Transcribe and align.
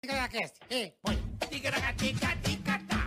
Ticaracast, 0.00 0.54
ei, 0.70 0.92
põe. 1.02 1.18
Ticaracati, 1.50 2.14
ticaracatá. 2.14 2.98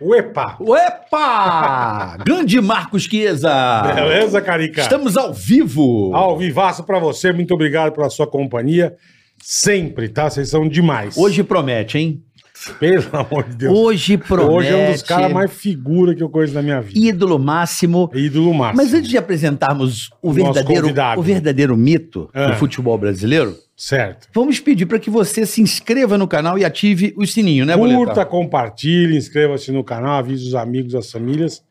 Uepa! 0.00 0.58
Opa! 0.60 2.18
Grande 2.24 2.60
Marcos 2.60 3.04
Chiesa! 3.04 3.82
Beleza, 3.94 4.42
Carica? 4.42 4.82
Estamos 4.82 5.16
ao 5.16 5.32
vivo! 5.32 6.14
Ao 6.14 6.36
vivaço 6.36 6.84
pra 6.84 6.98
você, 6.98 7.32
muito 7.32 7.54
obrigado 7.54 7.94
pela 7.94 8.10
sua 8.10 8.26
companhia. 8.26 8.94
Sempre, 9.42 10.08
tá? 10.08 10.28
Vocês 10.28 10.50
são 10.50 10.68
demais. 10.68 11.16
Hoje 11.16 11.42
promete, 11.42 11.96
hein? 11.98 12.22
Pelo 12.78 13.04
amor 13.16 13.44
de 13.44 13.56
Deus. 13.56 13.76
Hoje 13.78 14.16
promete. 14.16 14.50
Hoje 14.50 14.68
é 14.68 14.88
um 14.88 14.92
dos 14.92 15.02
caras 15.02 15.32
mais 15.32 15.52
figura 15.52 16.14
que 16.14 16.22
eu 16.22 16.28
conheço 16.28 16.54
na 16.54 16.62
minha 16.62 16.80
vida. 16.80 16.98
Ídolo 16.98 17.38
máximo. 17.38 18.10
Ídolo 18.14 18.52
máximo. 18.54 18.76
Mas 18.82 18.92
antes 18.94 19.08
de 19.08 19.16
apresentarmos 19.16 20.10
o 20.22 20.32
verdadeiro, 20.32 20.88
o 21.16 21.22
verdadeiro 21.22 21.76
mito 21.76 22.28
Ah. 22.34 22.48
do 22.48 22.56
futebol 22.56 22.96
brasileiro, 22.98 23.56
Certo. 23.76 24.28
vamos 24.34 24.58
pedir 24.60 24.86
para 24.86 24.98
que 24.98 25.10
você 25.10 25.46
se 25.46 25.60
inscreva 25.60 26.18
no 26.18 26.26
canal 26.26 26.58
e 26.58 26.64
ative 26.64 27.14
o 27.16 27.26
sininho, 27.26 27.64
né, 27.64 27.76
Curta, 27.76 27.94
Boleta? 27.96 28.24
compartilhe, 28.26 29.16
inscreva-se 29.16 29.70
no 29.70 29.84
canal, 29.84 30.18
avise 30.18 30.46
os 30.48 30.54
amigos, 30.54 30.94
as 30.94 31.10
famílias. 31.10 31.62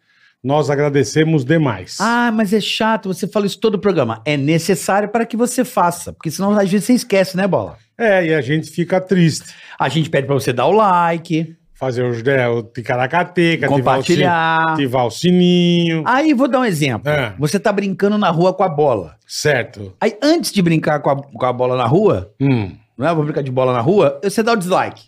Nós 0.44 0.70
agradecemos 0.70 1.44
demais. 1.44 1.98
Ah, 2.00 2.32
mas 2.34 2.54
é 2.54 2.62
chato, 2.62 3.12
você 3.14 3.28
fala 3.28 3.46
isso 3.46 3.60
todo 3.60 3.76
o 3.76 3.80
programa. 3.80 4.22
É 4.24 4.38
necessário 4.38 5.10
para 5.10 5.26
que 5.26 5.36
você 5.36 5.66
faça, 5.66 6.14
porque 6.14 6.32
senão 6.32 6.52
às 6.58 6.70
vezes 6.70 6.86
você 6.86 6.94
esquece, 6.94 7.36
né, 7.36 7.46
Bola? 7.48 7.78
É, 7.98 8.26
e 8.28 8.34
a 8.34 8.42
gente 8.42 8.70
fica 8.70 9.02
triste. 9.02 9.54
A 9.80 9.90
gente 9.90 10.10
pede 10.10 10.28
para 10.28 10.36
você 10.36 10.54
dar 10.54 10.66
o 10.68 10.72
like, 10.72 11.56
Fazer 11.74 12.04
os, 12.04 12.24
né, 12.24 12.48
o 12.50 12.64
ticaracateca, 12.64 13.68
compartilhar. 13.68 14.74
ativar 14.74 15.06
o 15.06 15.12
sininho. 15.12 16.02
Aí 16.08 16.34
vou 16.34 16.48
dar 16.48 16.62
um 16.62 16.66
exemplo. 16.66 17.08
É. 17.08 17.36
Você 17.38 17.60
tá 17.60 17.72
brincando 17.72 18.18
na 18.18 18.32
rua 18.32 18.52
com 18.52 18.64
a 18.64 18.70
bola. 18.70 19.16
Certo. 19.28 19.94
Aí 20.02 20.18
antes 20.24 20.52
de 20.52 20.60
brincar 20.64 21.00
com 21.02 21.12
a, 21.12 21.16
com 21.22 21.46
a 21.46 21.54
bola 21.54 21.78
na 21.78 21.86
rua, 21.86 22.34
Hum. 22.42 22.72
não 22.98 23.08
é? 23.08 23.14
Vou 23.14 23.24
brincar 23.24 23.44
de 23.44 23.52
bola 23.52 23.74
na 23.74 23.82
rua, 23.82 24.20
você 24.24 24.42
dá 24.42 24.54
o 24.54 24.58
dislike. 24.58 25.04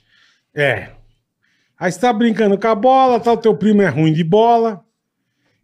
É. 0.56 0.90
Aí 1.80 1.92
você 1.92 2.00
tá 2.00 2.14
brincando 2.14 2.56
com 2.56 2.68
a 2.68 2.76
bola, 2.76 3.20
tal, 3.20 3.36
teu 3.38 3.56
primo 3.56 3.82
é 3.82 3.88
ruim 3.88 4.14
de 4.14 4.24
bola. 4.24 4.82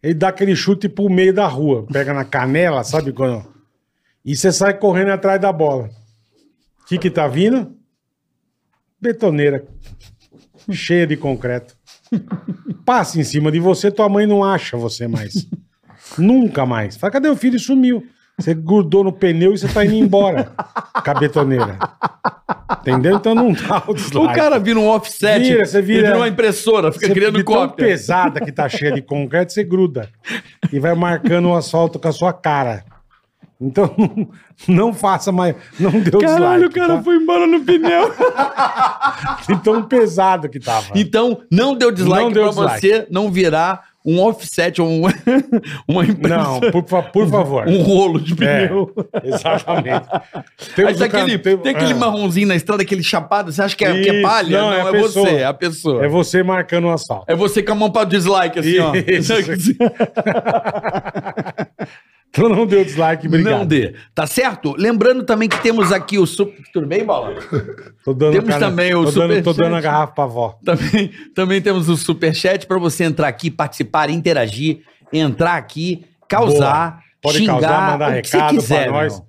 Ele 0.01 0.15
dá 0.15 0.29
aquele 0.29 0.55
chute 0.55 0.89
pro 0.89 1.07
meio 1.07 1.33
da 1.33 1.45
rua. 1.45 1.85
Pega 1.91 2.15
na 2.15 2.25
canela, 2.25 2.83
sabe 2.83 3.11
quando? 3.13 3.45
E 4.25 4.35
você 4.35 4.51
sai 4.51 4.73
correndo 4.73 5.11
atrás 5.11 5.39
da 5.39 5.51
bola. 5.53 5.87
O 6.85 6.87
que 6.87 6.97
que 6.97 7.09
tá 7.09 7.27
vindo? 7.27 7.75
Betoneira. 9.01 9.65
Cheia 10.71 11.05
de 11.05 11.17
concreto. 11.17 11.75
Passa 12.85 13.19
em 13.19 13.23
cima 13.23 13.51
de 13.51 13.59
você, 13.59 13.91
tua 13.91 14.07
mãe 14.07 14.25
não 14.25 14.43
acha 14.43 14.77
você 14.77 15.07
mais. 15.07 15.47
Nunca 16.17 16.65
mais. 16.65 16.95
Fala, 16.95 17.11
cadê 17.11 17.27
o 17.29 17.35
filho? 17.35 17.59
Sumiu. 17.59 18.05
Você 18.37 18.53
grudou 18.53 19.03
no 19.03 19.13
pneu 19.13 19.53
e 19.53 19.57
você 19.57 19.67
tá 19.67 19.85
indo 19.85 19.95
embora 19.95 20.51
com 21.03 21.11
a 21.11 21.13
betoneira. 21.13 21.79
Entendeu? 22.81 23.15
Então 23.15 23.33
não 23.33 23.51
dá 23.53 23.83
o 23.87 23.93
dislike. 23.93 24.31
O 24.33 24.35
cara 24.35 24.59
vira 24.59 24.77
um 24.79 24.87
offset, 24.87 25.39
Vira, 25.41 25.65
você 25.65 25.81
vira- 25.81 26.07
vira 26.07 26.17
uma 26.17 26.27
impressora, 26.27 26.91
fica 26.91 27.07
Você 27.07 27.13
criando 27.13 27.43
tão 27.43 27.43
cópia. 27.55 27.85
pesada 27.87 28.41
que 28.41 28.51
tá 28.51 28.67
cheia 28.67 28.91
de 28.91 29.01
concreto, 29.01 29.53
você 29.53 29.63
gruda. 29.63 30.09
E 30.71 30.79
vai 30.79 30.93
marcando 30.93 31.47
o 31.49 31.55
asfalto 31.55 31.97
com 31.97 32.07
a 32.07 32.11
sua 32.11 32.33
cara. 32.33 32.83
Então, 33.59 33.93
não, 33.97 34.27
não 34.89 34.93
faça 34.93 35.31
mais. 35.31 35.55
Não 35.79 35.91
deu 35.91 36.19
Caralho, 36.19 36.65
o 36.65 36.69
dislike. 36.69 36.73
cara 36.75 36.97
tá? 36.97 37.03
foi 37.03 37.15
embora 37.15 37.47
no 37.47 37.61
pneu. 37.61 38.11
De 39.47 39.63
tão 39.63 39.83
pesado 39.83 40.49
que 40.49 40.59
tava. 40.59 40.87
então, 40.95 41.41
não 41.51 41.73
deu 41.75 41.91
dislike 41.91 42.23
Não 42.25 42.31
deu 42.31 42.43
pra 42.53 42.65
dislike. 42.75 42.81
você 42.87 43.07
não 43.09 43.31
virar 43.31 43.95
um 44.07 44.19
offset, 44.21 44.79
um, 44.83 45.01
uma 45.87 46.05
impressora. 46.05 46.43
Não, 46.43 46.71
por, 46.71 46.87
fa- 46.87 47.01
por 47.01 47.27
favor. 47.27 47.67
Um 47.67 47.81
rolo 47.81 48.19
de 48.21 48.33
É, 48.43 48.67
pneu. 48.67 48.93
exatamente. 49.23 50.05
Aí 50.11 50.23
tem 50.75 50.85
o 50.85 50.97
can- 50.97 51.05
aquele, 51.05 51.37
tem- 51.39 51.53
aquele 51.75 51.91
é. 51.91 51.95
marronzinho 51.95 52.47
na 52.47 52.55
estrada, 52.55 52.83
aquele 52.83 53.01
chapado, 53.01 53.51
você 53.51 53.63
acha 53.63 53.75
que 53.75 53.83
é, 53.83 53.91
que 54.03 54.09
é 54.09 54.13
Isso, 54.15 54.21
palha? 54.21 54.59
não, 54.61 54.67
Não, 54.69 54.73
é 54.75 54.79
é, 54.81 54.91
pessoa. 54.91 55.25
você, 55.27 55.35
é 55.37 55.45
a 55.45 55.53
pessoa. 55.55 56.05
É 56.05 56.07
você 56.07 56.43
marcando 56.43 56.85
o 56.85 56.91
asfalto. 56.91 57.25
É 57.27 57.35
você 57.35 57.63
com 57.63 57.71
a 57.71 57.75
mão 57.75 57.89
pra 57.91 58.03
dislike, 58.03 58.59
assim, 58.59 58.77
ó. 58.77 58.91
Isso. 58.93 59.33
Então 62.37 62.49
não 62.49 62.65
deu 62.65 62.83
dislike, 62.83 63.27
obrigado. 63.27 63.59
Não 63.59 63.65
dê. 63.65 63.93
Tá 64.13 64.27
certo? 64.27 64.75
Lembrando 64.77 65.23
também 65.23 65.47
que 65.47 65.57
temos 65.61 65.93
aqui 65.93 66.19
o 66.19 66.25
super. 66.27 66.61
Tudo 66.73 66.85
bem, 66.85 67.05
Bola? 67.05 67.33
Tô 68.03 68.13
dando 68.13 68.33
Temos 68.33 68.49
cara- 68.49 68.65
também 68.65 68.93
o 68.93 69.05
tô 69.05 69.11
dando, 69.11 69.41
tô 69.43 69.53
dando 69.53 69.75
a 69.75 69.79
garrafa 69.81 70.11
pra 70.13 70.23
avó. 70.25 70.59
Também, 70.65 71.11
também 71.33 71.61
temos 71.61 71.87
o 71.87 71.95
superchat 71.95 72.67
para 72.67 72.77
você 72.77 73.05
entrar 73.05 73.29
aqui, 73.29 73.49
participar, 73.49 74.09
interagir, 74.09 74.81
entrar 75.13 75.55
aqui, 75.55 76.03
causar, 76.27 76.91
Boa. 76.91 77.05
Pode 77.21 77.37
xingar, 77.37 77.53
causar, 77.53 77.91
mandar 77.91 78.09
o 78.09 78.13
recado 78.13 78.49
quiser, 78.55 78.83
pra 78.83 78.91
nós, 78.91 79.13
meu. 79.13 79.25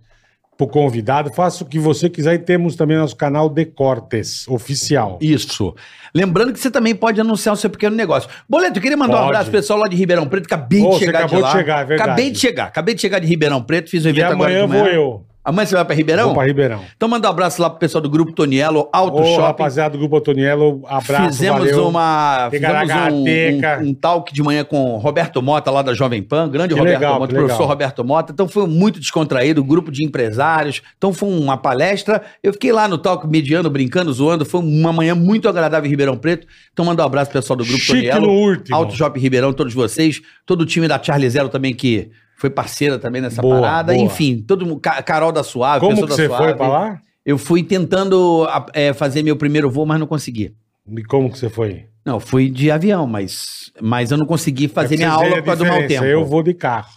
Pro 0.57 0.67
convidado. 0.67 1.33
Faça 1.33 1.63
o 1.65 1.67
que 1.67 1.79
você 1.79 2.09
quiser 2.09 2.35
e 2.35 2.39
temos 2.39 2.75
também 2.77 2.97
nosso 2.97 3.17
canal 3.17 3.49
De 3.49 3.65
Cortes, 3.65 4.47
oficial. 4.49 5.19
Isso. 5.21 5.75
Lembrando 6.15 6.53
que 6.53 6.59
você 6.59 6.71
também 6.71 6.95
pode 6.95 7.21
anunciar 7.21 7.53
o 7.53 7.57
seu 7.57 7.69
pequeno 7.69 7.95
negócio. 7.95 8.29
Boleto, 8.49 8.79
eu 8.79 8.83
queria 8.83 8.97
mandar 8.97 9.15
um 9.15 9.17
Pode. 9.19 9.29
abraço 9.29 9.51
pro 9.51 9.59
pessoal 9.61 9.79
lá 9.81 9.89
de 9.89 9.97
Ribeirão 9.97 10.27
Preto. 10.27 10.47
Acabei 10.47 10.81
Ô, 10.83 10.91
de 10.91 10.99
você 10.99 11.05
chegar 11.07 11.19
acabou 11.21 11.37
de 11.37 11.43
lá. 11.43 11.49
de 11.53 11.59
chegar, 11.59 11.81
é 11.81 11.85
verdade. 11.85 12.11
Acabei 12.11 12.31
de 12.31 12.39
chegar. 12.39 12.65
Acabei 12.67 12.95
de 12.95 13.01
chegar 13.03 13.19
de 13.19 13.27
Ribeirão 13.27 13.63
Preto. 13.63 13.91
Fiz 13.91 14.05
um 14.05 14.09
E 14.09 14.13
evento 14.13 14.33
agora 14.33 14.51
amanhã 14.51 14.63
de 14.63 14.69
manhã. 14.69 14.83
vou 14.85 14.93
eu. 14.93 15.25
Amanhã 15.47 15.65
você 15.65 15.77
vai 15.77 15.85
para 15.85 15.95
Ribeirão? 15.95 16.25
Vou 16.25 16.35
pra 16.35 16.45
Ribeirão. 16.45 16.81
Então 16.97 17.09
mandar 17.09 17.29
um 17.29 17.31
abraço 17.31 17.63
lá 17.63 17.71
pro 17.71 17.79
pessoal 17.79 18.03
do 18.03 18.11
Grupo 18.11 18.33
Tonielo, 18.33 18.89
Auto 18.93 19.19
Ô, 19.21 19.25
Shopping. 19.25 19.43
rapaziada 19.43 19.91
do 19.93 19.99
Grupo 19.99 20.17
Otoniello, 20.17 20.83
abraço, 20.89 21.29
fizemos 21.29 21.61
valeu. 21.71 21.87
uma 21.87 22.49
fizemos 22.51 22.91
um, 22.91 23.85
um, 23.85 23.89
um 23.91 23.95
talk 23.95 24.35
de 24.35 24.43
manhã 24.43 24.65
com 24.65 24.95
o 24.95 24.97
Roberto 24.99 25.41
Mota 25.41 25.71
lá 25.71 25.83
da 25.83 25.95
Jovem 25.95 26.21
Pan, 26.21 26.49
grande 26.49 26.75
Que 26.75 26.81
Roberto 26.81 26.99
legal, 26.99 27.21
Mota, 27.21 27.33
professor 27.33 27.53
legal. 27.53 27.69
Roberto 27.69 28.05
Mota. 28.05 28.33
Então 28.33 28.49
foi 28.49 28.67
muito 28.67 28.99
descontraído, 28.99 29.63
grupo 29.63 29.93
de 29.93 30.05
empresários. 30.05 30.83
Então 30.99 31.13
foi 31.13 31.29
uma 31.29 31.57
palestra. 31.57 32.23
Eu 32.43 32.53
fiquei 32.53 32.73
lá 32.73 32.89
no 32.89 32.99
talk 32.99 33.25
mediano, 33.29 33.71
brincando, 33.71 34.13
zoando. 34.13 34.45
Foi 34.45 34.61
uma 34.61 34.93
manhã 34.93 35.15
muito 35.15 35.49
agradável 35.49 35.87
em 35.87 35.91
Ribeirão 35.91 36.17
Preto. 36.17 36.47
Então 36.73 36.85
mandar 36.85 37.05
um 37.05 37.07
abraço 37.07 37.31
pro 37.31 37.41
pessoal 37.41 37.57
do 37.57 37.65
grupo 37.65 37.79
Chique 37.79 38.11
último. 38.19 38.77
Auto 38.77 38.97
Shopping 38.97 39.21
Ribeirão, 39.21 39.53
todos 39.53 39.73
vocês, 39.73 40.21
todo 40.45 40.63
o 40.63 40.67
time 40.67 40.89
da 40.89 41.01
Charlie 41.01 41.31
Zero 41.31 41.49
também 41.49 41.73
que 41.73 42.11
foi 42.37 42.51
parceira 42.51 42.99
também 42.99 43.21
nessa 43.23 43.41
Boa, 43.43 43.61
parada. 43.61 43.93
boa. 43.95 44.05
Enfim, 44.05 44.45
todo 44.47 44.65
mundo, 44.67 44.79
Ca- 44.81 45.03
Carol 45.03 45.33
da 45.33 45.43
Suave, 45.43 45.81
Como 45.81 45.93
pessoa 45.93 46.07
que 46.07 46.11
da 46.11 46.17
você 46.17 46.27
Suave. 46.29 46.45
foi 46.45 46.55
pra 46.55 46.69
lá? 46.69 47.01
Eu 47.25 47.39
fui 47.39 47.63
tentando 47.63 48.47
é, 48.73 48.93
fazer 48.93 49.23
meu 49.23 49.37
primeiro 49.37 49.69
voo, 49.71 49.85
mas 49.87 49.99
não 49.99 50.07
consegui. 50.07 50.55
E 50.97 51.03
como 51.03 51.31
que 51.31 51.39
você 51.39 51.49
foi? 51.49 51.87
Não, 52.05 52.21
fui 52.21 52.49
de 52.49 52.71
avião, 52.71 53.05
mas, 53.07 53.73
mas 53.83 54.13
eu 54.13 54.17
não 54.17 54.27
consegui 54.27 54.69
fazer 54.69 54.95
É 54.95 54.99
minha 54.99 55.11
aula 55.11 55.37
por 55.39 55.43
causa 55.45 55.65
do 55.65 55.69
mau 55.69 55.87
tempo. 55.89 56.05
Eu 56.05 56.25
vou 56.25 56.43
de 56.43 56.55
carro. 56.55 56.89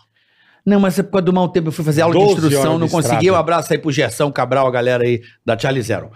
Não, 0.64 0.80
mas 0.80 1.00
é 1.00 1.04
por 1.04 1.14
causa 1.14 1.26
do 1.26 1.34
mau 1.34 1.50
tempo. 1.50 1.70
Eu 1.70 1.72
fui 1.72 1.84
fazer 1.84 2.02
aula 2.04 2.14
de 2.14 2.20
12 2.20 2.34
instrução, 2.34 2.78
não 2.78 2.88
consegui. 2.88 3.32
Um 3.32 3.36
abraço 3.36 3.74
aí 3.74 3.80
pro 3.80 3.92
Gerson 3.92 4.32
Cabral, 4.32 4.68
a 4.68 4.72
galera 4.72 5.04
aí 5.04 5.22
da 5.44 5.58
Charlie 5.58 5.82
Zero. 5.82 6.12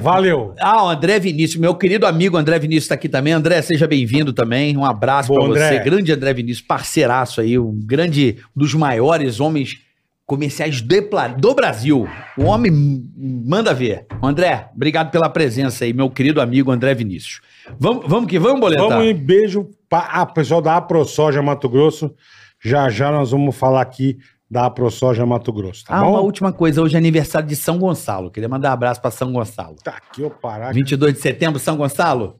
Valeu. 0.00 0.54
Ah, 0.60 0.84
o 0.84 0.88
André 0.88 1.18
Vinícius, 1.18 1.60
meu 1.60 1.74
querido 1.74 2.06
amigo 2.06 2.36
André 2.36 2.58
Vinícius 2.58 2.88
tá 2.88 2.94
aqui 2.94 3.08
também. 3.08 3.32
André, 3.32 3.60
seja 3.62 3.86
bem-vindo 3.86 4.32
também. 4.32 4.76
Um 4.76 4.84
abraço 4.84 5.28
Boa, 5.28 5.50
pra 5.50 5.68
você. 5.68 5.78
Grande 5.80 6.12
André 6.12 6.32
Vinícius, 6.34 6.66
parceiraço 6.66 7.40
aí, 7.40 7.58
um 7.58 7.78
grande, 7.84 8.36
um 8.56 8.60
dos 8.60 8.74
maiores 8.74 9.40
homens 9.40 9.78
comerciais 10.26 10.80
do 10.80 11.54
Brasil. 11.54 12.08
O 12.36 12.44
homem 12.44 12.72
manda 13.16 13.72
ver. 13.72 14.06
André, 14.20 14.68
obrigado 14.74 15.10
pela 15.10 15.30
presença 15.30 15.84
aí, 15.84 15.92
meu 15.92 16.10
querido 16.10 16.40
amigo 16.40 16.72
André 16.72 16.94
Vinícius. 16.94 17.40
Vamos, 17.78 18.04
vamos 18.08 18.28
que 18.28 18.38
vamos, 18.38 18.60
Boletar? 18.60 18.88
Vamos 18.88 19.06
em 19.06 19.14
beijo 19.14 19.70
para 19.88 20.20
a 20.20 20.26
pessoal 20.26 20.60
da 20.60 20.76
AproSoja 20.76 21.40
Mato 21.42 21.68
Grosso. 21.68 22.12
Já 22.60 22.88
já 22.90 23.12
nós 23.12 23.30
vamos 23.30 23.54
falar 23.54 23.82
aqui 23.82 24.18
da 24.50 24.66
AproSoja 24.66 25.26
Mato 25.26 25.52
Grosso, 25.52 25.84
tá 25.84 25.96
ah, 25.96 26.02
bom? 26.02 26.10
uma 26.10 26.20
última 26.20 26.52
coisa. 26.52 26.80
Hoje 26.80 26.94
é 26.94 26.98
aniversário 26.98 27.48
de 27.48 27.56
São 27.56 27.78
Gonçalo. 27.78 28.30
Queria 28.30 28.48
mandar 28.48 28.70
um 28.70 28.72
abraço 28.72 29.00
pra 29.00 29.10
São 29.10 29.32
Gonçalo. 29.32 29.76
Tá 29.82 29.96
aqui, 29.96 30.22
ô 30.22 30.30
parar. 30.30 30.72
22 30.72 31.14
de 31.14 31.20
setembro, 31.20 31.58
São 31.58 31.76
Gonçalo. 31.76 32.38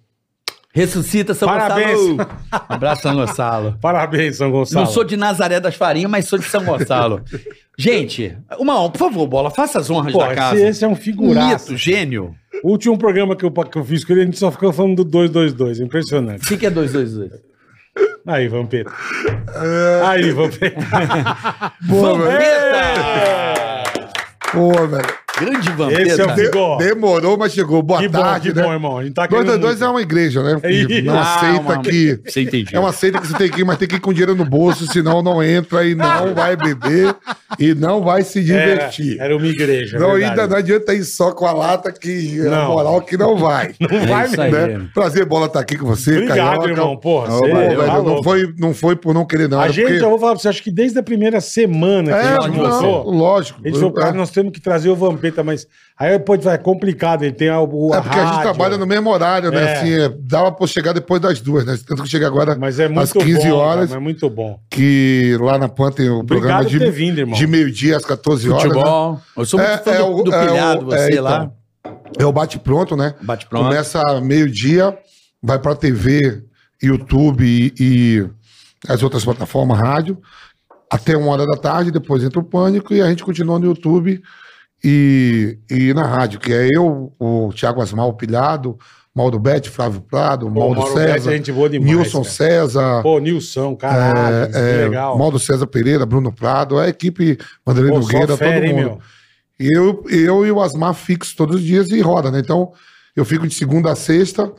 Ressuscita, 0.72 1.32
São 1.32 1.48
Parabéns. 1.48 1.98
Gonçalo. 1.98 2.30
Abraço, 2.68 3.02
São 3.02 3.16
Gonçalo. 3.16 3.78
Parabéns, 3.80 4.36
São 4.36 4.50
Gonçalo. 4.50 4.84
Não 4.84 4.92
sou 4.92 5.02
de 5.02 5.16
Nazaré 5.16 5.58
das 5.58 5.74
Farinhas, 5.74 6.10
mas 6.10 6.26
sou 6.26 6.38
de 6.38 6.44
São 6.44 6.64
Gonçalo. 6.64 7.22
Gente, 7.78 8.36
uma 8.58 8.80
honra, 8.80 8.90
por 8.90 8.98
favor, 8.98 9.26
Bola, 9.26 9.50
faça 9.50 9.78
as 9.78 9.90
honras 9.90 10.12
Pô, 10.12 10.18
da 10.18 10.26
esse, 10.26 10.34
casa. 10.34 10.60
esse 10.60 10.84
é 10.84 10.88
um 10.88 10.96
figuraço. 10.96 11.72
Mito, 11.72 11.82
gênio. 11.82 12.34
O 12.62 12.70
último 12.70 12.96
programa 12.96 13.34
que 13.34 13.44
eu, 13.44 13.50
que 13.50 13.78
eu 13.78 13.84
fiz 13.84 14.04
com 14.04 14.12
ele, 14.12 14.22
a 14.22 14.24
gente 14.26 14.38
só 14.38 14.50
ficou 14.50 14.72
falando 14.72 14.96
do 14.96 15.04
222. 15.04 15.80
Impressionante. 15.80 16.44
O 16.44 16.48
que, 16.48 16.56
que 16.56 16.66
é 16.66 16.70
222? 16.70 17.55
Aí, 18.26 18.48
Vampeta. 18.48 18.92
Aí, 20.08 20.30
Vampeta. 20.32 20.80
Vampeta! 21.82 22.94
Pô, 24.52 24.72
velho. 24.86 25.25
Grande 25.38 25.58
Esse 26.02 26.20
é 26.20 26.24
o 26.24 26.28
Vampeta. 26.28 26.34
Bigó. 26.50 26.76
Demorou, 26.78 27.36
mas 27.36 27.52
chegou. 27.52 27.82
Boa 27.82 28.00
Que 28.00 28.08
bom, 28.08 28.20
tarde, 28.20 28.50
que 28.52 28.56
né? 28.56 28.62
bom, 28.62 28.72
irmão. 28.72 28.98
A 28.98 29.04
gente 29.04 29.14
tá 29.14 29.26
222 29.26 29.74
querendo 29.74 29.84
é 29.84 29.90
uma 29.90 30.02
igreja, 30.02 30.42
né? 30.42 30.60
É 30.62 31.08
Ah, 31.10 31.34
aceita 31.36 31.60
uma- 31.60 31.82
que. 31.82 32.20
Você 32.24 32.40
entendeu. 32.42 32.70
É 32.72 32.80
uma 32.80 32.92
seita 32.92 33.20
que 33.20 33.26
você 33.26 33.36
tem 33.36 33.50
que 33.50 33.60
ir, 33.60 33.64
mas 33.64 33.76
tem 33.78 33.86
que 33.88 33.96
ir 33.96 34.00
com 34.00 34.12
dinheiro 34.12 34.34
no 34.34 34.44
bolso, 34.44 34.86
senão 34.86 35.22
não 35.22 35.42
entra 35.42 35.84
e 35.86 35.94
não 35.94 36.34
vai 36.34 36.56
beber 36.56 37.14
e 37.58 37.74
não 37.74 38.02
vai 38.02 38.22
se 38.22 38.42
divertir. 38.42 39.16
Era, 39.16 39.24
era 39.26 39.36
uma 39.36 39.46
igreja. 39.46 39.98
não, 39.98 40.12
verdade. 40.12 40.30
ainda 40.30 40.46
não 40.46 40.56
adianta 40.56 40.94
ir 40.94 41.04
só 41.04 41.32
com 41.32 41.46
a 41.46 41.52
lata 41.52 41.92
que 41.92 42.40
é 42.40 42.46
a 42.46 42.50
Não. 42.50 42.68
moral 42.72 43.00
que 43.02 43.16
não 43.16 43.36
vai. 43.36 43.74
Não 43.80 44.06
vai 44.06 44.26
isso 44.26 44.40
mesmo. 44.40 44.56
aí. 44.56 44.74
né? 44.78 44.86
Prazer, 44.94 45.24
bola, 45.26 45.46
estar 45.46 45.60
aqui 45.60 45.76
com 45.76 45.86
você. 45.86 46.12
Obrigado, 46.12 46.36
Carioca. 46.60 46.68
irmão. 46.70 46.96
Porra, 46.96 47.28
Não, 47.28 47.40
tá 47.40 47.46
velho, 47.46 48.02
não, 48.04 48.22
foi, 48.22 48.54
não 48.58 48.74
foi 48.74 48.96
por 48.96 49.14
não 49.14 49.24
querer, 49.24 49.48
não. 49.48 49.60
A 49.60 49.68
gente, 49.68 49.86
porque- 49.88 50.04
eu 50.04 50.10
vou 50.10 50.18
falar 50.18 50.32
pra 50.32 50.40
você, 50.40 50.48
acho 50.48 50.62
que 50.62 50.70
desde 50.70 50.98
a 50.98 51.02
primeira 51.02 51.40
semana 51.40 52.12
que 52.12 52.18
É, 52.18 52.36
a 52.36 52.40
gente 52.42 52.56
não, 52.56 52.62
lançou, 52.62 53.10
lógico. 53.10 53.60
ele 53.64 53.74
falou, 53.74 53.92
cara, 53.92 54.10
é, 54.10 54.12
nós 54.12 54.30
temos 54.30 54.52
que 54.52 54.60
trazer 54.60 54.88
o 54.88 54.96
Vampeta, 54.96 55.25
mas 55.44 55.66
aí 55.98 56.18
pô, 56.18 56.34
é 56.34 56.58
complicado, 56.58 57.22
ele 57.22 57.32
tem 57.32 57.48
a, 57.48 57.60
o, 57.60 57.92
a 57.92 57.96
é 57.96 58.00
porque 58.00 58.18
a 58.18 58.22
gente 58.24 58.34
rádio, 58.36 58.42
trabalha 58.42 58.76
no 58.78 58.86
mesmo 58.86 59.10
horário, 59.10 59.50
né? 59.50 59.62
É. 59.62 59.72
Assim, 59.76 59.92
é, 59.92 60.08
dava 60.08 60.52
pra 60.52 60.66
chegar 60.66 60.92
depois 60.92 61.20
das 61.20 61.40
duas, 61.40 61.64
né? 61.64 61.78
Tanto 61.86 62.02
que 62.02 62.08
chega 62.08 62.26
agora 62.26 62.56
Mas 62.58 62.78
é 62.80 62.88
muito 62.88 63.00
às 63.00 63.12
15 63.12 63.48
bom, 63.48 63.54
horas, 63.56 63.74
cara, 63.74 63.80
mas 63.88 63.92
é 63.92 63.98
muito 63.98 64.30
bom. 64.30 64.60
que 64.70 65.36
lá 65.40 65.58
na 65.58 65.68
PAN 65.68 65.90
tem 65.92 66.08
o 66.08 66.24
programa 66.24 66.60
Obrigado 66.60 66.68
de, 66.70 66.78
por 66.78 66.84
ter 66.84 66.90
vindo, 66.90 67.18
irmão. 67.18 67.38
de 67.38 67.46
meio-dia 67.46 67.96
às 67.96 68.04
14 68.04 68.50
horas. 68.50 68.64
né? 68.64 68.70
Futebol. 68.70 69.20
Eu 69.36 69.44
sou 69.44 69.58
muito 69.60 69.70
É, 69.72 69.78
fã 69.78 69.90
é 69.92 69.98
do, 69.98 70.06
o- 70.16 70.22
do 70.22 70.34
é 70.34 70.46
pilhado, 70.46 70.82
o- 70.82 70.90
você 70.90 71.14
é, 71.16 71.20
lá. 71.20 71.50
É 72.18 72.24
o 72.24 72.32
bate-pronto, 72.32 72.96
né? 72.96 73.14
Bate 73.22 73.46
pronto. 73.46 73.64
Começa 73.64 74.00
meio-dia, 74.20 74.96
vai 75.42 75.58
pra 75.58 75.74
TV, 75.74 76.42
YouTube 76.82 77.44
e, 77.44 77.72
e 77.80 78.26
as 78.88 79.02
outras 79.02 79.24
plataformas, 79.24 79.78
rádio, 79.78 80.18
até 80.90 81.16
uma 81.16 81.32
hora 81.32 81.44
da 81.44 81.56
tarde, 81.56 81.90
depois 81.90 82.22
entra 82.22 82.38
o 82.38 82.44
Pânico 82.44 82.94
e 82.94 83.00
a 83.02 83.08
gente 83.08 83.24
continua 83.24 83.58
no 83.58 83.66
YouTube 83.66 84.22
e, 84.88 85.58
e 85.68 85.92
na 85.92 86.06
rádio, 86.06 86.38
que 86.38 86.52
é 86.52 86.68
eu, 86.72 87.12
o 87.18 87.50
Thiago 87.52 87.82
Asmal 87.82 88.12
Pilhado, 88.12 88.78
Maldo 89.12 89.36
Bete, 89.36 89.68
Flávio 89.68 90.00
Prado, 90.00 90.46
Pô, 90.46 90.60
Maldo 90.60 90.80
Mauro 90.80 90.94
César, 90.94 91.30
é 91.32 91.36
gente 91.36 91.50
boa 91.50 91.68
demais, 91.68 91.90
Nilson 91.90 92.22
cara. 92.22 92.34
César, 92.34 93.02
Pô, 93.02 93.18
Nilson, 93.18 93.74
caralho, 93.74 94.52
que 94.52 94.56
é, 94.56 94.84
legal. 94.84 95.18
Maldo 95.18 95.40
César 95.40 95.66
Pereira, 95.66 96.06
Bruno 96.06 96.30
Prado, 96.30 96.78
a 96.78 96.88
equipe 96.88 97.36
Vanderlei 97.64 97.90
Pô, 97.90 97.98
Nogueira, 97.98 98.36
todo 98.36 98.74
mundo. 98.74 99.00
E 99.58 99.76
eu, 99.76 100.04
eu 100.08 100.46
e 100.46 100.52
o 100.52 100.60
Asmar 100.60 100.94
fixo 100.94 101.34
todos 101.36 101.56
os 101.56 101.62
dias 101.62 101.90
e 101.90 102.00
roda, 102.00 102.30
né? 102.30 102.38
Então, 102.38 102.72
eu 103.16 103.24
fico 103.24 103.48
de 103.48 103.54
segunda 103.54 103.90
a 103.90 103.96
sexta. 103.96 104.52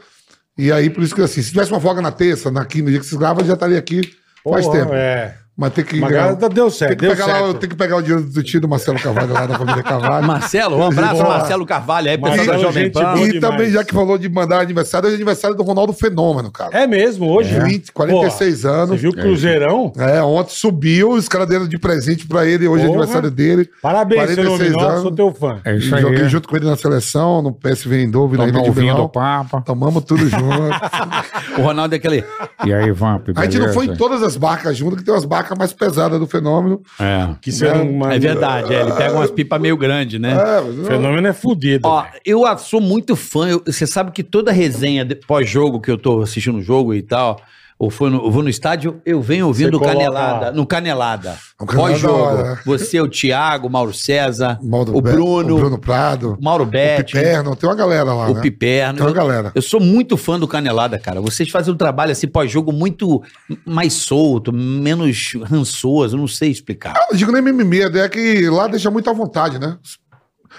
E 0.58 0.74
aí, 0.74 0.90
por 0.90 1.04
isso 1.04 1.16
que 1.16 1.22
assim, 1.22 1.42
se 1.42 1.52
tivesse 1.52 1.72
uma 1.72 1.80
folga 1.80 2.02
na 2.02 2.12
terça, 2.12 2.52
na 2.52 2.66
quinta, 2.66 2.86
no 2.86 2.90
dia 2.90 3.00
que 3.00 3.06
vocês 3.06 3.18
gravam, 3.18 3.44
eu 3.44 3.48
já 3.48 3.54
estaria 3.54 3.78
aqui 3.78 4.02
faz 4.44 4.66
Porra, 4.66 4.80
tempo. 4.80 4.94
É. 4.94 5.38
Mas 5.58 5.74
tem 5.74 5.84
que. 5.84 6.00
Mas 6.00 6.16
agora 6.16 6.50
deu 6.50 6.70
certo, 6.70 6.90
tem 6.90 6.98
que, 6.98 7.06
deu 7.08 7.16
pegar 7.16 7.26
lá, 7.26 7.46
certo. 7.46 7.60
tem 7.60 7.70
que 7.70 7.76
pegar 7.76 7.98
o 7.98 8.02
dinheiro 8.04 8.24
do 8.24 8.44
tio 8.44 8.62
do 8.62 8.68
Marcelo 8.70 9.00
Carvalho 9.00 9.34
lá 9.34 9.48
da 9.48 9.58
família 9.58 9.82
Carvalho. 9.82 10.28
Marcelo, 10.28 10.78
um 10.78 10.86
abraço, 10.86 11.16
Boa. 11.16 11.38
Marcelo 11.38 11.66
Carvalho, 11.66 12.12
aí, 12.12 12.18
pessoal 12.18 12.38
Marcelo, 12.38 12.58
da 12.58 12.64
Jovem 12.64 12.84
gente 12.84 12.94
Pan. 12.94 13.02
e 13.02 13.32
demais. 13.32 13.40
também, 13.40 13.72
já 13.72 13.84
que 13.84 13.92
falou 13.92 14.20
de 14.20 14.30
mandar 14.30 14.62
aniversário, 14.62 15.10
é 15.10 15.14
aniversário 15.16 15.58
do 15.58 15.64
Ronaldo 15.64 15.94
Fenômeno, 15.94 16.52
cara. 16.52 16.78
É 16.78 16.86
mesmo, 16.86 17.28
hoje. 17.28 17.60
20, 17.60 17.92
46 17.92 18.62
Pô, 18.62 18.68
anos. 18.68 18.90
Você 18.90 18.98
viu 18.98 19.10
o 19.10 19.16
Cruzeirão? 19.16 19.94
É, 19.98 20.22
ontem 20.22 20.54
subiu, 20.54 21.10
os 21.14 21.28
caras 21.28 21.48
deram 21.48 21.68
de 21.68 21.80
presente 21.80 22.28
pra 22.28 22.46
ele, 22.46 22.68
hoje 22.68 22.84
é 22.84 22.88
Porra. 22.88 23.00
aniversário 23.00 23.32
dele. 23.32 23.68
Parabéns, 23.82 24.36
seu 24.36 24.44
46 24.44 24.72
nominal, 24.72 24.90
anos. 24.92 25.02
sou 25.02 25.12
teu 25.12 25.34
fã. 25.34 25.60
É 25.66 25.76
isso 25.76 25.96
aí. 25.96 26.02
Joguei 26.04 26.30
junto 26.30 26.48
com 26.48 26.56
ele 26.56 26.66
na 26.66 26.76
seleção, 26.76 27.42
no 27.42 27.52
PSV 27.52 27.96
Eindhoven, 27.96 28.38
na 28.38 28.48
Ilha 28.48 28.62
de 28.62 28.70
vinho 28.70 28.96
do 28.96 29.10
Papa. 29.10 29.60
Tomamos 29.62 30.04
tudo 30.04 30.30
junto. 30.30 30.38
O 31.58 31.62
Ronaldo 31.64 31.96
é 31.96 31.98
aquele. 31.98 32.24
E 32.66 32.72
aí, 32.72 32.92
Vamp, 32.92 33.30
A 33.36 33.46
gente 33.46 33.58
não 33.58 33.74
foi 33.74 33.88
em 33.88 33.96
todas 33.96 34.22
as 34.22 34.38
barcas 34.38 34.78
junto, 34.78 34.96
que 34.96 35.04
tem 35.04 35.12
umas 35.12 35.26
barcas 35.26 35.47
mais 35.56 35.72
pesadas 35.74 36.20
do 36.20 36.26
fenômeno. 36.28 36.82
É. 37.00 37.30
Que 37.42 37.52
você 37.52 37.72
não. 37.72 37.92
mas- 37.94 38.16
É 38.16 38.20
verdade, 38.20 38.74
é, 38.74 38.82
ele 38.82 38.92
pega 38.94 39.14
umas 39.16 39.32
pipas 39.32 39.62
meio 39.62 39.78
grandes, 39.78 40.20
né? 40.20 40.34
É, 40.34 40.60
O 40.62 40.86
fenômeno 40.86 41.28
é 41.28 41.34
fudido. 41.34 41.88
Ó, 41.88 42.04
eu 42.26 42.42
sou 42.58 42.82
muito 42.82 43.16
fã. 43.16 43.48
eu- 43.50 43.62
Você 43.66 43.86
sabe 43.88 44.12
que 44.12 44.24
toda 44.24 44.52
resenha 44.52 45.06
de- 45.06 45.16
pós-jogo 45.16 45.80
que 45.80 45.92
eu 45.92 45.98
tô 45.98 46.22
assistindo 46.22 46.58
o 46.58 46.62
jogo 46.62 46.94
e 46.94 47.02
tal, 47.02 47.40
ou 47.80 47.90
foi 47.92 48.10
no- 48.10 48.26
eu 48.26 48.32
vou 48.32 48.42
no 48.42 48.50
estádio, 48.50 49.00
eu 49.06 49.22
venho 49.22 49.46
ouvindo 49.48 49.78
coloca 49.80 49.96
Canelada. 49.98 50.52
No 50.52 50.66
Canelada. 50.66 51.38
O 51.60 51.66
Canelada 51.66 51.92
Pós-jogo. 51.94 52.20
hora. 52.24 52.60
Você, 52.66 53.00
o 53.00 53.08
Thiago, 53.08 53.68
o 53.68 53.70
Mauro 53.70 53.94
César, 53.94 54.60
Mauro 54.64 54.98
o 54.98 55.02
Be- 55.02 55.12
Bruno, 55.12 55.56
o 55.56 55.60
Bruno 55.60 55.78
Prado, 55.78 56.38
o 56.40 56.44
Mauro 56.44 56.64
o 56.64 56.68
Betti, 56.68 57.14
Piperno, 57.14 57.56
tem 57.56 57.70
uma 57.70 57.76
galera 57.76 58.14
lá, 58.14 58.30
o 58.30 58.34
né? 58.34 58.42
Piperno. 58.42 58.98
Tem 58.98 59.06
uma 59.08 59.14
galera. 59.14 59.52
Eu 59.54 59.62
sou 59.62 59.80
muito 59.80 60.18
fã 60.18 60.40
do 60.40 60.48
Canelada, 60.48 60.98
cara. 60.98 61.22
Vocês 61.22 61.50
fazem 61.50 61.74
um 61.74 61.78
trabalho 61.78 62.12
assim 62.12 62.28
pós-jogo 62.28 62.72
muito 62.72 63.22
mais 63.66 63.94
solto, 63.94 64.52
menos 64.52 65.34
rançoso, 65.44 66.16
eu 66.16 66.20
não 66.20 66.28
sei 66.28 66.50
explicar. 66.50 66.96
Eu 66.96 67.08
não 67.12 67.18
digo 67.18 67.32
nem 67.32 67.42
mimimi, 67.42 67.82
é 67.82 68.10
que 68.10 68.50
lá 68.50 68.68
deixa 68.68 68.90
muito 68.90 69.10
à 69.10 69.14
vontade, 69.14 69.60
né? 69.60 69.78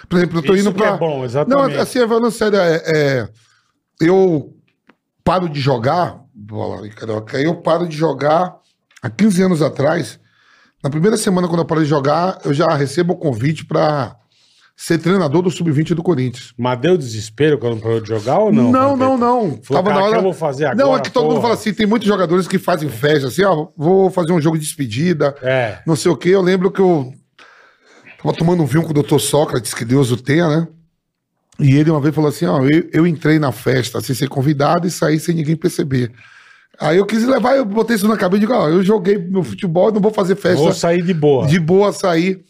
Por 0.09 0.17
exemplo, 0.19 0.39
eu 0.39 0.43
tô 0.43 0.55
Isso 0.55 0.69
indo 0.69 0.73
que 0.73 0.79
pra... 0.83 0.95
é 0.95 0.97
bom, 0.97 1.25
exatamente. 1.25 1.75
Não, 1.75 1.83
assim, 1.83 1.99
falando 2.07 2.31
sério, 2.31 2.59
é, 2.61 2.83
é, 2.87 3.29
eu 4.01 4.53
paro 5.25 5.49
de 5.49 5.61
jogar, 5.61 6.21
bola, 6.49 6.83
aí, 6.85 6.91
carioca, 6.91 7.39
eu 7.39 7.55
paro 7.57 7.87
de 7.87 7.97
jogar 7.97 8.57
há 9.03 9.11
15 9.11 9.43
anos 9.43 9.63
atrás. 9.63 10.19
Na 10.83 10.89
primeira 10.89 11.17
semana, 11.17 11.47
quando 11.47 11.61
eu 11.61 11.67
paro 11.67 11.83
de 11.83 11.89
jogar, 11.89 12.39
eu 12.45 12.55
já 12.55 12.67
recebo 12.75 13.13
o 13.13 13.17
convite 13.17 13.67
pra 13.67 14.17
ser 14.75 14.97
treinador 14.99 15.43
do 15.43 15.51
Sub-20 15.51 15.93
do 15.93 16.03
Corinthians. 16.03 16.55
Mas 16.57 16.81
deu 16.81 16.97
desespero 16.97 17.59
quando 17.59 17.83
parou 17.83 18.01
de 18.01 18.09
jogar 18.09 18.39
ou 18.39 18.53
não? 18.53 18.71
Não, 18.71 18.97
não, 18.97 19.19
não. 19.19 19.61
Falou, 19.63 19.83
cara, 19.83 20.09
que 20.11 20.17
eu 20.17 20.23
vou 20.23 20.33
fazer 20.33 20.67
agora, 20.67 20.87
Não, 20.89 20.97
é 20.97 21.01
que 21.01 21.11
todo 21.11 21.29
mundo 21.29 21.43
fala 21.43 21.55
assim, 21.55 21.75
tem 21.75 21.87
muitos 21.87 22.07
jogadores 22.09 22.47
que 22.49 22.59
fazem 22.59 22.89
festa, 22.89 23.27
assim, 23.27 23.45
ó, 23.45 23.69
vou 23.77 24.09
fazer 24.09 24.33
um 24.33 24.41
jogo 24.41 24.57
de 24.57 24.65
despedida, 24.65 25.35
É. 25.43 25.81
não 25.85 25.97
sei 25.97 26.11
o 26.11 26.17
quê. 26.17 26.31
Eu 26.31 26.41
lembro 26.41 26.71
que 26.71 26.81
eu 26.81 27.13
tava 28.23 28.35
tomando 28.35 28.63
um 28.63 28.67
vinho 28.67 28.85
com 28.85 28.91
o 28.91 29.03
Dr. 29.03 29.19
Sócrates, 29.19 29.75
que 29.75 29.85
Deus 29.85 30.13
o 30.13 30.17
tenha, 30.17 30.49
né? 30.49 30.69
E 31.59 31.77
ele 31.77 31.91
uma 31.91 32.01
vez 32.01 32.15
falou 32.15 32.31
assim, 32.31 32.47
ó, 32.47 32.63
eu, 32.65 32.89
eu 32.93 33.07
entrei 33.07 33.39
na 33.41 33.51
festa 33.51 34.01
sem 34.01 34.15
ser 34.15 34.29
convidado 34.29 34.87
e 34.87 34.91
saí 34.93 35.19
sem 35.19 35.35
ninguém 35.35 35.57
perceber. 35.57 36.13
Aí 36.81 36.97
eu 36.99 37.07
quis 37.07 37.25
levar, 37.27 37.57
eu 37.57 37.65
botei 37.65 37.97
isso 37.97 38.07
na 38.07 38.17
cabeça 38.17 38.37
e 38.39 38.41
digo, 38.47 38.53
ó, 38.55 38.69
eu 38.69 38.83
joguei 38.83 39.19
meu 39.19 39.43
futebol, 39.43 39.91
não 39.91 40.01
vou 40.01 40.13
fazer 40.13 40.37
festa 40.37 40.63
Vou 40.63 40.73
sair 40.73 41.03
de 41.03 41.13
boa. 41.13 41.47
de 41.47 41.59
boa, 41.59 41.93
saí. 41.93 42.45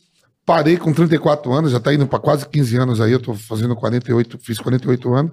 Parei 0.44 0.76
com 0.76 0.92
34 0.92 1.50
anos, 1.52 1.72
já 1.72 1.80
tá 1.80 1.92
indo 1.94 2.06
para 2.06 2.18
quase 2.18 2.46
15 2.48 2.76
anos 2.76 3.00
aí, 3.00 3.12
eu 3.12 3.20
tô 3.20 3.34
fazendo 3.34 3.74
48, 3.76 4.38
fiz 4.40 4.58
48 4.58 5.14
anos. 5.14 5.32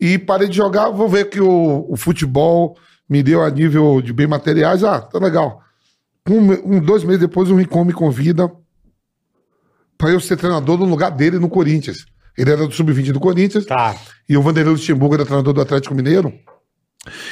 E 0.00 0.18
parei 0.18 0.48
de 0.48 0.56
jogar, 0.56 0.90
vou 0.90 1.08
ver 1.08 1.28
que 1.28 1.40
o, 1.40 1.86
o 1.88 1.96
futebol 1.96 2.76
me 3.08 3.22
deu 3.22 3.42
a 3.42 3.50
nível 3.50 4.00
de 4.02 4.12
bem 4.12 4.26
materiais. 4.26 4.82
Ah, 4.84 5.00
tá 5.00 5.18
legal. 5.18 5.60
Um, 6.28 6.76
um- 6.76 6.80
dois 6.80 7.04
meses 7.04 7.20
depois, 7.20 7.50
o 7.50 7.54
Rincon 7.56 7.84
me 7.84 7.92
convida 7.92 8.50
para 9.98 10.10
eu 10.10 10.20
ser 10.20 10.36
treinador 10.36 10.78
no 10.78 10.84
lugar 10.84 11.10
dele 11.10 11.38
no 11.38 11.48
Corinthians. 11.48 12.04
Ele 12.36 12.50
era 12.50 12.66
do 12.66 12.72
Sub-20 12.72 13.12
do 13.12 13.20
Corinthians 13.20 13.64
Tá. 13.66 13.94
e 14.28 14.36
o 14.36 14.42
Vanderlei 14.42 14.72
Luxemburgo 14.72 15.14
era 15.14 15.24
treinador 15.24 15.52
do 15.52 15.60
Atlético 15.60 15.94
Mineiro. 15.94 16.32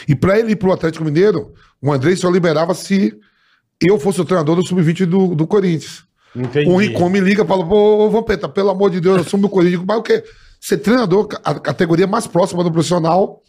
E 0.07 0.15
para 0.15 0.39
ele 0.39 0.53
ir 0.53 0.57
pro 0.57 0.73
Atlético 0.73 1.05
Mineiro, 1.05 1.53
o 1.81 1.93
André 1.93 2.15
só 2.17 2.31
liberava 2.31 2.75
se 2.75 3.15
eu 3.81 3.99
fosse 3.99 4.21
o 4.21 4.25
treinador 4.25 4.57
do 4.57 4.67
Sub-20 4.67 5.07
do, 5.07 5.35
do 5.35 5.47
Corinthians. 5.47 6.05
Entendi. 6.35 6.69
O 6.69 6.77
Ricom 6.77 7.09
me 7.09 7.21
liga 7.21 7.43
e 7.43 7.47
fala: 7.47 7.65
Ô, 7.65 8.11
Vampeta, 8.11 8.49
pelo 8.49 8.71
amor 8.71 8.91
de 8.91 9.01
Deus, 9.01 9.27
assume 9.27 9.45
o 9.47 9.49
Corinthians. 9.49 9.81
Digo, 9.81 9.87
Mas 9.87 9.99
o 9.99 10.03
quê? 10.03 10.25
Ser 10.61 10.79
treinador, 10.79 11.29
a 11.45 11.59
categoria 11.59 12.07
mais 12.07 12.27
próxima 12.27 12.63
do 12.63 12.71
profissional, 12.71 13.43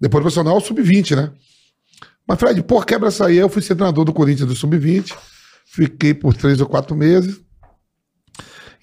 depois 0.00 0.20
do 0.20 0.24
profissional, 0.24 0.54
é 0.54 0.58
o 0.58 0.60
Sub-20, 0.60 1.16
né? 1.16 1.32
Mas, 2.26 2.38
Fred, 2.38 2.62
pô, 2.62 2.80
quebra 2.82 3.08
essa 3.08 3.26
aí. 3.26 3.36
Eu 3.36 3.48
fui 3.48 3.60
ser 3.60 3.74
treinador 3.74 4.04
do 4.04 4.12
Corinthians 4.12 4.48
do 4.48 4.54
Sub-20, 4.54 5.14
fiquei 5.66 6.14
por 6.14 6.34
três 6.34 6.60
ou 6.60 6.66
quatro 6.66 6.96
meses. 6.96 7.40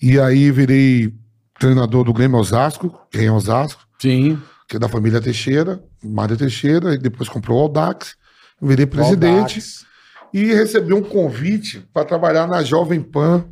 E 0.02 0.20
aí 0.20 0.52
virei 0.52 1.14
treinador 1.60 2.04
do 2.04 2.14
Grêmio 2.14 2.40
Osasco, 2.40 3.00
quem 3.12 3.28
é 3.28 3.32
Osasco, 3.32 3.88
Sim. 4.02 4.42
Que 4.72 4.78
é 4.78 4.80
da 4.80 4.88
família 4.88 5.20
Teixeira, 5.20 5.84
Mário 6.02 6.38
Teixeira, 6.38 6.94
e 6.94 6.98
depois 6.98 7.28
comprou 7.28 7.58
o 7.60 7.62
Aldax, 7.64 8.16
virei 8.62 8.86
presidente 8.86 9.56
Audax. 9.60 9.86
e 10.34 10.46
recebi 10.46 10.94
um 10.94 11.02
convite 11.04 11.86
para 11.94 12.06
trabalhar 12.06 12.48
na 12.48 12.64
Jovem 12.64 13.02
Pan. 13.02 13.44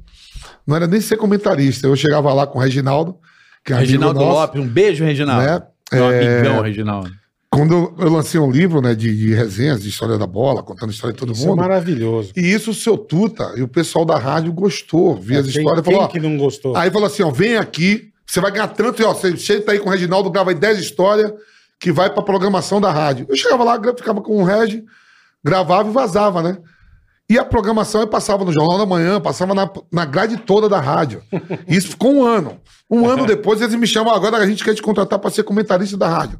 Não 0.65 0.77
era 0.77 0.87
nem 0.87 1.01
ser 1.01 1.17
comentarista, 1.17 1.87
eu 1.87 1.95
chegava 1.97 2.31
lá 2.31 2.47
com 2.47 2.57
o 2.57 2.61
Reginaldo, 2.61 3.17
que 3.65 3.73
é 3.73 3.75
Reginaldo 3.75 4.17
nosso, 4.17 4.31
Lopes, 4.31 4.61
um 4.61 4.67
beijo, 4.67 5.03
Reginaldo. 5.03 5.45
né? 5.45 5.61
Meu 5.91 6.09
É, 6.09 6.37
amigão, 6.37 6.61
Reginaldo. 6.61 7.11
Quando 7.51 7.93
eu- 7.99 8.09
lancei 8.09 8.39
um 8.39 8.49
livro 8.49 8.79
né, 8.79 8.95
de, 8.95 9.13
de 9.13 9.33
resenhas, 9.33 9.81
de 9.83 9.89
história 9.89 10.17
da 10.17 10.25
bola, 10.27 10.63
contando 10.63 10.89
a 10.89 10.93
história 10.93 11.13
de 11.13 11.19
todo 11.19 11.33
Isso 11.33 11.43
é 11.43 11.47
mundo. 11.47 11.57
maravilhoso. 11.57 12.31
E 12.37 12.41
isso 12.41 12.71
o 12.71 12.73
seu 12.73 12.97
Tuta 12.97 13.51
e 13.57 13.61
o 13.61 13.67
pessoal 13.67 14.05
da 14.05 14.17
rádio 14.17 14.53
gostou, 14.53 15.17
via 15.17 15.39
as 15.39 15.47
Quem- 15.51 15.57
histórias 15.63 15.83
quem 15.83 15.93
falou: 15.93 16.07
ó, 16.07 16.09
que 16.09 16.19
não 16.21 16.37
gostou? 16.37 16.77
Aí 16.77 16.89
falou 16.89 17.07
assim: 17.07 17.23
ó, 17.23 17.29
vem 17.31 17.57
aqui, 17.57 18.09
você 18.29 18.39
vai 18.39 18.51
ganhar 18.51 18.67
tanto, 18.67 19.01
e 19.01 19.05
ó, 19.05 19.11
você 19.13 19.35
chega 19.35 19.71
aí 19.71 19.79
com 19.79 19.89
o 19.89 19.91
Reginaldo, 19.91 20.29
grava 20.29 20.51
aí 20.51 20.55
10 20.55 20.77
histórias 20.79 21.33
que 21.79 21.91
vai 21.91 22.09
pra 22.11 22.21
programação 22.21 22.79
da 22.79 22.91
rádio. 22.91 23.25
Eu 23.27 23.35
chegava 23.35 23.63
lá, 23.63 23.79
ficava 23.97 24.21
com 24.21 24.41
o 24.41 24.43
Regi, 24.43 24.83
gravava 25.43 25.89
e 25.89 25.93
vazava, 25.93 26.43
né? 26.43 26.57
E 27.27 27.39
a 27.39 27.45
programação 27.45 28.01
eu 28.01 28.07
passava 28.07 28.45
no 28.45 28.51
Jornal 28.51 28.77
da 28.77 28.85
Manhã, 28.85 29.19
passava 29.19 29.55
na, 29.55 29.69
na 29.91 30.05
grade 30.05 30.37
toda 30.37 30.69
da 30.69 30.79
rádio. 30.79 31.23
Isso 31.67 31.89
ficou 31.89 32.13
um 32.13 32.23
ano. 32.23 32.59
Um 32.89 33.07
ano 33.09 33.25
depois 33.25 33.61
eles 33.61 33.73
me 33.75 33.87
chamam, 33.87 34.13
agora 34.13 34.37
a 34.37 34.45
gente 34.45 34.63
quer 34.63 34.75
te 34.75 34.81
contratar 34.81 35.17
pra 35.17 35.31
ser 35.31 35.43
comentarista 35.43 35.97
da 35.97 36.07
rádio. 36.07 36.39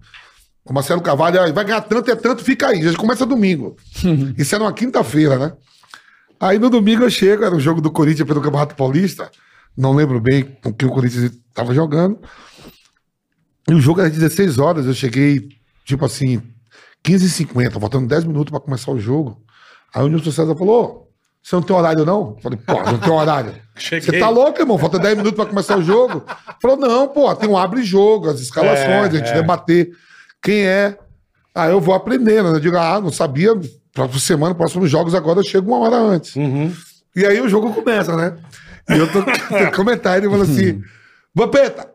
O 0.65 0.73
Marcelo 0.73 1.01
Carvalho 1.01 1.41
"Ah, 1.41 1.51
vai 1.51 1.65
ganhar 1.65 1.81
tanto, 1.81 2.11
é 2.11 2.15
tanto, 2.15 2.43
fica 2.43 2.67
aí. 2.67 2.83
Já 2.83 2.95
começa 2.95 3.25
domingo. 3.25 3.75
Isso 4.37 4.53
era 4.53 4.63
uma 4.63 4.73
quinta-feira, 4.73 5.37
né? 5.39 5.53
Aí 6.39 6.59
no 6.59 6.69
domingo 6.69 7.03
eu 7.03 7.09
chego, 7.09 7.43
era 7.43 7.55
o 7.55 7.59
jogo 7.59 7.81
do 7.81 7.89
Corinthians 7.91 8.27
pelo 8.27 8.41
Campeonato 8.41 8.75
Paulista, 8.75 9.31
não 9.79 9.93
lembro 9.93 10.19
bem 10.19 10.43
com 10.63 10.73
que 10.73 10.85
o 10.85 10.89
Corinthians 10.89 11.31
estava 11.49 11.73
jogando. 11.73 12.19
E 13.67 13.73
o 13.73 13.79
jogo 13.79 14.01
era 14.01 14.09
16 14.09 14.57
horas, 14.59 14.85
eu 14.85 14.93
cheguei, 14.93 15.47
tipo 15.85 16.03
assim, 16.05 16.41
15h50, 17.03 17.79
faltando 17.79 18.07
10 18.07 18.25
minutos 18.25 18.51
para 18.51 18.59
começar 18.59 18.91
o 18.91 18.99
jogo. 18.99 19.41
Aí 19.93 20.03
o 20.03 20.07
Nilson 20.07 20.31
César 20.31 20.55
falou: 20.55 21.05
"Ô, 21.05 21.09
você 21.41 21.55
não 21.55 21.63
tem 21.63 21.75
horário, 21.75 22.05
não? 22.05 22.35
Eu 22.35 22.37
falei, 22.41 22.59
pô, 22.59 22.73
não 22.83 22.97
tem 22.99 23.11
horário. 23.11 23.53
Cheguei. 23.77 24.01
Você 24.11 24.19
tá 24.19 24.29
louco, 24.29 24.59
irmão? 24.59 24.77
Falta 24.77 24.99
10 24.99 25.17
minutos 25.17 25.35
pra 25.37 25.45
começar 25.45 25.77
o 25.77 25.81
jogo. 25.81 26.23
Falou, 26.61 26.77
não, 26.77 27.07
pô, 27.07 27.33
tem 27.35 27.49
um 27.49 27.57
abre-jogo, 27.57 28.29
as 28.29 28.41
escalações, 28.41 28.87
É, 28.87 29.07
a 29.07 29.09
gente 29.09 29.29
é. 29.29 29.33
debater 29.35 29.89
quem 30.43 30.65
é. 30.65 30.97
Aí 31.55 31.71
eu 31.71 31.79
vou 31.79 31.95
aprendendo. 31.95 32.49
né? 32.51 32.57
Eu 32.57 32.59
digo, 32.59 32.77
ah, 32.77 32.99
não 32.99 33.11
sabia. 33.11 33.51
Próxima 33.93 34.19
semana, 34.19 34.53
próximos 34.55 34.89
jogos, 34.89 35.15
agora 35.15 35.39
eu 35.39 35.43
chego 35.43 35.69
uma 35.73 35.79
hora 35.79 35.95
antes. 35.95 36.35
Uhum. 36.35 36.71
E 37.15 37.25
aí 37.25 37.41
o 37.41 37.49
jogo 37.49 37.73
começa, 37.73 38.15
né? 38.15 38.37
E 38.89 38.97
eu 38.97 39.11
tô 39.11 39.19
no 39.55 39.71
comentário, 39.71 40.23
ele 40.23 40.29
falou 40.29 40.43
assim: 40.43 40.81
Vampeta, 41.35 41.89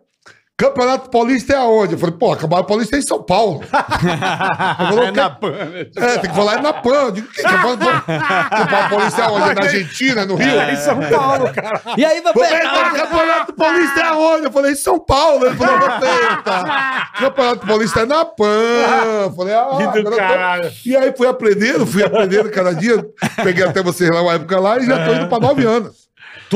Campeonato 0.56 1.10
Paulista 1.10 1.52
é 1.52 1.56
aonde? 1.56 1.94
Eu 1.94 1.98
falei, 1.98 2.14
pô, 2.16 2.36
Campeonato 2.36 2.68
Paulista 2.68 2.94
é 2.94 3.00
em 3.00 3.02
São 3.02 3.20
Paulo. 3.24 3.60
Ele 3.66 4.88
falou, 4.88 5.04
É 5.04 5.10
na 5.10 5.30
"Que- 5.30 5.90
é, 5.98 6.18
tem 6.18 6.30
que 6.30 6.36
falar 6.36 6.54
é 6.58 6.62
na 6.62 6.72
PAN. 6.72 6.90
Eu 6.94 7.10
digo, 7.10 7.26
que 7.26 7.42
Campeonato 7.42 7.84
Campeonato 8.06 8.90
Paulista 8.90 9.22
é 9.22 9.26
onde? 9.26 9.50
É 9.50 9.54
na 9.54 9.60
Argentina, 9.62 10.24
no 10.26 10.34
Rio? 10.36 10.60
É 10.60 10.72
em 10.72 10.76
São 10.76 11.00
Paulo, 11.00 11.52
cara. 11.52 11.80
E 11.96 12.04
aí, 12.04 12.20
Vampeta? 12.20 12.90
Campeonato 12.96 13.52
Paulista 13.54 14.00
é 14.00 14.04
aonde? 14.04 14.44
Eu 14.44 14.52
falei, 14.52 14.72
em 14.72 14.76
São 14.76 15.00
Paulo. 15.00 15.44
Ele 15.46 15.56
falou, 15.56 15.76
Vampeta, 15.80 16.64
Campeonato 17.18 17.66
Paulista 17.66 18.00
é 18.00 18.06
na 18.06 18.24
PAN. 18.24 18.44
Eu 19.24 19.32
falei, 19.32 19.54
ah, 19.54 19.68
Que 19.92 20.02
do 20.02 20.10
tô- 20.10 20.16
caralho. 20.16 20.72
E 20.86 20.96
aí 20.96 21.12
fui 21.16 21.26
aprendendo, 21.26 21.84
fui 21.84 22.04
aprendendo 22.04 22.48
cada 22.50 22.72
dia. 22.72 23.04
Peguei 23.42 23.64
até 23.64 23.82
vocês 23.82 24.08
lá 24.08 24.22
uma 24.22 24.34
época 24.34 24.60
lá 24.60 24.78
e 24.78 24.86
já 24.86 25.04
tô 25.04 25.14
indo 25.14 25.26
pra 25.28 25.40
nove 25.40 25.64
anos. 25.66 26.03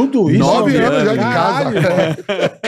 Tudo 0.06 0.30
isso. 0.30 0.38
Nove 0.38 0.76
anos 0.76 1.04
já 1.04 1.12
de 1.12 1.18
casa. 1.18 1.70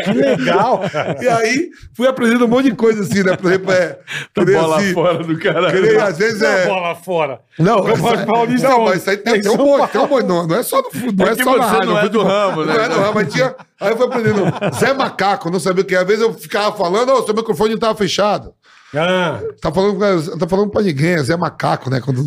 Que 0.05 0.13
legal, 0.13 0.79
cara. 0.91 1.17
E 1.21 1.29
aí 1.29 1.69
fui 1.97 2.07
aprendendo 2.07 2.45
um 2.45 2.49
monte 2.49 2.71
de 2.71 2.77
coisa 2.77 3.03
assim, 3.03 3.23
né? 3.23 3.37
Por 3.37 3.47
exemplo, 3.51 3.73
é. 3.73 3.99
querer, 4.35 4.57
assim, 4.59 4.93
fora 4.93 5.19
do 5.23 5.39
caralho. 5.39 5.71
querer, 5.71 6.01
às 6.03 6.19
vezes 6.19 6.41
Não, 6.41 6.49
é. 6.49 6.67
bola 6.67 6.95
fora. 6.95 7.41
Não, 7.59 7.83
Campeonato 7.85 8.15
essa- 8.15 8.27
Paulista 8.27 8.69
não, 8.69 8.85
mas 8.85 8.97
isso 9.01 9.11
aí 9.11 9.17
tem, 9.19 9.37
Em 9.37 9.41
tem 9.43 9.51
um 9.53 9.57
monte, 9.57 9.91
tem 9.91 10.01
um 10.01 10.07
monte, 10.09 10.27
não, 10.27 10.47
não 10.47 10.57
é 10.57 10.63
só 10.63 10.81
no 10.83 10.91
fu- 10.91 11.13
não 11.17 11.27
é, 11.27 11.31
É 11.31 11.35
só 11.43 11.57
na 11.57 11.67
rádio. 11.67 11.87
não 11.91 11.99
é 11.99 12.03
futebol. 12.03 12.25
do 12.25 12.29
ramo, 12.31 12.65
né? 12.65 12.75
Não 12.75 12.81
é 12.83 12.89
do 12.89 12.95
ramo, 13.01 13.13
mas 13.15 13.33
tinha. 13.33 13.55
Aí 13.81 13.91
eu 13.93 13.97
fui 13.97 14.07
aprendendo. 14.07 14.45
Zé 14.79 14.93
Macaco, 14.93 15.49
eu 15.49 15.53
não 15.53 15.61
sabia 15.61 15.83
o 15.83 15.87
que. 15.87 15.95
é. 15.95 15.99
Às 15.99 16.07
vezes 16.07 16.23
eu 16.23 16.33
ficava 16.35 16.77
falando, 16.77 17.13
ô, 17.13 17.23
seu 17.25 17.35
microfone 17.35 17.73
não 17.73 17.79
tava 17.79 17.95
fechado. 17.95 18.53
Ah, 18.95 19.41
Tá 19.61 19.71
falando, 19.73 20.39
tá 20.39 20.49
falando 20.49 20.71
pra 20.71 20.83
ninguém, 20.83 21.11
é 21.13 21.23
Zé 21.23 21.37
Macaco, 21.37 21.89
né? 21.91 22.01
Quando, 22.01 22.25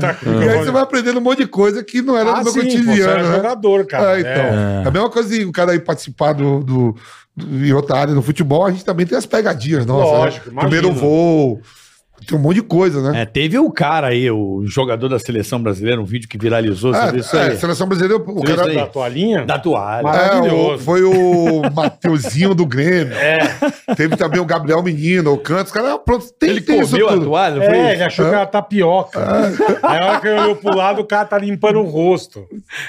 tá 0.00 0.14
com 0.14 0.26
E 0.42 0.48
aí 0.48 0.58
você 0.58 0.70
vai 0.70 0.82
aprendendo 0.82 1.18
um 1.18 1.22
monte 1.22 1.38
de 1.38 1.46
coisa 1.46 1.82
que 1.84 2.02
não 2.02 2.16
era 2.16 2.32
Ah, 2.32 2.42
do 2.42 2.52
meu 2.52 2.52
sim, 2.52 2.70
você 2.70 2.84
cotidiano. 2.84 3.12
é 3.12 3.22
né? 3.28 3.36
jogador, 3.36 3.86
cara. 3.86 4.16
É, 4.16 4.20
então. 4.20 4.32
É. 4.32 4.82
a 4.86 4.90
mesma 4.90 5.10
coisa 5.10 5.28
de 5.28 5.44
o 5.44 5.52
cara 5.52 5.72
aí 5.72 5.78
participar 5.78 6.32
do, 6.32 6.60
do, 6.64 6.96
do, 7.36 7.64
em 7.66 7.72
outra 7.72 7.96
área 7.96 8.14
no 8.14 8.22
futebol, 8.22 8.66
a 8.66 8.70
gente 8.70 8.84
também 8.84 9.06
tem 9.06 9.16
as 9.16 9.26
pegadinhas, 9.26 9.86
nossa. 9.86 10.10
Lógico, 10.10 10.50
né? 10.50 10.60
Primeiro 10.60 10.92
voo. 10.92 11.60
Tem 12.26 12.38
um 12.38 12.40
monte 12.40 12.54
de 12.56 12.62
coisa, 12.62 13.02
né? 13.12 13.22
É, 13.22 13.24
teve 13.26 13.58
o 13.58 13.70
cara 13.70 14.06
aí, 14.06 14.30
o 14.30 14.62
jogador 14.66 15.08
da 15.08 15.18
seleção 15.18 15.62
brasileira, 15.62 16.00
um 16.00 16.04
vídeo 16.04 16.26
que 16.28 16.38
viralizou, 16.38 16.92
viu 16.92 17.16
isso 17.20 17.36
é, 17.36 17.50
aí? 17.50 17.56
seleção 17.58 17.86
brasileira, 17.86 18.16
o 18.22 18.34
Você 18.36 18.54
cara. 18.56 18.68
isso? 18.68 18.76
Da 18.80 18.86
toalhinha? 18.86 19.44
Da 19.44 19.58
toalha. 19.58 20.02
Mas- 20.02 20.16
É, 20.16 20.26
Maravilhoso. 20.26 20.74
o- 20.74 20.78
foi 20.78 21.02
o 21.02 21.62
Mateuzinho 21.74 22.54
do 22.54 22.64
Grêmio. 22.64 23.12
É. 23.14 23.40
Teve 23.94 24.16
também 24.16 24.40
o 24.40 24.44
Gabriel 24.46 24.82
Menino, 24.82 25.32
o 25.34 25.38
Cantos. 25.38 25.66
Os 25.66 25.72
caras, 25.72 25.98
pronto, 26.04 26.26
tem, 26.38 26.50
Ele 26.50 26.60
tem 26.62 26.80
isso 26.80 26.92
comeu 26.92 27.08
a 27.10 27.18
toalha, 27.18 27.56
não 27.56 27.62
foi 27.66 27.76
É, 27.76 27.82
isso? 27.82 27.92
ele 27.92 28.02
achou 28.04 28.28
que 28.28 28.34
era 28.34 28.46
tapioca. 28.46 29.20
Aí 29.82 29.98
a 29.98 30.04
hora 30.06 30.20
que 30.20 30.28
ele 30.28 30.40
olhou 30.40 30.56
pro 30.56 30.76
lado, 30.76 31.00
o 31.02 31.04
cara 31.04 31.24
tá 31.26 31.36
limpando 31.36 31.80
o 31.80 31.84
rosto. 31.84 32.46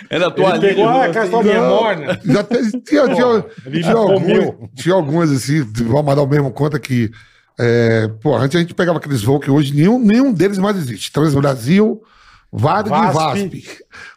Era 0.10 0.26
a 0.26 0.28
Ele 0.28 0.36
toalha. 0.36 0.60
pegou, 0.62 0.88
ah, 0.88 1.06
aquela 1.06 1.28
toalhinha 1.28 1.62
morna. 1.62 2.20
Já 2.24 2.44
teve, 2.44 2.72
tinha, 2.82 3.08
tinha, 3.10 3.46
ele 3.66 3.82
tinha, 3.84 4.56
tinha 4.76 4.96
alguns 4.96 5.30
assim, 5.32 5.66
o 5.90 5.98
Amaral 5.98 6.28
mesmo 6.28 6.52
conta 6.52 6.80
que. 6.80 7.10
É, 7.60 8.10
pô, 8.22 8.36
antes 8.36 8.56
a 8.56 8.60
gente 8.60 8.74
pegava 8.74 8.98
aqueles 8.98 9.24
voos 9.24 9.44
que 9.44 9.50
hoje 9.50 9.74
nenhum, 9.74 9.98
nenhum 10.00 10.34
deles 10.34 10.58
mais 10.58 10.76
existe. 10.78 11.12
Transbrasil, 11.12 12.02
Varg 12.52 12.88
e 12.88 12.90
Vasp. 12.90 13.14
VASP. 13.14 13.64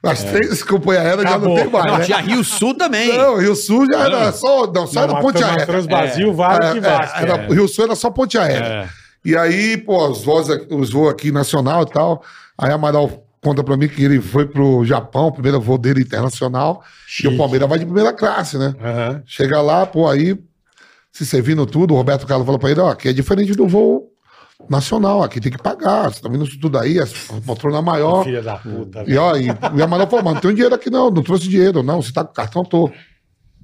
As 0.02 0.24
três 0.24 0.62
companhias 0.62 1.04
aéreas 1.06 1.30
já 1.30 1.38
não 1.38 1.54
tem 1.54 1.68
mais. 1.70 1.86
Não, 1.86 1.98
né? 1.98 2.04
tinha 2.04 2.18
Rio 2.18 2.42
Sul 2.44 2.74
também. 2.76 3.16
Não, 3.16 3.36
Rio 3.36 3.54
Sul 3.56 3.86
já 3.90 4.00
era 4.04 4.32
só. 4.32 4.66
Não, 4.72 4.86
só 4.86 5.02
era 5.02 5.12
Não, 5.12 5.20
ponte 5.20 5.40
mas 5.40 5.50
aérea. 5.50 5.66
Transbrasil, 5.66 6.32
Vale 6.34 6.72
que 6.72 6.78
É, 6.78 6.80
Vasco. 6.80 7.18
é, 7.18 7.22
era- 7.22 7.34
é. 7.42 7.46
Rio 7.48 7.68
Sul 7.68 7.84
era 7.84 7.94
só 7.96 8.10
ponte 8.10 8.36
aérea. 8.38 8.88
E 9.24 9.36
aí, 9.36 9.76
pô, 9.76 10.08
os 10.08 10.24
voos, 10.24 10.48
aqui- 10.50 10.72
os 10.74 10.90
voos 10.90 11.10
aqui 11.10 11.30
nacional 11.32 11.82
e 11.82 11.86
tal. 11.90 12.22
Aí 12.56 12.70
Amaral 12.72 13.24
conta 13.42 13.62
pra 13.62 13.76
mim 13.76 13.88
que 13.88 14.02
ele 14.04 14.20
foi 14.20 14.46
pro 14.46 14.84
Japão, 14.84 15.28
o 15.28 15.32
primeiro 15.32 15.60
voo 15.60 15.78
dele 15.78 16.00
internacional. 16.02 16.82
E 17.22 17.28
o 17.28 17.36
Palmeiras 17.36 17.68
vai 17.68 17.78
de 17.78 17.84
primeira 17.84 18.12
classe, 18.12 18.56
né? 18.58 18.74
Aham. 18.82 19.22
Chega 19.26 19.60
lá, 19.60 19.86
pô, 19.86 20.08
aí, 20.08 20.36
se 21.12 21.24
servindo 21.26 21.66
tudo, 21.66 21.94
o 21.94 21.96
Roberto 21.96 22.26
Carlos 22.26 22.44
falou 22.46 22.58
pra 22.58 22.70
ele, 22.70 22.80
ó, 22.80 22.90
aqui 22.90 23.08
é 23.08 23.12
diferente 23.12 23.52
do 23.54 23.66
voo 23.66 24.08
nacional, 24.68 25.22
aqui 25.22 25.40
tem 25.40 25.52
que 25.52 25.58
pagar, 25.62 26.10
você 26.12 26.20
tá 26.20 26.28
vendo 26.28 26.44
isso 26.44 26.58
tudo 26.60 26.78
aí, 26.78 26.98
a 27.00 27.06
poltrona 27.46 27.80
maior. 27.80 28.24
Filha 28.24 28.42
da 28.42 28.56
puta. 28.56 29.04
E 29.06 29.16
ó, 29.16 29.36
e, 29.36 29.46
e 29.46 29.80
a 29.80 29.84
Amaral 29.84 30.08
falou, 30.08 30.24
mano, 30.24 30.34
não 30.34 30.40
tem 30.40 30.52
dinheiro 30.54 30.74
aqui 30.74 30.90
não, 30.90 31.10
não 31.10 31.22
trouxe 31.22 31.48
dinheiro, 31.48 31.82
não, 31.82 32.02
você 32.02 32.12
tá 32.12 32.24
com 32.24 32.32
cartão, 32.32 32.64
tô. 32.64 32.90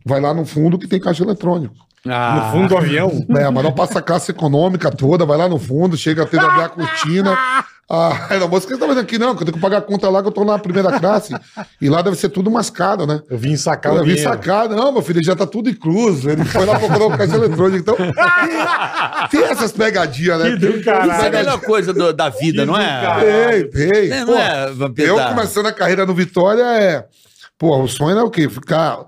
Vai 0.06 0.20
lá 0.20 0.34
no 0.34 0.44
fundo 0.44 0.78
que 0.78 0.86
tem 0.86 1.00
caixa 1.00 1.24
eletrônico. 1.24 1.74
Ah, 2.06 2.34
No 2.52 2.52
fundo 2.52 2.68
do 2.68 2.76
avião. 2.76 3.10
É, 3.30 3.48
mas 3.50 3.64
não 3.64 3.72
passa 3.72 3.98
a 3.98 4.02
classe 4.02 4.30
econômica 4.30 4.90
toda, 4.90 5.24
vai 5.24 5.38
lá 5.38 5.48
no 5.48 5.58
fundo, 5.58 5.96
chega 5.96 6.24
a 6.24 6.26
ter 6.26 6.38
a 6.38 6.68
cortina. 6.68 7.36
Ah, 7.88 8.28
a 8.42 8.48
moça 8.48 8.66
que 8.66 8.76
tá 8.78 8.86
vendo 8.86 9.00
aqui, 9.00 9.18
não, 9.18 9.34
que 9.36 9.42
eu 9.42 9.46
tenho 9.46 9.56
que 9.56 9.60
pagar 9.60 9.78
a 9.78 9.82
conta 9.82 10.08
lá 10.08 10.22
que 10.22 10.28
eu 10.28 10.32
tô 10.32 10.42
na 10.44 10.58
primeira 10.58 10.98
classe. 10.98 11.34
E 11.80 11.88
lá 11.90 12.00
deve 12.00 12.16
ser 12.16 12.30
tudo 12.30 12.50
mais 12.50 12.70
caro, 12.70 13.06
né? 13.06 13.20
Eu 13.28 13.36
vim 13.36 13.56
sacar 13.56 13.92
o 13.92 13.98
Eu 13.98 14.04
vim 14.04 14.16
sacar, 14.16 14.68
não, 14.70 14.90
meu 14.90 15.02
filho, 15.02 15.22
já 15.22 15.36
tá 15.36 15.46
tudo 15.46 15.68
incluso. 15.68 16.30
Ele 16.30 16.44
foi 16.46 16.64
lá 16.64 16.78
procurar 16.78 17.04
o 17.06 17.16
caixa 17.18 17.36
eletrônico. 17.36 17.76
Então, 17.78 17.96
tem 19.30 19.44
essas 19.44 19.72
pegadinhas, 19.72 20.38
né? 20.40 20.50
Que 20.52 20.56
do 20.56 20.82
caralho. 20.84 21.12
Isso 21.12 21.20
é 21.22 21.26
a 21.26 21.30
melhor 21.30 21.60
coisa 21.60 21.92
do- 21.92 22.12
da 22.12 22.28
vida, 22.30 22.62
Que 22.62 22.66
não 22.66 22.76
é? 22.80 23.62
Tem, 23.64 23.70
tem. 23.70 24.12
É, 24.12 24.24
Pô, 24.24 24.32
não 24.32 24.38
é, 24.40 24.72
eu 24.96 25.16
começando 25.28 25.66
a 25.66 25.72
carreira 25.72 26.06
no 26.06 26.14
Vitória 26.14 26.62
é. 26.62 27.04
Pô, 27.58 27.76
o 27.82 27.86
sonho 27.88 28.12
era 28.16 28.24
o 28.24 28.30
quê? 28.30 28.48
Ficar. 28.48 28.98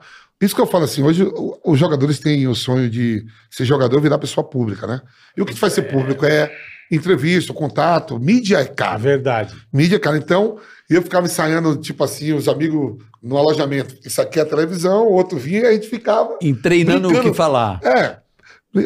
Isso 0.40 0.54
que 0.54 0.60
eu 0.60 0.66
falo 0.66 0.84
assim, 0.84 1.02
hoje 1.02 1.22
o- 1.24 1.58
os 1.64 1.78
jogadores 1.78 2.18
têm 2.18 2.46
o 2.46 2.54
sonho 2.54 2.90
de 2.90 3.24
ser 3.50 3.64
jogador 3.64 3.98
e 3.98 4.02
virar 4.02 4.18
pessoa 4.18 4.46
pública, 4.46 4.86
né? 4.86 5.00
E 5.36 5.40
o 5.40 5.46
que 5.46 5.54
faz 5.54 5.72
ser 5.72 5.82
público 5.82 6.26
é 6.26 6.50
entrevista, 6.90 7.52
contato, 7.52 8.18
mídia 8.18 8.58
é 8.58 8.62
É 8.62 8.64
caro. 8.66 8.98
verdade. 9.00 9.54
Mídia, 9.72 9.98
cara. 9.98 10.16
Então, 10.16 10.58
eu 10.88 11.02
ficava 11.02 11.26
ensaiando, 11.26 11.76
tipo 11.76 12.02
assim, 12.04 12.32
os 12.32 12.48
amigos 12.48 13.02
no 13.22 13.36
alojamento. 13.36 13.94
Isso 14.04 14.20
aqui 14.20 14.38
é 14.38 14.42
a 14.42 14.46
televisão, 14.46 15.06
o 15.06 15.12
outro 15.12 15.38
vinha 15.38 15.60
e 15.62 15.66
a 15.66 15.72
gente 15.72 15.88
ficava. 15.88 16.36
Em 16.40 16.54
treinando 16.54 17.08
o 17.08 17.10
Brincando. 17.10 17.30
que 17.30 17.36
falar. 17.36 17.80
É, 17.82 18.18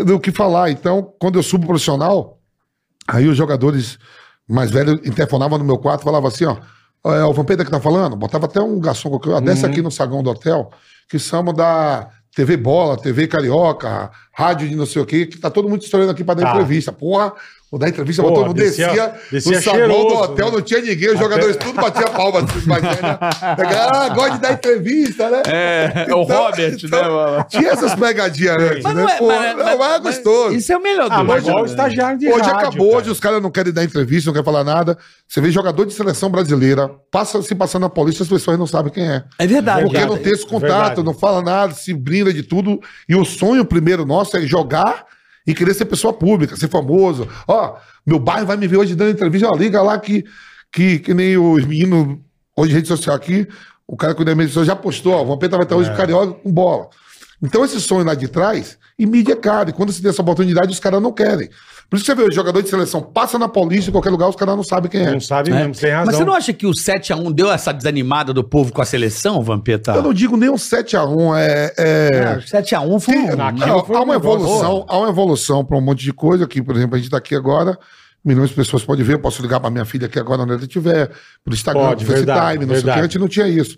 do 0.04 0.18
que 0.18 0.32
falar. 0.32 0.70
Então, 0.70 1.12
quando 1.18 1.38
eu 1.38 1.42
subo 1.42 1.66
profissional, 1.66 2.38
aí 3.06 3.26
os 3.28 3.36
jogadores 3.36 3.98
mais 4.48 4.70
velhos 4.70 5.00
interfonavam 5.06 5.58
no 5.58 5.64
meu 5.64 5.78
quarto 5.78 6.00
e 6.00 6.04
falavam 6.04 6.28
assim, 6.28 6.44
ó, 6.44 6.56
é 7.14 7.24
o 7.24 7.32
Vampeta 7.32 7.64
que 7.64 7.70
tá 7.70 7.80
falando? 7.80 8.16
Botava 8.16 8.46
até 8.46 8.60
um 8.60 8.80
garçom 8.80 9.10
qualquer, 9.10 9.30
ó, 9.30 9.40
desce 9.40 9.64
aqui 9.66 9.80
no 9.82 9.90
saguão 9.90 10.22
do 10.22 10.30
hotel, 10.30 10.70
que 11.08 11.18
somos 11.18 11.54
da 11.54 12.08
TV 12.34 12.56
Bola, 12.56 12.96
TV 12.96 13.26
Carioca, 13.26 14.10
rádio 14.40 14.68
de 14.68 14.74
não 14.76 14.86
sei 14.86 15.02
o 15.02 15.06
quê, 15.06 15.26
que 15.26 15.38
tá 15.38 15.50
todo 15.50 15.68
mundo 15.68 15.82
estourando 15.82 16.10
aqui 16.12 16.24
pra 16.24 16.34
dar 16.34 16.42
Tá. 16.44 16.50
entrevista. 16.52 16.92
Porra, 16.92 17.32
vou 17.70 17.78
dar 17.78 17.88
entrevista, 17.88 18.22
Porra, 18.22 18.34
todo 18.34 18.46
mundo 18.48 18.56
descia- 18.56 18.88
descia, 18.88 19.14
descia 19.30 19.52
no 19.56 19.62
saguão 19.62 20.06
do 20.08 20.14
hotel, 20.14 20.46
né? 20.46 20.52
não 20.52 20.60
tinha 20.62 20.80
ninguém, 20.80 21.10
os 21.12 21.18
jogadores 21.18 21.56
tudo 21.56 21.74
batiam 21.80 22.10
palma. 22.10 22.40
assim, 22.40 22.68
né? 22.68 23.18
Ah, 23.20 24.08
gosta 24.14 24.30
de 24.36 24.40
dar 24.40 24.52
entrevista, 24.52 25.30
né? 25.30 25.42
É, 25.46 26.06
é 26.08 26.14
o 26.14 26.22
Então- 26.22 26.42
Robert, 26.44 26.76
então, 26.82 27.02
né, 27.02 27.08
mano? 27.08 27.46
Tinha 27.48 27.70
essas 27.70 27.94
pegadinhas 27.94 28.56
antes, 28.62 28.82
Mas 28.82 28.94
né? 28.96 29.02
não 29.02 29.08
é, 29.08 29.16
Pô, 29.18 29.26
mas- 29.28 29.56
não, 29.56 29.64
mas- 29.64 29.78
mas 29.78 29.94
é 29.94 29.98
gostoso. 30.00 30.54
Isso 30.54 30.72
é 30.72 30.76
o 30.76 30.82
melhor 30.82 31.08
Ah, 31.10 31.22
do 31.22 31.30
o 31.30 31.60
né? 31.60 31.66
estagiário 31.66 32.18
de 32.18 32.26
Hoje 32.28 32.38
rádio, 32.40 32.56
acabou, 32.56 32.88
cara. 32.88 32.98
hoje 33.02 33.10
os 33.10 33.20
caras 33.20 33.42
não 33.42 33.50
querem 33.50 33.72
dar 33.72 33.84
entrevista, 33.84 34.28
não 34.28 34.32
querem 34.34 34.44
falar 34.44 34.64
nada. 34.64 34.98
Você 35.28 35.40
vê 35.40 35.50
jogador 35.50 35.84
de 35.86 35.92
seleção 35.92 36.28
brasileira, 36.28 36.90
passa 37.10 37.40
se 37.42 37.54
passando 37.54 37.82
na 37.82 37.88
polícia, 37.88 38.22
as 38.24 38.28
pessoas 38.28 38.58
não 38.58 38.66
sabem 38.66 38.92
quem 38.92 39.08
é. 39.08 39.22
É 39.38 39.46
verdade. 39.46 39.82
Porque 39.82 39.96
cara. 39.96 40.08
não 40.08 40.16
tem 40.18 40.32
esse 40.32 40.44
contato, 40.44 40.66
verdade. 40.66 41.02
não 41.04 41.14
fala 41.14 41.40
nada, 41.40 41.72
se 41.72 41.94
brinda 41.94 42.32
de 42.32 42.42
tudo. 42.42 42.80
E 43.08 43.14
o 43.14 43.24
sonho 43.24 43.64
primeiro 43.64 44.04
nosso 44.04 44.29
é 44.36 44.42
jogar 44.42 45.06
e 45.46 45.54
querer 45.54 45.74
ser 45.74 45.84
pessoa 45.86 46.12
pública, 46.12 46.56
ser 46.56 46.68
famoso. 46.68 47.28
Ó, 47.46 47.76
meu 48.06 48.18
bairro 48.18 48.46
vai 48.46 48.56
me 48.56 48.66
ver 48.66 48.76
hoje 48.76 48.94
dando 48.94 49.10
entrevista, 49.10 49.48
ó, 49.48 49.54
liga 49.56 49.82
lá 49.82 49.98
que, 49.98 50.24
que, 50.72 50.98
que 50.98 51.14
nem 51.14 51.36
os 51.36 51.64
meninos, 51.64 52.18
hoje 52.56 52.72
rede 52.72 52.88
social 52.88 53.16
aqui, 53.16 53.48
o 53.86 53.96
cara 53.96 54.14
que 54.14 54.24
da 54.24 54.32
rede 54.32 54.48
social 54.48 54.64
já 54.64 54.76
postou, 54.76 55.12
ó, 55.12 55.22
o 55.22 55.26
Vampeta 55.26 55.56
vai 55.56 55.64
estar 55.64 55.74
É. 55.74 55.78
hoje 55.78 55.90
com 55.90 55.96
carioca 55.96 56.32
com 56.34 56.52
bola. 56.52 56.88
Então 57.42 57.64
esse 57.64 57.80
sonho 57.80 58.04
lá 58.04 58.14
de 58.14 58.28
trás, 58.28 58.78
e 58.98 59.06
mídia 59.06 59.32
é 59.32 59.36
caro. 59.36 59.70
E 59.70 59.72
quando 59.72 59.92
se 59.92 60.02
tem 60.02 60.10
essa 60.10 60.20
oportunidade, 60.20 60.70
os 60.70 60.78
caras 60.78 61.00
não 61.00 61.10
querem. 61.10 61.48
Por 61.90 61.96
isso 61.96 62.04
que 62.04 62.12
você 62.12 62.14
vê 62.14 62.22
o 62.22 62.32
jogador 62.32 62.62
de 62.62 62.68
seleção, 62.68 63.02
passa 63.02 63.36
na 63.36 63.48
Paulista, 63.48 63.90
em 63.90 63.92
qualquer 63.92 64.10
lugar, 64.10 64.28
os 64.28 64.36
caras 64.36 64.54
não 64.54 64.62
sabem 64.62 64.88
quem 64.88 65.00
é. 65.02 65.10
Não 65.10 65.18
sabe 65.20 65.50
É. 65.50 65.54
mesmo, 65.54 65.74
tem 65.74 65.90
razão. 65.90 66.06
Mas 66.06 66.14
você 66.16 66.24
não 66.24 66.32
acha 66.34 66.52
que 66.52 66.64
o 66.64 66.70
7x1 66.70 67.32
deu 67.32 67.50
essa 67.50 67.72
desanimada 67.72 68.32
do 68.32 68.44
povo 68.44 68.72
com 68.72 68.80
a 68.80 68.84
seleção, 68.84 69.42
Vampeta? 69.42 69.90
Eu 69.96 70.02
não 70.02 70.12
digo 70.14 70.36
nem 70.36 70.48
um 70.48 70.54
7x1, 70.54 71.36
é... 71.36 71.74
é... 71.76 72.10
É, 72.14 72.36
o 72.36 72.40
7x1 72.40 73.00
foi 73.00 73.16
um... 73.18 73.36
Não, 73.36 73.84
foi 73.84 73.96
há 73.96 74.00
um 74.00 74.04
uma 74.04 74.14
negócio- 74.14 74.40
evolução, 74.44 74.86
há 74.88 74.98
uma 74.98 75.08
evolução 75.08 75.64
para 75.64 75.76
um 75.76 75.80
monte 75.80 76.04
de 76.04 76.12
coisa 76.12 76.46
que, 76.46 76.62
por 76.62 76.76
exemplo, 76.76 76.94
a 76.94 76.98
gente 76.98 77.06
está 77.08 77.16
aqui 77.18 77.34
agora, 77.34 77.76
milhões 78.24 78.50
de 78.50 78.54
pessoas 78.54 78.84
podem 78.84 79.04
ver, 79.04 79.14
eu 79.14 79.18
posso 79.18 79.42
ligar 79.42 79.58
para 79.58 79.68
minha 79.70 79.84
filha 79.84 80.06
aqui 80.06 80.18
agora 80.20 80.42
onde 80.42 80.52
ela 80.52 80.62
estiver, 80.62 81.10
por 81.44 81.52
Instagram, 81.52 81.82
Pode, 81.88 82.04
verdade, 82.04 82.40
FaceTime, 82.40 82.66
não 82.66 82.74
sei 82.74 82.78
o 82.78 82.80
que, 82.82 82.86
verdade. 82.86 83.04
antes 83.04 83.20
não 83.20 83.28
tinha 83.28 83.48
isso. 83.48 83.76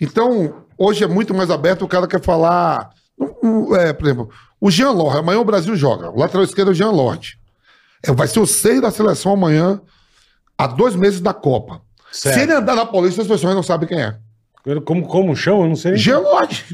Então, 0.00 0.54
hoje 0.78 1.02
é 1.02 1.08
muito 1.08 1.34
mais 1.34 1.50
aberto, 1.50 1.84
o 1.84 1.88
cara 1.88 2.06
quer 2.06 2.20
falar. 2.22 2.90
é, 3.80 3.92
por 3.92 4.06
exemplo, 4.06 4.30
o 4.60 4.70
Jean 4.70 4.90
Lorde, 4.92 5.18
amanhã 5.18 5.40
o 5.40 5.44
Brasil 5.44 5.74
joga. 5.74 6.08
O 6.08 6.20
lateral 6.20 6.44
esquerdo 6.44 6.68
é 6.68 6.70
o 6.70 6.74
Jean 6.74 6.90
Lorde. 6.90 7.36
É, 8.04 8.12
vai 8.12 8.28
ser 8.28 8.40
o 8.40 8.46
seis 8.46 8.80
da 8.80 8.90
seleção 8.90 9.32
amanhã, 9.32 9.80
há 10.56 10.66
dois 10.66 10.94
meses 10.94 11.20
da 11.20 11.32
Copa. 11.32 11.80
Certo. 12.10 12.34
Se 12.34 12.40
ele 12.42 12.52
andar 12.52 12.74
na 12.74 12.86
Paulista, 12.86 13.22
as 13.22 13.28
pessoas 13.28 13.54
não 13.54 13.62
sabem 13.62 13.88
quem 13.88 14.00
é. 14.00 14.16
Como, 14.84 15.06
como 15.06 15.34
chama? 15.36 15.64
Eu 15.64 15.68
não 15.68 15.76
sei. 15.76 15.96
Jean 15.96 16.18
Lorde, 16.18 16.64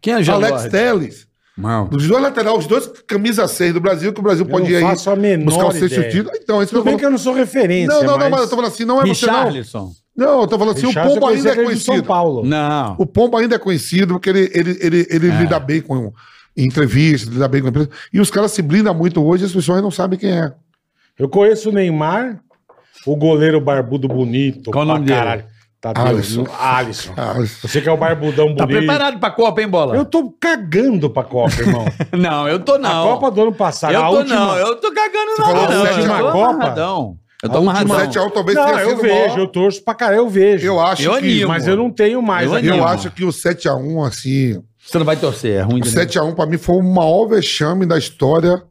Quem 0.00 0.14
é 0.14 0.18
o 0.18 0.22
Jean 0.22 0.34
Alex? 0.34 0.64
Teles. 0.70 1.28
Não. 1.56 1.88
Os 1.92 2.06
dois 2.06 2.22
laterais, 2.22 2.56
os 2.56 2.66
dois 2.68 2.86
camisa 3.04 3.48
6 3.48 3.74
do 3.74 3.80
Brasil, 3.80 4.12
que 4.12 4.20
o 4.20 4.22
Brasil 4.22 4.44
Eu 4.44 4.50
pode 4.50 4.70
ir 4.70 4.76
aí 4.76 4.82
faço 4.82 5.10
a 5.10 5.16
menor 5.16 5.46
buscar 5.46 5.66
o 5.66 5.72
sexto 5.72 6.08
título. 6.08 6.30
Então, 6.40 6.62
isso 6.62 6.70
que 6.70 6.76
Tudo 6.76 6.78
eu 6.78 6.84
bem 6.84 6.96
que 6.96 7.04
eu 7.04 7.10
não 7.10 7.18
sou 7.18 7.34
referência. 7.34 7.88
Não, 7.88 8.02
não, 8.04 8.12
não, 8.12 8.18
mas... 8.18 8.30
mas 8.30 8.40
eu 8.42 8.48
tô 8.48 8.56
falando 8.56 8.72
assim, 8.72 8.84
não 8.84 9.02
é 9.02 9.06
você 9.06 9.26
não. 9.26 9.92
Não, 10.16 10.40
eu 10.42 10.46
tô 10.46 10.58
falando 10.58 10.76
assim, 10.76 10.86
o 10.86 10.94
Pombo 10.94 11.26
ainda 11.26 11.50
é 11.50 11.54
conheci 11.54 11.70
ele 11.70 11.74
de 11.74 11.84
São 11.84 11.94
conhecido. 11.94 12.06
Paulo. 12.06 12.44
Não. 12.44 12.96
O 12.98 13.06
Pombo 13.06 13.36
ainda 13.36 13.56
é 13.56 13.58
conhecido 13.58 14.14
porque 14.14 14.30
ele, 14.30 14.50
ele, 14.54 14.78
ele, 14.80 15.06
ele 15.10 15.30
lida 15.30 15.58
bem 15.58 15.80
com 15.80 16.12
entrevistas, 16.64 17.32
lida 17.32 17.48
bem 17.48 17.62
com 17.62 17.68
empresa. 17.68 17.90
E 18.12 18.20
os 18.20 18.30
caras 18.30 18.50
se 18.52 18.60
blindam 18.62 18.94
muito 18.94 19.24
hoje, 19.24 19.44
as 19.44 19.52
pessoas 19.52 19.80
não 19.82 19.90
sabem 19.90 20.18
quem 20.18 20.30
é. 20.30 20.52
Eu 21.18 21.28
conheço 21.28 21.70
o 21.70 21.72
Neymar, 21.72 22.40
o 23.06 23.16
goleiro 23.16 23.60
barbudo 23.60 24.08
bonito. 24.08 24.70
Qual 24.70 24.84
o 24.84 24.86
nome 24.86 25.06
pra 25.06 25.14
dele? 25.14 25.18
caralho. 25.26 25.44
Tadeu, 25.80 26.06
Alisson. 26.06 26.42
no- 26.42 26.50
Alisson. 26.58 27.12
Ah, 27.16 27.34
Você 27.62 27.80
que 27.80 27.88
é 27.88 27.92
o 27.92 27.96
barbudão 27.96 28.52
Tá 28.56 28.66
bonito. 28.66 28.78
preparado 28.80 29.20
pra 29.20 29.30
Copa, 29.30 29.60
hein, 29.62 29.68
Bola? 29.68 29.94
Eu 29.94 30.04
tô 30.04 30.34
cagando 30.40 31.08
pra 31.08 31.22
Copa, 31.22 31.54
irmão. 31.60 31.84
Não, 32.12 32.48
eu 32.48 32.58
tô 32.58 32.76
não. 32.78 32.90
A 33.08 33.12
Copa 33.14 33.30
do 33.30 33.42
ano 33.42 33.52
passado. 33.54 33.92
Eu 33.94 34.04
a 34.04 34.08
tô 34.08 34.16
última... 34.16 34.34
não, 34.40 34.56
eu 34.56 34.74
tô 34.80 34.92
cagando 34.92 35.30
Você 35.36 35.42
não. 35.42 35.52
não. 35.54 36.18
Eu 36.18 36.28
a 36.28 36.32
tô 36.32 36.32
Copa? 36.32 36.50
amarradão. 36.50 37.16
Eu 37.40 37.48
tô 37.48 37.54
A 37.54 37.60
última 37.60 37.80
amarradão. 37.80 38.04
7 38.12 38.18
a 38.18 38.22
1 38.24 38.30
talvez 38.30 38.58
Não, 38.58 38.64
tenha 38.66 38.80
eu 38.80 38.88
sido 38.90 39.02
vejo, 39.02 39.14
maior. 39.14 39.38
eu 39.38 39.46
torço 39.46 39.84
pra 39.84 39.94
caralho, 39.94 40.18
eu 40.18 40.28
vejo. 40.28 40.66
Eu 40.66 40.80
acho 40.80 41.02
Eu 41.02 41.12
que. 41.12 41.18
animo. 41.18 41.48
Mas 41.48 41.68
eu 41.68 41.76
não 41.76 41.90
tenho 41.92 42.20
mais. 42.20 42.50
Eu. 42.52 42.58
Eu 42.60 42.84
acho 42.84 43.10
que 43.12 43.24
o 43.24 43.28
7x1, 43.28 44.04
assim. 44.08 44.60
Você 44.88 44.96
não 44.98 45.04
vai 45.04 45.16
torcer, 45.16 45.56
é 45.56 45.60
ruim 45.60 45.80
O 45.80 45.82
de 45.82 45.90
7x1 45.90 46.34
pra 46.34 46.46
mim 46.46 46.56
foi 46.56 46.76
o 46.76 46.82
maior 46.82 47.26
vexame 47.26 47.84
da 47.84 47.98
história 47.98 48.62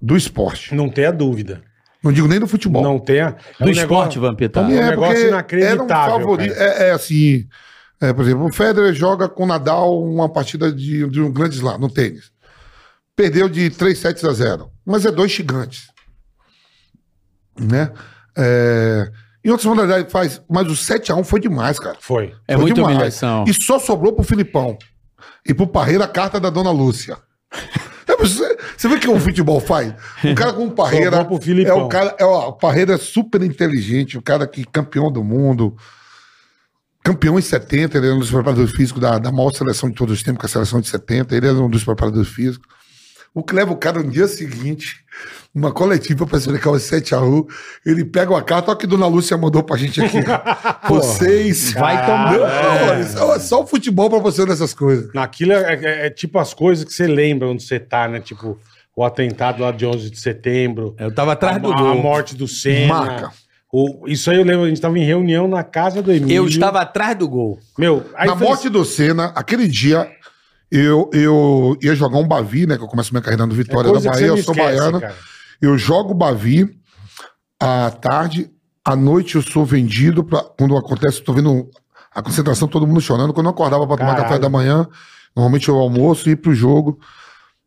do 0.00 0.14
esporte. 0.14 0.74
Não 0.74 0.90
tenha 0.90 1.10
dúvida. 1.10 1.62
Não 2.04 2.12
digo 2.12 2.28
nem 2.28 2.38
do 2.38 2.46
futebol. 2.46 2.82
Não 2.82 2.98
tenha. 2.98 3.34
é 3.58 3.64
Do 3.64 3.70
um 3.70 3.72
esporte, 3.72 4.18
Vampeta. 4.18 4.60
Pra 4.60 4.68
mim 4.68 4.76
É, 4.76 4.86
um 4.86 4.90
negócio 4.90 5.28
inacreditável, 5.28 5.86
Era 5.86 6.16
um 6.16 6.20
favorito. 6.20 6.54
É, 6.54 6.88
é 6.88 6.90
assim. 6.90 7.46
é, 7.98 8.12
por 8.12 8.24
exemplo, 8.24 8.44
o 8.44 8.52
Federer 8.52 8.92
joga 8.92 9.26
com 9.26 9.44
o 9.44 9.46
Nadal 9.46 9.98
uma 10.04 10.28
partida 10.28 10.70
de, 10.70 11.08
de 11.08 11.20
um 11.20 11.32
grande 11.32 11.56
slam 11.56 11.78
no 11.78 11.88
tênis. 11.90 12.30
Perdeu 13.16 13.48
de 13.48 13.70
3 13.70 13.98
sets 13.98 14.24
a 14.24 14.32
0. 14.34 14.70
Mas 14.84 15.06
é 15.06 15.10
dois 15.10 15.32
gigantes. 15.32 15.88
Né? 17.58 17.90
É, 18.36 19.10
em 19.42 19.48
outras 19.50 19.66
modalidades 19.66 20.12
faz. 20.12 20.42
Mas 20.48 20.66
o 20.68 20.74
7x1 20.74 21.24
foi 21.24 21.40
demais, 21.40 21.78
cara. 21.78 21.96
Foi. 22.00 22.34
É 22.46 22.52
Foi 22.54 22.62
muita 22.64 22.74
demais. 22.74 22.94
humilhação. 22.96 23.44
E 23.48 23.54
só 23.54 23.78
sobrou 23.78 24.12
pro 24.12 24.22
Filipão. 24.22 24.76
E 25.46 25.54
pro 25.54 25.66
Parreira 25.66 26.04
a 26.04 26.08
carta 26.08 26.38
da 26.38 26.50
Dona 26.50 26.70
Lúcia. 26.70 27.18
É, 28.06 28.16
Você, 28.16 28.88
vê 28.88 28.98
que 28.98 29.08
o 29.08 29.20
futebol 29.20 29.60
faz? 29.60 29.92
O 30.24 30.34
cara 30.34 30.52
com 30.52 30.66
o 30.66 30.70
Parreira. 30.70 31.16
É 31.70 31.74
o 31.74 31.88
cara. 31.88 32.16
É, 32.18 32.24
ó, 32.24 32.48
o 32.48 32.52
Parreira 32.54 32.94
é 32.94 32.98
super 32.98 33.42
inteligente, 33.42 34.16
o 34.16 34.22
cara 34.22 34.46
que 34.46 34.64
campeão 34.64 35.12
do 35.12 35.22
mundo. 35.22 35.76
Campeão 37.04 37.38
em 37.38 37.42
70, 37.42 37.96
ele 37.96 38.06
era 38.06 38.16
um 38.16 38.18
dos 38.18 38.30
preparadores 38.30 38.72
físicos 38.72 39.00
da, 39.00 39.18
da 39.18 39.32
maior 39.32 39.50
seleção 39.52 39.88
de 39.88 39.94
todos 39.94 40.14
os 40.14 40.22
tempos, 40.22 40.40
que 40.40 40.46
é 40.46 40.48
a 40.48 40.52
seleção 40.52 40.80
de 40.80 40.88
70, 40.88 41.34
ele 41.34 41.46
era 41.46 41.56
um 41.56 41.70
dos 41.70 41.84
preparadores 41.84 42.28
físicos. 42.28 42.66
O 43.34 43.42
que 43.42 43.54
leva 43.54 43.72
o 43.72 43.76
cara 43.76 44.02
no 44.02 44.10
dia 44.10 44.26
seguinte, 44.26 44.96
uma 45.54 45.70
coletiva 45.72 46.26
para 46.26 46.38
explicar 46.38 46.70
o 46.70 46.74
7x1, 46.74 47.46
ele 47.86 48.04
pega 48.04 48.30
uma 48.32 48.42
carta, 48.42 48.70
olha 48.70 48.76
o 48.76 48.78
que 48.80 48.86
Dona 48.86 49.06
Lúcia 49.06 49.36
mandou 49.36 49.62
pra 49.62 49.76
gente 49.76 50.00
aqui. 50.02 50.18
Vocês. 50.88 51.72
Vai 51.72 52.04
tomar. 52.04 52.32
Não, 52.38 53.32
É. 53.32 53.36
é 53.36 53.38
só 53.38 53.62
o 53.62 53.66
futebol 53.66 54.08
pra 54.10 54.18
você 54.18 54.44
nessas 54.44 54.74
coisas. 54.74 55.10
Naquilo 55.14 55.52
é, 55.52 55.74
é- 55.74 56.06
é 56.06 56.10
tipo 56.10 56.38
as 56.38 56.54
coisas 56.54 56.84
que 56.84 56.92
você 56.92 57.06
lembra 57.06 57.48
onde 57.48 57.62
você 57.62 57.78
tá, 57.78 58.08
né? 58.08 58.20
Tipo, 58.20 58.58
o 58.96 59.04
atentado 59.04 59.62
lá 59.62 59.70
de 59.70 59.86
11 59.86 60.10
de 60.10 60.18
setembro. 60.18 60.94
Eu 60.98 61.12
tava 61.14 61.32
atrás 61.32 61.56
a, 61.56 61.60
do 61.60 61.72
a 61.72 61.76
gol. 61.76 62.02
morte 62.02 62.34
do 62.34 62.48
Senna. 62.48 62.94
Marca. 62.94 63.30
O, 63.70 64.08
isso 64.08 64.30
aí 64.30 64.38
eu 64.38 64.44
lembro, 64.44 64.64
a 64.64 64.68
gente 64.68 64.80
tava 64.80 64.98
em 64.98 65.04
reunião 65.04 65.46
na 65.46 65.62
casa 65.62 66.00
do 66.00 66.10
Emílio. 66.10 66.34
Eu 66.34 66.46
estava 66.48 66.80
atrás 66.80 67.14
do 67.18 67.28
gol. 67.28 67.58
Meu, 67.78 68.02
aí 68.16 68.26
Na 68.26 68.34
fez- 68.34 68.48
morte 68.48 68.68
do 68.70 68.82
Senna, 68.82 69.26
aquele 69.36 69.68
dia, 69.68 70.10
eu, 70.70 71.10
eu 71.12 71.76
ia 71.82 71.94
jogar 71.94 72.18
um 72.18 72.26
Bavi, 72.28 72.66
né? 72.66 72.76
Que 72.76 72.82
eu 72.84 72.88
começo 72.88 73.12
minha 73.12 73.22
carreira 73.22 73.46
no 73.46 73.52
é 73.52 73.56
Vitória 73.56 73.90
da 73.92 73.96
que 73.98 74.02
você 74.02 74.08
Bahia, 74.10 74.26
eu 74.26 74.36
sou 74.42 74.54
esquece, 74.54 74.76
baiano. 74.78 75.00
cara. 75.00 75.14
Eu 75.60 75.76
jogo 75.78 76.14
Bavi 76.14 76.68
à 77.60 77.90
tarde, 77.90 78.50
à 78.84 78.94
noite 78.94 79.36
eu 79.36 79.42
sou 79.42 79.64
vendido 79.64 80.22
pra, 80.22 80.42
quando 80.58 80.76
acontece, 80.76 81.22
tô 81.22 81.32
vendo 81.32 81.68
a 82.14 82.22
concentração, 82.22 82.68
todo 82.68 82.86
mundo 82.86 83.00
chorando. 83.00 83.32
Quando 83.32 83.46
eu 83.46 83.50
acordava 83.50 83.86
pra 83.86 83.96
tomar 83.96 84.16
café 84.16 84.38
da 84.38 84.48
manhã, 84.48 84.86
normalmente 85.34 85.68
eu 85.68 85.76
almoço 85.76 86.28
e 86.28 86.32
ir 86.32 86.36
pro 86.36 86.54
jogo. 86.54 86.98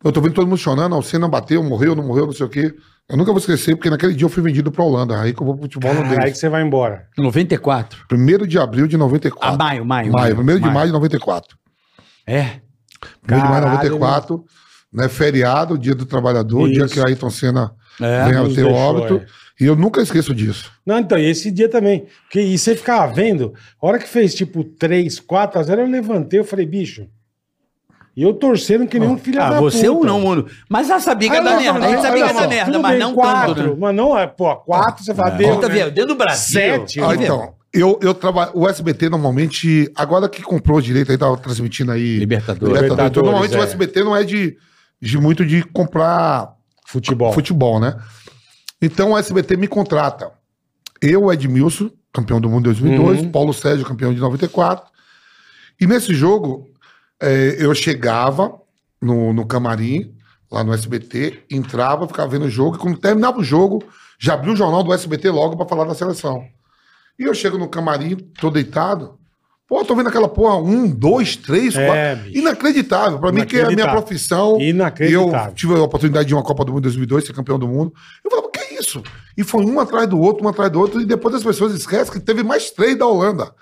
Eu 0.03 0.11
tô 0.11 0.19
vendo 0.19 0.33
todo 0.33 0.47
mundo 0.47 0.57
chorando, 0.57 0.97
o 0.97 1.01
Senna 1.03 1.27
bateu, 1.27 1.63
morreu, 1.63 1.95
não 1.95 2.03
morreu, 2.03 2.25
não 2.25 2.33
sei 2.33 2.45
o 2.45 2.49
quê. 2.49 2.73
Eu 3.07 3.17
nunca 3.17 3.31
vou 3.31 3.39
esquecer, 3.39 3.75
porque 3.75 3.89
naquele 3.89 4.13
dia 4.15 4.25
eu 4.25 4.29
fui 4.29 4.41
vendido 4.41 4.71
pra 4.71 4.83
Holanda, 4.83 5.19
aí 5.21 5.33
que 5.33 5.41
eu 5.41 5.45
vou 5.45 5.53
pro 5.55 5.63
futebol 5.63 5.91
Caralho, 5.91 6.05
aí 6.07 6.11
holandês. 6.13 6.33
que 6.33 6.39
você 6.39 6.49
vai 6.49 6.63
embora. 6.63 7.07
94. 7.17 8.05
Primeiro 8.07 8.47
de 8.47 8.57
abril 8.57 8.87
de 8.87 8.95
Ah, 8.95 8.99
94. 8.99 9.57
maio, 9.57 9.85
maio. 9.85 10.11
maio, 10.11 10.35
primeiro 10.35 10.59
de 10.61 10.69
maio 10.69 10.87
de 10.87 10.93
94. 10.93 11.55
É. 12.25 12.61
Primeiro 13.21 13.47
de 13.47 13.51
maio 13.53 13.61
de 13.65 13.71
Caralho, 13.71 13.89
94, 13.99 14.45
né? 14.93 15.09
Feriado, 15.09 15.77
dia 15.77 15.95
do 15.95 16.05
trabalhador, 16.05 16.69
dia 16.69 16.85
Isso. 16.85 16.93
que 16.93 16.99
o 16.99 17.05
Ayrton 17.05 17.29
Senna 17.29 17.71
É, 17.99 18.25
vem 18.25 18.37
ao 18.37 18.47
deixou, 18.47 18.73
óbito. 18.73 19.15
é. 19.17 19.41
E 19.59 19.65
eu 19.65 19.75
nunca 19.75 20.01
esqueço 20.01 20.33
disso. 20.33 20.71
Não, 20.85 20.97
então, 20.97 21.17
e 21.19 21.25
esse 21.29 21.51
dia 21.51 21.69
também. 21.69 22.07
Porque, 22.23 22.41
e 22.41 22.57
você 22.57 22.75
ficava 22.75 23.13
vendo, 23.13 23.53
a 23.81 23.85
hora 23.85 23.99
que 23.99 24.07
fez 24.07 24.33
tipo 24.33 24.63
3, 24.63 25.19
4 25.19 25.59
a 25.59 25.63
0, 25.63 25.81
eu 25.81 25.87
levantei, 25.87 26.39
eu 26.39 26.43
falei, 26.43 26.65
bicho. 26.65 27.05
E 28.17 28.23
eu 28.23 28.33
torcendo 28.33 28.87
que 28.87 28.99
nem 28.99 29.07
um 29.07 29.17
filho 29.17 29.41
Ah, 29.41 29.51
da 29.51 29.59
você 29.59 29.87
puta. 29.87 29.91
ou 29.99 30.03
não, 30.03 30.19
mano. 30.21 30.45
Mas 30.67 30.87
já 30.87 30.99
sabia 30.99 31.29
que 31.29 31.35
Aí 31.37 31.41
ia 31.43 31.49
dar 31.49 31.63
eu 31.63 31.73
merda. 31.73 31.85
A 31.85 31.89
gente 31.91 32.01
sabia 32.01 32.27
que 32.27 32.33
dar 32.33 32.41
só, 32.41 32.47
merda, 32.49 32.79
mas 32.79 32.91
bem, 32.91 32.99
não 32.99 33.13
quatro, 33.13 33.55
tanto, 33.55 33.69
né? 33.69 33.75
Mas 33.79 33.95
não, 33.95 34.17
é, 34.19 34.27
pô, 34.27 34.55
4 34.57 35.05
você 35.05 35.13
fala, 35.15 35.29
deu, 35.31 35.49
Conta, 35.55 35.69
né? 35.69 35.75
viu? 35.75 35.91
Dentro 35.91 36.07
do 36.09 36.15
Brasil. 36.17 36.59
Sete, 36.61 36.99
Ah, 36.99 37.15
então, 37.15 37.53
eu, 37.73 37.97
eu 38.01 38.13
trabalho. 38.13 38.51
O 38.53 38.67
SBT 38.67 39.09
normalmente, 39.09 39.89
agora 39.95 40.27
que 40.27 40.41
comprou 40.41 40.77
o 40.77 40.81
direito 40.81 41.11
aí, 41.11 41.17
tava 41.17 41.37
transmitindo 41.37 41.91
aí. 41.91 42.17
Libertadores. 42.19 42.73
Libertadores, 42.75 43.09
Então, 43.11 43.23
normalmente 43.23 43.55
é. 43.55 43.59
o 43.59 43.63
SBT 43.63 44.03
não 44.03 44.15
é 44.15 44.23
de, 44.23 44.57
de 45.01 45.17
muito 45.17 45.45
de 45.45 45.63
comprar 45.63 46.53
Futebol. 46.85 47.31
futebol, 47.33 47.79
né? 47.79 47.95
Então 48.81 49.11
o 49.11 49.17
SBT 49.17 49.55
me 49.57 49.67
contrata. 49.67 50.31
Eu, 51.01 51.31
Edmilson, 51.31 51.89
campeão 52.13 52.41
do 52.41 52.49
mundo 52.49 52.61
em 52.69 52.73
2002, 52.73 53.21
Uhum. 53.21 53.31
Paulo 53.31 53.53
Sérgio, 53.53 53.85
campeão 53.85 54.13
de 54.13 54.19
94. 54.19 54.85
E 55.79 55.87
nesse 55.87 56.13
jogo, 56.13 56.69
eh, 57.21 57.55
eu 57.57 57.73
chegava 57.73 58.53
no, 59.01 59.31
no 59.33 59.45
camarim, 59.45 60.13
lá 60.51 60.63
no 60.63 60.73
SBT, 60.73 61.43
entrava, 61.49 62.07
ficava 62.07 62.27
vendo 62.29 62.45
o 62.45 62.49
jogo, 62.49 62.75
e 62.75 62.79
quando 62.79 62.97
terminava 62.99 63.39
o 63.39 63.43
jogo, 63.43 63.81
já 64.19 64.33
abriu 64.33 64.53
o 64.53 64.55
jornal 64.55 64.83
do 64.83 64.93
SBT 64.93 65.29
logo 65.29 65.55
pra 65.55 65.65
falar 65.65 65.85
da 65.85 65.95
seleção. 65.95 66.43
E 67.19 67.23
eu 67.23 67.33
chego 67.33 67.57
no 67.57 67.67
camarim, 67.69 68.15
tô 68.39 68.49
deitado. 68.49 69.19
Pô, 69.67 69.85
tô 69.85 69.95
vendo 69.95 70.09
aquela 70.09 70.27
porra, 70.27 70.57
um, 70.57 70.85
dois, 70.89 71.37
três, 71.37 71.73
É, 71.75 71.85
quatro. 71.87 72.23
bicho. 72.25 72.37
Inacreditável. 72.39 73.19
Pra 73.19 73.31
mim, 73.31 73.45
que 73.45 73.57
é 73.57 73.63
a 73.63 73.71
minha 73.71 73.89
profissão. 73.89 74.59
Inacreditável. 74.59 75.49
Eu 75.49 75.53
tive 75.55 75.73
a 75.75 75.81
oportunidade 75.81 76.27
de 76.27 76.33
uma 76.33 76.43
Copa 76.43 76.65
do 76.65 76.73
Mundo 76.73 76.79
em 76.81 76.83
2002, 76.83 77.25
ser 77.25 77.33
campeão 77.33 77.57
do 77.57 77.67
mundo. 77.69 77.93
Eu 78.23 78.29
falava, 78.29 78.49
que 78.51 78.59
é 78.59 78.79
isso? 78.79 79.01
E 79.37 79.43
foi 79.43 79.63
um 79.65 79.79
atrás 79.79 80.09
do 80.09 80.19
outro, 80.19 80.45
um 80.45 80.49
atrás 80.49 80.69
do 80.69 80.77
outro, 80.79 80.99
e 80.99 81.05
depois 81.05 81.33
as 81.35 81.43
pessoas 81.43 81.73
esquecem 81.73 82.11
que 82.11 82.19
teve 82.19 82.43
mais 82.43 82.69
três 82.71 82.97
da 82.97 83.05
Holanda. 83.07 83.53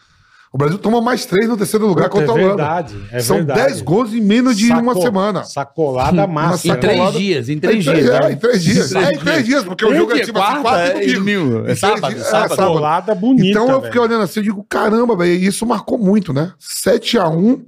O 0.52 0.58
Brasil 0.58 0.80
toma 0.80 1.00
mais 1.00 1.26
três 1.26 1.48
no 1.48 1.56
terceiro 1.56 1.86
lugar 1.86 2.10
Puta, 2.10 2.26
contra 2.26 2.34
a 2.34 2.42
é 2.42 2.46
Holanda. 2.46 2.64
verdade, 2.64 2.96
é 3.12 3.20
São 3.20 3.36
verdade. 3.38 3.62
10 3.68 3.82
gols 3.82 4.14
em 4.14 4.20
menos 4.20 4.58
de 4.58 4.72
uma 4.72 4.94
Saco- 4.94 5.02
semana. 5.04 5.44
Sacolada 5.44 6.26
massa. 6.26 6.68
Em 6.68 6.72
Uma 6.72 6.76
né? 6.76 6.82
três 6.82 6.98
sacolada- 6.98 7.18
dias, 7.20 7.50
em 7.50 7.60
três 7.60 7.88
É, 7.88 7.94
dias. 7.94 8.10
É, 8.10 8.32
em 8.32 8.36
três 8.36 8.64
dias. 8.64 8.96
É, 8.96 9.12
em 9.14 9.18
três 9.20 9.46
dias, 9.46 9.64
porque 9.64 9.86
o 9.86 9.90
Três 9.90 10.02
jogo 10.02 10.16
é 10.18 10.20
tipo 10.26 10.40
assim, 10.40 10.48
quarta, 10.62 10.62
quarta 10.64 11.00
é, 11.04 11.08
e 11.08 11.14
domingo. 11.14 11.56
É 11.58 11.60
Em 11.60 11.64
três 11.66 11.80
sábado, 11.80 12.14
dias- 12.16 12.28
sábado. 12.28 12.56
Sacolada 12.56 13.14
bonita, 13.14 13.48
Então 13.48 13.70
eu 13.70 13.82
fiquei 13.84 14.02
olhando 14.02 14.24
assim, 14.24 14.40
eu 14.40 14.44
digo, 14.44 14.66
caramba, 14.68 15.16
velho, 15.16 15.34
e 15.34 15.46
isso 15.46 15.66
marcou 15.68 16.00
muito, 16.00 16.34
né? 16.34 16.52
7x1 16.60 17.64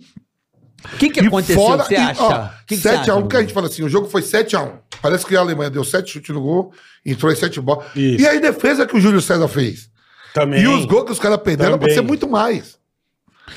O 0.83 0.97
que, 0.97 1.11
que 1.11 1.21
E 1.21 1.27
aconteceu, 1.27 1.55
fora- 1.57 1.83
você 1.83 1.93
e, 1.93 1.97
acha? 1.97 2.23
ó, 2.23 2.45
O 2.45 2.49
que, 2.65 2.75
que 2.75 2.77
você 2.77 2.89
7 2.89 3.11
a 3.11 3.13
1 3.13 3.17
acha, 3.17 3.21
porque 3.21 3.37
a 3.37 3.41
gente 3.41 3.53
fala 3.53 3.67
assim, 3.67 3.83
o 3.83 3.89
jogo 3.89 4.07
foi 4.09 4.23
7 4.23 4.55
a 4.55 4.63
1 4.63 4.71
Parece 4.99 5.23
que 5.27 5.35
a 5.35 5.39
Alemanha 5.39 5.69
deu 5.69 5.83
7 5.83 6.11
chutes 6.13 6.33
no 6.33 6.41
gol, 6.41 6.71
entrou 7.05 7.31
em 7.31 7.35
7 7.35 7.61
bolas. 7.61 7.85
E 7.95 8.25
aí 8.27 8.39
defesa 8.39 8.87
que 8.87 8.97
o 8.97 8.99
Júlio 8.99 9.21
César 9.21 9.47
fez. 9.47 9.90
Também. 10.33 10.61
E 10.61 10.67
os 10.67 10.85
gols 10.85 11.05
que 11.05 11.11
os 11.11 11.19
caras 11.19 11.37
perderam 11.37 11.71
era 11.71 11.77
pra 11.77 11.87
Também. 11.87 11.95
ser 12.03 12.07
muito 12.07 12.27
mais. 12.29 12.79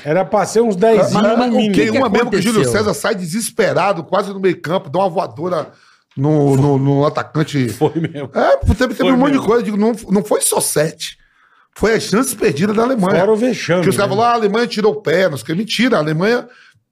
Era 0.03 0.25
pra 0.25 0.45
ser 0.45 0.61
uns 0.61 0.75
10 0.75 1.13
Mas- 1.13 1.37
mas 1.37 1.47
o 1.49 1.51
mínimo. 1.55 1.73
que 1.73 1.81
Tem 1.83 1.91
que 1.91 1.97
uma 1.97 2.09
mesmo 2.09 2.29
que 2.29 2.37
o? 2.37 2.41
Júlio 2.41 2.65
César 2.69 2.93
sai 2.93 3.15
desesperado, 3.15 4.03
quase 4.03 4.33
no 4.33 4.39
meio 4.39 4.59
campo, 4.59 4.89
dá 4.89 4.99
uma 4.99 5.09
voadora 5.09 5.71
no, 6.17 6.55
no, 6.57 6.77
no 6.77 7.05
atacante. 7.05 7.69
Foi 7.69 7.93
mesmo. 7.95 8.29
É, 8.33 8.57
teve, 8.57 8.75
teve 8.75 8.95
Foi 8.95 9.11
um 9.11 9.17
monte 9.17 9.33
de 9.33 9.39
coisa. 9.39 9.63
Digo, 9.63 9.77
não, 9.77 9.93
não 10.09 10.23
foi 10.23 10.41
só 10.41 10.59
7. 10.59 11.17
Foi 11.77 11.93
as 11.93 12.03
chances 12.03 12.33
perdidas 12.33 12.75
da 12.75 12.83
Alemanha. 12.83 13.19
Fora 13.19 13.31
o 13.33 13.35
vexame. 13.35 13.83
Que 13.83 13.89
os 13.89 13.97
caras 13.97 14.11
né? 14.11 14.15
falaram, 14.17 14.31
ah, 14.33 14.35
a 14.35 14.39
Alemanha 14.39 14.67
tirou 14.67 14.93
o 14.93 15.01
pé, 15.01 15.29
não 15.29 15.37
sei 15.37 15.43
o 15.43 15.45
que. 15.47 15.55
Mentira, 15.55 15.97
a 15.97 15.99
Alemanha 15.99 16.47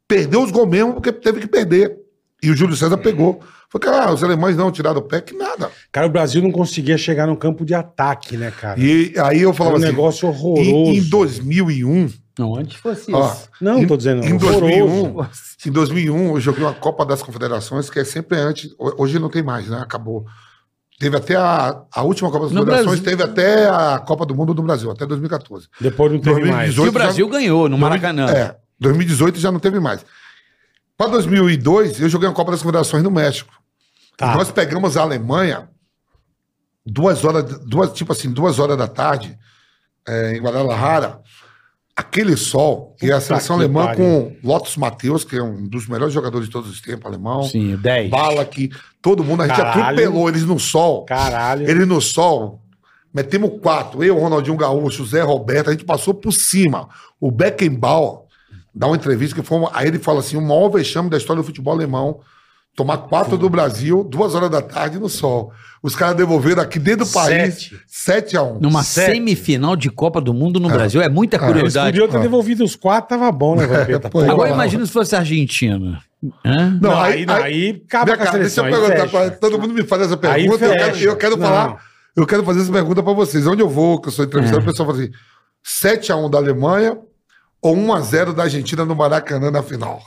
perdeu 0.07 0.41
os 0.43 0.51
gols 0.51 0.69
mesmo 0.69 0.93
porque 0.93 1.11
teve 1.11 1.39
que 1.41 1.47
perder. 1.47 1.97
E 2.41 2.49
o 2.51 2.55
Júlio 2.55 2.75
César 2.75 2.97
pegou. 2.97 3.41
Falei, 3.73 3.89
cara, 3.99 4.05
ah, 4.09 4.13
os 4.13 4.23
alemães 4.23 4.55
não 4.55 4.71
tiraram 4.71 4.99
o 4.99 5.01
pé, 5.01 5.19
que 5.19 5.35
nada. 5.35 5.71
Cara, 5.91 6.05
o 6.05 6.09
Brasil 6.11 6.41
não 6.43 6.51
conseguia 6.51 6.95
chegar 6.97 7.25
no 7.25 7.35
campo 7.35 7.65
de 7.65 7.73
ataque, 7.73 8.37
né, 8.37 8.51
cara? 8.51 8.79
E 8.79 9.13
aí 9.17 9.41
eu 9.41 9.51
falava 9.51 9.77
Era 9.77 9.85
um 9.85 9.87
assim, 9.87 9.95
negócio 9.97 10.27
horroroso. 10.29 10.69
em, 10.69 10.97
em 10.97 11.09
2001, 11.09 12.09
Não, 12.37 12.55
antes 12.55 12.75
fosse 12.77 13.11
Ó, 13.11 13.27
isso. 13.31 13.49
Não, 13.59 13.79
em- 13.79 13.87
tô 13.87 13.97
dizendo. 13.97 14.23
Em 14.23 14.33
horroroso. 14.33 14.59
2001, 14.61 15.25
em 15.65 15.71
2001, 15.71 16.35
eu 16.35 16.39
joguei 16.39 16.63
uma 16.63 16.73
Copa 16.73 17.03
das 17.05 17.21
Confederações, 17.23 17.89
que 17.89 17.99
é 17.99 18.03
sempre 18.03 18.37
antes. 18.37 18.71
ho- 18.79 18.93
Hoje 19.01 19.17
não 19.19 19.29
tem 19.29 19.41
mais, 19.43 19.67
né? 19.67 19.79
Acabou. 19.81 20.25
Teve 20.99 21.17
até 21.17 21.35
a, 21.35 21.81
a 21.91 22.03
última 22.03 22.29
Copa 22.29 22.45
das 22.45 22.53
No 22.53 22.59
Confederações, 22.61 22.99
Brasil. 22.99 23.17
teve 23.17 23.23
até 23.23 23.67
a 23.67 23.97
Copa 23.99 24.25
do 24.25 24.35
Mundo 24.35 24.53
do 24.53 24.61
Brasil, 24.61 24.91
até 24.91 25.05
2014. 25.05 25.67
Depois 25.81 26.11
não 26.11 26.19
teve 26.19 26.41
mais. 26.45 26.75
2018 26.75 26.85
E 26.85 26.89
o 26.89 26.91
Brasil 26.91 27.27
ganhou 27.27 27.67
no 27.67 27.77
Maracanã. 27.77 28.27
É, 28.29 28.55
2018 28.79 29.39
já 29.39 29.51
não 29.51 29.59
teve 29.59 29.79
mais. 29.79 30.05
Para 30.95 31.07
2002, 31.11 31.99
eu 31.99 32.07
joguei 32.07 32.29
a 32.29 32.31
Copa 32.31 32.51
das 32.51 32.61
Confederações 32.61 33.01
no 33.03 33.09
México. 33.09 33.51
Tá. 34.27 34.35
Nós 34.35 34.51
pegamos 34.51 34.95
a 34.97 35.01
Alemanha 35.01 35.69
duas 36.85 37.23
horas, 37.23 37.43
duas, 37.65 37.93
tipo 37.93 38.11
assim, 38.11 38.31
duas 38.31 38.59
horas 38.59 38.77
da 38.77 38.87
tarde, 38.87 39.37
é, 40.07 40.35
em 40.35 40.41
Guadalajara. 40.41 41.19
Aquele 41.95 42.35
sol, 42.35 42.95
e 43.03 43.11
a 43.11 43.21
seleção 43.21 43.55
alemã 43.55 43.85
pariu. 43.85 44.03
com 44.03 44.35
Lotus 44.43 44.75
Mateus, 44.77 45.23
que 45.23 45.35
é 45.37 45.43
um 45.43 45.67
dos 45.67 45.87
melhores 45.87 46.11
jogadores 46.11 46.47
de 46.47 46.51
todos 46.51 46.67
os 46.67 46.81
tempos, 46.81 47.05
alemão. 47.05 47.43
Sim, 47.43 47.75
10. 47.77 48.09
Bala 48.09 48.43
que 48.45 48.71
todo 48.99 49.23
mundo, 49.23 49.43
a 49.43 49.47
gente 49.47 49.57
Caralho. 49.57 49.81
atropelou 49.99 50.27
eles 50.27 50.43
no 50.43 50.59
sol. 50.59 51.05
Caralho. 51.05 51.69
Ele 51.69 51.85
no 51.85 52.01
sol, 52.01 52.63
metemos 53.13 53.59
quatro. 53.61 54.03
Eu, 54.03 54.17
Ronaldinho 54.17 54.57
Gaúcho, 54.57 55.05
Zé 55.05 55.21
Roberto, 55.21 55.69
a 55.69 55.71
gente 55.73 55.85
passou 55.85 56.15
por 56.15 56.31
cima. 56.33 56.89
O 57.19 57.29
Beckenbauer 57.29 58.21
dá 58.73 58.87
uma 58.87 58.95
entrevista 58.95 59.39
que 59.39 59.47
foi. 59.47 59.59
uma- 59.59 59.69
aí 59.71 59.87
ele 59.87 59.99
fala 59.99 60.21
assim: 60.21 60.35
o 60.35 60.41
maior 60.41 60.69
vexame 60.69 61.11
da 61.11 61.17
história 61.17 61.43
do 61.43 61.45
futebol 61.45 61.75
alemão. 61.75 62.21
Tomar 62.75 62.97
quatro 62.97 63.37
do 63.37 63.47
Brasil, 63.49 64.03
duas 64.03 64.33
horas 64.33 64.49
da 64.49 64.59
tarde 64.61 64.97
no 64.97 65.07
sol. 65.07 65.51
Os 65.83 65.95
caras 65.95 66.15
devolveram 66.15 66.63
aqui 66.63 66.79
dentro 66.79 67.05
do 67.05 67.11
país 67.11 67.53
Sete. 67.55 67.79
7 67.87 68.37
a 68.37 68.41
1 68.43 68.59
Numa 68.59 68.81
Sete. 68.83 69.13
semifinal 69.13 69.75
de 69.75 69.91
Copa 69.91 70.19
do 70.19 70.33
Mundo 70.33 70.59
no 70.59 70.69
Brasil. 70.69 70.99
É 71.01 71.07
muita 71.07 71.35
Eles 71.37 71.45
curiosidade. 71.47 71.99
podiam 71.99 72.07
ter 72.07 72.21
devolvido 72.23 72.63
os 72.63 72.75
quatro, 72.75 73.09
tava 73.09 73.31
bom, 73.31 73.55
né, 73.55 73.67
Vampeta? 73.67 74.09
Pô, 74.09 74.21
Agora 74.21 74.49
Não, 74.49 74.55
imagina 74.55 74.83
se 74.87 74.91
fosse 74.91 75.15
a 75.15 75.19
Argentina. 75.19 76.01
Hã? 76.43 76.79
Não, 76.81 76.99
aí, 76.99 77.25
não, 77.27 77.35
aí 77.35 77.83
acaba 77.85 78.05
Vem 78.05 78.15
com 78.15 78.23
a 78.23 78.25
cá, 78.25 78.31
deixa 78.37 78.49
seleção. 78.49 78.67
eu 78.67 78.75
aí 78.85 78.91
perguntar 78.95 79.09
pra, 79.11 79.29
Todo 79.37 79.59
mundo 79.59 79.73
me 79.73 79.83
faz 79.83 80.01
essa 80.03 80.13
Aí 80.15 80.19
pergunta. 80.19 80.65
Eu 80.65 80.71
quero, 80.73 80.97
eu 80.97 81.15
quero 81.17 81.37
Não. 81.37 81.47
falar. 81.47 81.77
Eu 82.15 82.25
quero 82.25 82.43
fazer 82.43 82.61
essa 82.61 82.71
pergunta 82.71 83.03
pra 83.03 83.13
vocês. 83.13 83.45
Onde 83.45 83.61
eu 83.61 83.69
vou, 83.69 83.99
que 84.01 84.07
eu 84.07 84.11
sou 84.11 84.25
entrevistado, 84.25 84.61
É. 84.61 84.63
o 84.63 84.65
pessoal 84.67 84.87
fala 84.89 84.99
assim: 85.01 85.11
7x1 85.63 86.29
da 86.29 86.37
Alemanha 86.39 86.97
ou 87.61 87.75
1x0 87.75 88.33
da 88.33 88.43
Argentina 88.43 88.83
no 88.85 88.95
Maracanã 88.95 89.51
na 89.51 89.61
final? 89.61 90.01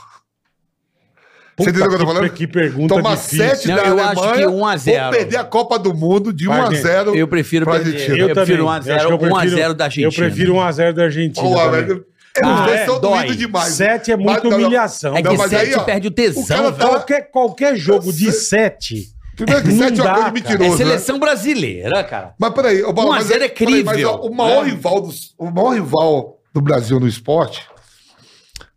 Puta 1.57 1.71
Você 1.71 1.71
entendeu 1.71 1.87
o 1.87 1.89
que 1.89 1.95
eu 1.95 2.07
tô 2.07 2.13
falando? 2.13 2.31
Que 2.33 2.47
pergunta 2.47 2.95
Tomar 2.95 3.17
difícil. 3.17 3.39
7 3.49 3.69
Não, 3.69 3.77
da 3.77 3.83
eu 3.83 3.87
Alemanha 3.99 4.11
acho 4.11 4.33
que 4.35 4.47
1 4.47 4.67
a 4.67 4.77
0. 4.77 5.05
ou 5.07 5.11
perder 5.13 5.37
a 5.39 5.45
Copa 5.45 5.79
do 5.79 5.95
Mundo 5.95 6.31
de 6.33 6.47
1 6.49 6.53
Vai, 6.53 6.61
a 6.61 6.65
gente. 6.71 6.83
0 6.83 7.15
Eu 7.17 7.27
prefiro 7.29 7.65
pra 7.65 7.75
perder. 7.77 7.93
Argentina. 7.95 8.19
Eu, 8.19 8.35
prefiro 8.35 8.47
também. 8.47 8.63
1 8.67 8.69
a 8.69 8.75
Eu 8.75 8.79
acho 8.79 8.85
0 8.85 8.99
que 9.19 9.25
eu 9.25 9.29
1 9.31 9.37
a 9.37 9.41
prefiro- 9.41 9.57
0 9.63 9.75
da 9.75 9.85
Argentina. 9.85 10.07
Eu 10.07 10.13
prefiro 10.31 10.55
1x0 10.55 10.93
da 10.93 11.03
Argentina. 11.05 11.49
Pô, 11.49 11.55
também. 11.55 11.71
velho, 11.87 12.07
Ah, 12.45 12.67
é? 12.71 12.87
Dói. 13.01 13.35
demais. 13.35 13.73
7 13.73 14.13
é 14.13 14.17
Mas 14.19 14.27
muita 14.27 14.43
não, 14.45 14.51
não. 14.51 14.59
humilhação. 14.67 15.17
É 15.17 15.23
Não, 15.23 15.31
que 15.33 15.39
mas 15.39 15.51
7 15.51 15.67
aí, 15.71 15.75
ó, 15.75 15.81
perde 15.85 16.09
o 16.09 16.11
o 16.11 16.15
cara 16.15 16.29
tesão, 16.29 16.45
tá- 16.47 16.71
velho. 16.71 16.77
Qualquer, 16.91 17.31
qualquer 17.31 17.77
jogo 17.77 18.13
de 18.13 18.27
Você- 18.27 18.33
7. 18.33 19.07
Primeiro 19.37 19.63
que 19.63 19.69
Não 19.73 19.79
7 19.79 19.99
é 20.01 20.03
uma 20.03 20.05
dá, 20.05 20.11
coisa 20.11 20.19
cara. 20.21 20.29
É 20.29 20.33
mentirosa. 20.33 20.71
né? 20.71 20.77
seleção 20.77 21.19
brasileira, 21.19 22.05
cara. 22.05 22.35
Mas 22.39 22.53
peraí, 22.53 22.83
ô, 22.85 22.93
Bola, 22.93 23.09
1 23.09 23.13
a 23.13 23.17
mas 23.17 23.27
0 23.29 23.45
é 23.45 23.49
peraí, 23.49 23.83
mas, 23.83 23.95
crível. 23.95 24.11
ó, 24.23 24.27
o, 24.29 24.35
maior 24.35 24.67
É. 24.67 24.69
rival 24.71 25.01
dos, 25.01 25.35
o 25.39 25.51
maior 25.51 25.71
rival 25.75 26.37
do 26.53 26.61
Brasil 26.61 27.01
no 27.01 27.09
esporte 27.09 27.63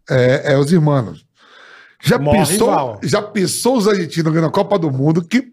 é, 0.09 0.53
é 0.53 0.57
os 0.57 0.71
irmãos. 0.71 1.25
Já 2.01 2.17
pensou, 2.17 2.99
já 3.03 3.21
pensou 3.21 3.77
os 3.77 3.87
argentinos 3.87 4.31
ganhando 4.31 4.49
a 4.49 4.51
Copa 4.53 4.79
do 4.79 4.89
Mundo 4.91 5.21
que, 5.21 5.49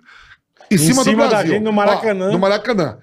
em, 0.71 0.79
cima, 0.79 1.03
cima 1.03 1.25
do 1.25 1.29
Brasil. 1.29 1.53
gente, 1.55 1.63
no 1.65 1.73
Maracanã. 1.73 2.29
Ó, 2.29 2.33
no 2.33 2.39
Maracanã. 2.39 2.99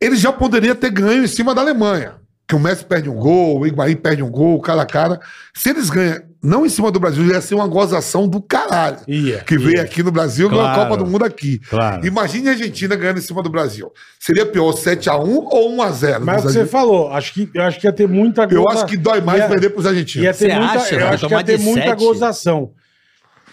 Eles 0.00 0.20
já 0.20 0.32
poderiam 0.32 0.74
ter 0.74 0.90
ganho 0.90 1.24
em 1.24 1.28
cima 1.28 1.54
da 1.54 1.62
Alemanha. 1.62 2.16
Que 2.46 2.54
o 2.54 2.60
Messi 2.60 2.84
perde 2.84 3.08
um 3.08 3.16
gol, 3.16 3.60
o 3.60 3.66
Higuaín 3.66 3.96
perde 3.96 4.22
um 4.22 4.30
gol, 4.30 4.60
cara 4.60 4.82
a 4.82 4.86
cara. 4.86 5.20
Se 5.54 5.70
eles 5.70 5.90
ganham, 5.90 6.22
não 6.42 6.64
em 6.66 6.68
cima 6.68 6.90
do 6.90 7.00
Brasil, 7.00 7.24
ia 7.26 7.40
ser 7.40 7.54
uma 7.54 7.66
gozação 7.66 8.28
do 8.28 8.40
caralho. 8.40 8.98
Ia, 9.08 9.38
que 9.40 9.56
veio 9.58 9.76
ia. 9.76 9.82
aqui 9.82 10.02
no 10.02 10.10
Brasil, 10.12 10.48
ganhou 10.48 10.64
a 10.64 10.74
Claro. 10.74 10.90
Copa 10.90 11.04
do 11.04 11.10
Mundo 11.10 11.24
aqui. 11.24 11.58
Claro. 11.68 12.06
Imagine 12.06 12.48
a 12.48 12.52
Argentina 12.52 12.94
ganhando 12.96 13.18
em 13.18 13.22
cima 13.22 13.42
do 13.42 13.50
Brasil. 13.50 13.90
Seria 14.20 14.46
pior 14.46 14.72
7x1 14.72 15.46
ou 15.50 15.76
1x0? 15.76 16.20
Mas 16.24 16.44
o 16.44 16.46
que 16.48 16.52
você 16.52 16.66
falou, 16.66 17.10
acho 17.12 17.32
que, 17.34 17.48
eu 17.54 17.62
acho 17.62 17.80
que 17.80 17.86
ia 17.86 17.92
ter 17.92 18.08
muita 18.08 18.44
Eu 18.50 18.62
goza- 18.62 18.78
acho 18.78 18.86
que 18.86 18.96
dói 18.96 19.20
mais 19.20 19.40
ia, 19.40 19.48
perder 19.48 19.70
pros 19.70 19.86
argentinos. 19.86 20.24
Ia 20.24 20.32
ter 20.34 20.50
Você 20.50 20.54
muita, 20.58 20.72
acha? 20.78 20.94
eu 20.94 21.08
acho 21.08 21.28
que 21.28 21.34
ia 21.34 21.44
ter 21.44 21.58
muita 21.58 21.86
sete? 21.88 21.98
gozação. 21.98 22.70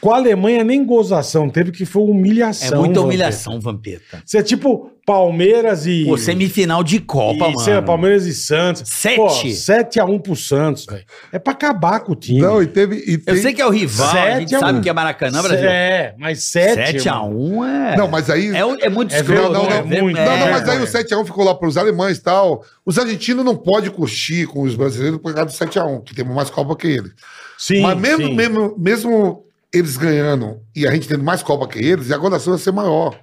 Com 0.03 0.11
a 0.11 0.17
Alemanha, 0.17 0.63
nem 0.65 0.83
gozação 0.85 1.49
teve, 1.49 1.71
que 1.71 1.85
foi 1.85 2.01
É 2.01 2.05
humilhação. 2.05 2.67
muita 2.79 2.95
Vampeta. 2.95 3.01
humilhação, 3.01 3.59
Vampeta. 3.61 4.21
Você 4.25 4.39
é 4.39 4.43
tipo 4.43 4.91
Palmeiras 5.05 5.85
e. 5.87 6.03
Pô, 6.05 6.17
semifinal 6.17 6.83
de 6.83 6.99
Copa, 6.99 7.47
e, 7.49 7.59
sei 7.59 7.69
lá, 7.73 7.75
mano. 7.75 7.87
Palmeiras 7.87 8.25
e 8.25 8.33
Santos. 8.33 8.83
Sete? 8.85 9.15
Pô, 9.15 9.27
7x1 9.27 10.19
pro 10.21 10.35
Santos, 10.35 10.85
velho. 10.85 11.03
É 11.31 11.39
pra 11.39 11.53
acabar 11.53 12.01
com 12.01 12.11
o 12.11 12.15
time. 12.15 12.41
Não, 12.41 12.61
e 12.61 12.67
teve. 12.67 12.97
E 13.07 13.13
Eu 13.13 13.19
tem- 13.33 13.37
sei 13.37 13.53
que 13.53 13.61
é 13.61 13.65
o 13.65 13.69
rival, 13.69 14.09
a 14.09 14.39
gente 14.39 14.49
Sete 14.49 14.55
a 14.55 14.59
sabe 14.59 14.79
um. 14.79 14.81
que 14.81 14.89
é 14.89 14.93
Maracanã, 14.93 15.41
Brasil. 15.41 15.69
É, 15.69 16.13
mas 16.17 16.43
7 16.43 16.97
7x1 16.99 17.65
é... 17.65 17.97
Não, 17.97 18.07
mas 18.09 18.29
aí. 18.29 18.49
É, 18.49 18.59
é 18.59 18.89
muito 18.89 19.13
É 19.13 19.17
escroto. 19.21 19.41
verdade, 19.41 19.53
não, 19.53 19.63
não, 19.69 19.97
é 19.97 20.01
muito. 20.01 20.15
Não, 20.17 20.25
não, 20.25 20.47
É, 20.47 20.51
mas 20.51 20.67
aí 20.69 20.77
é. 20.79 20.81
o 20.81 20.85
7x1 20.87 21.25
ficou 21.25 21.45
lá 21.45 21.55
pros 21.55 21.77
alemães 21.77 22.17
e 22.17 22.21
tal. 22.23 22.63
Os 22.85 22.97
argentinos 22.99 23.45
não 23.45 23.55
podem 23.55 23.89
curtir 23.89 24.47
com 24.47 24.63
os 24.63 24.75
brasileiros 24.75 25.19
por 25.19 25.33
causa 25.33 25.49
do 25.49 25.53
7x1, 25.69 26.01
que 26.03 26.13
temos 26.13 26.35
mais 26.35 26.49
Copa 26.49 26.75
que 26.75 26.87
eles. 26.87 27.11
Sim, 27.57 27.81
mas 27.81 27.97
mesmo, 27.97 28.25
sim. 28.27 28.35
mesmo, 28.35 28.75
mesmo 28.77 29.43
eles 29.73 29.97
ganhando 29.97 30.61
e 30.75 30.87
a 30.87 30.91
gente 30.91 31.07
tendo 31.07 31.23
mais 31.23 31.41
Copa 31.43 31.67
que 31.67 31.79
eles, 31.79 32.11
a 32.11 32.17
gozação 32.17 32.53
vai 32.53 32.61
ser 32.61 32.71
maior. 32.71 33.19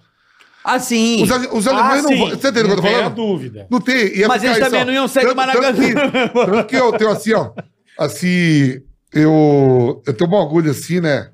Ah, 0.65 0.79
sim. 0.79 1.23
Os, 1.23 1.31
os 1.53 1.67
alemães 1.67 2.01
Ah, 2.01 2.03
não 2.03 2.09
sim. 2.11 2.19
vão. 2.19 2.29
Você 2.31 2.49
entendeu 2.49 2.65
o 2.65 2.67
que 2.67 2.73
eu 2.73 2.77
tô 2.77 2.83
Não 2.83 2.91
falando? 2.93 3.15
dúvida. 3.15 3.67
Não 3.71 3.81
tem. 3.81 4.17
ia 4.19 4.29
Mas 4.29 4.43
ficar 4.43 4.55
eles 4.55 4.59
isso, 4.59 4.71
também 4.71 4.83
ó. 4.83 4.85
não 4.85 4.93
iam 4.93 5.09
sair 5.09 5.27
do 5.27 5.35
Tanto- 5.35 5.53
tanto 5.53 5.63
Maracanã. 5.63 6.29
que- 6.29 6.33
Tanto 6.53 6.67
que 6.67 6.77
eu 6.77 6.93
tenho 6.99 7.11
assim, 7.11 7.33
ó. 7.33 7.53
Assim, 7.99 8.81
eu, 9.13 10.03
eu 10.07 10.13
tenho 10.15 10.31
um 10.31 10.35
orgulho, 10.35 10.71
assim, 10.71 11.01
né? 11.01 11.31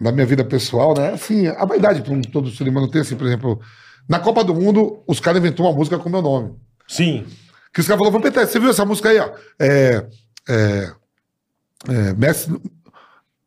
Na 0.00 0.12
minha 0.12 0.26
vida 0.26 0.44
pessoal, 0.44 0.94
né? 0.96 1.12
Assim, 1.14 1.48
a 1.48 1.64
vaidade 1.64 2.02
que 2.02 2.10
um- 2.12 2.20
todo 2.22 2.50
ser 2.50 2.68
humano 2.68 2.88
tem, 2.88 3.00
assim, 3.00 3.16
por 3.16 3.26
exemplo. 3.26 3.60
Na 4.08 4.20
Copa 4.20 4.44
do 4.44 4.54
Mundo, 4.54 5.02
os 5.08 5.18
caras 5.18 5.40
inventou 5.40 5.66
uma 5.66 5.74
música 5.74 5.98
com 5.98 6.08
meu 6.08 6.22
nome. 6.22 6.52
Sim. 6.86 7.24
Que 7.72 7.80
os 7.80 7.86
caras 7.88 7.98
falaram, 7.98 8.18
Vampeta, 8.20 8.46
você 8.46 8.60
viu 8.60 8.70
essa 8.70 8.84
música 8.84 9.08
aí, 9.08 9.18
ó? 9.18 9.30
É. 9.58 10.06
É. 10.48 10.92
é 11.88 12.12
Messi. 12.14 12.48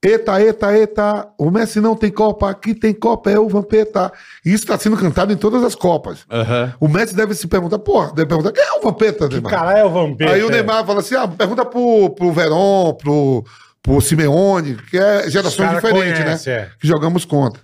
Eita, 0.04 0.40
eita, 0.40 0.78
eita, 0.78 1.28
o 1.40 1.50
Messi 1.50 1.82
não 1.82 1.96
tem 1.96 2.12
Copa, 2.12 2.52
aqui 2.52 2.76
tem 2.76 2.94
Copa, 2.94 3.32
é 3.32 3.40
o 3.40 3.50
Vampeta. 3.50 4.12
E 4.46 4.54
isso 4.54 4.64
está 4.64 4.78
sendo 4.78 4.96
cantado 4.96 5.34
em 5.34 5.36
todas 5.36 5.64
as 5.64 5.74
Copas. 5.74 6.20
Aham. 6.32 6.72
O 6.80 6.88
Messi 6.88 7.16
deve 7.16 7.34
se 7.34 7.48
perguntar, 7.48 7.80
porra, 7.80 8.14
deve 8.14 8.28
perguntar, 8.28 8.52
quem 8.52 8.64
é 8.64 8.74
o 8.74 8.82
Vampeta, 8.82 9.28
Que 9.28 9.34
Neymar? 9.36 9.52
caralho 9.52 9.80
é 9.80 9.86
o 9.86 9.90
Vampeta? 9.90 10.32
Aí 10.34 10.44
o? 10.44 10.50
Neymar 10.50 10.86
fala 10.86 11.00
assim: 11.00 11.16
ah, 11.16 11.28
pergunta 11.28 11.66
pro, 11.66 12.12
pro 12.12 12.32
Verón, 12.32 12.94
pro, 12.94 13.44
pro 13.82 14.00
Simeone, 14.00 14.76
que 14.90 15.00
é 15.00 15.30
gerações 15.32 15.68
cara 15.70 15.82
diferentes, 15.82 16.24
conhece, 16.24 16.50
né? 16.50 16.56
é. 16.56 16.70
Que 16.80 16.88
jogamos 16.88 17.26
contra. 17.26 17.60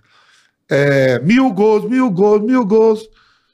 É, 0.70 1.20
mil 1.20 1.52
gols, 1.52 1.88
mil 1.88 2.10
gols, 2.10 2.42
mil 2.42 2.66
gols. 2.66 3.02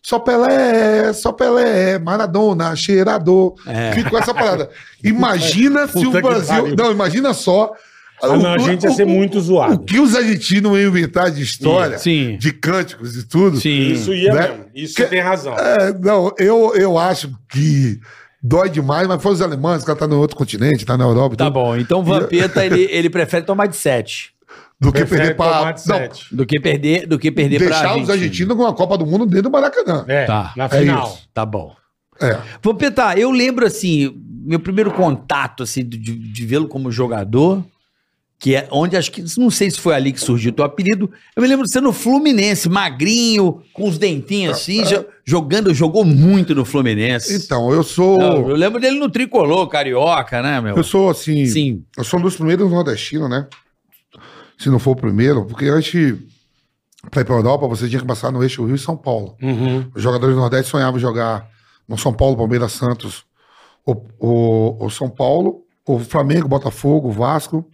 Só 0.01 0.17
Pelé, 0.19 1.11
só 1.11 1.33
Pelé, 1.33 1.99
Maradona, 1.99 2.73
cheirador. 2.77 3.55
É. 3.67 3.91
Fica 3.91 4.09
com 4.09 4.17
essa 4.17 4.33
parada. 4.33 4.69
Imagina 5.03 5.85
se 5.91 6.07
o 6.07 6.11
que 6.11 6.21
Brasil. 6.21 6.73
Não, 6.77 6.91
imagina 6.91 7.33
só. 7.33 7.73
Ah, 8.21 8.37
não, 8.37 8.53
a 8.53 8.57
gente 8.57 8.83
ia 8.83 8.91
ser 8.91 9.05
muito 9.05 9.39
zoado. 9.39 9.75
O 9.75 9.79
que 9.79 9.99
os 9.99 10.15
argentinos 10.15 10.71
iam 10.77 10.87
inventar 10.89 11.31
de 11.31 11.41
história, 11.41 11.97
Sim. 11.97 12.37
de 12.37 12.51
cânticos 12.51 13.15
e 13.15 13.27
tudo. 13.27 13.57
Sim. 13.59 13.91
Isso 13.93 14.13
ia 14.13 14.33
Né? 14.33 14.41
mesmo. 14.49 14.65
Isso 14.75 14.95
Que- 14.95 15.05
tem 15.05 15.19
razão. 15.21 15.55
É, 15.57 15.93
não, 15.99 16.33
eu, 16.37 16.73
eu 16.75 16.97
acho 16.97 17.31
que 17.49 17.99
dói 18.41 18.69
demais, 18.69 19.07
mas 19.07 19.21
foi 19.21 19.31
os 19.33 19.41
alemães, 19.41 19.83
o 19.83 19.85
cara 19.85 19.97
tá 19.99 20.07
no 20.07 20.17
outro 20.19 20.35
continente, 20.37 20.85
tá 20.85 20.97
na 20.97 21.05
Europa. 21.05 21.35
e 21.35 21.37
Tá 21.37 21.45
tudo, 21.45 21.53
bom, 21.53 21.75
então 21.77 21.99
o 21.99 22.03
Vampeta, 22.03 22.65
ele, 22.65 22.87
ele 22.91 23.09
prefere 23.09 23.45
tomar 23.45 23.67
de 23.67 23.75
7 23.75 24.31
Do 24.81 24.91
que 24.93 25.03
perder 25.05 25.35
pra. 25.35 25.65
Não, 25.71 25.77
sete. 25.77 26.33
do 26.33 26.45
que 26.45 26.57
perder, 26.59 27.05
do 27.05 27.19
que 27.19 27.29
perder 27.31 27.57
pra 27.57 27.67
deixar 27.67 27.81
Argentina. 27.83 28.03
os 28.03 28.09
argentinos 28.09 28.55
com 28.57 28.65
a 28.65 28.73
Copa 28.73 28.97
do 28.97 29.05
Mundo 29.05 29.25
dentro 29.25 29.43
do 29.43 29.51
Maracanã. 29.51 30.05
É, 30.07 30.25
Tá, 30.25 30.53
na 30.55 30.65
é 30.65 30.69
final. 30.69 31.07
isso. 31.07 31.27
Tá 31.33 31.45
bom. 31.45 31.75
É. 32.21 32.37
Vampeta, 32.63 33.13
eu 33.17 33.29
lembro 33.31 33.65
assim, 33.65 34.13
meu 34.45 34.59
primeiro 34.59 34.91
contato 34.91 35.63
assim 35.63 35.83
de, 35.85 35.97
de 35.97 36.45
vê-lo 36.45 36.67
como 36.69 36.89
jogador, 36.91 37.61
que 38.39 38.55
é 38.55 38.69
onde 38.71 38.95
acho 38.95 39.11
que 39.11 39.21
não 39.37 39.49
sei 39.51 39.69
se 39.69 39.77
foi 39.77 39.93
ali 39.93 40.13
que 40.13 40.21
surgiu 40.21 40.51
o 40.51 40.55
teu 40.55 40.63
apelido. 40.63 41.11
Eu 41.35 41.41
me 41.41 41.47
lembro 41.49 41.65
de 41.65 41.71
você 41.73 41.81
no 41.81 41.91
Fluminense, 41.91 42.69
magrinho, 42.69 43.61
com 43.73 43.89
os 43.89 43.97
dentinhos 43.97 44.55
assim, 44.55 44.81
jo- 44.85 45.05
jogando, 45.25 45.73
jogou 45.73 46.05
muito 46.05 46.55
no 46.55 46.63
Fluminense. 46.63 47.35
Então, 47.35 47.71
eu 47.73 47.83
sou. 47.83 48.17
Não, 48.17 48.49
eu 48.49 48.55
lembro 48.55 48.79
dele 48.79 48.97
no 48.97 49.09
tricolor, 49.09 49.67
carioca, 49.67 50.41
né, 50.41 50.61
meu? 50.61 50.77
Eu 50.77 50.83
sou 50.85 51.09
assim. 51.09 51.45
Sim. 51.47 51.83
Eu 51.97 52.03
sou 52.05 52.17
um 52.17 52.23
dos 52.23 52.37
primeiros 52.37 52.71
nordestinos, 52.71 53.29
né? 53.29 53.45
Se 54.57 54.69
não 54.69 54.79
for 54.79 54.91
o 54.91 54.95
primeiro, 54.95 55.45
porque 55.45 55.65
antes, 55.65 56.17
pra 57.11 57.21
ir 57.21 57.25
pra 57.25 57.35
Europa, 57.35 57.67
você 57.67 57.89
tinha 57.89 57.99
que 57.99 58.07
passar 58.07 58.31
no 58.31 58.41
eixo 58.41 58.65
Rio 58.65 58.75
e 58.75 58.79
São 58.79 58.95
Paulo. 58.95 59.35
Uhum. 59.41 59.85
Os 59.93 60.01
jogadores 60.01 60.33
do 60.35 60.39
Nordeste 60.41 60.71
sonhavam 60.71 60.97
jogar 60.99 61.45
no 61.87 61.97
São 61.97 62.13
Paulo, 62.13 62.37
Palmeiras, 62.37 62.71
Santos, 62.71 63.23
o, 63.85 63.95
o, 64.17 64.85
o 64.85 64.89
São 64.89 65.09
Paulo, 65.09 65.63
o 65.85 65.99
Flamengo, 65.99 66.47
Botafogo, 66.47 67.11
Vasco 67.11 67.65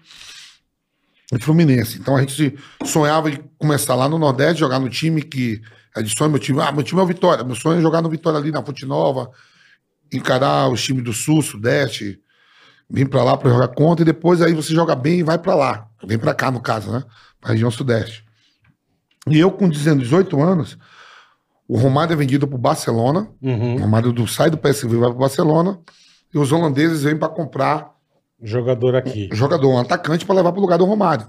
e 1.32 1.40
Fluminense. 1.40 1.98
Então 2.00 2.16
a 2.16 2.22
gente 2.22 2.58
sonhava 2.86 3.30
em 3.30 3.40
começar 3.58 3.96
lá 3.96 4.08
no 4.08 4.18
Nordeste, 4.18 4.60
jogar 4.60 4.80
no 4.80 4.90
time 4.90 5.22
que 5.22 5.62
é 5.96 6.02
de 6.02 6.16
sonho, 6.16 6.30
meu 6.30 6.40
time. 6.40 6.60
Ah, 6.62 6.72
meu 6.72 6.84
time 6.84 7.00
é 7.00 7.04
o 7.04 7.08
Vitória. 7.08 7.44
Meu 7.44 7.56
sonho 7.56 7.80
é 7.80 7.82
jogar 7.82 8.02
no 8.02 8.10
Vitória 8.10 8.40
ali 8.40 8.52
na 8.52 8.64
Fonte 8.64 8.86
Nova, 8.86 9.32
encarar 10.14 10.70
os 10.70 10.84
times 10.84 11.04
do 11.04 11.14
Sul, 11.14 11.42
Sudeste. 11.42 12.20
Vim 12.90 13.06
pra 13.06 13.24
lá 13.24 13.36
pra 13.36 13.50
jogar 13.50 13.70
contra 13.70 14.04
e 14.04 14.06
depois 14.06 14.42
aí 14.42 14.54
você 14.54 14.74
joga 14.74 14.96
bem 14.96 15.20
e 15.20 15.24
vai 15.24 15.40
pra 15.40 15.56
lá. 15.56 15.88
Vem 16.06 16.20
pra 16.20 16.36
cá, 16.36 16.52
no 16.52 16.62
caso, 16.62 16.92
né? 16.92 17.04
Pra 17.42 17.52
região 17.52 17.72
sudeste. 17.72 18.24
E 19.28 19.40
eu, 19.40 19.52
com 19.52 19.68
19, 19.68 20.04
18 20.04 20.40
anos, 20.40 20.78
o 21.68 21.78
Romário 21.78 22.14
é 22.14 22.16
vendido 22.16 22.48
pro 22.48 22.60
Barcelona. 22.60 23.28
Uhum. 23.42 23.76
O 23.76 23.80
Romário 23.80 24.14
do, 24.14 24.28
sai 24.28 24.52
do 24.52 24.58
PSV 24.58 24.96
e 24.96 25.00
vai 25.00 25.10
pro 25.10 25.18
Barcelona. 25.18 25.80
E 26.32 26.38
os 26.38 26.52
holandeses 26.52 27.04
vêm 27.04 27.18
pra 27.18 27.28
comprar 27.28 27.95
Jogador 28.46 28.96
aqui. 28.96 29.30
jogador, 29.34 29.68
um 29.70 29.80
atacante 29.80 30.26
para 30.26 30.36
levar 30.36 30.52
pro 30.52 30.62
lugar 30.62 30.78
do 30.78 30.86
Romário. 30.86 31.26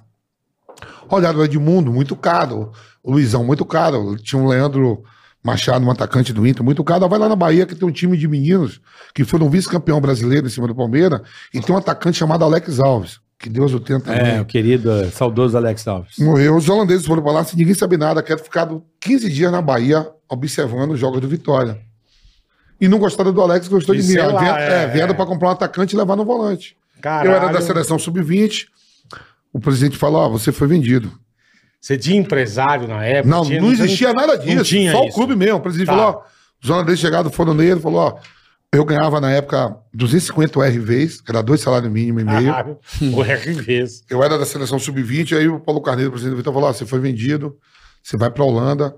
Olharam 1.08 1.38
o 1.38 1.44
Edmundo, 1.44 1.92
muito 1.92 2.14
caro. 2.14 2.70
O 3.02 3.12
Luizão, 3.12 3.44
muito 3.44 3.64
caro. 3.64 4.16
Tinha 4.16 4.40
um 4.40 4.46
Leandro 4.46 5.02
Machado, 5.42 5.84
um 5.86 5.90
atacante 5.90 6.32
do 6.32 6.46
Inter, 6.46 6.62
muito 6.64 6.82
caro. 6.84 7.08
Vai 7.08 7.18
lá 7.18 7.28
na 7.28 7.36
Bahia, 7.36 7.64
que 7.64 7.74
tem 7.74 7.88
um 7.88 7.92
time 7.92 8.16
de 8.16 8.26
meninos 8.28 8.80
que 9.14 9.24
foram 9.24 9.48
vice-campeão 9.48 10.00
brasileiro 10.00 10.46
em 10.46 10.50
cima 10.50 10.66
do 10.66 10.74
Palmeiras. 10.74 11.20
E 11.54 11.60
tem 11.60 11.74
um 11.74 11.78
atacante 11.78 12.18
chamado 12.18 12.44
Alex 12.44 12.80
Alves. 12.80 13.20
Que 13.38 13.48
Deus 13.48 13.72
o 13.72 13.78
tenha 13.80 14.00
também. 14.00 14.36
É, 14.36 14.40
o 14.40 14.44
querido, 14.44 14.90
eh, 14.90 15.10
saudoso 15.10 15.56
Alex 15.56 15.86
Alves. 15.86 16.18
Morreu. 16.18 16.56
Os 16.56 16.68
holandeses 16.68 17.06
foram 17.06 17.22
pra 17.22 17.32
lá 17.32 17.44
sem 17.44 17.56
ninguém 17.58 17.74
saber 17.74 17.98
nada. 17.98 18.22
Quero 18.22 18.40
ficar 18.42 18.68
15 19.00 19.30
dias 19.30 19.52
na 19.52 19.62
Bahia 19.62 20.08
observando 20.28 20.92
os 20.92 20.98
jogos 20.98 21.20
do 21.20 21.28
Vitória. 21.28 21.78
E 22.80 22.88
não 22.88 22.98
gostaram 22.98 23.32
do 23.32 23.40
Alex, 23.40 23.68
gostou 23.68 23.94
E 23.94 24.00
de 24.00 24.08
mim. 24.08 24.16
lá, 24.16 24.38
vieram, 24.40 24.58
é. 24.58 24.84
é, 24.84 24.86
vieram 24.88 25.14
pra 25.14 25.24
comprar 25.26 25.48
um 25.48 25.52
atacante 25.52 25.94
e 25.94 25.98
levar 25.98 26.16
no 26.16 26.24
volante. 26.24 26.76
Caralho. 27.00 27.30
Eu 27.30 27.34
era 27.36 27.48
da 27.52 27.60
seleção 27.60 27.98
sub-20. 27.98 28.66
O 29.52 29.60
presidente 29.60 29.96
falou: 29.96 30.20
Ó, 30.22 30.28
você 30.28 30.52
foi 30.52 30.66
vendido. 30.68 31.12
Você 31.80 31.96
tinha 31.96 32.18
empresário 32.18 32.88
na 32.88 33.04
época? 33.04 33.28
Não, 33.28 33.44
Tinha- 33.44 33.60
não 33.60 33.70
existia 33.72 34.12
nada 34.12 34.36
disso. 34.36 34.64
tinha 34.64 34.90
só 34.92 35.02
o 35.02 35.06
isso. 35.06 35.14
clube 35.14 35.36
mesmo. 35.36 35.56
O 35.56 35.60
presidente 35.60 35.86
Tá. 35.86 35.92
falou: 35.96 36.22
ó, 36.22 36.22
os 36.62 36.68
holandeses 36.70 37.00
chegaram, 37.00 37.30
foram 37.30 37.54
nele, 37.54 37.78
falou: 37.80 38.00
ó, 38.00 38.18
eu 38.72 38.84
ganhava 38.84 39.20
na 39.20 39.30
época 39.30 39.76
250 39.94 40.58
RVs, 40.60 41.20
que 41.20 41.30
era 41.30 41.42
dois 41.42 41.60
salários 41.60 41.90
mínimos 41.92 42.22
e 42.22 42.24
meio. 42.24 42.46
Caralho. 42.52 42.78
O 43.14 43.22
RVs. 43.22 44.02
Eu 44.10 44.22
era 44.22 44.36
da 44.38 44.44
seleção 44.44 44.78
sub-20, 44.78 45.36
aí 45.38 45.48
o 45.48 45.60
Paulo 45.60 45.80
Carneiro, 45.80 46.08
o 46.08 46.12
presidente 46.12 46.34
do 46.34 46.38
Vitor, 46.38 46.52
falou: 46.52 46.68
ó, 46.68 46.72
você 46.72 46.84
foi 46.84 46.98
vendido, 46.98 47.56
você 48.02 48.16
vai 48.16 48.30
pra 48.30 48.42
Holanda, 48.44 48.94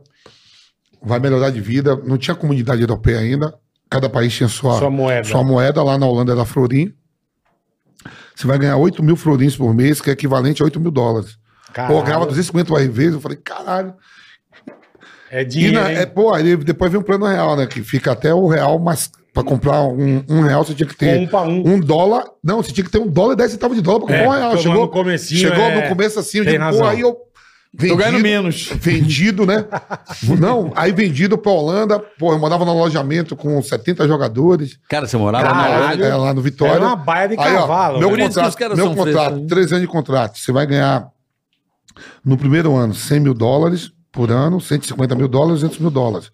vai 1.03 1.19
melhorar 1.21 1.51
de 1.51 1.61
vida. 1.61 1.95
Não 2.05 2.17
tinha 2.17 2.35
comunidade 2.35 2.81
europeia 2.81 3.19
ainda. 3.19 3.55
Cada 3.91 4.09
país 4.09 4.35
tinha 4.35 4.49
sua, 4.49 4.79
Sua 4.79 4.91
moeda. 4.91 5.25
sua 5.29 5.43
moeda. 5.43 5.83
Lá 5.83 5.97
na 5.99 6.07
Holanda 6.07 6.33
era 6.33 6.45
florim. 6.45 6.93
Você 8.38 8.46
vai 8.46 8.57
ganhar 8.57 8.77
8 8.77 9.03
mil 9.03 9.16
florins 9.16 9.57
por 9.57 9.74
mês, 9.74 10.01
que 10.01 10.11
é 10.11 10.12
equivalente 10.12 10.62
a 10.62 10.64
8 10.64 10.79
mil 10.79 10.92
dólares. 10.92 11.37
Pô, 11.74 11.94
eu 11.94 12.03
ganhava 12.05 12.24
250 12.24 12.72
RVs, 12.72 13.14
eu 13.14 13.20
falei, 13.20 13.37
caralho. 13.37 13.94
É 15.29 15.42
dinheiro, 15.42 15.74
na, 15.74 15.90
é, 15.90 16.07
pô, 16.07 16.33
aí 16.33 16.57
depois 16.57 16.92
vem 16.92 17.01
um 17.01 17.05
plano 17.05 17.27
real, 17.27 17.57
né? 17.57 17.66
Que 17.66 17.83
fica 17.83 18.12
até 18.12 18.33
o 18.33 18.46
real, 18.46 18.79
mas 18.79 19.11
pra 19.35 19.42
comprar 19.42 19.83
um, 19.83 20.22
um 20.29 20.40
real 20.42 20.64
você 20.64 20.72
tinha 20.72 20.88
que 20.88 20.94
ter 20.94 21.18
Um 21.18 21.27
pra 21.27 21.42
um. 21.42 21.68
um 21.68 21.81
dólar. 21.81 22.27
Não, 22.42 22.62
você 22.62 22.72
tinha 22.72 22.85
que 22.85 22.92
ter 22.92 22.98
um 22.98 23.09
dólar 23.09 23.33
e 23.33 23.37
10 23.38 23.51
centavos 23.51 23.77
de 23.77 23.83
dólar 23.83 24.07
pra 24.07 24.16
comprar 24.16 24.24
É, 24.24 24.29
um 24.29 24.33
real. 24.38 24.59
Chegou 24.59 24.87
no 24.87 25.18
chegou 25.18 25.64
é, 25.64 25.83
no 25.83 25.88
começo 25.88 26.20
assim, 26.20 26.38
eu 26.38 26.44
digo, 26.44 26.79
pô, 26.79 26.85
aí 26.85 27.01
eu. 27.01 27.16
Tô 27.76 27.96
ganhando 27.96 28.12
Vendido, 28.14 28.22
menos. 28.22 28.68
vendido, 28.81 29.46
né? 29.46 29.66
Não, 30.40 30.72
aí 30.74 30.90
vendido 30.90 31.37
pra 31.37 31.52
Holanda, 31.52 31.98
pô, 32.18 32.33
eu 32.33 32.38
mandava 32.38 32.64
no 32.64 32.70
alojamento 32.70 33.37
com 33.37 33.61
70 33.62 34.09
jogadores. 34.09 34.78
Cara, 34.88 35.07
você 35.07 35.16
morava 35.18 35.52
na. 35.54 35.68
Holanda? 35.68 36.07
É, 36.07 36.14
lá 36.14 36.33
no 36.33 36.40
Vitória. 36.40 36.72
Era 36.76 36.87
uma 36.87 36.96
baia 36.96 37.28
de 37.28 37.38
Aí, 37.38 37.54
ó, 37.54 37.61
cavalo. 37.61 37.98
meu 37.98 38.11
né? 38.11 38.16
Por 38.16 38.20
isso 38.31 38.40
que 38.40 38.46
os 38.46 38.54
contrato, 38.54 38.76
meu 38.76 38.87
são 38.87 38.94
contrato 38.94 39.14
frescos, 39.24 39.40
hein? 39.40 39.46
três 39.48 39.72
anos 39.72 39.83
de 39.83 39.87
contrato. 39.88 40.38
Você 40.38 40.50
vai 40.50 40.66
ganhar 40.66 41.09
no 42.24 42.37
primeiro 42.38 42.74
ano 42.74 42.94
100 42.94 43.20
mil 43.20 43.35
dólares 43.35 43.92
por 44.11 44.31
ano, 44.31 44.61
150 44.61 45.14
mil 45.14 45.28
dólares, 45.28 45.61
200 45.61 45.78
mil 45.78 45.90
dólares. 45.90 46.31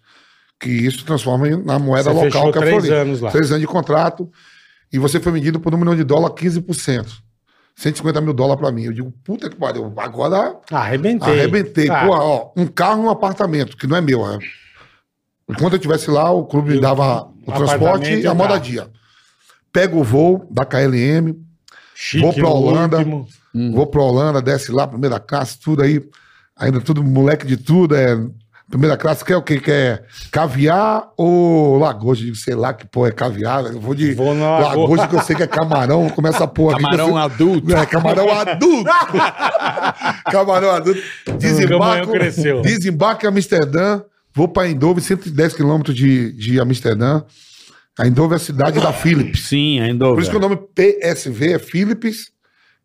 Que 0.59 0.69
isso 0.69 1.03
transforma 1.03 1.49
em- 1.49 1.61
na 1.63 1.77
moeda 1.77 2.13
Você 2.13 2.25
local 2.27 2.51
que 2.53 2.57
é 2.57 2.61
três 2.61 2.73
Florida. 2.75 2.95
anos 3.01 3.19
lá. 3.19 3.29
Três 3.31 3.49
anos 3.51 3.61
de 3.61 3.67
contrato. 3.67 4.29
E 4.91 4.97
você 4.97 5.19
foi 5.19 5.33
vendido 5.33 5.59
por 5.59 5.75
um 5.75 5.77
milhão 5.77 5.95
de 5.95 6.03
dólares, 6.05 6.35
15%. 6.39 7.24
150 7.75 8.21
mil 8.21 8.33
dólares 8.33 8.61
pra 8.61 8.71
mim. 8.71 8.83
Eu 8.83 8.93
digo, 8.93 9.11
puta 9.23 9.49
que 9.49 9.55
pariu. 9.55 9.91
Agora 9.97 10.57
Ah, 10.71 10.79
arrebentei. 10.79 11.33
arrebentei. 11.33 11.89
Ah, 11.89 12.05
Pô, 12.05 12.13
ó, 12.13 12.51
um 12.55 12.65
carro 12.67 13.03
e 13.03 13.05
um 13.05 13.09
apartamento, 13.09 13.75
que 13.77 13.85
não 13.87 13.97
é 13.97 14.01
meu. 14.01 14.25
É. 14.25 14.37
Enquanto 15.49 15.73
eu 15.73 15.77
estivesse 15.77 16.09
lá, 16.09 16.31
o 16.31 16.45
clube 16.45 16.71
me 16.71 16.79
dava 16.79 17.29
o 17.45 17.51
transporte 17.51 18.11
e 18.15 18.25
a 18.27 18.33
moradia. 18.33 18.89
Pego 19.71 19.99
o 19.99 20.03
voo 20.03 20.47
da 20.49 20.63
KLM, 20.65 21.35
chique 21.93 22.23
vou 22.23 22.33
pra 22.33 22.47
Holanda. 22.49 22.97
último. 22.97 23.27
Vou 23.73 23.87
pra 23.87 24.01
Holanda, 24.01 24.41
desce 24.41 24.71
lá, 24.71 24.87
primeira 24.87 25.19
classe, 25.19 25.59
tudo 25.59 25.81
aí. 25.83 26.01
Ainda 26.57 26.79
tudo 26.81 27.03
moleque 27.03 27.45
de 27.45 27.57
tudo. 27.57 27.95
É, 27.95 28.15
primeira 28.69 28.97
classe, 28.97 29.23
quer 29.23 29.37
o 29.37 29.41
quê? 29.41 29.59
Quer 29.59 30.05
caviar 30.31 31.09
ou 31.17 31.77
lagosta? 31.77 32.21
Eu 32.23 32.25
digo, 32.25 32.35
sei 32.35 32.55
lá 32.55 32.73
que 32.73 32.85
porra 32.87 33.09
é 33.09 33.11
caviar. 33.11 33.65
Eu 33.65 33.79
vou 33.79 33.93
de 33.95 34.13
Vou 34.13 34.33
lagosta. 34.33 34.67
lagosta, 34.77 35.07
que 35.07 35.15
eu 35.15 35.21
sei 35.21 35.35
que 35.35 35.43
é 35.43 35.47
camarão. 35.47 36.09
Começa 36.09 36.43
a 36.43 36.47
porra. 36.47 36.73
aqui 36.75 36.83
Camarão 36.83 37.07
sei- 37.07 37.17
adulto. 37.17 37.73
É, 37.75 37.85
camarão 37.85 38.31
adulto. 38.31 38.83
camarão 40.31 40.71
adulto. 40.71 41.01
camarão 41.25 41.37
Desembarco, 41.37 42.11
cresceu. 42.11 42.61
desembarco 42.61 43.25
em 43.25 43.29
Amsterdã. 43.29 44.01
Vou 44.33 44.47
pra 44.47 44.67
Eindhoven, 44.67 45.01
110 45.01 45.53
quilômetros 45.53 45.95
de, 45.95 46.33
de 46.33 46.59
Amsterdã. 46.59 47.21
A 47.97 48.05
Eindhoven 48.05 48.33
é 48.33 48.35
a 48.35 48.39
cidade 48.39 48.81
da 48.81 48.91
Philips. 48.91 49.47
Sim, 49.47 49.79
ainda. 49.79 50.05
Por 50.09 50.19
isso 50.21 50.29
que 50.29 50.35
o 50.35 50.39
nome 50.41 50.57
PSV 50.57 51.53
é 51.53 51.59
Philips 51.59 52.31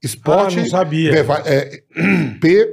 Sport. 0.02 0.52
Ah, 0.56 0.60
não 0.60 0.66
sabia. 0.68 1.10
Veva- 1.10 1.42
é, 1.44 1.82
P, 2.40 2.68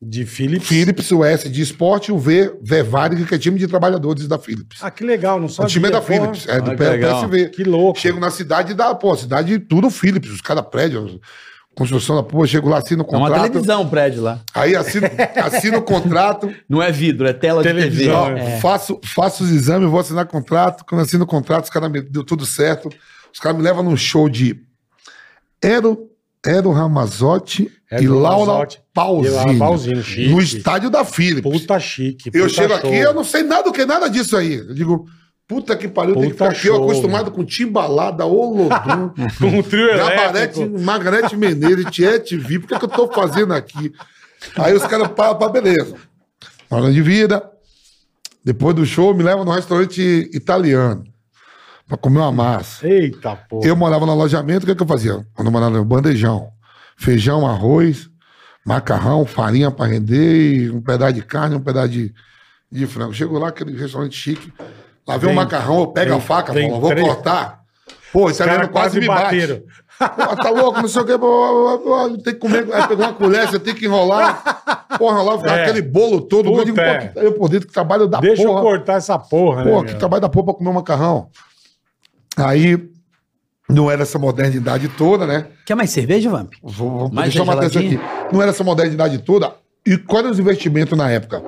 De 0.00 0.26
Philips. 0.26 0.68
Philips, 0.68 1.10
o 1.10 1.24
S 1.24 1.48
de 1.48 1.62
esporte 1.62 2.12
o 2.12 2.18
V, 2.18 2.54
Vevarig, 2.62 3.24
que 3.24 3.34
é 3.34 3.38
time 3.38 3.58
de 3.58 3.66
trabalhadores 3.66 4.28
da 4.28 4.38
Philips. 4.38 4.78
Ah, 4.82 4.90
que 4.90 5.02
legal, 5.02 5.38
não 5.38 5.46
o 5.46 5.48
sabia. 5.48 5.70
time 5.70 5.88
é 5.88 5.90
da 5.90 6.00
porra. 6.02 6.20
Philips, 6.20 6.46
é 6.48 6.60
do 6.60 6.70
Ah, 6.70 6.76
que 6.76 6.82
legal. 6.84 7.20
PSV. 7.28 7.48
Que 7.48 7.64
louco. 7.64 7.98
Chego 7.98 8.20
na 8.20 8.30
cidade 8.30 8.74
da, 8.74 8.94
pô, 8.94 9.16
cidade 9.16 9.58
tudo 9.58 9.88
Philips, 9.88 10.30
os 10.30 10.42
caras 10.42 10.66
prédios, 10.70 11.18
construção 11.74 12.14
da 12.14 12.22
porra, 12.22 12.46
chego 12.46 12.68
lá, 12.68 12.76
assino 12.78 13.02
o 13.04 13.06
É 13.06 13.16
uma 13.16 13.28
contrato. 13.28 13.50
televisão 13.52 13.82
o 13.82 13.88
prédio 13.88 14.22
lá. 14.22 14.40
Aí 14.54 14.76
assino, 14.76 15.06
assino 15.42 15.78
o 15.78 15.82
contrato, 15.82 16.54
Não 16.68 16.82
é 16.82 16.92
vidro, 16.92 17.26
é 17.26 17.32
tela 17.32 17.62
Televisão, 17.62 18.34
de 18.34 18.34
TV. 18.40 18.50
é. 18.50 18.56
É. 18.56 18.60
faço, 18.60 19.00
faço 19.02 19.44
os 19.44 19.50
exames, 19.50 19.88
vou 19.88 19.98
assinar 20.00 20.26
contrato. 20.26 20.84
Quando 20.86 21.00
assino 21.00 21.24
o 21.24 21.26
contrato, 21.26 21.64
os 21.64 21.70
caras 21.70 21.90
me 21.90 22.02
deu 22.02 22.22
tudo 22.22 22.44
certo. 22.44 22.90
Os 23.32 23.40
caras 23.40 23.56
me 23.56 23.64
levam 23.64 23.82
num 23.82 23.96
show 23.96 24.28
de 24.28 24.60
Ero, 25.62 26.10
Ero 26.46 26.70
Ramazotti 26.70 27.70
Ero 27.90 28.02
e 28.02 28.08
Laura 28.08 28.52
Ramazotti 28.52 28.76
e 28.76 28.80
Pausini. 28.94 29.34
Laura 29.34 29.58
Pausini, 29.58 30.02
chique. 30.02 30.28
no 30.30 30.40
estádio 30.40 30.90
da 30.90 31.04
Philips. 31.04 31.50
Puta 31.50 31.78
chique. 31.78 32.30
eu 32.32 32.46
puta 32.46 32.54
chego 32.54 32.68
show. 32.68 32.76
aqui, 32.76 32.96
eu 32.96 33.14
não 33.14 33.24
sei 33.24 33.42
nada 33.42 33.64
do 33.64 33.72
que 33.72 33.84
nada 33.84 34.08
disso 34.08 34.36
aí. 34.36 34.54
Eu 34.54 34.74
digo, 34.74 35.06
puta 35.46 35.76
que 35.76 35.88
pariu, 35.88 36.14
tem 36.14 36.24
que 36.24 36.30
Puta 36.30 36.50
ficar 36.50 36.58
aqui. 36.58 36.68
Eu 36.68 36.74
show, 36.76 36.84
acostumado 36.84 37.30
com 37.30 37.44
Timbalada, 37.44 38.24
Olodum, 38.24 39.10
Com 39.38 39.46
um 39.46 39.62
trio 39.62 39.96
Gabarete. 39.96 40.64
Margarete 40.64 41.36
Menezes, 41.36 41.86
Tiete 41.90 42.36
Vi, 42.36 42.58
por 42.58 42.68
que, 42.68 42.78
que 42.78 42.84
eu 42.84 42.88
tô 42.88 43.08
fazendo 43.12 43.52
aqui? 43.52 43.92
Aí 44.56 44.74
os 44.74 44.86
caras, 44.86 45.08
pá, 45.08 45.34
pá, 45.34 45.48
beleza. 45.48 45.94
Hora 46.70 46.92
de 46.92 47.02
vida. 47.02 47.42
Depois 48.44 48.76
do 48.76 48.86
show, 48.86 49.12
me 49.12 49.24
levam 49.24 49.44
no 49.44 49.50
restaurante 49.50 50.30
italiano 50.32 51.04
pra 51.88 51.96
comer 51.96 52.18
uma 52.20 52.32
massa. 52.32 52.86
Eita, 52.86 53.36
porra. 53.48 53.66
Eu 53.66 53.76
morava 53.76 54.04
no 54.06 54.12
alojamento, 54.12 54.64
o 54.64 54.66
que, 54.66 54.74
que 54.74 54.82
eu 54.82 54.86
fazia? 54.86 55.24
Quando 55.34 55.46
eu 55.48 55.52
morava 55.52 55.76
no 55.76 55.84
bandejão. 55.84 56.48
Feijão, 56.98 57.46
arroz, 57.46 58.08
macarrão, 58.64 59.24
farinha 59.26 59.70
pra 59.70 59.86
render, 59.86 60.70
um 60.74 60.80
pedaço 60.80 61.12
de 61.14 61.22
carne, 61.22 61.54
um 61.56 61.60
pedaço 61.60 61.88
de, 61.88 62.12
de 62.72 62.86
frango. 62.86 63.12
Chego 63.12 63.38
lá, 63.38 63.48
aquele 63.48 63.76
restaurante 63.76 64.16
chique. 64.16 64.52
Lá 65.06 65.16
vem 65.16 65.26
um 65.30 65.34
Vem- 65.34 65.36
macarrão, 65.36 65.80
eu 65.80 65.86
pego 65.88 66.10
vem- 66.10 66.18
a 66.18 66.20
faca, 66.20 66.52
falo, 66.52 66.80
vou 66.80 66.90
três- 66.90 67.06
cortar. 67.06 67.60
Pô, 68.12 68.30
esse 68.30 68.42
italiano 68.42 68.68
quase 68.70 68.98
me 68.98 69.06
bate. 69.06 69.62
Pô, 69.98 70.36
tá 70.36 70.50
louco, 70.50 70.80
não 70.80 70.88
sei 70.88 71.02
o 71.02 71.04
que. 71.04 72.22
Tem 72.22 72.32
que 72.34 72.40
comer. 72.40 72.66
Aí 72.72 72.86
pegou 72.88 73.04
uma 73.04 73.12
colher, 73.12 73.46
você 73.46 73.58
tem 73.58 73.74
que 73.74 73.84
enrolar. 73.84 74.42
Enrolar, 74.98 75.38
ficar 75.38 75.58
É. 75.58 75.62
aquele 75.64 75.82
bolo 75.82 76.22
todo. 76.22 76.46
Puta, 76.48 76.62
eu 76.62 76.64
digo, 76.64 76.80
é. 76.80 77.08
pô, 77.08 77.12
que- 77.20 77.26
eu 77.26 77.32
por 77.34 77.48
dentro 77.50 77.66
que 77.68 77.74
trabalho 77.74 78.06
da 78.06 78.18
Deixa 78.20 78.42
porra. 78.42 78.58
eu 78.58 78.62
cortar 78.62 78.94
essa 78.94 79.18
porra, 79.18 79.64
Pô, 79.64 79.80
né? 79.80 79.84
que 79.84 79.90
meu? 79.90 79.98
trabalho 79.98 80.22
da 80.22 80.28
porra 80.30 80.46
pra 80.46 80.54
comer 80.54 80.70
um 80.70 80.74
macarrão. 80.74 81.28
Aí, 82.36 82.78
não 83.68 83.90
era 83.90 84.02
essa 84.02 84.18
modernidade 84.18 84.88
toda, 84.88 85.26
né? 85.26 85.46
Quer 85.64 85.74
mais 85.74 85.90
cerveja, 85.90 86.30
Vamp? 86.30 86.52
Vou, 86.62 86.90
vou 86.90 87.12
Mais 87.12 87.32
deixar 87.32 87.42
uma 87.42 87.54
atenção 87.54 87.82
aqui. 87.82 87.98
Não 88.32 88.40
era 88.40 88.50
essa 88.50 88.62
modernidade 88.62 89.18
toda. 89.18 89.54
E 89.84 89.96
qual 89.96 90.22
era 90.22 90.30
os 90.30 90.38
investimentos 90.38 90.96
na 90.96 91.10
época? 91.10 91.42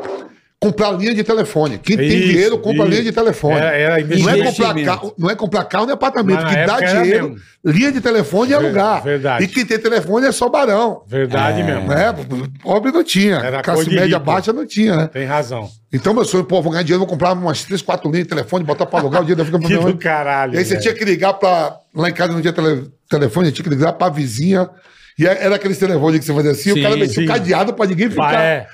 Comprar 0.60 0.90
linha 0.90 1.14
de 1.14 1.22
telefone. 1.22 1.78
Quem 1.78 1.96
tem 1.96 2.08
Isso, 2.08 2.16
dinheiro 2.26 2.58
compra 2.58 2.82
isso. 2.82 2.90
linha 2.90 3.02
de 3.04 3.12
telefone. 3.12 3.54
Era- 3.58 3.76
era 3.76 4.00
não, 4.16 4.28
é 4.28 4.42
comprar 4.42 4.74
carro, 4.84 5.14
não 5.16 5.30
é 5.30 5.34
comprar 5.36 5.64
carro 5.66 5.86
nem 5.86 5.94
apartamento. 5.94 6.42
Na 6.42 6.48
que 6.48 6.66
dá 6.66 6.80
dinheiro, 6.80 7.28
mesmo. 7.30 7.40
linha 7.64 7.92
de 7.92 8.00
telefone 8.00 8.52
é 8.52 8.56
alugar. 8.56 9.00
verdade. 9.04 9.44
E 9.44 9.46
quem 9.46 9.64
tem 9.64 9.78
telefone 9.78 10.26
é 10.26 10.32
só 10.32 10.48
barão. 10.48 11.02
Verdade 11.06 11.62
mesmo. 11.62 11.86
Né? 11.86 12.12
Pobre 12.60 12.90
não 12.90 13.04
tinha. 13.04 13.36
Era 13.36 13.62
Classe 13.62 13.88
média 13.88 14.04
rico. 14.06 14.18
baixa 14.20 14.52
não 14.52 14.66
tinha, 14.66 14.96
né? 14.96 15.06
Tem 15.12 15.24
razão. 15.24 15.68
Então, 15.92 16.12
meu 16.12 16.24
sonho, 16.24 16.42
pô, 16.42 16.60
vou 16.60 16.72
ganhar 16.72 16.82
dinheiro, 16.82 16.98
vou 16.98 17.06
comprar 17.08 17.34
umas 17.34 17.62
3, 17.62 17.80
4 17.80 18.10
linhas 18.10 18.24
de 18.26 18.30
telefone, 18.30 18.64
botar 18.64 18.84
pra 18.86 18.98
alugar 18.98 19.22
o 19.22 19.24
dia 19.24 19.36
da 19.36 19.44
fica 19.44 19.58
Que 19.62 19.76
do 19.76 19.96
caralho. 19.96 20.54
e 20.54 20.58
aí 20.58 20.64
você 20.64 20.70
velho. 20.70 20.82
tinha 20.82 20.94
que 20.94 21.04
ligar 21.04 21.34
pra. 21.34 21.76
Lá 21.94 22.08
em 22.08 22.12
casa 22.12 22.32
não 22.32 22.40
tinha 22.40 22.52
tele- 22.52 22.90
telefone, 23.08 23.52
tinha 23.52 23.62
que 23.62 23.70
ligar 23.70 23.92
pra 23.92 24.08
vizinha. 24.08 24.68
E 25.16 25.24
era 25.24 25.54
aqueles 25.54 25.78
telefones 25.78 26.18
que 26.18 26.26
você 26.26 26.34
fazia 26.34 26.50
assim, 26.50 26.72
Sim, 26.74 26.80
o 26.80 26.82
cara 26.82 26.96
metia 26.96 27.22
um 27.22 27.26
cadeado 27.26 27.72
pra 27.74 27.86
ninguém 27.86 28.10
ficar. 28.10 28.34
é. 28.42 28.66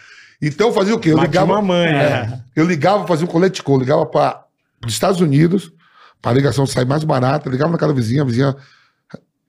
Então 0.49 0.69
eu 0.69 0.73
fazia 0.73 0.95
o 0.95 0.99
quê? 0.99 1.11
Eu 1.11 1.19
ligava. 1.19 1.53
uma 1.53 1.63
mãe, 1.63 1.89
é, 1.89 1.93
né? 1.93 2.45
Eu 2.55 2.67
ligava, 2.67 3.07
fazia 3.07 3.25
um 3.25 3.31
colete 3.31 3.63
call, 3.63 3.79
ligava 3.79 4.07
para 4.07 4.45
os 4.87 4.93
Estados 4.93 5.21
Unidos, 5.21 5.73
para 6.21 6.33
a 6.33 6.35
ligação 6.35 6.67
sair 6.67 6.87
mais 6.87 7.05
barata, 7.05 7.49
ligava 7.49 7.73
na 7.73 7.79
casa 7.79 7.93
da 7.93 8.01
vizinha, 8.01 8.23
a 8.23 8.25
vizinha 8.25 8.57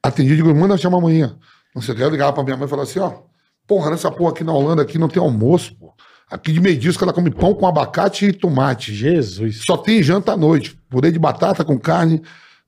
Atendi, 0.05 0.35
digo, 0.35 0.53
manda 0.53 0.77
chamar 0.77 0.99
amanhã. 0.99 1.35
Não 1.73 1.81
sei 1.81 1.95
o 1.95 1.97
que, 1.97 2.03
eu 2.03 2.09
ligava 2.11 2.31
pra 2.31 2.43
minha 2.43 2.55
mãe 2.55 2.67
e 2.67 2.69
falava 2.69 2.87
assim, 2.87 2.99
ó, 2.99 3.11
porra, 3.65 3.89
nessa 3.89 4.11
porra 4.11 4.29
aqui 4.29 4.43
na 4.43 4.53
Holanda 4.53 4.83
aqui 4.83 4.99
não 4.99 5.07
tem 5.07 5.21
almoço, 5.21 5.75
pô. 5.75 5.91
Aqui 6.29 6.53
de 6.53 6.89
os 6.89 6.97
caras 6.97 7.13
comem 7.13 7.31
pão 7.31 7.55
com 7.55 7.67
abacate 7.67 8.25
e 8.25 8.33
tomate. 8.33 8.93
Jesus. 8.93 9.63
Só 9.65 9.77
tem 9.77 10.01
janta 10.01 10.33
à 10.33 10.37
noite. 10.37 10.77
Purê 10.89 11.11
de 11.11 11.19
batata 11.19 11.63
com 11.63 11.77
carne, 11.77 12.21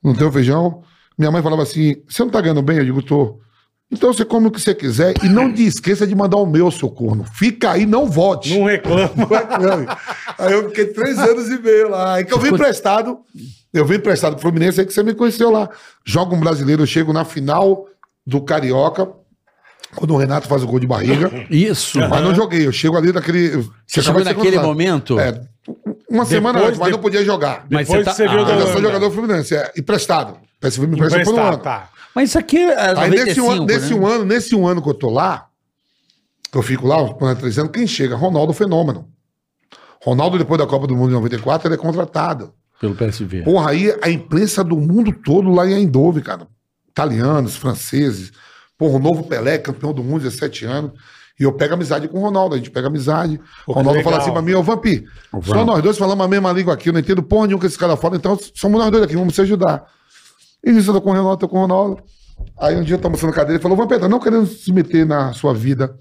não 0.03 0.15
tem 0.15 0.25
o 0.25 0.31
feijão. 0.31 0.83
Minha 1.17 1.31
mãe 1.31 1.41
falava 1.41 1.63
assim: 1.63 1.95
você 2.07 2.23
não 2.23 2.29
tá 2.29 2.41
ganhando 2.41 2.61
bem? 2.61 2.77
Eu 2.77 2.85
digo, 2.85 3.01
tô. 3.01 3.39
Então 3.89 4.11
você 4.11 4.25
come 4.25 4.47
o 4.47 4.51
que 4.51 4.59
você 4.59 4.75
quiser 4.75 5.13
e 5.23 5.29
não 5.29 5.51
te 5.53 5.65
esqueça 5.65 6.05
de 6.05 6.13
mandar 6.13 6.37
o 6.37 6.45
meu, 6.45 6.69
seu 6.69 6.89
corno. 6.89 7.23
Fica 7.33 7.71
aí, 7.71 7.85
não 7.85 8.05
volte. 8.09 8.57
Não 8.57 8.65
reclama. 8.65 9.09
Aí 10.37 10.51
eu 10.53 10.67
fiquei 10.69 10.85
três 10.87 11.17
anos 11.17 11.47
e 11.49 11.57
meio 11.61 11.89
lá. 11.89 12.15
Aí 12.15 12.25
que 12.25 12.33
eu 12.33 12.39
vim 12.39 12.49
emprestado. 12.49 13.19
Eu 13.73 13.85
vim 13.85 13.95
emprestado 13.95 14.33
pro 14.33 14.41
Fluminense, 14.41 14.79
aí 14.81 14.85
que 14.85 14.93
você 14.93 15.03
me 15.03 15.13
conheceu 15.13 15.49
lá. 15.51 15.69
Joga 16.05 16.35
um 16.35 16.39
brasileiro, 16.39 16.81
eu 16.83 16.87
chego 16.87 17.13
na 17.13 17.23
final 17.23 17.85
do 18.25 18.41
Carioca, 18.41 19.07
quando 19.95 20.13
o 20.13 20.17
Renato 20.17 20.47
faz 20.49 20.63
o 20.63 20.67
gol 20.67 20.79
de 20.79 20.87
barriga. 20.87 21.31
Isso. 21.49 21.97
Mas 21.99 22.21
não 22.21 22.35
joguei, 22.35 22.67
eu 22.67 22.71
chego 22.73 22.97
ali 22.97 23.13
naquele. 23.13 23.51
Você 23.85 24.01
chegou 24.01 24.21
naquele 24.23 24.59
momento? 24.59 25.17
É, 25.17 25.41
uma 26.09 26.25
semana 26.25 26.59
antes, 26.59 26.77
mas 26.77 26.87
de- 26.87 26.91
não 26.91 26.99
podia 26.99 27.23
jogar. 27.23 27.65
Mas 27.69 27.87
Depois 27.87 27.99
você 27.99 28.03
tá- 28.03 28.13
você 28.13 28.27
viu 28.27 28.41
Ah, 28.41 28.43
da 28.45 28.53
Eu 28.55 28.67
sou 28.67 28.81
jogador 28.81 29.11
Fluminense, 29.11 29.55
é 29.55 29.71
emprestado. 29.77 30.37
PSV 30.59 30.87
me 30.87 30.95
emprestou 30.95 31.23
por 31.23 31.33
um 31.35 31.47
ano. 31.47 31.57
tá. 31.57 31.89
Mas 32.17 32.29
isso 32.29 32.39
aqui 32.39 32.57
é 32.57 32.99
Aí 32.99 33.11
nesse, 33.11 33.39
95, 33.39 33.45
um, 33.45 33.51
ano, 33.51 33.65
nesse, 33.67 33.93
né? 33.93 33.99
um 33.99 34.07
ano, 34.07 34.25
nesse 34.25 34.55
um 34.55 34.67
ano 34.67 34.81
que 34.81 34.89
eu 34.89 34.93
tô 34.95 35.07
lá, 35.07 35.49
que 36.51 36.57
eu 36.57 36.63
fico 36.63 36.87
lá, 36.87 37.13
por 37.13 37.35
três 37.35 37.59
anos, 37.59 37.71
quem 37.71 37.85
chega? 37.85 38.15
Ronaldo 38.15 38.53
Fenômeno. 38.53 39.07
Ronaldo, 40.03 40.39
depois 40.39 40.57
da 40.57 40.65
Copa 40.65 40.87
do 40.87 40.95
Mundo 40.95 41.11
em 41.11 41.13
94, 41.13 41.67
ele 41.67 41.75
é 41.75 41.77
contratado. 41.77 42.55
Pelo 42.81 42.95
PSV. 42.95 43.43
Porra, 43.43 43.69
aí 43.69 43.95
a 44.01 44.09
imprensa 44.09 44.63
do 44.63 44.77
mundo 44.77 45.11
todo 45.11 45.51
lá 45.51 45.67
em 45.67 45.73
Eindhoven, 45.73 46.23
cara. 46.23 46.47
Italianos, 46.89 47.55
franceses. 47.55 48.31
Porra, 48.79 48.95
o 48.95 48.99
novo 48.99 49.25
Pelé, 49.25 49.59
campeão 49.59 49.93
do 49.93 50.03
mundo, 50.03 50.23
17 50.23 50.65
anos. 50.65 50.93
E 51.39 51.43
eu 51.43 51.53
pego 51.53 51.75
amizade 51.75 52.07
com 52.07 52.17
o 52.17 52.21
Ronaldo, 52.21 52.55
a 52.55 52.57
gente 52.57 52.71
pega 52.71 52.87
amizade. 52.87 53.39
Pô, 53.63 53.73
que 53.73 53.79
Ronaldo 53.79 54.01
fala 54.01 54.17
assim 54.17 54.31
pra 54.31 54.41
mim, 54.41 54.55
ô 54.55 54.63
Vampi, 54.63 55.05
só 55.43 55.63
nós 55.63 55.83
dois 55.83 55.99
falamos 55.99 56.25
a 56.25 56.27
mesma 56.27 56.51
língua 56.51 56.73
aqui, 56.73 56.89
eu 56.89 56.93
não 56.93 56.99
entendo 56.99 57.21
porra 57.21 57.45
nenhuma 57.45 57.61
que 57.61 57.67
esse 57.67 57.77
cara 57.77 57.95
fala, 57.95 58.15
então 58.15 58.35
somos 58.55 58.81
nós 58.81 58.89
dois 58.89 59.03
aqui, 59.03 59.15
vamos 59.15 59.35
se 59.35 59.41
ajudar. 59.41 59.85
E 60.67 60.71
nisso 60.73 60.89
eu 60.89 60.95
tô 60.95 61.01
com 61.01 61.11
o 61.11 61.13
Ronaldo, 61.13 61.37
tô 61.37 61.47
com 61.47 61.59
o 61.59 61.61
Ronaldo. 61.61 62.03
Aí 62.59 62.75
um 62.75 62.83
dia 62.83 62.95
eu 62.95 62.99
tava 62.99 63.15
na 63.15 63.31
cadeira, 63.31 63.53
ele 63.53 63.61
falou, 63.61 63.77
Vampeta, 63.77 64.09
não 64.09 64.19
querendo 64.19 64.45
se 64.45 64.73
meter 64.73 65.05
na 65.05 65.31
sua 65.31 65.53
vida. 65.53 65.97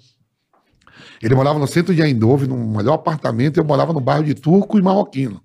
Ele 1.23 1.37
morava 1.37 1.57
no 1.57 1.69
centro 1.69 1.95
de 1.95 2.03
Eindhoven, 2.03 2.49
num 2.49 2.77
melhor 2.77 2.95
apartamento, 2.95 3.59
eu 3.59 3.65
morava 3.65 3.93
no 3.93 4.01
bairro 4.01 4.25
de 4.25 4.35
Turco 4.35 4.77
e 4.77 4.83
Marroquino. 4.83 5.41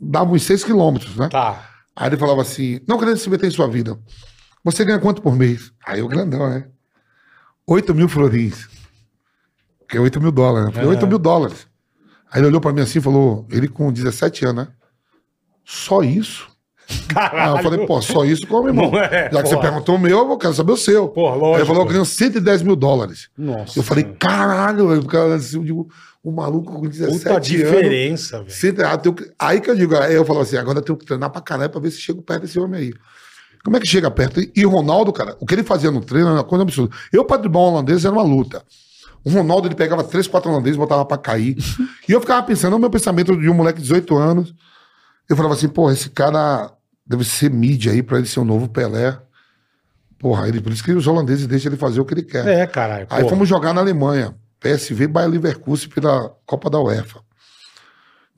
Dava 0.00 0.32
uns 0.32 0.42
seis 0.42 0.64
quilômetros, 0.64 1.16
né? 1.16 1.28
Tá. 1.28 1.68
Aí 1.94 2.08
ele 2.08 2.16
falava 2.16 2.40
assim: 2.40 2.80
não 2.88 2.98
querendo 2.98 3.18
se 3.18 3.28
meter 3.28 3.46
em 3.46 3.50
sua 3.50 3.68
vida. 3.68 3.98
Você 4.64 4.86
ganha 4.86 4.98
quanto 4.98 5.20
por 5.20 5.36
mês? 5.36 5.70
Aí 5.86 6.00
eu 6.00 6.08
grandão, 6.08 6.48
né? 6.48 6.66
8 7.66 7.94
mil 7.94 8.08
florins. 8.08 8.68
Que 9.86 9.98
é 9.98 10.00
8 10.00 10.18
mil 10.18 10.32
dólares, 10.32 10.68
né? 10.68 10.72
Falei, 10.72 10.88
Aham. 10.88 10.96
8 10.96 11.06
mil 11.06 11.18
dólares. 11.18 11.66
Aí 12.32 12.40
ele 12.40 12.46
olhou 12.46 12.60
pra 12.60 12.72
mim 12.72 12.80
assim 12.80 13.00
e 13.00 13.02
falou: 13.02 13.46
ele 13.50 13.68
com 13.68 13.92
17 13.92 14.46
anos, 14.46 14.64
né? 14.64 14.72
Só 15.62 16.02
isso? 16.02 16.49
Caralho. 17.08 17.52
Aí 17.52 17.58
eu 17.58 17.62
falei, 17.62 17.86
pô, 17.86 18.00
só 18.00 18.24
isso 18.24 18.46
como, 18.46 18.68
irmão? 18.68 18.90
É, 18.96 19.30
Já 19.32 19.42
que 19.42 19.48
você 19.48 19.56
perguntou 19.56 19.96
o 19.96 19.98
meu, 19.98 20.30
eu 20.30 20.38
quero 20.38 20.54
saber 20.54 20.72
o 20.72 20.76
seu. 20.76 21.08
Porra, 21.08 21.34
Aí 21.34 21.40
lógico. 21.40 21.58
ele 21.58 21.66
falou, 21.66 21.82
eu 21.82 21.88
ganho 21.88 22.04
110 22.04 22.62
mil 22.62 22.76
dólares. 22.76 23.28
Nossa. 23.36 23.78
Eu 23.78 23.82
falei, 23.82 24.04
caralho. 24.18 24.98
O 24.98 25.06
cara, 25.06 25.34
assim, 25.34 25.56
eu 25.56 25.64
digo, 25.64 25.88
o 26.22 26.30
maluco 26.30 26.72
com 26.72 26.88
17 26.88 27.18
Puta 27.18 27.30
anos. 27.34 27.46
diferença, 27.46 28.44
velho. 28.44 28.76
Ah, 29.38 29.48
aí 29.48 29.60
que 29.60 29.70
eu 29.70 29.76
digo, 29.76 29.96
aí 29.96 30.14
eu 30.14 30.24
falo 30.24 30.40
assim, 30.40 30.56
agora 30.56 30.78
eu 30.78 30.82
tenho 30.82 30.98
que 30.98 31.06
treinar 31.06 31.30
pra 31.30 31.40
caralho 31.40 31.70
pra 31.70 31.80
ver 31.80 31.90
se 31.90 32.00
chego 32.00 32.22
perto 32.22 32.42
desse 32.42 32.58
homem 32.58 32.80
aí. 32.80 32.92
Como 33.64 33.76
é 33.76 33.80
que 33.80 33.86
chega 33.86 34.10
perto? 34.10 34.40
E 34.56 34.64
o 34.64 34.70
Ronaldo, 34.70 35.12
cara, 35.12 35.36
o 35.38 35.46
que 35.46 35.54
ele 35.54 35.62
fazia 35.62 35.90
no 35.90 36.00
treino 36.00 36.28
era 36.28 36.36
uma 36.38 36.44
coisa 36.44 36.62
absurda. 36.62 36.94
Eu, 37.12 37.24
pra 37.24 37.36
driblar 37.36 37.62
um 37.64 37.66
holandês, 37.72 38.04
era 38.04 38.14
uma 38.14 38.22
luta. 38.22 38.62
O 39.22 39.30
Ronaldo, 39.30 39.68
ele 39.68 39.74
pegava 39.74 40.02
três, 40.02 40.26
quatro 40.26 40.50
holandeses, 40.50 40.78
botava 40.78 41.04
pra 41.04 41.18
cair. 41.18 41.56
e 42.08 42.12
eu 42.12 42.20
ficava 42.20 42.42
pensando, 42.42 42.72
no 42.72 42.78
meu 42.78 42.88
pensamento 42.90 43.36
de 43.38 43.50
um 43.50 43.54
moleque 43.54 43.78
de 43.78 43.82
18 43.84 44.16
anos, 44.16 44.54
eu 45.28 45.36
falava 45.36 45.54
assim, 45.54 45.68
pô, 45.68 45.90
esse 45.90 46.08
cara 46.08 46.72
deve 47.10 47.24
ser 47.24 47.50
mídia 47.50 47.90
aí 47.90 48.04
pra 48.04 48.18
ele 48.18 48.26
ser 48.28 48.38
o 48.38 48.44
novo 48.44 48.68
Pelé. 48.68 49.18
Porra, 50.16 50.46
ele, 50.46 50.60
por 50.60 50.70
isso 50.70 50.84
que 50.84 50.92
os 50.92 51.08
holandeses 51.08 51.44
deixam 51.44 51.72
ele 51.72 51.76
fazer 51.76 52.00
o 52.00 52.04
que 52.04 52.14
ele 52.14 52.22
quer. 52.22 52.46
É, 52.46 52.66
caralho. 52.68 53.08
Aí 53.10 53.22
porra. 53.22 53.30
fomos 53.30 53.48
jogar 53.48 53.74
na 53.74 53.80
Alemanha. 53.80 54.32
PSV 54.60 55.08
Bayer 55.08 55.28
Leverkusen 55.28 55.88
pela 55.88 56.28
Copa 56.46 56.70
da 56.70 56.78
UEFA. 56.78 57.20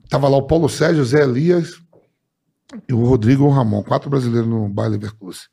Tava 0.09 0.27
lá 0.27 0.37
o 0.37 0.47
Paulo 0.47 0.67
Sérgio, 0.67 1.05
Zé 1.05 1.21
Elias 1.21 1.81
e 2.89 2.93
o 2.93 3.05
Rodrigo 3.05 3.47
Ramon, 3.49 3.83
quatro 3.83 4.09
brasileiros 4.09 4.49
no 4.49 4.67
Bayer 4.69 4.93
Leverkusen. 4.93 5.43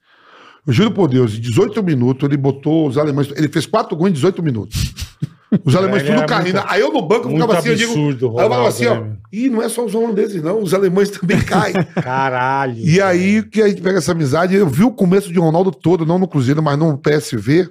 Eu 0.67 0.73
juro 0.73 0.93
por 0.93 1.09
Deus, 1.09 1.35
em 1.35 1.41
18 1.41 1.83
minutos 1.83 2.27
ele 2.27 2.39
botou 2.39 2.89
os 2.89 2.97
alemães. 2.97 3.31
Ele 3.37 3.49
fez 3.49 3.67
quatro 3.67 3.95
gols 3.97 4.11
em 4.11 4.15
18 4.15 4.43
minutos. 4.43 4.95
Os 5.65 5.75
alemães 5.75 6.03
Ele 6.03 6.11
tudo 6.13 6.19
era 6.19 6.27
caindo. 6.27 6.55
muito- 6.55 6.69
Aí 6.69 6.81
eu 6.81 6.93
no 6.93 7.03
banco 7.03 7.29
ficava 7.29 7.59
assim, 7.59 7.69
eu 7.71 7.75
digo. 7.77 7.93
Aí 7.95 8.45
eu 8.45 8.51
falava 8.51 8.69
assim, 8.69 8.85
né, 8.85 8.91
ó. 8.91 8.95
meu? 8.95 9.17
Ih, 9.33 9.49
não 9.51 9.63
é 9.63 9.69
só 9.69 9.85
os 9.85 9.95
holandeses, 9.95 10.43
não. 10.43 10.63
Os 10.63 10.73
alemães 10.75 11.11
também 11.17 11.41
caem. 11.43 11.75
Caralho. 12.03 12.79
E 12.79 13.01
aí 13.01 13.43
que 13.43 13.61
a 13.63 13.69
gente 13.69 13.83
pega 13.83 13.99
essa 13.99 14.13
amizade, 14.13 14.55
eu 14.55 14.67
vi 14.69 14.85
o 14.85 14.93
começo 14.93 15.33
de 15.33 15.39
Ronaldo 15.39 15.71
todo, 15.73 16.07
não 16.07 16.19
no 16.19 16.29
Cruzeiro, 16.29 16.63
mas 16.63 16.79
no 16.79 16.97
PSV. 16.97 17.69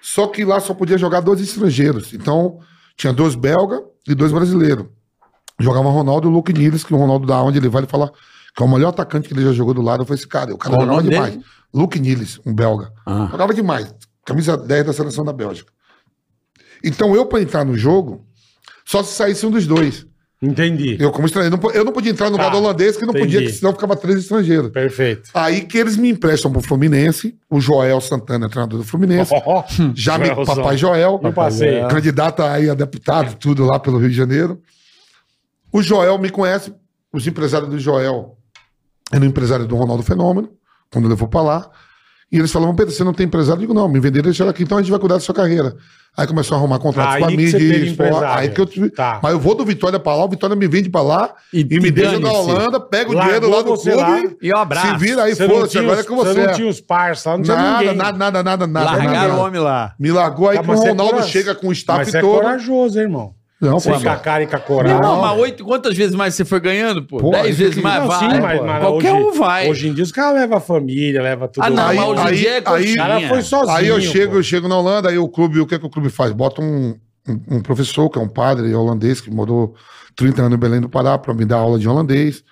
Só 0.00 0.26
que 0.26 0.44
lá 0.44 0.60
só 0.60 0.74
podia 0.74 0.98
jogar 0.98 1.20
dois 1.20 1.40
estrangeiros. 1.40 2.12
Então, 2.12 2.58
tinha 2.96 3.12
dois 3.12 3.34
belga 3.34 3.82
e 4.06 4.14
dois 4.14 4.32
brasileiros. 4.32 4.86
Jogava 5.58 5.88
Ronaldo 5.88 6.28
e 6.28 6.30
o 6.30 6.34
Luke 6.34 6.52
Niles, 6.52 6.82
que 6.84 6.92
o 6.92 6.96
Ronaldo 6.96 7.26
da 7.26 7.40
onde 7.42 7.58
ele 7.58 7.68
vai, 7.68 7.80
ele 7.82 7.88
fala 7.90 8.12
que 8.56 8.62
é 8.62 8.66
o 8.66 8.68
melhor 8.68 8.88
atacante 8.88 9.28
que 9.28 9.34
ele 9.34 9.42
já 9.44 9.52
jogou 9.52 9.72
do 9.74 9.82
lado 9.82 10.04
foi 10.04 10.16
esse 10.16 10.26
cara. 10.26 10.52
O 10.54 10.58
cara 10.58 10.76
Qual 10.76 10.86
jogava 10.86 11.02
demais. 11.02 11.38
Luke 11.72 11.98
Niles, 11.98 12.40
um 12.44 12.54
belga. 12.54 12.92
Ah. 13.06 13.28
Jogava 13.30 13.52
demais. 13.54 13.94
Camisa 14.24 14.56
10 14.56 14.86
da 14.86 14.92
seleção 14.92 15.24
da 15.24 15.32
Bélgica. 15.32 15.72
Então, 16.84 17.14
eu, 17.16 17.26
para 17.26 17.40
entrar 17.42 17.64
no 17.64 17.76
jogo, 17.76 18.24
só 18.84 19.02
se 19.02 19.14
saísse 19.14 19.44
um 19.46 19.50
dos 19.50 19.66
dois. 19.66 20.06
Entendi. 20.42 20.96
Eu, 21.00 21.10
como 21.10 21.26
estrangeiro, 21.26 21.56
não 21.56 21.70
eu 21.70 21.84
não 21.86 21.92
podia 21.92 22.10
entrar 22.12 22.28
no 22.28 22.36
Tá, 22.36 22.42
lugar 22.44 22.52
do 22.52 22.62
holandês, 22.62 22.96
que 22.98 23.06
não 23.06 23.10
entendi. 23.14 23.34
podia, 23.36 23.48
que 23.48 23.52
senão 23.56 23.72
ficava 23.72 23.96
três 23.96 24.18
estrangeiros. 24.18 24.70
Perfeito. 24.70 25.30
Aí 25.32 25.62
que 25.62 25.78
eles 25.78 25.96
me 25.96 26.10
emprestam 26.10 26.52
pro 26.52 26.60
Fluminense, 26.60 27.38
o 27.48 27.58
Joel 27.60 27.98
Santana, 28.02 28.48
treinador 28.50 28.78
do 28.80 28.84
Fluminense, 28.84 29.32
Ó, 29.46 29.64
já 29.94 30.18
me, 30.18 30.28
papai 30.44 30.76
Joel, 30.76 31.18
Eu 31.22 31.32
passei. 31.32 31.80
candidato 31.88 32.42
aí 32.42 32.68
a 32.68 32.74
deputado, 32.74 33.36
tudo 33.36 33.64
lá 33.64 33.78
pelo 33.80 33.96
Rio 33.98 34.10
de 34.10 34.16
Janeiro. 34.16 34.60
O 35.72 35.82
Joel 35.82 36.18
me 36.18 36.28
conhece, 36.28 36.74
os 37.10 37.26
empresários 37.26 37.70
do 37.70 37.78
Joel 37.78 38.36
eram 39.10 39.24
empresário 39.24 39.66
do 39.66 39.76
Ronaldo 39.76 40.02
Fenômeno, 40.02 40.50
quando 40.92 41.08
levou 41.08 41.26
pra 41.28 41.40
lá. 41.40 41.70
E 42.34 42.38
eles 42.38 42.50
falavam, 42.50 42.74
Pedro, 42.74 42.92
você 42.92 43.04
não 43.04 43.12
tem 43.14 43.26
empresário? 43.26 43.58
Eu 43.58 43.60
digo, 43.60 43.74
não, 43.74 43.88
me 43.88 44.00
venderam 44.00 44.24
e 44.26 44.30
deixaram 44.30 44.50
aqui, 44.50 44.64
então 44.64 44.76
a 44.76 44.80
gente 44.82 44.90
vai 44.90 44.98
cuidar 44.98 45.14
da 45.14 45.20
sua 45.20 45.34
carreira. 45.34 45.76
Aí 46.16 46.26
começou 46.26 46.56
a 46.56 46.58
arrumar 46.58 46.78
contratos 46.78 47.14
Aí 47.14 47.20
com 47.20 47.26
a 47.26 47.28
que 47.30 47.36
mídia. 47.36 47.50
você 47.52 47.58
teve 47.58 47.86
e 47.86 47.90
esporte. 47.90 48.24
Aí 48.24 48.48
que 48.48 48.60
eu 48.60 48.66
tive... 48.66 48.90
Tá. 48.90 49.20
Mas 49.22 49.32
eu 49.32 49.38
vou 49.40 49.54
do 49.54 49.64
Vitória 49.64 49.98
pra 50.00 50.14
lá, 50.14 50.24
o 50.24 50.28
Vitória 50.28 50.54
me 50.56 50.66
vende 50.68 50.88
pra 50.88 51.00
lá 51.02 51.32
E- 51.52 51.60
e, 51.68 51.80
me 51.80 51.90
deixa 51.90 52.18
na. 52.20 52.32
Holanda, 52.32 52.78
pega 52.80 53.10
o 53.10 53.14
Largou 53.14 53.34
dinheiro 53.40 53.50
lá 53.56 53.62
do 53.62 53.74
clube 53.74 53.94
lá. 53.94 54.22
E 54.42 54.52
um 54.52 54.58
abraço. 54.58 54.86
se 54.88 54.96
vira 54.98 55.22
aí, 55.24 55.34
foda-se, 55.34 55.78
agora 55.78 56.00
é 56.00 56.04
com 56.04 56.16
você. 56.16 56.32
Você 56.34 56.46
não 56.46 56.52
tinha 56.54 56.68
os 56.68 56.80
parça, 56.80 57.30
lá 57.30 57.36
não 57.36 57.44
tinha 57.44 57.56
Nada, 57.56 57.78
ninguém. 57.80 57.96
nada, 57.96 58.18
nada, 58.18 58.42
nada, 58.42 58.66
nada. 58.66 58.86
Largaram 58.86 59.12
nada. 59.28 59.34
o 59.34 59.44
homem 59.46 59.60
lá. 59.60 59.94
Me 59.98 60.10
largou 60.12 60.48
aí 60.48 60.56
Tá, 60.56 60.62
que 60.62 60.70
o 60.70 60.76
você 60.76 60.86
é 60.86 60.90
Ronaldo 60.90 61.12
coraj- 61.14 61.30
chega 61.30 61.54
com 61.54 61.66
o 61.66 61.68
Mas 61.70 61.78
staff 61.78 62.10
você 62.10 62.18
é 62.18 62.20
todo. 62.20 62.40
corajoso, 62.42 62.98
irmão. 63.00 63.32
Não, 63.64 63.80
Você 63.80 63.90
pô, 63.92 64.00
com 64.00 64.08
a 64.08 64.16
cara 64.16 64.42
e 64.42 64.46
com 64.46 64.56
a 64.56 64.58
coragem. 64.60 64.96
irmão, 64.96 65.20
mas 65.20 65.38
oito, 65.38 65.64
quantas 65.64 65.96
vezes 65.96 66.14
mais 66.14 66.34
você 66.34 66.44
foi 66.44 66.60
ganhando, 66.60 67.02
pô? 67.04 67.18
Pô, 67.18 67.30
Dez 67.30 67.56
vezes 67.56 67.76
mais 67.82 68.00
Não, 68.00 68.08
vai. 68.08 68.18
sim, 68.18 68.40
mas, 68.40 68.60
mas 68.62 68.80
Qualquer 68.80 69.12
hoje, 69.12 69.22
um 69.24 69.32
vai. 69.38 69.70
Hoje 69.70 69.88
em 69.88 69.94
dia 69.94 70.04
os 70.04 70.12
caras 70.12 70.40
levam 70.40 70.58
a 70.58 70.60
família, 70.60 71.22
levam 71.22 71.48
tudo. 71.48 71.64
Ah, 71.64 71.70
não, 71.70 71.86
Aí- 71.88 71.96
mas 71.96 72.08
hoje 72.08 72.20
em 72.22 72.26
aí- 72.26 72.36
dia 72.36 72.50
é 72.50 72.62
aí- 72.66 72.92
O 72.92 72.96
cara 72.96 73.20
foi 73.28 73.42
sozinho. 73.42 73.76
Aí 73.76 73.88
eu 73.88 74.00
chego, 74.00 74.32
pô. 74.32 74.38
eu 74.38 74.42
chego 74.42 74.68
na 74.68 74.76
Holanda, 74.78 75.08
aí 75.08 75.18
o 75.18 75.28
clube, 75.28 75.60
o 75.60 75.66
que, 75.66 75.74
é 75.74 75.78
que 75.78 75.86
o 75.86 75.90
clube 75.90 76.08
faz? 76.10 76.32
Bota 76.32 76.60
um, 76.62 76.94
um, 77.28 77.56
um 77.56 77.60
professor, 77.62 78.08
que 78.10 78.18
é 78.18 78.22
um 78.22 78.28
padre 78.28 78.74
holandês, 78.74 79.20
que 79.20 79.30
morou 79.30 79.74
30 80.16 80.42
anos 80.42 80.56
em 80.56 80.60
Belém 80.60 80.80
do 80.80 80.88
Pará, 80.88 81.16
pra 81.18 81.32
me 81.34 81.44
dar 81.44 81.56
aula 81.56 81.78
de 81.78 81.88
holandês. 81.88 82.42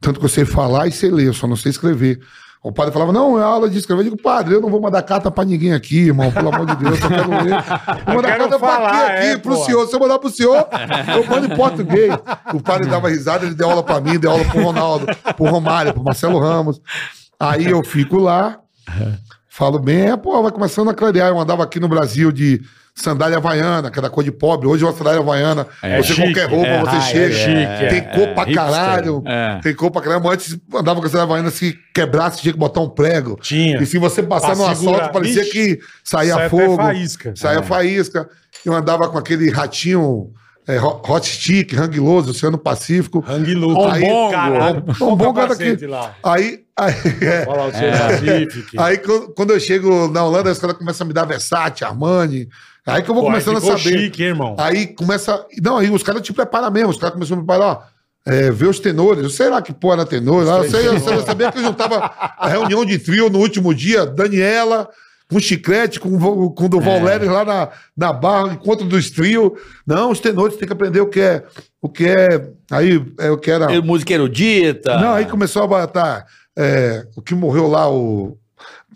Tanto 0.00 0.18
que 0.18 0.24
eu 0.24 0.30
sei 0.30 0.44
falar 0.44 0.86
e 0.86 0.92
sei 0.92 1.10
ler, 1.10 1.26
eu 1.26 1.34
só 1.34 1.46
não 1.46 1.56
sei 1.56 1.70
escrever. 1.70 2.18
O 2.62 2.70
padre 2.70 2.92
falava, 2.92 3.10
não, 3.10 3.40
é 3.40 3.42
aula 3.42 3.70
de 3.70 3.78
escrever. 3.78 4.00
Eu 4.00 4.04
digo, 4.04 4.22
padre, 4.22 4.54
eu 4.54 4.60
não 4.60 4.68
vou 4.68 4.82
mandar 4.82 5.02
carta 5.02 5.30
pra 5.30 5.46
ninguém 5.46 5.72
aqui, 5.72 6.08
irmão, 6.08 6.30
pelo 6.30 6.54
amor 6.54 6.66
de 6.66 6.76
Deus, 6.76 6.90
eu 6.92 7.00
só 7.00 7.08
quero 7.08 7.30
ler. 7.30 7.54
Vou 8.04 8.14
mandar 8.16 8.36
carta 8.36 8.58
pra 8.58 8.58
falar, 8.58 9.06
aqui, 9.06 9.16
aqui, 9.16 9.26
é, 9.26 9.38
pro 9.38 9.64
senhor. 9.64 9.86
Se 9.86 9.96
eu 9.96 10.00
mandar 10.00 10.18
pro 10.18 10.28
senhor, 10.28 10.68
eu 11.16 11.26
mando 11.26 11.46
em 11.46 11.56
português. 11.56 12.12
O 12.52 12.60
padre 12.60 12.86
dava 12.86 13.08
risada, 13.08 13.46
ele 13.46 13.54
deu 13.54 13.70
aula 13.70 13.82
pra 13.82 13.98
mim, 13.98 14.18
deu 14.18 14.30
aula 14.30 14.44
pro 14.44 14.62
Ronaldo, 14.62 15.06
pro 15.34 15.46
Romário, 15.46 15.94
pro 15.94 16.04
Marcelo 16.04 16.38
Ramos. 16.38 16.82
Aí 17.38 17.64
eu 17.64 17.82
fico 17.82 18.18
lá, 18.18 18.58
falo 19.48 19.78
bem, 19.78 20.10
é, 20.10 20.16
pô, 20.16 20.42
vai 20.42 20.52
começando 20.52 20.90
a 20.90 20.94
clarear. 20.94 21.28
Eu 21.28 21.40
andava 21.40 21.64
aqui 21.64 21.80
no 21.80 21.88
Brasil 21.88 22.30
de 22.30 22.60
sandália 22.94 23.38
havaiana, 23.38 23.90
que 23.90 23.98
era 23.98 24.10
cor 24.10 24.22
de 24.24 24.30
pobre. 24.32 24.66
Hoje 24.68 24.84
uma 24.84 24.92
sandália 24.92 25.20
havaiana, 25.20 25.66
É 25.82 26.02
você 26.02 26.12
chique, 26.12 26.22
qualquer 26.32 26.48
roupa, 26.50 26.68
é, 26.68 26.80
você 26.80 26.90
ah, 26.90 26.98
é 26.98 27.00
chega. 27.00 27.34
chique, 27.34 27.88
tem 27.88 27.98
é, 27.98 28.00
cor 28.02 28.34
pra 28.34 28.52
caralho. 28.54 29.22
É. 29.26 29.60
Tem 29.62 29.74
cor 29.74 29.90
pra 29.90 30.02
caralho. 30.02 30.28
Antes 30.28 30.58
andava 30.74 31.00
com 31.00 31.06
a 31.06 31.08
sandália 31.10 31.24
havaiana, 31.24 31.50
se 31.50 31.78
quebrasse, 31.94 32.40
tinha 32.40 32.52
que 32.52 32.58
botar 32.58 32.80
um 32.80 32.88
prego. 32.88 33.38
Tinha. 33.40 33.80
E 33.82 33.86
se 33.86 33.98
você 33.98 34.22
passar 34.22 34.56
no 34.56 34.66
asfalto, 34.66 35.12
parecia 35.12 35.42
Vixe, 35.42 35.52
que 35.76 35.80
saía 36.04 36.48
fogo. 36.48 36.76
faísca. 36.76 37.32
Saía 37.36 37.58
É. 37.60 37.62
faísca. 37.62 38.28
Eu 38.64 38.74
andava 38.74 39.08
com 39.08 39.16
aquele 39.18 39.50
ratinho 39.50 40.30
é, 40.66 40.78
Ho- 40.78 41.00
Hot 41.08 41.26
Stick, 41.26 41.72
Hang 41.74 41.98
Loose, 41.98 42.30
Oceano 42.30 42.58
Pacífico. 42.58 43.24
Hang 43.26 43.54
Loose. 43.54 43.90
Aí, 43.90 44.30
caralho. 44.30 44.80
Bom, 44.82 44.94
Olha 45.00 45.12
o 45.12 45.16
bom 45.16 45.32
cara 45.34 45.48
capacete 45.48 45.72
aqui. 45.72 45.86
lá. 45.86 46.14
Aí, 46.22 46.60
aí, 46.76 46.94
é. 47.22 47.44
Olha 47.48 47.56
lá 47.62 47.66
o 47.68 47.72
Pacific. 47.72 48.78
Aí 48.78 48.98
quando 49.34 49.50
eu 49.50 49.60
chego 49.60 50.08
na 50.08 50.24
Holanda, 50.24 50.50
os 50.50 50.58
caras 50.58 50.76
começam 50.76 51.04
a 51.04 51.08
me 51.08 51.14
dar 51.14 51.24
Versace, 51.24 51.84
Armani. 51.84 52.48
Aí 52.86 53.02
que 53.02 53.10
eu 53.10 53.14
vou 53.14 53.24
Pô, 53.24 53.30
começando 53.30 53.58
a 53.58 53.60
saber. 53.60 53.98
chique, 53.98 54.22
hein, 54.22 54.28
irmão? 54.30 54.56
Aí 54.58 54.86
começa. 54.88 55.44
Não, 55.62 55.76
aí 55.76 55.90
os 55.90 56.02
caras 56.02 56.22
te 56.22 56.32
preparam 56.32 56.70
mesmo. 56.70 56.90
Os 56.90 56.96
caras 56.98 57.14
começam 57.14 57.36
a 57.36 57.40
me 57.40 57.46
preparar, 57.46 57.68
ó. 57.76 57.82
é, 58.30 58.50
ver 58.50 58.66
os 58.68 58.80
tenores. 58.80 59.22
Eu 59.22 59.30
sei 59.30 59.48
lá 59.48 59.60
que 59.62 59.72
porra 59.72 59.94
era 59.96 60.06
tenor. 60.06 60.44
Eu, 60.46 60.68
sei, 60.70 60.88
eu, 60.88 60.98
sei- 60.98 61.14
eu 61.14 61.22
sabia 61.24 61.50
que 61.52 61.58
eu 61.58 61.62
juntava 61.62 62.10
a 62.38 62.48
reunião 62.48 62.84
de 62.84 62.98
trio 62.98 63.28
no 63.28 63.38
último 63.38 63.74
dia, 63.74 64.06
Daniela, 64.06 64.88
com 65.30 65.38
chiclete, 65.38 66.00
com, 66.00 66.08
o- 66.16 66.50
com 66.50 66.64
o 66.64 66.68
do 66.68 66.80
Valério 66.80 67.30
lá 67.32 67.44
na, 67.44 67.68
na 67.96 68.12
barra, 68.12 68.52
encontro 68.52 68.86
dos 68.86 69.10
trio. 69.10 69.56
Não, 69.86 70.10
os 70.10 70.18
tenores 70.20 70.56
tem 70.56 70.66
que 70.66 70.72
aprender 70.72 71.00
o 71.00 71.06
que 71.08 71.20
é. 71.20 71.44
O 71.80 71.88
que 71.88 72.06
é. 72.06 72.50
Aí 72.70 73.02
é, 73.18 73.30
o 73.30 73.38
que 73.38 73.50
era. 73.50 73.80
Música 73.80 74.12
erudita. 74.12 74.98
Não, 75.00 75.12
aí 75.14 75.24
começou 75.26 75.62
a 75.62 75.66
botar. 75.66 76.26
é, 76.58 77.06
o 77.16 77.22
que 77.22 77.34
morreu 77.34 77.68
lá, 77.68 77.88
o. 77.90 78.36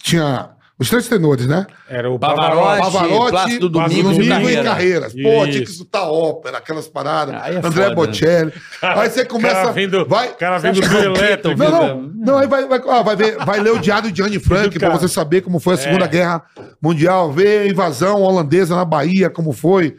Tinha. 0.03 0.51
Os 0.77 0.91
três 0.91 1.07
tenores, 1.07 1.47
né? 1.47 1.67
Era 1.89 2.11
o 2.11 2.19
Pavarotti, 2.19 2.81
Pavarotti, 2.83 3.31
Plácido 3.31 3.31
Plácido 3.31 3.69
Domingos 3.69 3.95
e 3.97 4.03
Domingos 4.17 4.29
Carreira. 4.29 4.61
em 4.61 4.65
carreiras. 4.65 5.13
Pô, 5.13 5.19
Isso. 5.19 5.45
tinha 5.53 5.65
que 5.65 5.71
escutar 5.71 6.03
ópera, 6.11 6.59
aquelas 6.59 6.89
paradas. 6.89 7.35
Aí 7.43 7.55
é 7.55 7.59
André 7.59 7.71
foda, 7.71 7.89
né? 7.91 7.95
Bocelli. 7.95 8.53
Aí 8.83 9.11
você 9.11 9.23
O 9.23 9.29
começa. 9.29 9.55
cara 9.55 9.73
vendo, 9.73 10.05
vai, 10.05 10.31
o 10.31 10.35
cara 10.35 10.59
vendo 10.59 10.81
do 10.81 10.97
é 10.97 11.05
elétrico. 11.05 11.57
não, 11.59 11.71
Não, 11.71 12.13
não, 12.17 12.39
aí 12.39 12.49
vai, 12.49 12.67
vai, 12.67 12.81
ah, 12.89 13.03
vai, 13.03 13.15
ver, 13.15 13.37
vai 13.45 13.61
ler 13.61 13.71
o 13.73 13.79
diário 13.79 14.11
de 14.11 14.21
Anne 14.21 14.41
Frank 14.41 14.77
pra 14.77 14.91
você 14.91 15.07
saber 15.07 15.43
como 15.43 15.61
foi 15.61 15.75
a 15.75 15.79
Segunda 15.79 16.07
É. 16.07 16.09
Guerra 16.09 16.43
Mundial, 16.83 17.31
ver 17.33 17.61
a 17.61 17.67
invasão 17.69 18.21
holandesa 18.23 18.75
na 18.75 18.85
Bahia, 18.85 19.31
como 19.31 19.53
foi. 19.53 19.95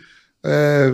É. 0.46 0.92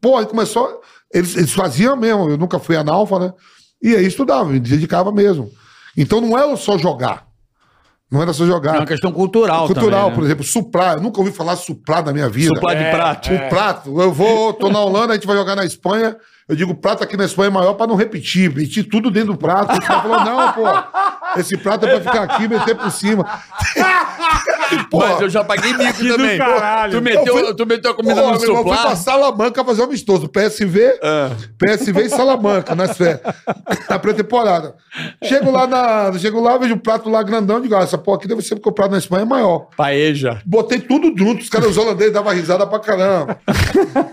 Pô, 0.00 0.16
aí 0.18 0.26
começou. 0.26 0.80
Eles, 1.12 1.36
eles 1.36 1.52
faziam 1.52 1.96
mesmo, 1.96 2.30
eu 2.30 2.36
nunca 2.36 2.58
fui 2.58 2.74
analfa, 2.76 3.18
né? 3.20 3.32
E 3.80 3.94
aí 3.94 4.06
estudava, 4.06 4.46
me 4.46 4.58
dedicava 4.58 5.12
mesmo. 5.12 5.50
Então 5.96 6.20
não 6.20 6.36
era 6.36 6.56
só 6.56 6.76
jogar. 6.76 7.32
Não 8.10 8.22
era 8.22 8.32
só 8.32 8.44
É 8.44 8.46
jogar. 8.46 8.76
uma 8.76 8.86
questão 8.86 9.10
cultural, 9.10 9.66
Cultural, 9.66 10.00
também, 10.02 10.14
por 10.14 10.20
né? 10.20 10.26
exemplo, 10.28 10.44
suprar. 10.44 10.96
Eu 10.96 11.02
nunca 11.02 11.18
ouvi 11.20 11.32
falar 11.32 11.56
suprar 11.56 12.04
na 12.04 12.12
minha 12.12 12.28
vida. 12.28 12.54
Suplar 12.54 12.76
de 12.76 12.82
É, 12.84 12.90
prato. 12.90 13.32
O 13.34 13.48
prato, 13.48 14.00
eu 14.00 14.12
vou, 14.12 14.52
tô 14.52 14.68
na 14.70 14.78
Holanda, 14.78 15.12
a 15.12 15.16
gente 15.16 15.26
vai 15.26 15.36
jogar 15.36 15.56
na 15.56 15.64
Espanha. 15.64 16.16
Eu 16.46 16.54
digo, 16.54 16.72
o 16.72 16.74
prato 16.76 17.02
aqui 17.02 17.16
na 17.16 17.24
Espanha 17.24 17.48
é 17.48 17.50
maior 17.52 17.72
pra 17.74 17.86
não 17.86 17.96
repetir. 17.96 18.54
Meti 18.54 18.84
tudo 18.84 19.10
dentro 19.10 19.32
do 19.32 19.38
prato. 19.38 19.74
O 19.74 19.80
cara 19.80 20.02
falou, 20.02 20.20
não, 20.24 20.52
pô, 20.52 21.40
esse 21.40 21.56
prato 21.56 21.86
é 21.86 21.98
pra 21.98 22.00
ficar 22.12 22.22
aqui 22.24 22.44
e 22.44 22.48
meter 22.48 22.76
por 22.76 22.90
cima. 22.90 23.24
pô, 24.90 24.98
Mas 24.98 25.20
eu 25.20 25.28
já 25.28 25.42
paguei 25.44 25.72
mico 25.76 25.98
Que 25.98 26.08
também. 26.08 26.38
Tu 26.90 27.00
meteu, 27.02 27.24
Eu 27.38 27.44
fui- 27.46 27.54
tu 27.54 27.66
meteu 27.66 27.90
a 27.90 27.94
comida 27.94 28.14
pô, 28.14 28.20
no 28.32 28.38
meu 28.40 28.48
eu 28.48 28.62
fui 28.62 28.76
pra. 28.76 28.96
Salamanca 28.96 29.64
fazer 29.64 29.82
um 29.82 29.84
amistoso. 29.84 30.28
PSV, 30.28 30.98
PSV 31.58 32.02
e 32.02 32.08
Salamanca, 32.10 32.74
nas 32.74 32.96
férias. 32.98 33.20
Na 33.88 33.98
pré-temporada. 33.98 34.74
Chego 35.24 35.50
lá, 35.50 35.66
na, 35.66 36.12
chego 36.18 36.40
lá, 36.40 36.56
vejo 36.58 36.74
o 36.74 36.78
prato 36.80 37.08
lá 37.08 37.22
grandão. 37.22 37.60
Digo, 37.60 37.74
ah, 37.74 37.80
essa 37.82 37.98
porra 37.98 38.18
aqui 38.18 38.28
deve 38.28 38.42
ser 38.42 38.54
porque 38.56 38.68
o 38.68 38.72
prato 38.72 38.92
na 38.92 38.98
Espanha 38.98 39.22
é 39.22 39.26
maior. 39.26 39.68
Paeja. 39.76 40.40
Botei 40.44 40.80
tudo 40.80 41.12
junto, 41.16 41.42
os 41.42 41.48
caras 41.48 41.68
os 41.70 41.76
holandeses 41.78 42.12
davam 42.12 42.32
risada 42.32 42.66
pra 42.66 42.78
caramba. 42.78 43.38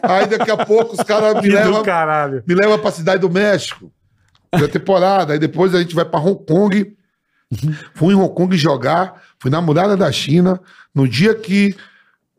Aí 0.03 0.25
daqui 0.27 0.51
a 0.51 0.57
pouco 0.57 0.93
os 0.95 1.03
caras 1.03 1.41
me 1.41 1.49
levam 1.49 1.83
caralho. 1.83 2.43
me 2.47 2.55
leva 2.55 2.77
pra 2.77 2.91
cidade 2.91 3.19
do 3.21 3.29
México. 3.29 3.91
Da 4.53 4.67
temporada. 4.67 5.33
Aí 5.33 5.39
depois 5.39 5.73
a 5.73 5.79
gente 5.79 5.95
vai 5.95 6.03
pra 6.05 6.19
Hong 6.19 6.43
Kong. 6.45 6.93
Fui 7.93 8.13
em 8.13 8.17
Hong 8.17 8.33
Kong 8.33 8.55
jogar. 8.57 9.21
Fui 9.39 9.51
na 9.51 9.61
muralha 9.61 9.97
da 9.97 10.11
China. 10.11 10.59
No 10.93 11.07
dia 11.07 11.33
que 11.33 11.75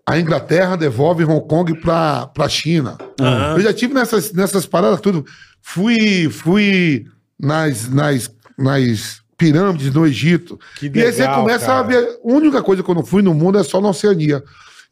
a 0.06 0.18
Inglaterra 0.18 0.76
devolve 0.76 1.24
Hong 1.24 1.46
Kong 1.46 1.80
pra, 1.80 2.26
pra 2.28 2.48
China. 2.48 2.96
Aham. 3.20 3.54
Eu 3.56 3.60
já 3.60 3.72
tive 3.72 3.94
nessas, 3.94 4.32
nessas 4.32 4.66
paradas 4.66 5.00
tudo. 5.00 5.24
Fui, 5.60 6.28
fui 6.30 7.06
nas, 7.38 7.88
nas, 7.88 8.30
nas 8.58 9.20
pirâmides 9.36 9.90
do 9.90 10.06
Egito. 10.06 10.58
Que 10.78 10.90
e 10.92 11.02
aí 11.02 11.12
você 11.12 11.20
legal, 11.22 11.40
começa 11.42 11.66
cara. 11.66 11.78
a 11.80 11.82
ver. 11.82 11.98
A 12.04 12.16
única 12.24 12.62
coisa 12.62 12.82
que 12.82 12.90
eu 12.90 12.94
não 12.94 13.04
fui 13.04 13.22
no 13.22 13.34
mundo 13.34 13.58
é 13.58 13.62
só 13.62 13.80
na 13.80 13.88
Oceania. 13.88 14.42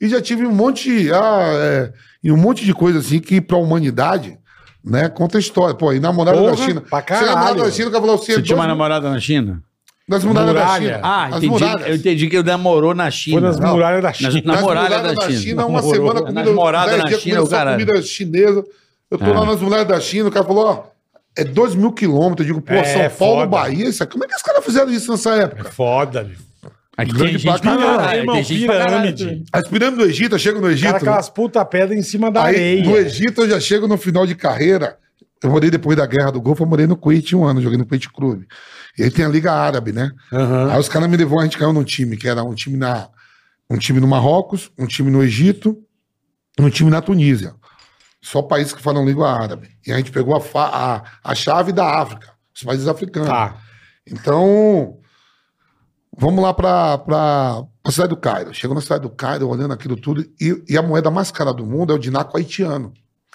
E 0.01 0.09
já 0.09 0.21
tive 0.21 0.47
um 0.47 0.53
monte. 0.53 1.13
Ah, 1.13 1.51
é, 1.55 1.93
e 2.23 2.31
um 2.33 2.37
monte 2.37 2.65
de 2.65 2.73
coisa 2.73 2.99
assim 3.01 3.21
que 3.21 3.41
pra 3.41 3.57
humanidade. 3.57 4.39
Né, 4.83 5.11
conta 5.11 5.37
a 5.37 5.41
história. 5.41 5.75
Pô, 5.75 5.93
e 5.93 6.01
namorada 6.01 6.39
Porra, 6.39 6.53
da 6.53 6.57
China. 6.57 6.81
pra 6.81 7.01
Você 7.03 7.13
namorada 7.13 7.35
caralho. 7.35 7.65
da 7.65 7.71
China, 7.71 7.91
falou 7.91 8.15
assim: 8.15 8.33
Você 8.33 8.43
tinha 8.43 8.57
uma 8.57 8.67
namorada 8.67 9.11
na 9.11 9.21
China? 9.21 9.63
Das 10.11 10.25
muralhas 10.25 10.55
da. 10.55 10.77
China. 10.79 11.01
Ah, 11.03 11.29
entendi. 11.31 11.47
muralhas. 11.49 11.87
Eu 11.89 11.95
entendi 11.97 12.27
que 12.29 12.37
ele 12.37 12.47
namorou 12.47 12.95
na 12.95 13.05
Foi 13.05 13.11
China. 13.13 13.41
nas 13.41 13.59
Não. 13.61 13.73
muralhas 13.73 14.03
da 14.03 14.09
Nas- 14.09 14.17
China. 14.19 14.43
na 14.45 14.53
Nas 14.53 14.63
muralha 14.63 14.89
muralhas 14.99 15.17
da 15.19 15.31
China. 15.31 15.67
uma 15.67 15.77
Namorou. 15.81 15.95
semana 15.95 16.15
Nas 16.21 16.25
comida. 16.35 16.53
moradas 16.53 16.91
dez 16.91 17.03
na 17.03 17.09
dias 17.09 17.21
China, 17.23 17.49
caralho. 17.49 17.87
comida 17.87 18.03
chinesa. 18.03 18.65
Eu 19.11 19.19
tô 19.19 19.25
É. 19.25 19.29
lá 19.33 19.47
nas 19.47 19.61
mulheres 19.61 19.87
da 19.89 20.01
China, 20.01 20.29
o 20.29 20.33
cara 20.33 20.45
falou, 20.45 20.67
ó, 20.67 20.83
é 21.37 21.45
dois 21.45 21.75
mil 21.75 21.93
quilômetros. 21.93 22.47
Eu 22.49 22.55
digo, 22.55 22.67
pô, 22.67 22.75
É, 22.75 22.85
São 22.85 23.17
Paulo, 23.19 23.35
foda. 23.41 23.47
Bahia, 23.47 23.89
isso 23.89 24.03
aqui. 24.03 24.13
Como 24.13 24.25
é 24.25 24.29
que 24.29 24.35
os 24.37 24.43
caras 24.43 24.65
fizeram 24.65 24.91
isso 24.91 25.11
nessa 25.11 25.35
É 25.37 25.43
época? 25.45 25.71
foda, 25.71 26.25
meu. 26.25 26.37
Aqui 26.97 27.15
tem 27.17 27.29
gente 27.29 27.45
pra 27.47 27.59
caralho, 27.59 28.19
irmão, 28.21 28.45
pirâmide. 28.45 29.45
As 29.53 29.67
pirâmides 29.69 30.05
do 30.05 30.11
Egito, 30.11 30.35
eu 30.35 30.39
chego 30.39 30.61
no 30.61 30.69
Egito. 30.71 30.87
Cara, 30.87 30.99
aquelas 30.99 31.29
puta 31.31 31.65
pedras 31.65 31.99
em 31.99 32.03
cima 32.03 32.31
da 32.31 32.45
Aí, 32.45 32.55
areia. 32.57 32.85
no 32.85 32.97
Egito, 32.97 33.41
eu 33.43 33.49
já 33.49 33.59
chego 33.61 33.89
no 33.89 33.97
final 33.97 34.27
de 34.27 34.35
carreira. 34.35 34.97
Eu 35.43 35.49
morei 35.51 35.71
depois 35.71 35.97
da 35.97 36.05
Guerra 36.05 36.31
do 36.31 36.41
Golfo, 36.41 36.63
eu 36.63 36.67
morei 36.67 36.87
no 36.87 36.97
Kuwait 36.97 37.35
um 37.35 37.45
ano, 37.45 37.63
joguei 37.63 37.79
no 37.79 37.87
Kuwait 37.87 38.07
Clube. 38.13 38.47
E 38.99 39.03
aí 39.05 39.11
tem 39.11 39.25
a 39.25 39.29
Liga 39.29 39.53
Árabe, 39.53 39.93
né? 39.93 40.11
Aham. 40.33 40.73
Aí 40.73 40.81
os 40.81 40.89
caras 40.89 41.09
me 41.09 41.17
levou, 41.17 41.41
a 41.41 41.45
gente 41.45 41.59
caiu 41.59 41.73
num 41.73 41.85
time, 41.85 42.17
que 42.17 42.29
era 42.29 42.43
um 42.43 42.55
time 42.55 42.77
na 42.77 43.09
um 43.71 43.79
time 43.79 44.01
no 44.01 44.09
Marrocos, 44.09 44.71
um 44.77 44.87
time 44.87 45.11
no 45.11 45.23
Egito, 45.23 45.79
um 46.59 46.69
time 46.69 46.91
na 46.91 47.01
Tunísia. 47.01 47.55
Só 48.21 48.43
países 48.43 48.73
que 48.73 48.83
falam 48.83 49.07
língua 49.07 49.31
árabe. 49.31 49.71
E 49.87 49.93
a 49.93 49.97
gente 49.97 50.11
pegou 50.11 50.37
a, 50.37 50.43
a, 50.61 51.03
a 51.23 51.35
chave 51.35 51.73
da 51.73 52.01
África, 52.01 52.33
os 52.55 52.63
países 52.63 52.89
africanos. 52.89 53.29
Tá. 53.29 53.57
Então, 54.05 54.99
vamos 56.19 56.43
lá 56.43 56.53
para 56.53 57.65
a 57.85 57.91
cidade 57.91 58.11
do 58.11 58.17
Cairo. 58.17 58.53
Chegou 58.53 58.75
na 58.75 58.83
cidade 58.83 59.03
do 59.03 59.11
Cairo, 59.11 59.49
olhando 59.49 59.73
aquilo 59.73 59.97
tudo, 59.97 60.23
e, 60.41 60.65
e 60.69 60.77
a 60.77 60.83
moeda 60.83 61.11
mais 61.11 61.31
cara 61.31 61.53
do 61.55 61.65
mundo 61.65 61.93
é 61.93 61.97
o 61.97 61.99
dinaco 61.99 62.37
haitiano. 62.37 62.93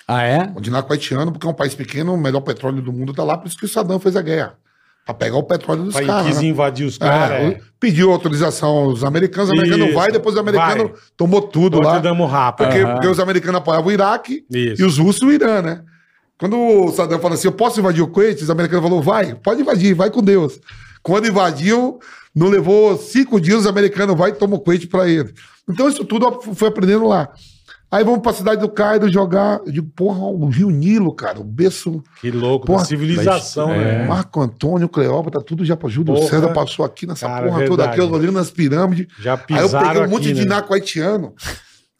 Ah, 0.07 0.23
é? 0.23 0.51
O 0.55 0.61
dinaco 0.61 0.91
haitiano, 0.91 1.31
porque 1.31 1.47
é 1.47 1.49
um 1.49 1.53
país 1.53 1.73
pequeno, 1.73 2.13
o 2.13 2.17
melhor 2.17 2.41
petróleo 2.41 2.81
do 2.81 2.93
mundo 2.93 3.11
está 3.11 3.23
lá, 3.23 3.37
por 3.37 3.47
isso 3.47 3.57
que 3.57 3.65
o 3.65 3.69
Saddam 3.69 3.99
fez 3.99 4.15
a 4.15 4.21
guerra. 4.21 4.57
Para 5.05 5.13
pegar 5.13 5.37
o 5.37 5.43
petróleo 5.43 5.83
dos 5.83 5.93
caras. 5.95 6.25
quis 6.27 6.41
né? 6.41 6.47
invadir 6.47 6.85
os 6.87 6.95
É, 6.95 6.99
caras. 6.99 7.37
É, 7.37 7.59
Pediu 7.79 8.11
autorização 8.11 8.69
aos 8.69 9.03
americanos, 9.03 9.49
os 9.51 9.53
americanos 9.55 9.85
Isso, 9.87 9.95
vai, 9.95 10.11
depois 10.11 10.33
os 10.33 10.41
americanos 10.41 10.91
vai. 10.91 10.99
tomou 11.15 11.41
tudo 11.43 11.79
lá. 11.79 11.99
damos 11.99 12.29
rápido. 12.31 12.65
Porque, 12.67 12.81
Aham. 12.81 12.93
porque 12.93 13.07
os 13.07 13.19
americanos 13.19 13.59
apoiavam 13.59 13.87
o 13.87 13.91
Iraque 13.91 14.43
Isso. 14.49 14.81
e 14.81 14.85
os 14.85 14.97
russos 14.97 15.21
o 15.21 15.31
Irã, 15.31 15.61
né? 15.61 15.81
Quando 16.39 16.57
o 16.57 16.91
Saddam 16.91 17.19
falou 17.19 17.35
assim, 17.35 17.47
eu 17.47 17.51
posso 17.51 17.79
invadir 17.79 18.01
o 18.01 18.07
Kuwait? 18.07 18.41
Os 18.43 18.49
americanos 18.49 18.83
falaram, 18.83 19.01
vai, 19.03 19.35
pode 19.35 19.61
invadir, 19.61 19.93
vai 19.93 20.09
com 20.09 20.21
Deus. 20.23 20.59
Quando 21.03 21.27
invadiu, 21.27 21.99
não 22.35 22.47
levou 22.49 22.97
cinco 22.97 23.39
dias, 23.39 23.59
os 23.59 23.67
americanos 23.67 24.17
vai 24.17 24.31
e 24.31 24.33
tomam 24.33 24.57
o 24.57 24.59
Kuwait 24.59 24.87
pra 24.87 25.07
ele. 25.07 25.31
Então 25.69 25.87
isso 25.87 26.03
tudo 26.03 26.41
fui 26.55 26.67
aprendendo 26.67 27.07
lá. 27.07 27.29
Aí 27.95 28.03
vamos 28.03 28.19
pra 28.19 28.33
cidade 28.33 28.59
do 28.59 28.67
Cairo 28.67 29.09
jogar. 29.09 29.61
Eu 29.65 29.71
digo, 29.71 29.89
porra, 29.95 30.19
o 30.19 30.47
Rio 30.49 30.69
Nilo, 30.69 31.13
cara, 31.13 31.39
o 31.39 31.43
berço 31.45 32.03
Que 32.19 32.29
louco, 32.29 32.65
Porra, 32.67 32.83
civilização, 32.83 33.69
mas- 33.69 33.77
né? 33.77 34.05
Marco 34.05 34.41
Antônio, 34.41 34.89
Cleópatra, 34.89 35.41
tudo 35.41 35.63
já 35.63 35.77
pra 35.77 35.87
Júlio 35.87 36.13
Porra. 36.13 36.27
César 36.27 36.51
passou 36.51 36.83
aqui 36.83 37.07
nessa 37.07 37.25
Cara, 37.25 37.47
porra 37.47 37.65
toda 37.65 37.85
aqui, 37.85 38.01
olhando 38.01 38.33
nas 38.33 38.51
pirâmides. 38.51 39.07
Já 39.19 39.35
Aí 39.35 39.39
eu 39.39 39.45
pisaram 39.45 39.87
peguei 39.87 40.01
um 40.01 40.09
monte 40.09 40.23
aqui, 40.23 40.27
de 40.27 40.33
né? 40.33 40.41
dinaco 40.41 40.73
haitiano. 40.73 41.33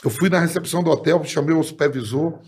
Eu 0.04 0.10
fui 0.10 0.30
na 0.30 0.40
recepção 0.40 0.84
do 0.84 0.92
hotel, 0.92 1.24
chamei 1.24 1.56
o 1.56 1.64
supervisor. 1.64 2.40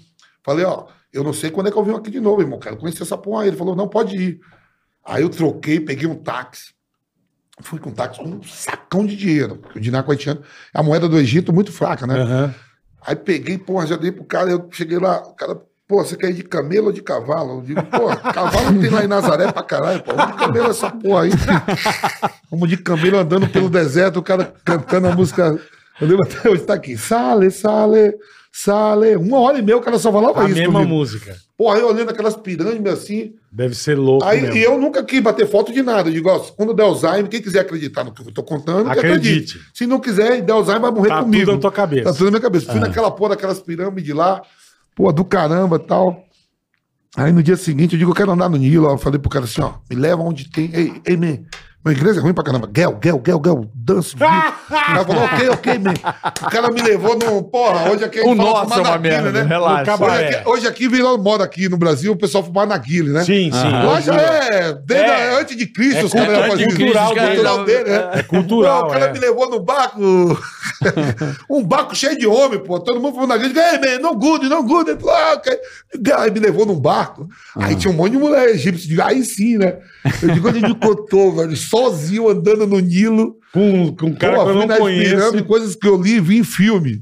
Falei, 0.44 0.66
ó, 0.66 0.86
eu 1.14 1.24
não 1.24 1.32
sei 1.32 1.50
quando 1.50 1.68
é 1.68 1.72
que 1.72 1.78
eu 1.78 1.84
venho 1.86 1.96
aqui 1.98 2.12
de 2.12 2.20
novo, 2.20 2.42
irmão. 2.42 2.60
Quero 2.60 2.76
conhecer 2.76 3.04
essa 3.04 3.18
porra 3.18 3.44
aí. 3.44 3.48
Ele 3.48 3.58
falou, 3.58 3.76
não, 3.78 3.88
pode 3.88 4.16
ir. 4.18 4.40
Aí 5.06 5.24
eu 5.24 5.30
troquei, 5.30 5.80
peguei 5.80 6.06
um 6.08 6.16
táxi. 6.16 6.74
Fui 7.62 7.80
com 7.80 7.90
um 7.92 7.94
táxi 7.94 8.20
com 8.20 8.28
um 8.30 8.44
sacão 8.44 9.06
de 9.06 9.16
dinheiro. 9.16 9.56
Porque 9.56 9.80
o 9.80 9.82
dinaco 9.82 10.12
haitiano 10.12 10.42
é 10.76 10.80
a 10.80 10.84
moeda 10.84 11.08
do 11.08 11.18
Egito 11.18 11.54
muito 11.54 11.72
fraca, 11.72 12.06
né? 12.06 12.20
Aham. 12.20 12.54
Aí 13.08 13.16
peguei, 13.16 13.58
porra, 13.58 13.88
já 13.88 13.96
dei 13.96 14.12
pro 14.12 14.26
cara, 14.26 14.52
eu 14.52 14.68
cheguei 14.70 15.00
lá, 15.00 15.20
o 15.22 15.34
cara, 15.34 15.58
pô, 15.88 16.04
você 16.04 16.18
quer 16.18 16.30
ir 16.30 16.34
de 16.34 16.44
camelo 16.44 16.88
ou 16.88 16.92
de 16.92 17.02
cavalo? 17.02 17.60
Eu 17.60 17.62
digo, 17.62 17.82
pô, 17.84 18.08
cavalo 18.34 18.82
tem 18.82 18.90
lá 18.90 19.06
em 19.06 19.08
Nazaré 19.08 19.50
pra 19.50 19.64
caralho, 19.64 20.04
pô, 20.04 20.14
vamos 20.14 20.34
de 20.34 20.40
camelo 20.40 20.70
essa 20.70 20.92
porra 20.92 21.22
aí. 21.22 21.32
Vamos 22.52 22.68
de 22.68 22.76
camelo 22.76 23.18
andando 23.18 23.48
pelo 23.48 23.70
deserto, 23.70 24.20
o 24.20 24.24
cara 24.24 24.54
cantando 24.64 25.08
a 25.08 25.16
música, 25.16 25.58
eu 26.02 26.08
lembro 26.08 26.24
até 26.24 26.50
hoje, 26.50 26.64
tá 26.64 26.74
aqui, 26.74 26.98
sale, 26.98 27.50
sale, 27.50 28.14
sale, 28.52 29.16
uma 29.16 29.40
hora 29.40 29.60
e 29.60 29.62
meia 29.62 29.78
o 29.78 29.82
cara 29.82 30.00
só 30.00 30.12
falava 30.12 30.42
A 30.42 30.46
isso 30.46 30.56
mesma 30.56 30.74
comigo. 30.80 30.90
música. 30.96 31.36
Porra, 31.58 31.78
eu 31.80 31.88
olhando 31.90 32.10
aquelas 32.12 32.36
pirâmides 32.36 32.92
assim, 32.94 33.34
Deve 33.52 33.74
ser 33.76 33.96
louco 33.98 34.24
aí 34.26 34.42
mesmo. 34.42 34.56
e 34.58 34.64
eu 34.64 34.80
nunca 34.80 35.04
quis 35.04 35.20
bater 35.22 35.48
foto 35.48 35.72
de 35.74 35.82
nada, 35.82 36.10
eu 36.10 36.14
digo, 36.14 36.30
ó, 36.30 36.38
quando 36.40 36.74
der 36.74 36.84
Alzheimer, 36.84 37.28
quem 37.28 37.42
quiser 37.42 37.60
acreditar 37.62 38.04
no 38.04 38.12
que 38.14 38.22
eu 38.22 38.32
tô 38.32 38.44
contando, 38.44 38.90
Acredite. 38.90 39.54
acredite. 39.56 39.60
Se 39.74 39.88
não 39.88 40.00
quiser, 40.00 40.42
der 40.42 40.54
Alzheimer, 40.54 40.82
vai 40.84 40.92
morrer 40.92 41.10
Tá 41.10 41.24
comigo. 41.24 41.46
tudo 41.46 41.56
na 41.56 41.62
tua 41.62 41.72
cabeça. 41.72 42.04
Tá 42.06 42.12
tudo 42.14 42.26
na 42.26 42.32
minha 42.32 42.42
cabeça. 42.42 42.72
Fui 42.72 42.80
naquela 42.80 43.10
porra 43.12 43.30
daquelas 43.32 43.60
pirâmides 43.60 44.14
lá, 44.16 44.42
pô, 44.96 45.12
do 45.12 45.26
caramba 45.26 45.78
e 45.78 45.88
tal. 45.88 46.24
Aí 47.16 47.32
no 47.32 47.42
dia 47.42 47.58
seguinte 47.58 47.94
eu 47.94 48.00
digo, 48.00 48.12
eu 48.12 48.16
quero 48.16 48.32
andar 48.32 48.48
no 48.50 48.58
Nilo. 48.58 48.88
Eu 48.88 48.98
falei 48.98 49.18
pro 49.20 49.30
cara 49.30 49.46
assim, 49.46 49.62
ó, 49.62 49.74
me 49.90 49.96
leva 49.96 50.22
onde 50.22 50.52
tem. 50.52 50.70
Ei, 50.74 50.94
ei, 51.06 51.18
man, 51.18 51.40
Meu 51.86 51.94
inglês 51.94 52.18
é 52.18 52.20
ruim 52.20 52.34
pra 52.34 52.44
caramba. 52.44 52.70
Gel, 52.76 53.00
gel, 53.02 53.22
gel, 53.26 53.42
gel, 53.46 53.70
danço. 53.74 54.18
viu? 54.18 54.28
O 54.28 54.70
cara 54.70 55.06
falou, 55.06 55.24
ok, 55.24 55.50
ok, 55.50 55.80
man. 55.80 55.94
O 56.42 56.50
cara 56.50 56.70
me 56.70 56.82
levou 56.82 57.18
no. 57.18 57.44
Porra, 57.44 57.90
hoje 57.92 58.04
aqui 58.04 58.20
O 58.20 58.36
nosso 58.36 58.64
fumar 58.64 58.80
é 58.80 58.82
uma 58.90 58.98
merda, 58.98 59.44
No 59.44 59.48
relaxa. 59.48 59.86
cabaré. 59.86 60.26
Hoje 60.28 60.36
aqui, 60.36 60.50
hoje 60.50 60.68
aqui 60.68 60.88
virou 60.90 61.18
moda 61.18 61.46
aqui 61.46 61.70
no 61.70 61.78
Brasil 61.78 62.12
o 62.12 62.18
pessoal 62.18 62.44
fumar 62.44 62.68
narguile, 62.68 63.10
né? 63.12 63.24
Sim, 63.24 63.52
sim. 63.52 63.52
Já 63.52 63.90
Hoje- 63.90 64.10
é, 64.10 64.74
desde 64.84 65.06
É. 65.06 65.40
antes 65.40 65.56
de 65.56 65.66
Cristo, 65.68 66.00
É 66.00 66.04
os 66.04 66.12
caras 66.12 66.28
cultura- 66.28 66.50
faziam 66.50 66.68
isso. 66.68 66.78
cultural 66.78 67.14
dele, 67.14 67.28
Cultural 67.36 67.64
dele, 67.66 67.90
né? 67.90 68.10
É 68.16 68.24
cultural, 68.24 68.82
Pô, 68.82 68.88
o 68.88 68.92
cara 68.92 69.06
é. 69.06 69.14
me 69.14 69.20
levou 69.20 69.50
no 69.50 69.60
barco. 69.62 70.02
um 71.50 71.64
barco 71.64 71.96
cheio 71.96 72.18
de 72.18 72.28
homem, 72.28 72.60
pô. 72.60 72.80
Todo 72.82 73.00
mundo 73.00 73.14
falando 73.16 73.30
na 73.30 73.38
grande. 73.38 73.58
Ei, 73.58 73.80
man, 73.80 74.02
não 74.02 74.14
good, 74.16 74.50
não 74.50 74.62
good. 74.66 74.90
Ele 74.92 75.00
falou, 75.00 75.16
ah. 75.16 75.42
Aí 76.22 76.32
me 76.32 76.40
levou 76.40 76.66
num 76.66 76.78
barco. 76.80 77.30
Aí 77.56 77.76
tinha 77.78 77.92
um 77.94 77.96
monte 77.96 78.12
de 78.12 78.18
mulher 78.18 78.50
egípcia. 78.50 79.06
Aí 79.06 79.24
sim, 79.24 79.58
né? 79.58 79.78
Eu 80.22 80.34
digo, 80.34 80.50
onde 80.50 80.62
me 80.62 80.76
contou, 80.76 81.34
velho, 81.36 81.56
sozinho 81.70 82.30
andando 82.30 82.66
no 82.68 82.80
Nilo. 82.80 83.36
Com, 83.54 83.96
com 83.96 84.06
um 84.08 84.14
cara 84.16 84.36
Pô, 84.38 84.44
que 84.44 84.50
eu 84.52 84.56
não 84.56 84.68
conheço. 84.78 85.44
coisas 85.46 85.76
que 85.76 85.88
eu 85.88 86.00
li 86.00 86.16
e 86.16 86.20
vi 86.20 86.38
em 86.40 86.44
filme. 86.44 87.02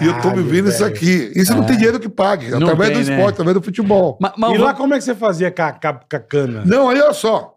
e 0.00 0.06
eu 0.06 0.14
tô 0.14 0.22
Caralho, 0.22 0.42
vivendo 0.42 0.68
isso 0.68 0.84
aqui. 0.84 1.30
Isso 1.36 1.54
não 1.54 1.64
tem 1.64 1.76
dinheiro 1.76 2.00
que 2.00 2.08
pague. 2.08 2.48
Não 2.50 2.58
através 2.58 2.90
tem, 2.92 3.02
do 3.02 3.08
né? 3.08 3.14
esporte, 3.16 3.34
através 3.34 3.54
do 3.56 3.62
futebol. 3.62 4.18
Mas 4.20 4.54
E 4.54 4.58
lá 4.58 4.74
como 4.74 4.94
é 4.94 4.98
que 4.98 5.04
você 5.04 5.14
fazia 5.14 5.50
com 5.50 5.62
a, 5.62 5.72
com 5.72 5.88
a- 5.88 6.18
cana? 6.20 6.62
Não, 6.66 6.88
aí 6.88 7.00
olha 7.00 7.12
só. 7.12 7.52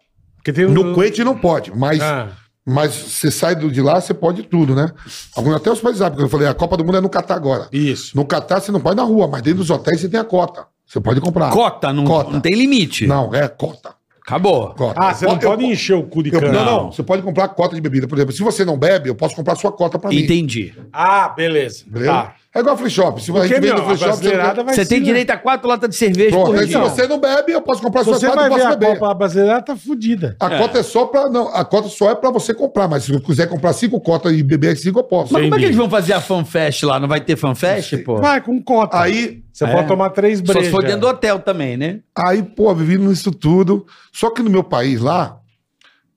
Um- 0.47 0.69
No 0.71 0.93
Kuwait 0.93 1.23
não 1.23 1.35
pode, 1.37 1.75
mas, 1.75 2.01
Ah, 2.01 2.27
mas 2.65 2.93
você 2.93 3.29
sai 3.31 3.55
de 3.55 3.81
lá, 3.81 3.99
você 3.99 4.13
pode 4.13 4.43
tudo, 4.43 4.73
né? 4.75 4.91
Alguns 5.35 5.55
até 5.55 5.69
os 5.71 5.79
países 5.81 5.99
sabem, 5.99 6.13
porque 6.13 6.25
eu 6.25 6.29
falei, 6.29 6.47
a 6.47 6.53
Copa 6.53 6.77
do 6.77 6.85
Mundo 6.85 6.97
é 6.97 7.01
no 7.01 7.09
Catar 7.09 7.35
agora. 7.35 7.67
isso. 7.71 8.15
No 8.15 8.23
Catar 8.25 8.61
você 8.61 8.71
não 8.71 8.79
pode 8.79 8.95
ir 8.95 9.01
na 9.01 9.03
rua, 9.03 9.27
mas 9.27 9.41
dentro 9.41 9.59
dos 9.59 9.69
hotéis 9.69 9.99
você 9.99 10.07
tem 10.07 10.19
a 10.19 10.23
cota. 10.23 10.65
Você 10.85 11.01
pode 11.01 11.19
comprar. 11.19 11.49
Cota, 11.51 11.91
não, 11.91 12.05
Cota. 12.05 12.31
não 12.31 12.39
tem 12.39 12.53
limite. 12.55 13.05
Não, 13.07 13.33
é 13.35 13.45
cota. 13.49 13.96
Acabou. 14.27 14.73
cota. 14.75 14.99
Ah, 15.01 15.13
você 15.13 15.23
Eu- 15.23 15.29
não 15.29 15.35
eu- 15.35 15.49
pode 15.49 15.63
encher 15.65 15.93
o 15.95 16.03
cu 16.03 16.21
de 16.21 16.33
eu- 16.33 16.39
cana. 16.41 16.51
não, 16.51 16.65
não. 16.83 16.91
Você 16.91 17.01
pode 17.01 17.21
comprar 17.21 17.47
cota 17.47 17.73
de 17.75 17.79
bebida. 17.81 18.09
Por 18.09 18.17
exemplo, 18.17 18.33
se 18.33 18.43
você 18.43 18.65
não 18.65 18.77
bebe, 18.77 19.07
eu 19.09 19.15
posso 19.15 19.33
comprar 19.33 19.55
sua 19.55 19.71
cota 19.71 19.97
pra 19.97 20.09
mim. 20.09 20.17
Entendi. 20.19 20.73
Ah, 20.91 21.29
beleza. 21.29 21.85
Entendeu? 21.87 22.11
Tá. 22.11 22.35
É 22.57 22.61
igual 22.61 22.75
free 22.75 22.89
shop. 22.89 23.21
Se 23.21 23.31
a 23.37 23.45
gente 23.45 23.59
meu, 23.61 23.75
no 23.75 23.83
free 23.83 23.93
a 23.93 23.97
shop, 23.97 23.97
você, 23.97 24.05
não 24.05 24.07
brasileirada 24.17 24.63
vai 24.63 24.73
Você 24.73 24.85
tem 24.85 24.97
se- 24.97 25.03
direito 25.03 25.29
a 25.29 25.37
quatro 25.37 25.67
latas 25.69 25.89
de 25.91 25.95
cerveja 25.95 26.31
Pronto, 26.31 26.45
por 26.47 26.55
aí 26.55 26.61
se 26.63 26.67
dia. 26.69 26.79
você 26.79 27.07
não 27.07 27.19
bebe, 27.19 27.51
eu 27.51 27.61
posso 27.61 27.81
comprar 27.83 27.99
Se 27.99 28.05
sua 28.05 28.19
você 28.19 28.25
cota 28.25 28.37
vai 28.39 28.47
e 28.47 28.49
posso 28.49 28.61
ver 28.63 28.67
a 28.67 28.75
beber. 28.75 28.99
Copa 28.99 29.13
brasileira, 29.13 29.61
tá 29.61 29.75
fudida. 29.75 30.35
A 30.39 30.49
cota 30.57 30.79
é 30.79 30.83
só 30.83 31.05
pra. 31.05 31.29
Não, 31.29 31.49
a 31.55 31.63
cota 31.63 31.87
só 31.87 32.09
é 32.09 32.15
pra 32.15 32.31
você 32.31 32.53
comprar, 32.55 32.87
mas 32.87 33.03
se 33.03 33.13
eu 33.13 33.21
quiser 33.21 33.47
comprar 33.47 33.73
cinco 33.73 34.01
cotas 34.01 34.33
e 34.33 34.41
beber 34.41 34.75
cinco, 34.75 34.97
eu 34.99 35.03
posso. 35.03 35.33
Mas 35.33 35.43
como 35.43 35.45
é 35.45 35.57
que 35.59 35.65
Entendi. 35.65 35.65
eles 35.65 35.75
vão 35.77 35.87
fazer 35.89 36.13
a 36.13 36.21
fanfest 36.21 36.81
lá? 36.83 36.99
Não 36.99 37.07
vai 37.07 37.21
ter 37.21 37.35
fanfest, 37.35 37.95
pô? 38.03 38.17
Vai 38.17 38.41
com 38.41 38.59
cota. 38.63 38.99
Aí, 38.99 39.43
Você 39.53 39.65
É. 39.65 39.73
pode 39.73 39.87
tomar 39.87 40.09
três 40.11 40.37
Só 40.39 40.45
brejas. 40.45 40.65
se 40.65 40.71
for 40.71 40.83
dentro 40.83 41.01
do 41.01 41.07
hotel 41.07 41.39
também, 41.39 41.77
né? 41.77 41.99
aí, 42.15 42.41
pô, 42.43 42.73
vivendo 42.75 43.11
isso 43.11 43.31
tudo. 43.31 43.85
Só 44.11 44.29
que 44.31 44.41
no 44.43 44.49
meu 44.51 44.63
país 44.63 44.99
lá, 45.01 45.39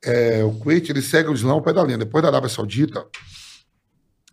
é, 0.04 0.42
o 0.44 0.50
Kuwait, 0.52 0.90
ele 0.90 1.00
segue 1.02 1.28
o 1.30 1.32
Islã 1.34 1.52
ao 1.52 1.62
pé 1.62 1.72
da 1.72 1.82
linha. 1.82 1.96
Depois 1.98 2.22
da 2.22 2.28
Arábia 2.28 2.48
Saudita, 2.50 3.02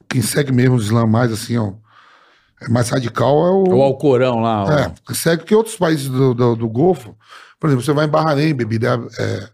quem 0.09 0.21
segue 0.21 0.51
mesmo 0.51 0.75
o 0.75 0.79
Islã 0.79 1.05
mais 1.05 1.31
assim, 1.31 1.57
ó, 1.57 1.67
é 1.67 1.73
mais 2.69 2.89
radical 2.89 3.45
é 3.45 3.51
o. 3.51 3.63
O 3.77 3.81
Alcorão 3.81 4.39
lá. 4.39 4.63
ó. 4.63 4.71
É, 4.71 4.93
que 5.05 5.13
segue 5.15 5.43
que 5.43 5.55
outros 5.55 5.75
países 5.75 6.09
do, 6.09 6.33
do, 6.33 6.55
do 6.55 6.67
Golfo, 6.69 7.15
por 7.59 7.67
exemplo, 7.67 7.83
você 7.85 7.93
vai 7.93 8.05
em 8.05 8.09
Bahrein, 8.09 8.53
bebida 8.53 8.99
é, 9.19 9.23
é, 9.23 9.49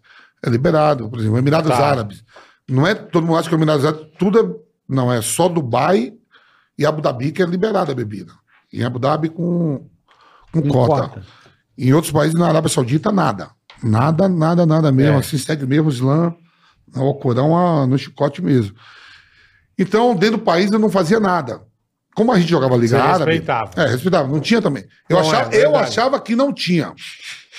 é 0.45 0.49
liberado, 0.49 1.09
por 1.09 1.19
exemplo, 1.19 1.37
Emirados 1.37 1.69
Tá. 1.71 1.77
Árabes. 1.85 2.23
Não 2.69 2.87
é, 2.87 2.95
todo 2.95 3.25
mundo 3.25 3.37
acha 3.37 3.49
que 3.49 3.55
o 3.55 3.57
Emirados 3.57 3.85
Árabes, 3.85 4.07
tudo 4.17 4.39
é, 4.39 4.93
não, 4.93 5.11
é 5.11 5.21
só 5.21 5.49
Dubai 5.49 6.13
e 6.77 6.85
Abu 6.85 7.01
Dhabi 7.01 7.31
que 7.31 7.41
é 7.43 7.45
liberada 7.45 7.91
a 7.91 7.95
bebida. 7.95 8.31
Em 8.71 8.83
Abu 8.83 8.99
Dhabi 8.99 9.29
com, 9.29 9.85
com 10.51 10.61
Com 10.61 10.69
cota. 10.69 11.01
cota. 11.09 11.23
Em 11.77 11.91
outros 11.93 12.11
países, 12.13 12.37
na 12.39 12.47
Arábia 12.47 12.69
Saudita, 12.69 13.11
nada. 13.11 13.49
Nada, 13.83 14.29
nada, 14.29 14.65
nada 14.65 14.91
mesmo. 14.91 15.15
É. 15.15 15.19
Assim, 15.19 15.37
segue 15.37 15.65
mesmo 15.65 15.89
o 15.89 15.91
Islã, 15.91 16.33
ao 16.95 17.13
Corão, 17.15 17.57
a- 17.57 17.85
no 17.85 17.97
chicote 17.97 18.41
mesmo. 18.41 18.75
Então, 19.77 20.15
dentro 20.15 20.37
do 20.37 20.43
país, 20.43 20.71
eu 20.71 20.79
não 20.79 20.89
fazia 20.89 21.19
nada. 21.19 21.61
Como 22.16 22.32
a 22.32 22.39
gente 22.39 22.49
jogava 22.49 22.76
Liga 22.76 22.88
Você 22.89 22.95
Árabe. 22.95 23.32
respeitava. 23.32 23.72
É, 23.82 23.88
respeitava. 23.88 24.28
Não 24.28 24.39
tinha 24.39 24.61
também. 24.61 24.84
Eu, 25.09 25.18
Não, 25.18 25.30
achava, 25.30 25.55
é 25.55 25.66
eu 25.66 25.76
achava 25.76 26.20
que 26.20 26.36
não 26.36 26.53
tinha. 26.53 26.93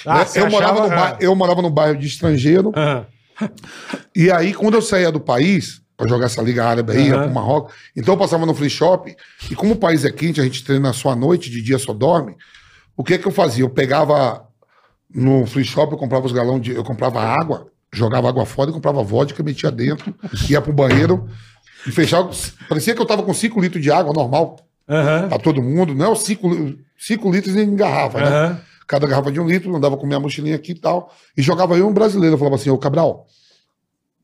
Ah, 0.06 0.18
Né? 0.20 0.26
eu, 0.36 0.50
morava 0.50 0.72
achava- 0.74 0.88
no 0.88 1.00
bairro, 1.00 1.16
eu 1.20 1.34
morava 1.34 1.62
num 1.62 1.70
bairro 1.70 1.98
de 1.98 2.06
estrangeiro. 2.06 2.72
Ah, 2.76 3.04
E 4.14 4.30
aí, 4.30 4.54
quando 4.54 4.74
eu 4.74 4.82
saía 4.82 5.10
do 5.10 5.18
país, 5.20 5.80
pra 5.96 6.08
jogar 6.08 6.26
essa 6.26 6.40
Liga 6.42 6.64
Árabe 6.64 6.92
aí, 6.92 7.08
ia 7.08 7.14
Aham. 7.14 7.24
pro 7.24 7.34
Marrocos, 7.34 7.74
então 7.96 8.14
eu 8.14 8.18
passava 8.18 8.46
no 8.46 8.54
free 8.54 8.70
shop. 8.70 9.14
E 9.50 9.54
como 9.54 9.72
o 9.74 9.76
país 9.76 10.04
é 10.04 10.10
quente, 10.12 10.40
a 10.40 10.44
gente 10.44 10.62
treina 10.64 10.92
só 10.92 11.10
à 11.10 11.16
noite, 11.16 11.50
de 11.50 11.60
dia 11.62 11.78
só 11.78 11.92
dorme. 11.92 12.36
O 12.96 13.02
que 13.02 13.18
que 13.18 13.26
eu 13.26 13.32
fazia? 13.32 13.64
Eu 13.64 13.70
pegava 13.70 14.46
no 15.12 15.46
free 15.46 15.64
shop, 15.64 15.92
eu 15.92 15.98
comprava 15.98 16.26
os 16.26 16.32
galões 16.32 16.62
de. 16.62 16.72
Eu 16.72 16.84
comprava 16.84 17.20
água, 17.20 17.66
jogava 17.92 18.28
água 18.28 18.44
fora 18.46 18.70
e 18.70 18.72
comprava 18.72 19.02
vodka, 19.02 19.42
metia 19.42 19.70
dentro, 19.70 20.14
ia 20.48 20.60
pro 20.60 20.72
banheiro 20.72 21.28
e 21.86 21.90
fechava. 21.92 22.30
Parecia 22.68 22.94
que 22.94 23.00
eu 23.00 23.06
tava 23.06 23.22
com 23.22 23.32
5 23.34 23.60
litros 23.60 23.82
de 23.82 23.90
água 23.90 24.12
normal 24.12 24.56
Aham. 24.88 25.28
pra 25.28 25.38
todo 25.38 25.62
mundo, 25.62 25.94
não 25.94 26.06
é 26.06 26.08
os 26.08 26.20
5 26.24 27.30
litros 27.30 27.56
em 27.56 27.74
garrafa, 27.76 28.18
né? 28.20 28.26
Aham. 28.26 28.60
cada 28.86 29.06
garrafa 29.06 29.32
de 29.32 29.40
um 29.40 29.46
litro, 29.46 29.74
andava 29.74 29.96
com 29.96 30.06
minha 30.06 30.20
mochilinha 30.20 30.56
aqui 30.56 30.72
e 30.72 30.78
tal. 30.78 31.12
E 31.36 31.42
jogava 31.42 31.76
eu 31.76 31.86
um 31.88 31.92
brasileiro. 31.92 32.34
Eu 32.34 32.38
falava 32.38 32.56
assim, 32.56 32.68
ô 32.70 32.76
Cabral, 32.78 33.26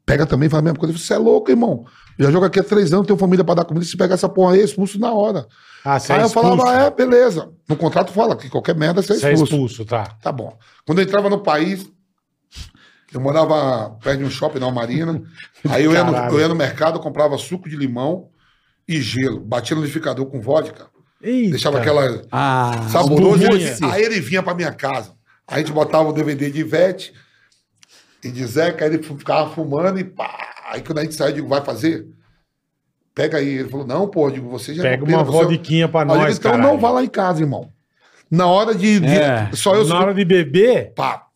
pega 0.05 0.27
também, 0.27 0.49
faz 0.49 0.59
a 0.61 0.63
mesma 0.63 0.79
coisa. 0.79 0.93
Eu 0.93 0.99
falei, 0.99 1.07
Você 1.07 1.15
é 1.15 1.19
louco, 1.19 1.51
irmão. 1.51 1.85
Eu 2.19 2.27
já 2.27 2.31
jogo 2.33 2.45
aqui 2.45 2.61
há 2.61 2.65
três 2.65 2.93
anos, 2.93 3.07
tenho 3.07 3.19
família 3.19 3.43
pra 3.45 3.55
dar 3.55 3.65
comida. 3.65 3.87
Se 3.87 3.97
pegar 3.97 4.15
essa 4.15 4.29
porra 4.29 4.53
aí, 4.55 4.61
é 4.61 4.65
expulso 4.65 4.99
na 4.99 5.13
hora. 5.13 5.47
Ah, 5.83 5.99
você 5.99 6.13
aí 6.13 6.19
é 6.19 6.23
eu 6.23 6.27
expulso. 6.27 6.57
falava, 6.59 6.83
é, 6.83 6.91
beleza. 6.91 7.49
No 7.67 7.75
contrato 7.77 8.13
fala 8.13 8.37
que 8.37 8.51
qualquer 8.51 8.75
merda 8.77 9.01
você 9.01 9.15
é 9.15 9.17
Você 9.17 9.27
é 9.29 9.33
expulso. 9.33 9.55
expulso, 9.55 9.85
tá. 9.87 10.05
Tá 10.23 10.31
bom. 10.31 10.59
Quando 10.87 10.99
eu 10.99 11.05
entrava 11.05 11.31
no 11.31 11.39
país, 11.41 11.87
eu 13.13 13.21
morava 13.21 13.91
perto 14.03 14.19
de 14.19 14.25
um 14.25 14.31
shopping 14.31 14.59
na 14.59 14.71
Marina. 14.71 15.23
aí 15.69 15.85
eu 15.85 15.93
ia, 15.93 16.05
no, 16.05 16.13
Caralho. 16.13 16.35
eu 16.35 16.41
ia 16.41 16.49
no 16.49 16.55
mercado, 16.55 17.01
comprava 17.01 17.37
suco 17.39 17.69
de 17.69 17.77
limão 17.77 18.29
e 18.89 19.01
gelo. 19.01 19.41
Batia 19.41 19.75
no 19.77 19.83
liquidificador 19.83 20.27
com 20.27 20.41
vodka. 20.41 20.87
Eita. 21.23 21.51
Deixava 21.51 21.79
aquela 21.79 22.23
Ah. 22.33 22.87
Espuminha. 22.87 23.77
Aí 23.93 24.03
ele 24.03 24.21
vinha 24.21 24.43
pra 24.43 24.55
minha 24.55 24.73
casa. 24.73 25.13
Aí 25.47 25.57
a 25.57 25.59
gente 25.59 25.73
botava 25.73 26.09
o 26.09 26.13
DVD 26.13 26.51
de 26.51 26.61
Ivete 26.61 27.13
e 28.23 28.31
de 28.31 28.45
Zeca, 28.47 28.85
aí 28.85 28.95
ele 28.95 29.03
ficava 29.03 29.51
fumando 29.55 29.99
e 29.99 30.05
pá. 30.05 30.31
Aí 30.71 30.81
quando 30.83 30.99
a 30.99 31.03
gente 31.03 31.15
saiu, 31.15 31.31
eu 31.31 31.35
digo, 31.35 31.49
vai 31.49 31.61
fazer? 31.63 32.07
Pega 33.15 33.39
aí. 33.39 33.49
Ele 33.59 33.69
falou, 33.69 33.87
não, 33.87 34.07
pô, 34.09 34.29
eu 34.29 34.31
digo, 34.31 34.49
você 34.49 34.73
já 34.75 34.83
Pega 34.83 35.05
uma 35.05 35.25
você- 35.25 35.45
vodiquinha 35.45 35.89
pra 35.89 36.03
Aí 36.03 36.07
eu 36.07 36.13
digo, 36.13 36.23
nós, 36.25 36.39
então 36.39 36.53
cara. 36.53 36.63
não 36.63 36.79
vá 36.79 36.91
lá 36.91 37.03
em 37.03 37.09
casa, 37.09 37.41
irmão. 37.43 37.69
Na 38.31 38.47
hora 38.47 38.75
de. 38.75 39.01
de- 39.01 39.07
É. 39.09 39.51
Só 39.53 39.75
eu 39.75 39.85
Na 39.87 39.99
hora 39.99 40.15
de 40.15 40.25
beber, 40.25 40.95
Pá. 40.95 41.27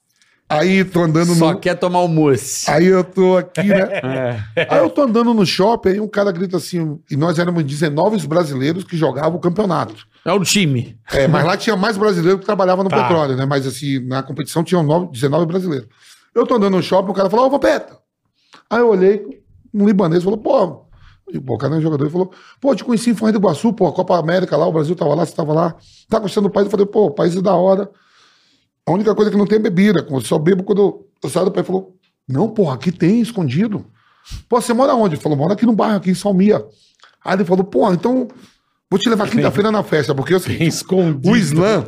Aí 0.49 0.85
tô 0.85 1.03
andando 1.03 1.35
só 1.35 1.53
no. 1.53 1.59
quer 1.59 1.75
tomar 1.75 2.01
o 2.01 2.09
mousse. 2.09 2.71
Aí 2.71 2.87
eu 2.87 3.03
tô 3.03 3.37
aqui, 3.37 3.65
né? 3.67 4.01
É. 4.57 4.67
Aí 4.71 4.79
eu 4.79 4.91
tô 4.91 5.03
andando 5.03 5.33
no 5.33 5.45
shopping, 5.47 5.89
aí 5.91 6.01
um 6.01 6.07
cara 6.09 6.31
grita 6.31 6.57
assim, 6.59 6.99
e 7.11 7.17
nós 7.17 7.39
éramos 7.39 7.65
19 7.65 8.27
brasileiros 8.27 8.85
que 8.85 8.97
jogavam 8.97 9.37
o 9.37 9.41
campeonato. 9.41 10.07
É 10.25 10.33
o 10.33 10.41
time. 10.45 10.99
É, 11.13 11.27
mas 11.27 11.45
lá 11.45 11.57
tinha 11.57 11.77
mais 11.77 11.97
brasileiro 11.97 12.39
que 12.39 12.45
trabalhava 12.45 12.83
no 12.85 12.91
Tá. 12.91 13.03
petróleo, 13.03 13.37
né? 13.37 13.45
Mas 13.47 13.67
assim, 13.67 13.99
na 14.07 14.23
competição 14.23 14.63
tinham 14.63 14.83
nove- 14.83 15.09
19 15.13 15.47
brasileiros. 15.47 15.89
Eu 16.35 16.47
tô 16.47 16.55
andando 16.57 16.77
no 16.77 16.83
shopping, 16.83 17.11
o 17.11 17.15
cara 17.15 17.31
falou, 17.31 17.47
ô, 17.47 17.51
Vampeta. 17.51 17.99
Aí 18.71 18.81
eu 18.81 18.89
olhei, 18.89 19.23
um 19.73 19.87
libanês 19.87 20.23
falou, 20.23 20.39
pô, 20.39 20.87
digo, 21.31 21.45
pô, 21.45 21.55
o 21.55 21.59
cara 21.59 21.77
é 21.77 21.81
jogador. 21.81 22.05
Ele 22.05 22.13
falou, 22.13 22.31
pô, 22.61 22.75
te 22.75 22.85
conheci 22.85 23.11
em 23.11 23.15
Foz 23.15 23.33
do 23.33 23.39
Iguaçu, 23.39 23.73
pô, 23.73 23.87
a 23.87 23.93
Copa 23.93 24.19
América 24.19 24.57
lá, 24.57 24.67
o 24.67 24.73
Brasil 24.73 24.95
tava 24.95 25.15
lá, 25.15 25.25
você 25.27 25.35
tava 25.35 25.53
lá. 25.53 25.75
Tá 26.09 26.19
gostando 26.19 26.49
do 26.49 26.53
país? 26.53 26.67
Eu 26.67 26.71
falei, 26.71 26.87
pô, 26.87 27.07
o 27.07 27.11
país 27.11 27.37
é 27.37 27.43
da 27.43 27.55
hora. 27.55 27.91
A 28.87 28.93
única 28.93 29.14
coisa 29.14 29.30
que 29.30 29.37
não 29.37 29.47
tem 29.47 29.57
é 29.57 29.62
bebida, 29.62 30.07
eu 30.09 30.20
só 30.20 30.39
bebo 30.39 30.62
quando 30.62 30.78
eu, 30.78 31.09
eu 31.22 31.30
saio 31.30 31.47
do 31.47 31.53
país. 31.53 31.66
Ele 31.66 31.72
falou, 31.74 31.97
não, 32.28 32.49
porra, 32.49 32.74
aqui 32.74 32.93
tem, 32.93 33.20
escondido. 33.20 33.87
Pô, 34.49 34.61
você 34.61 34.72
mora 34.72 34.95
onde? 34.95 35.14
Ele 35.14 35.22
falou, 35.22 35.39
mora 35.39 35.55
aqui 35.55 35.66
no 35.66 35.74
bairro, 35.74 35.97
aqui 35.97 36.11
em 36.11 36.14
Salmia. 36.14 36.64
Aí 37.24 37.35
ele 37.35 37.45
falou, 37.45 37.64
pô, 37.64 37.91
então 37.93 38.28
vou 38.91 38.99
te 38.99 39.09
levar 39.09 39.28
quinta-feira 39.28 39.70
na 39.70 39.82
festa, 39.82 40.14
porque 40.14 40.35
assim, 40.35 40.57
tem 40.57 40.66
escondido. 40.66 41.30
o 41.30 41.37
Islã, 41.37 41.87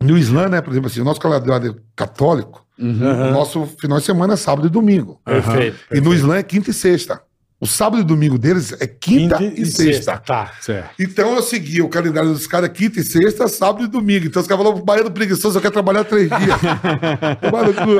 no 0.00 0.18
Islã, 0.18 0.48
né, 0.48 0.60
por 0.60 0.70
exemplo 0.70 0.88
assim, 0.88 1.00
o 1.00 1.04
nosso 1.04 1.20
calendário 1.20 1.80
católico, 1.94 2.66
o 2.78 3.32
nosso 3.32 3.66
final 3.80 3.98
de 3.98 4.04
semana 4.04 4.34
é 4.34 4.36
sábado 4.36 4.66
e 4.66 4.70
domingo. 4.70 5.20
Perfeito. 5.24 5.78
E 5.92 6.00
no 6.00 6.14
Islã 6.14 6.36
é 6.36 6.42
quinta 6.42 6.70
e 6.70 6.74
sexta. 6.74 7.20
O 7.60 7.66
sábado 7.66 8.00
e 8.00 8.04
domingo 8.04 8.38
deles 8.38 8.72
é 8.78 8.86
quinta, 8.86 9.42
e, 9.42 9.66
sexta. 9.66 10.16
Tá, 10.18 10.52
certo. 10.60 10.90
Então 10.96 11.34
eu 11.34 11.42
segui 11.42 11.82
o 11.82 11.88
calendário 11.88 12.30
dos 12.32 12.46
caras 12.46 12.70
quinta 12.70 13.00
e 13.00 13.04
sexta, 13.04 13.48
sábado 13.48 13.84
e 13.84 13.88
domingo. 13.88 14.26
Então 14.26 14.40
os 14.40 14.46
caras 14.46 14.64
falaram, 14.64 14.84
baiano 14.84 15.10
preguiçoso, 15.10 15.58
eu 15.58 15.62
quero 15.62 15.72
trabalhar 15.72 16.04
três 16.04 16.28
dias. 16.28 16.60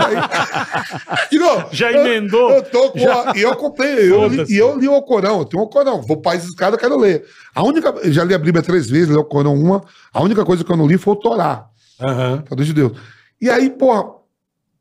Aí- 0.01 1.29
Digo, 1.31 1.45
Já 1.73 1.93
emendou? 1.93 2.51
Eu, 2.51 2.63
tô 2.63 2.91
com 2.93 3.11
a- 3.11 3.33
e 3.37 3.43
eu 3.43 3.55
comprei, 3.57 4.11
eu 4.11 4.29
li, 4.29 4.45
e 4.49 4.57
eu 4.57 4.79
li 4.79 4.89
o 4.89 5.03
Corão, 5.03 5.41
eu 5.41 5.45
tenho 5.45 5.63
o 5.63 5.69
Corão. 5.69 6.03
Vou 6.03 6.19
país 6.21 6.45
dos 6.45 6.55
caras, 6.55 6.75
eu 6.75 6.79
quero 6.81 6.97
ler. 6.99 7.25
A 7.55 7.63
única, 7.65 7.89
eu 8.03 8.13
já 8.13 8.23
li 8.25 8.35
a 8.35 8.39
Bíblia 8.39 8.63
três 8.63 8.89
vezes, 8.89 9.09
li 9.09 9.17
o 9.17 9.25
Corão 9.25 9.55
uma. 9.55 9.83
A 10.13 10.23
única 10.23 10.45
coisa 10.45 10.63
que 10.63 10.71
eu 10.71 10.77
não 10.77 10.87
li 10.87 10.97
foi 10.99 11.15
o 11.15 11.17
Torá. 11.17 11.67
Tá 12.49 12.55
dos 12.55 12.67
judeus. 12.67 12.93
E 13.41 13.51
aí, 13.51 13.71
porra, 13.71 14.05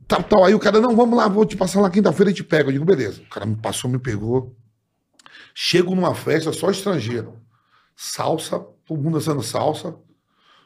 tal, 0.08 0.22
tal. 0.24 0.46
Aí 0.46 0.54
o 0.54 0.60
cara, 0.60 0.80
não, 0.80 0.96
vamos 0.96 1.18
lá, 1.18 1.28
vou 1.28 1.46
te 1.46 1.58
passar 1.58 1.82
lá 1.82 1.90
quinta-feira 1.90 2.30
e 2.32 2.34
te 2.34 2.44
pego. 2.44 2.70
Eu 2.70 2.74
digo, 2.74 2.86
beleza. 2.86 3.22
O 3.22 3.30
cara 3.30 3.46
me 3.46 3.56
passou, 3.56 3.90
me 3.90 3.98
pegou. 4.00 4.56
Chego 5.60 5.96
numa 5.96 6.14
festa 6.14 6.54
só 6.54 6.70
estrangeiro. 6.70 7.34
Salsa, 7.96 8.64
todo 8.86 9.02
mundo 9.02 9.16
dançando 9.16 9.42
salsa. 9.42 9.96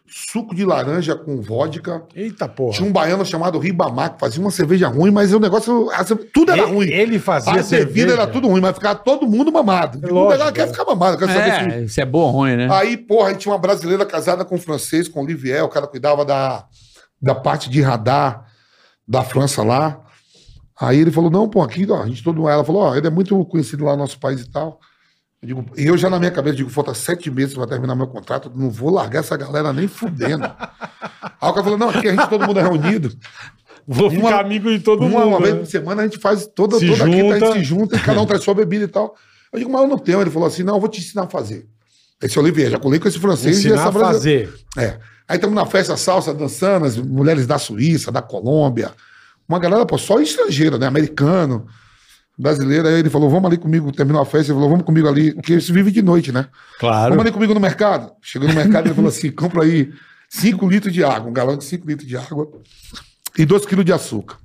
suco 0.06 0.54
de 0.54 0.66
laranja 0.66 1.16
com 1.16 1.42
vodka. 1.42 2.04
Eita 2.14 2.46
porra. 2.46 2.74
Tinha 2.74 2.89
um 2.89 2.92
baiano 2.92 3.26
chamado 3.26 3.58
Ribamar, 3.58 4.16
que 4.16 4.20
fazia 4.20 4.42
uma 4.42 4.52
cerveja 4.52 4.89
ruim, 4.89 5.10
mas 5.10 5.32
o 5.32 5.39
negócio. 5.39 5.88
tudo 6.34 6.52
era 6.52 6.64
ele, 6.64 6.72
ruim. 6.74 6.89
ele 6.89 7.20
fazia 7.20 7.62
a 7.62 7.64
cerveja. 7.64 8.12
era 8.12 8.28
tudo 8.28 8.50
ruim, 8.50 8.60
mas 8.60 8.76
ficava 8.76 8.96
todo 8.96 9.26
mundo 9.26 9.50
mamado. 9.50 9.98
Lógico, 9.98 10.20
o 10.20 10.30
negócio 10.30 10.54
quer 10.54 10.64
é. 10.64 10.68
ficar 10.68 10.84
mamado, 10.84 11.18
quer 11.18 11.28
saber 11.28 11.54
se. 11.54 11.76
É, 11.78 11.82
isso 11.84 12.02
é 12.02 12.06
bom 12.06 12.24
ou 12.24 12.32
ruim, 12.32 12.58
né? 12.58 12.68
Aí, 12.70 12.98
porra, 12.98 13.30
aí 13.30 13.36
tinha 13.38 13.54
uma 13.54 13.60
brasileira 13.60 14.06
casada 14.06 14.44
com 14.44 14.56
um 14.56 14.60
francês, 14.60 15.08
com 15.08 15.22
o 15.22 15.24
Olivier, 15.24 15.64
o 15.64 15.70
cara 15.70 15.88
cuidava 15.88 16.26
da, 16.26 16.66
da 17.22 17.34
parte 17.34 17.70
de 17.70 17.82
radar 17.82 18.46
da 19.08 19.24
França 19.24 19.64
lá. 19.64 20.02
Aí 20.80 20.99
ele 20.99 21.11
falou: 21.11 21.30
não, 21.30 21.47
pô, 21.49 21.61
aqui, 21.61 21.86
ó, 21.89 22.01
a 22.03 22.07
gente 22.07 22.24
todo. 22.24 22.47
Ela 22.47 22.63
falou: 22.63 22.82
ó, 22.84 22.95
ele 22.95 23.07
é 23.07 23.09
muito 23.09 23.43
conhecido 23.45 23.86
lá 23.86 23.91
no 23.91 23.99
nosso 23.99 24.19
país 24.19 24.41
e 24.41 24.49
tal. 24.49 24.80
Eu 25.41 25.47
digo, 25.47 25.65
e 25.76 25.88
eu 25.88 25.97
já 25.97 26.09
na 26.09 26.19
minha 26.19 26.30
cabeça 26.32 26.55
digo, 26.57 26.69
falta 26.69 26.93
sete 26.93 27.32
meses 27.32 27.55
pra 27.55 27.65
terminar 27.65 27.95
meu 27.95 28.05
contrato, 28.07 28.51
não 28.55 28.69
vou 28.69 28.91
largar 28.91 29.19
essa 29.22 29.36
galera 29.36 29.74
nem 29.74 29.88
fudendo. 29.88 30.43
Aí 30.45 31.49
o 31.49 31.53
cara 31.53 31.63
falou: 31.63 31.78
não, 31.78 31.89
aqui 31.89 32.07
a 32.07 32.11
gente 32.11 32.30
todo 32.30 32.45
mundo 32.45 32.59
é 32.59 32.63
reunido. 32.63 33.11
Vou 33.88 34.09
ficar 34.11 34.28
Uma- 34.28 34.39
amigo 34.41 34.69
de 34.69 34.80
todo 34.80 34.99
uma, 35.05 35.09
mundo. 35.22 35.28
uma 35.30 35.39
vez 35.39 35.53
né? 35.53 35.59
por 35.61 35.65
semana 35.65 36.01
a 36.03 36.05
gente 36.05 36.19
faz 36.19 36.45
toda, 36.45 36.78
Se 36.78 36.88
toda 36.88 37.05
quinta, 37.09 37.17
a 37.17 37.39
junta. 37.39 37.45
gente 37.47 37.53
se 37.57 37.63
junta 37.63 37.95
e 37.95 37.99
cada 37.99 38.22
um 38.22 38.26
traz 38.28 38.43
sua 38.43 38.53
bebida 38.53 38.86
e 38.86 38.88
tal. 38.88 39.15
Eu 39.51 39.57
digo, 39.59 39.72
mas 39.72 39.82
eu 39.82 39.88
não 39.88 39.97
tenho. 39.97 40.22
Ele 40.22 40.30
falou 40.30 40.47
assim: 40.47 40.61
não, 40.63 40.76
eu 40.76 40.80
vou 40.80 40.88
te 40.89 40.99
ensinar 40.99 41.24
a 41.24 41.28
fazer. 41.28 41.67
Esse 42.22 42.38
Olivier, 42.38 42.69
já 42.69 42.78
colei 42.80 42.99
com 42.99 43.07
esse 43.07 43.17
francês 43.19 43.57
e 43.57 43.59
Ensinar 43.61 43.76
essa 43.76 43.88
a 43.88 43.91
brasileira. 43.91 44.47
fazer. 44.51 44.86
É. 44.88 44.99
Aí 45.28 45.38
estamos 45.38 45.55
na 45.55 45.65
festa 45.65 45.97
salsa, 45.97 46.32
dançando, 46.34 46.86
as 46.86 46.95
mulheres 46.97 47.47
da 47.47 47.57
Suíça, 47.57 48.11
da 48.11 48.22
Colômbia. 48.22 48.91
Uma 49.52 49.60
galera, 49.60 49.86
pô, 49.86 49.97
só 49.97 50.22
estrangeiro, 50.22 50.78
né? 50.78 50.88
Americano, 50.88 51.68
brasileiro. 52.38 52.88
Aí 52.88 52.93
ele 52.93 53.10
falou, 53.10 53.30
vamos 53.30 53.47
ali 53.47 53.58
comigo, 53.58 53.91
terminou 53.91 54.22
a 54.22 54.26
festa, 54.26 54.52
ele 54.52 54.54
falou, 54.54 54.70
vamos 54.70 54.86
comigo 54.86 55.10
ali, 55.10 55.34
porque 55.34 55.56
isso 55.56 55.74
vive 55.74 55.91
de 55.91 56.02
noite, 56.02 56.32
né? 56.32 56.47
Claro. 56.80 57.10
Vamos 57.10 57.26
ali 57.26 57.34
comigo 57.34 57.54
no 57.54 57.60
mercado. 57.60 58.14
Chegou 58.22 58.47
no 58.47 58.56
mercado 58.56 58.88
ele 58.88 58.95
falou 58.95 59.10
assim, 59.10 59.30
compra 59.30 59.64
aí 59.64 59.91
5 60.30 60.70
litros 60.70 60.93
de 60.93 61.04
água, 61.04 61.30
um 61.30 61.34
galão 61.34 61.58
de 61.58 61.66
5 61.66 61.86
litros 61.86 62.08
de 62.08 62.16
água 62.16 62.49
e 63.38 63.45
2 63.45 63.66
quilos 63.66 63.84
de 63.84 63.91
açúcar. 63.91 64.38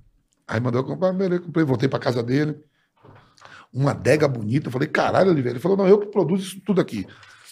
Aí 0.49 0.59
mandou 0.59 0.81
eu 0.81 0.85
comprar, 0.85 1.13
beleza, 1.13 1.43
comprei, 1.43 1.65
voltei 1.65 1.89
pra 1.89 2.01
casa 2.01 2.21
dele. 2.21 2.57
Uma 3.73 3.93
adega 3.93 4.27
bonita. 4.27 4.67
Eu 4.67 4.73
falei, 4.73 4.89
caralho, 4.89 5.31
Oliveira. 5.31 5.57
Ele 5.57 5.63
falou, 5.63 5.77
não, 5.77 5.87
eu 5.87 5.99
que 5.99 6.07
produzo 6.07 6.43
isso 6.43 6.61
tudo 6.67 6.81
aqui. 6.81 7.07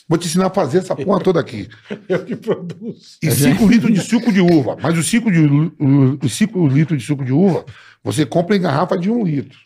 Vou 0.07 0.18
te 0.18 0.26
ensinar 0.26 0.46
a 0.46 0.50
fazer 0.50 0.78
essa 0.78 0.94
porra 0.94 1.20
toda 1.20 1.40
aqui. 1.40 1.68
Eu 2.09 2.24
que 2.24 2.36
produzo. 2.36 3.18
E 3.22 3.30
5 3.30 3.66
litros 3.66 3.92
de 3.92 4.00
suco 4.00 4.30
de 4.30 4.40
uva. 4.40 4.76
Mas 4.80 4.98
os 4.98 5.09
5 5.09 5.30
litros 6.68 6.98
de 6.98 7.07
suco 7.07 7.24
de 7.24 7.32
uva, 7.32 7.64
você 8.02 8.26
compra 8.26 8.55
em 8.57 8.61
garrafa 8.61 8.98
de 8.98 9.11
1 9.11 9.18
um 9.18 9.24
litro. 9.24 9.59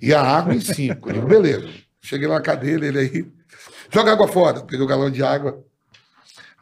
E 0.00 0.12
a 0.12 0.20
água 0.20 0.54
em 0.54 0.60
5. 0.60 1.08
Eu 1.08 1.14
digo, 1.14 1.26
beleza. 1.26 1.68
Cheguei 2.00 2.26
lá 2.26 2.34
na 2.34 2.40
cadeira, 2.40 2.86
ele 2.86 2.98
aí. 2.98 3.32
Joga 3.90 4.12
água 4.12 4.26
fora. 4.26 4.60
Peguei 4.62 4.84
o 4.84 4.88
galão 4.88 5.10
de 5.10 5.22
água, 5.22 5.64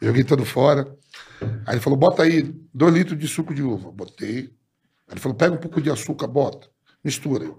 joguei 0.00 0.22
todo 0.22 0.44
fora. 0.44 0.86
Aí 1.66 1.74
ele 1.74 1.80
falou: 1.80 1.98
bota 1.98 2.22
aí 2.22 2.54
2 2.74 2.94
litros 2.94 3.18
de 3.18 3.26
suco 3.26 3.54
de 3.54 3.62
uva. 3.62 3.90
Botei. 3.90 4.50
Aí 5.08 5.14
ele 5.14 5.20
falou: 5.20 5.36
pega 5.36 5.54
um 5.54 5.58
pouco 5.58 5.80
de 5.80 5.90
açúcar, 5.90 6.26
bota. 6.26 6.68
Mistura. 7.02 7.50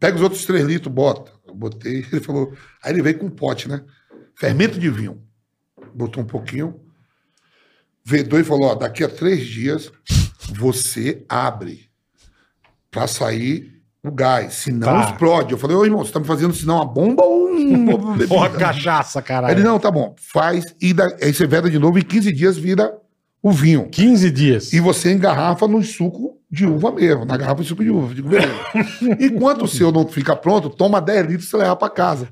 Pega 0.00 0.16
os 0.16 0.22
outros 0.22 0.44
3 0.44 0.64
litros, 0.64 0.92
bota. 0.92 1.32
Eu 1.46 1.54
botei. 1.54 2.04
Ele 2.12 2.20
falou. 2.20 2.52
Aí 2.82 2.92
ele 2.92 3.02
veio 3.02 3.18
com 3.18 3.26
um 3.26 3.30
pote, 3.30 3.68
né? 3.68 3.82
Fermento 4.38 4.78
de 4.78 4.88
vinho. 4.88 5.22
Botou 5.94 6.22
um 6.22 6.26
pouquinho. 6.26 6.80
Vedou 8.04 8.38
e 8.40 8.44
falou: 8.44 8.68
ó, 8.70 8.74
daqui 8.74 9.02
a 9.04 9.08
três 9.08 9.46
dias 9.46 9.90
você 10.50 11.24
abre 11.28 11.88
para 12.90 13.06
sair 13.06 13.82
o 14.02 14.10
gás. 14.10 14.54
Senão 14.54 14.86
Tá. 15.02 15.10
explode. 15.10 15.52
Eu 15.52 15.58
falei: 15.58 15.76
ô 15.76 15.84
irmão, 15.84 16.04
você 16.04 16.12
tá 16.12 16.20
me 16.20 16.26
fazendo 16.26 16.54
senão 16.54 16.76
uma 16.76 16.86
bomba 16.86 17.24
ou 17.24 17.48
um. 17.50 17.74
uma 17.74 17.98
bebida?" 18.16 18.28
Porra, 18.28 18.50
cachaça, 18.50 19.20
caralho. 19.20 19.54
ele: 19.54 19.62
não, 19.62 19.78
tá 19.78 19.90
bom, 19.90 20.14
faz. 20.32 20.64
E 20.80 20.92
da- 20.94 21.16
aí 21.22 21.34
você 21.34 21.46
veda 21.46 21.68
de 21.68 21.78
novo, 21.78 21.98
em 21.98 22.02
15 22.02 22.32
dias 22.32 22.56
vira 22.56 22.96
o 23.42 23.50
vinho. 23.52 23.88
15 23.90 24.30
dias. 24.30 24.72
E 24.72 24.80
você 24.80 25.12
engarrafa 25.12 25.66
no 25.68 25.82
suco 25.82 26.36
de 26.50 26.66
uva 26.66 26.90
mesmo, 26.90 27.24
na 27.26 27.36
garrafa 27.36 27.62
de 27.62 27.68
suco 27.68 27.84
de 27.84 27.90
uva. 27.90 28.14
Digo, 28.14 28.28
beleza. 28.28 28.52
Enquanto 29.20 29.62
o 29.64 29.68
seu 29.68 29.92
não 29.92 30.06
fica 30.08 30.34
pronto, 30.34 30.70
toma 30.70 31.00
10 31.00 31.26
litros 31.26 31.46
e 31.46 31.50
você 31.50 31.56
leva 31.58 31.76
pra 31.76 31.90
casa. 31.90 32.28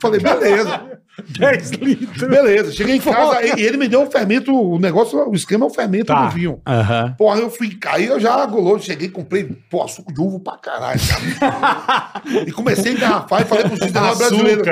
Falei, 0.00 0.20
beleza. 0.20 0.80
10 1.38 1.70
litros. 1.72 2.28
Beleza. 2.28 2.72
Cheguei 2.72 2.96
em 2.96 3.00
casa 3.00 3.42
e 3.44 3.60
ele 3.62 3.76
me 3.76 3.86
deu 3.86 4.02
o 4.04 4.10
fermento, 4.10 4.54
o 4.54 4.78
negócio, 4.78 5.28
o 5.28 5.34
esquema 5.34 5.66
é 5.66 5.68
o 5.68 5.70
fermento 5.70 6.06
Tá. 6.06 6.24
do 6.26 6.30
vinho. 6.34 6.60
Aham. 6.66 7.14
Porra, 7.18 7.38
eu 7.40 7.50
fui 7.50 7.74
cair, 7.74 8.08
eu 8.08 8.18
já 8.18 8.34
agolou, 8.42 8.78
cheguei, 8.78 9.08
comprei, 9.10 9.44
pô, 9.70 9.86
suco 9.88 10.12
de 10.12 10.20
uva 10.20 10.40
pra 10.40 10.56
caralho. 10.56 11.00
cara. 11.38 12.22
e 12.46 12.50
comecei 12.52 12.92
a 12.92 12.94
engarrafar 12.94 13.42
e 13.42 13.44
falei 13.44 13.64
pros 13.64 13.78
19 13.80 14.18
brasileiros. 14.18 14.66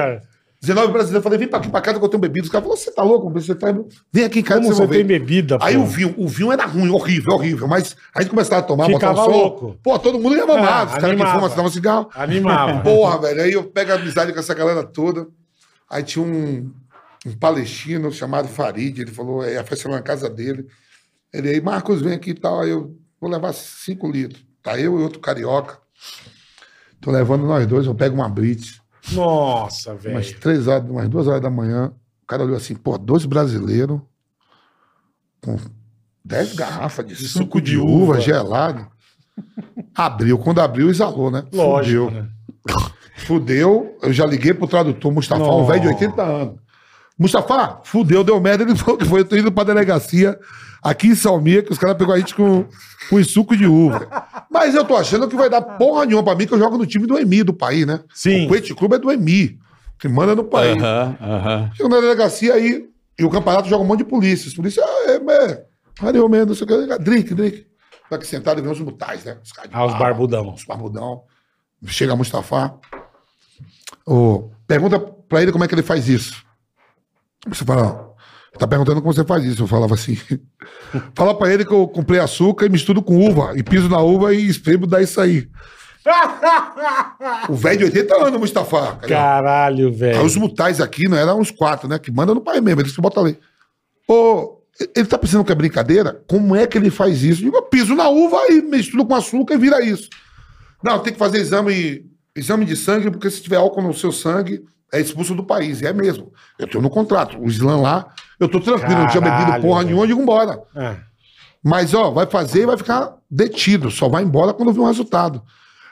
Açúcar. 0.63 0.75
19 0.75 0.93
brasileiros, 0.93 1.25
falei, 1.25 1.39
vem 1.39 1.49
pra 1.49 1.59
aqui 1.59 1.71
pra 1.71 1.81
casa 1.81 1.99
que 1.99 2.05
eu 2.05 2.09
tenho 2.09 2.21
bebida. 2.21 2.45
Os 2.45 2.51
caras 2.51 2.65
falaram, 2.65 2.83
você 2.83 2.91
tá 2.93 3.03
louco? 3.03 3.31
Você 3.31 3.55
tá... 3.55 3.69
Vem 4.13 4.25
aqui 4.25 4.41
em 4.41 4.43
casa 4.43 4.61
Como 4.61 4.75
você 4.75 4.87
tem 4.87 5.05
bebida, 5.05 5.59
Aí 5.61 5.75
pô? 5.75 5.83
o 5.83 5.87
vinho, 5.87 6.15
o 6.19 6.29
vinho 6.29 6.53
era 6.53 6.67
ruim, 6.67 6.91
horrível, 6.91 7.33
horrível. 7.33 7.67
Mas 7.67 7.97
a 8.15 8.21
gente 8.21 8.31
começava 8.31 8.61
a 8.61 8.65
tomar, 8.65 8.87
Ficava 8.87 9.15
botar 9.15 9.29
um 9.29 9.33
louco. 9.33 9.79
Pô, 9.83 9.99
todo 9.99 10.19
mundo 10.19 10.37
ia 10.37 10.47
mamar. 10.47 10.81
Ah, 10.81 10.85
os 10.85 10.99
caras 10.99 11.17
que 11.17 11.27
fumam, 11.27 11.51
fumavam 11.51 11.71
cigarro. 11.71 12.11
Animava. 12.15 12.81
Porra, 12.85 13.21
velho. 13.23 13.43
Aí 13.43 13.53
eu 13.53 13.65
pego 13.65 13.93
a 13.93 13.95
amizade 13.95 14.33
com 14.33 14.39
essa 14.39 14.53
galera 14.53 14.85
toda. 14.85 15.27
Aí 15.89 16.03
tinha 16.03 16.25
um, 16.25 16.71
um 17.27 17.33
palestino 17.39 18.13
chamado 18.13 18.47
Farid. 18.47 19.01
Ele 19.01 19.11
falou, 19.11 19.43
é, 19.43 19.57
a 19.57 19.65
festa 19.65 19.89
era 19.89 19.97
na 19.97 20.03
casa 20.03 20.29
dele. 20.29 20.67
Ele 21.33 21.49
aí, 21.49 21.61
Marcos, 21.61 22.03
vem 22.03 22.13
aqui 22.13 22.31
e 22.31 22.35
tal. 22.35 22.61
Aí 22.61 22.71
eu 22.71 22.95
vou 23.19 23.31
levar 23.31 23.55
cinco 23.55 24.11
litros. 24.11 24.45
Tá 24.63 24.79
eu 24.79 24.99
e 25.01 25.03
outro 25.03 25.21
carioca. 25.21 25.79
Tô 27.01 27.11
levando 27.11 27.47
nós 27.47 27.67
dois, 27.67 27.87
eu 27.87 27.95
pego 27.95 28.15
uma 28.15 28.29
blitz. 28.29 28.80
Nossa, 29.13 29.93
Umas 29.93 30.03
velho. 30.03 30.41
três 30.41 30.67
horas, 30.69 30.89
umas 30.91 31.09
duas 31.09 31.27
horas 31.27 31.41
da 31.41 31.51
manhã. 31.51 31.93
O 32.23 32.27
cara 32.27 32.45
olhou 32.45 32.57
assim, 32.57 32.75
pô, 32.75 32.97
dois 32.99 33.25
brasileiros 33.25 34.01
com 35.43 35.57
dez 36.25 36.55
garrafas 36.55 37.07
de, 37.07 37.15
suco, 37.17 37.61
de, 37.61 37.77
uva, 37.77 38.13
uva. 38.13 38.21
gelado. 38.21 38.87
Abriu. 39.95 40.39
Quando 40.39 40.61
abriu, 40.61 40.91
exalou, 40.91 41.31
né? 41.31 41.45
Lógico, 41.53 42.07
Fudeu. 42.07 42.23
né? 42.23 42.29
Fudeu. 43.17 43.99
Eu 44.03 44.13
já 44.13 44.27
liguei 44.27 44.53
pro 44.55 44.67
tradutor 44.69 45.13
Mustafa, 45.13 45.43
um 45.43 45.47
Nossa. 45.47 45.73
velho 45.73 45.83
de 45.83 45.89
80 45.89 46.23
anos. 46.23 46.55
Mustafa, 47.19 47.81
fudeu, 47.85 48.23
deu 48.25 48.41
merda. 48.41 48.63
Ele 48.65 48.77
falou 48.77 48.97
que 48.99 49.05
foi. 49.05 49.21
Eu 49.21 49.25
tô 49.25 49.37
indo 49.37 49.53
pra 49.53 49.65
delegacia 49.65 50.39
aqui 50.83 51.09
em 51.09 51.15
Salmia, 51.15 51.63
que 51.63 51.73
os 51.73 51.79
caras 51.79 51.97
pegou 51.97 52.15
a 52.15 52.19
gente 52.19 52.35
com, 52.35 52.65
com 53.09 53.25
suco 53.25 53.57
de 53.57 53.67
uva. 53.67 54.09
Mas 54.51 54.75
eu 54.75 54.85
tô 54.85 54.97
achando 54.97 55.29
que 55.29 55.37
vai 55.37 55.49
dar 55.51 55.63
porra 55.63 56.05
nenhuma 56.05 56.25
pra 56.25 56.35
mim, 56.35 56.47
que 56.47 56.55
eu 56.55 56.59
jogo 56.59 56.79
no 56.79 56.87
time 56.87 57.07
do 57.07 57.19
EMI 57.19 57.43
do 57.45 57.53
país, 57.53 57.87
né? 57.87 58.01
Sim. 58.15 58.45
O 58.47 58.49
Coete 58.49 58.75
Clube 58.75 58.97
é 58.97 58.99
do 58.99 59.13
EMI, 59.13 59.59
que 59.99 60.09
manda 60.09 60.35
no 60.35 60.45
país. 60.45 60.83
Aham, 60.83 61.17
aham. 61.21 61.71
Chego 61.75 61.89
na 61.89 62.01
delegacia 62.01 62.55
aí, 62.55 62.89
e 63.19 63.25
o 63.25 63.31
campeonato 63.31 63.69
joga 63.69 63.85
um 63.85 63.87
monte 63.87 63.99
de 63.99 64.05
polícia. 64.07 64.49
Os 64.49 64.55
polícias, 64.55 64.85
ah, 64.85 65.11
é, 65.11 65.17
é, 65.17 65.65
valeu 66.01 66.29
mesmo, 66.29 66.47
não 66.47 66.55
sei 66.55 66.65
o 66.65 66.69
que, 66.89 66.99
drink, 66.99 67.35
drink. 67.35 67.67
Tá 68.09 68.17
aqui 68.17 68.27
sentado 68.27 68.59
e 68.59 68.63
vem 68.63 68.73
os 68.73 68.81
mutais, 68.81 69.25
né? 69.25 69.39
Os, 69.43 69.53
Ah, 69.71 69.87
os 69.87 69.95
barbudão. 69.97 70.53
Os 70.53 70.65
barbudão. 70.65 71.23
Chega 71.87 72.17
Mustafa. 72.17 72.75
Ô, 74.05 74.51
pergunta 74.67 74.99
pra 74.99 75.43
ele 75.43 75.53
como 75.53 75.63
é 75.63 75.69
que 75.69 75.75
ele 75.75 75.83
faz 75.83 76.09
isso. 76.09 76.45
Você 77.47 77.65
fala, 77.65 78.10
tá 78.59 78.67
perguntando 78.67 79.01
como 79.01 79.13
você 79.13 79.25
faz 79.25 79.45
isso. 79.45 79.63
Eu 79.63 79.67
falava 79.67 79.95
assim. 79.95 80.19
Fala 81.15 81.37
pra 81.37 81.53
ele 81.53 81.65
que 81.65 81.73
eu 81.73 81.87
comprei 81.89 82.21
açúcar 82.21 82.67
e 82.67 82.69
misturo 82.69 83.03
com 83.03 83.19
uva. 83.19 83.53
E 83.57 83.63
piso 83.63 83.89
na 83.89 84.01
uva 84.01 84.35
e 84.35 84.47
espremo 84.49 84.87
dá 84.87 85.01
isso 85.01 85.21
aí. 85.21 85.49
o 87.49 87.55
velho 87.55 87.79
de 87.79 87.85
80 88.01 88.27
anos, 88.27 88.41
Mustafa. 88.41 88.97
cara. 88.97 89.09
Caralho, 89.09 89.89
Aí 89.89 89.95
velho. 89.95 90.25
os 90.25 90.37
mutais 90.37 90.81
aqui, 90.81 91.09
não 91.09 91.17
eram 91.17 91.39
uns 91.39 91.51
quatro, 91.51 91.89
né? 91.89 91.99
Que 91.99 92.11
manda 92.11 92.35
no 92.35 92.41
pai 92.41 92.61
mesmo, 92.61 92.81
eles 92.81 92.93
que 92.93 93.01
botam 93.01 93.25
ali. 93.25 93.39
Ô, 94.09 94.61
ele 94.97 95.07
tá 95.07 95.19
pensando 95.19 95.45
que 95.45 95.53
é 95.53 95.55
brincadeira? 95.55 96.23
Como 96.27 96.57
é 96.57 96.67
que 96.67 96.79
ele 96.79 96.91
faz 96.91 97.23
isso? 97.23 97.43
Eu 97.43 97.45
digo, 97.47 97.57
eu 97.59 97.63
piso 97.63 97.95
na 97.95 98.09
uva 98.09 98.39
e 98.49 98.63
misturo 98.63 99.05
com 99.05 99.15
açúcar 99.15 99.55
e 99.55 99.59
vira 99.59 99.85
isso. 99.85 100.09
Não, 100.83 100.99
tem 100.99 101.13
que 101.13 101.19
fazer 101.19 101.39
exame, 101.39 102.07
exame 102.35 102.65
de 102.65 102.77
sangue, 102.77 103.11
porque 103.11 103.29
se 103.31 103.43
tiver 103.43 103.57
álcool 103.57 103.83
no 103.83 103.93
seu 103.93 104.11
sangue, 104.11 104.65
é 104.93 105.01
expulso 105.01 105.35
do 105.35 105.45
país. 105.45 105.83
E 105.83 105.87
é 105.87 105.93
mesmo. 105.93 106.33
Eu 106.59 106.67
tenho 106.67 106.83
no 106.83 106.89
contrato. 106.89 107.39
O 107.39 107.47
Islã 107.47 107.77
lá, 107.77 108.11
eu 108.41 108.49
tô 108.49 108.59
tranquilo, 108.59 109.01
não 109.01 109.07
tinha 109.07 109.21
bebido 109.21 109.45
Caralho, 109.45 109.63
porra 109.63 109.85
nenhuma, 109.85 110.03
eu 110.03 110.07
digo, 110.09 110.21
embora. 110.23 110.61
É. 110.75 110.97
Mas, 111.63 111.93
ó, 111.95 112.11
vai 112.11 112.27
fazer 112.27 112.63
e 112.63 112.67
vai 112.67 112.77
ficar 112.77 113.15
detido. 113.31 113.91
Só 113.91 114.09
vai 114.09 114.23
embora 114.23 114.55
quando 114.55 114.73
vir 114.73 114.81
um 114.81 114.87
resultado. 114.87 115.43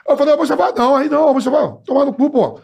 Eu 0.07 0.17
falei, 0.17 0.35
você 0.35 0.55
vai, 0.55 0.73
não, 0.73 0.95
aí 0.95 1.07
não, 1.07 1.33
você 1.33 1.49
vai 1.49 1.71
tomar 1.85 2.05
no 2.05 2.13
cu, 2.13 2.29
pô. 2.31 2.59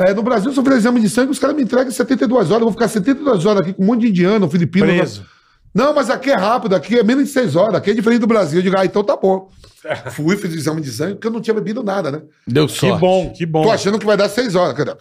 É, 0.00 0.12
no 0.12 0.24
Brasil, 0.24 0.52
se 0.52 0.58
eu 0.58 0.64
fizer 0.64 0.76
exame 0.76 1.00
de 1.00 1.08
sangue, 1.08 1.30
os 1.30 1.38
caras 1.38 1.54
me 1.54 1.62
entregam 1.62 1.88
em 1.88 1.92
72 1.92 2.50
horas. 2.50 2.60
Eu 2.62 2.66
vou 2.66 2.72
ficar 2.72 2.88
72 2.88 3.46
horas 3.46 3.62
aqui 3.62 3.72
com 3.72 3.82
um 3.84 3.86
monte 3.86 4.00
de 4.00 4.08
indiano, 4.08 4.50
filipino. 4.50 4.86
Preso. 4.86 5.24
Não, 5.72 5.94
mas 5.94 6.10
aqui 6.10 6.30
é 6.30 6.36
rápido, 6.36 6.74
aqui 6.74 6.98
é 6.98 7.02
menos 7.02 7.24
de 7.24 7.30
6 7.30 7.54
horas, 7.54 7.76
aqui 7.76 7.90
é 7.90 7.94
diferente 7.94 8.20
do 8.20 8.26
Brasil. 8.26 8.58
Eu 8.58 8.62
digo, 8.62 8.76
ah, 8.78 8.84
então 8.84 9.04
tá 9.04 9.16
bom. 9.16 9.48
Fui, 10.12 10.36
fiz 10.36 10.52
o 10.52 10.56
exame 10.56 10.80
de 10.80 10.90
sangue, 10.90 11.14
porque 11.14 11.26
eu 11.26 11.32
não 11.32 11.40
tinha 11.40 11.54
bebido 11.54 11.82
nada, 11.82 12.10
né? 12.10 12.22
Deu 12.46 12.66
Que 12.66 12.72
sorte. 12.72 13.00
bom, 13.00 13.32
que 13.32 13.46
bom. 13.46 13.62
Tô 13.62 13.70
achando 13.70 13.98
que 13.98 14.06
vai 14.06 14.16
dar 14.16 14.28
6 14.28 14.54
horas. 14.56 14.76
Cadê? 14.76 14.92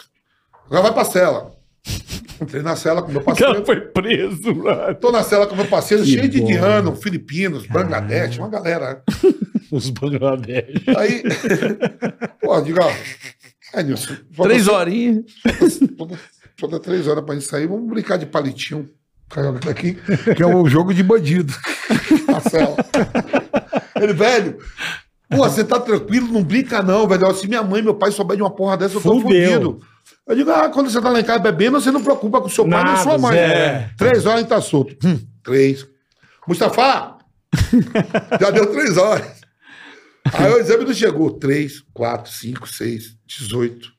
Agora 0.66 0.82
vai 0.84 0.93
pra 0.93 1.05
cela. 1.05 1.51
Entrei 2.42 2.62
na 2.62 2.76
cela 2.76 3.02
com 3.02 3.12
meu 3.12 3.22
parceiro. 3.22 3.66
foi 3.66 3.80
preso, 3.80 4.56
mano. 4.56 4.96
Tô 4.96 5.12
na 5.12 5.24
cela 5.24 5.48
com 5.48 5.56
meu 5.56 5.66
parceiro, 5.66 6.04
Que 6.04 6.10
cheio 6.12 6.28
de 6.30 6.42
indiano, 6.42 6.96
filipinos, 6.96 7.66
Bangladesh, 7.68 8.38
uma 8.40 8.50
galera. 8.50 9.02
Os 9.72 9.90
Bangladesh. 9.90 10.84
Aí, 10.98 11.24
pô, 12.42 12.60
diga, 12.62 12.86
ó, 12.86 12.92
é, 13.74 13.84
Nilson, 13.84 14.16
Três 14.42 14.68
horinhas. 14.68 15.24
falta- 15.98 16.20
Falta 16.60 16.80
três 16.80 17.08
horas 17.08 17.24
pra 17.26 17.34
gente 17.34 17.48
sair, 17.48 17.66
vamos 17.68 17.90
brincar 17.90 18.16
de 18.18 18.28
palitinho. 18.28 18.88
Tá 19.28 19.72
aqui, 19.72 19.98
que 20.36 20.44
é 20.44 20.46
um 20.48 20.68
jogo 20.70 20.94
de 20.94 21.02
bandido. 21.02 21.52
Marcelo. 22.32 22.76
Ele, 24.00 24.14
velho, 24.14 24.60
pô, 25.30 25.38
você 25.38 25.64
tá 25.64 25.80
tranquilo, 25.80 26.28
não 26.32 26.44
brinca 26.44 26.84
não, 26.84 27.08
velho. 27.08 27.34
Se 27.34 27.48
minha 27.48 27.64
mãe 27.64 27.80
e 27.82 27.84
meu 27.84 27.96
pai 27.96 28.12
souber 28.12 28.38
de 28.38 28.44
uma 28.44 28.52
porra 28.56 28.78
dessa, 28.78 28.98
eu 28.98 29.02
tô 29.02 29.20
Fudeu. 29.20 29.52
fudido. 29.52 29.80
Eu 30.26 30.36
digo, 30.36 30.51
ah, 30.51 30.69
quando 30.69 30.89
você 30.89 31.01
tá 31.01 31.09
lá 31.09 31.19
em 31.19 31.24
casa 31.24 31.39
bebendo, 31.39 31.80
você 31.82 31.91
não 31.91 32.01
preocupa 32.01 32.39
com 32.39 32.47
seu 32.47 32.67
pai 32.67 32.84
nem 32.84 32.97
sua 33.03 33.17
mãe. 33.17 33.34
zero. 33.34 33.89
Três 33.97 34.26
horas 34.26 34.38
a 34.38 34.39
gente 34.39 34.49
tá 34.49 34.61
solto. 34.61 34.95
Hum, 35.05 35.19
três. 35.43 35.86
Mustafa! 36.47 37.17
Já 38.39 38.49
deu 38.51 38.71
três 38.71 38.97
horas. 38.97 39.41
Aí 40.32 40.51
o 40.51 40.57
exame 40.59 40.86
não 40.86 40.93
chegou. 40.93 41.32
Três, 41.32 41.84
quatro, 41.93 42.32
cinco, 42.32 42.67
seis, 42.67 43.15
dezoito. 43.28 43.91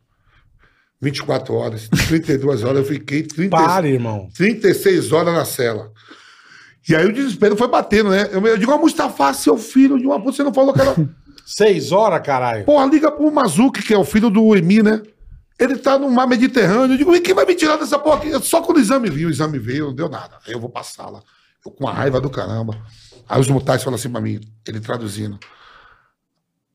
24 1.03 1.55
horas, 1.55 1.89
32 2.09 2.65
horas, 2.65 2.79
eu 2.79 2.85
fiquei 2.85 3.23
30, 3.23 3.55
Para, 3.55 3.87
irmão. 3.87 4.31
36 4.35 5.13
horas 5.13 5.35
na 5.35 5.45
cela. 5.45 5.93
E 6.89 6.97
aí 6.97 7.05
o 7.05 7.13
desespero 7.13 7.57
foi 7.57 7.69
batendo, 7.69 8.09
né? 8.09 8.29
Eu, 8.33 8.41
eu 8.47 8.57
digo, 8.57 8.73
ah, 8.73 8.79
Mustafa, 8.79 9.35
seu 9.35 9.59
filho 9.59 9.99
de 9.99 10.07
uma 10.07 10.19
puta, 10.19 10.37
você 10.37 10.43
não 10.43 10.55
falou 10.55 10.73
que 10.73 10.81
era. 10.81 10.95
Seis 11.45 11.93
horas, 11.93 12.23
caralho. 12.25 12.65
Porra, 12.65 12.87
liga 12.87 13.13
pro 13.13 13.31
Mazuki, 13.31 13.83
que 13.83 13.93
é 13.93 13.99
o 13.99 14.05
filho 14.05 14.31
do 14.31 14.57
Emi, 14.57 14.83
né? 14.83 15.03
Ele 15.59 15.77
tá 15.77 15.99
no 15.99 16.11
mar 16.11 16.27
Mediterrâneo. 16.27 16.95
Eu 16.95 16.99
digo, 16.99 17.15
e 17.15 17.21
quem 17.21 17.35
vai 17.35 17.45
me 17.47 17.55
tirar 17.55 17.77
dessa 17.77 17.99
porra 17.99 18.17
aqui? 18.17 18.45
Só 18.45 18.61
quando 18.61 18.79
o 18.79 18.81
exame 18.81 19.09
veio, 19.09 19.29
o 19.29 19.31
exame 19.31 19.59
veio, 19.59 19.87
não 19.87 19.95
deu 19.95 20.09
nada. 20.09 20.39
Aí 20.47 20.53
eu 20.53 20.61
vou 20.61 20.69
passar 20.69 21.09
lá. 21.09 21.21
Eu 21.65 21.71
com 21.71 21.87
a 21.87 21.93
raiva 21.93 22.21
do 22.21 22.29
caramba. 22.29 22.77
Aí 23.29 23.41
os 23.41 23.49
mutais 23.49 23.83
falam 23.83 23.99
assim 23.99 24.11
pra 24.11 24.21
mim, 24.21 24.41
ele 24.67 24.81
traduzindo. 24.81 25.39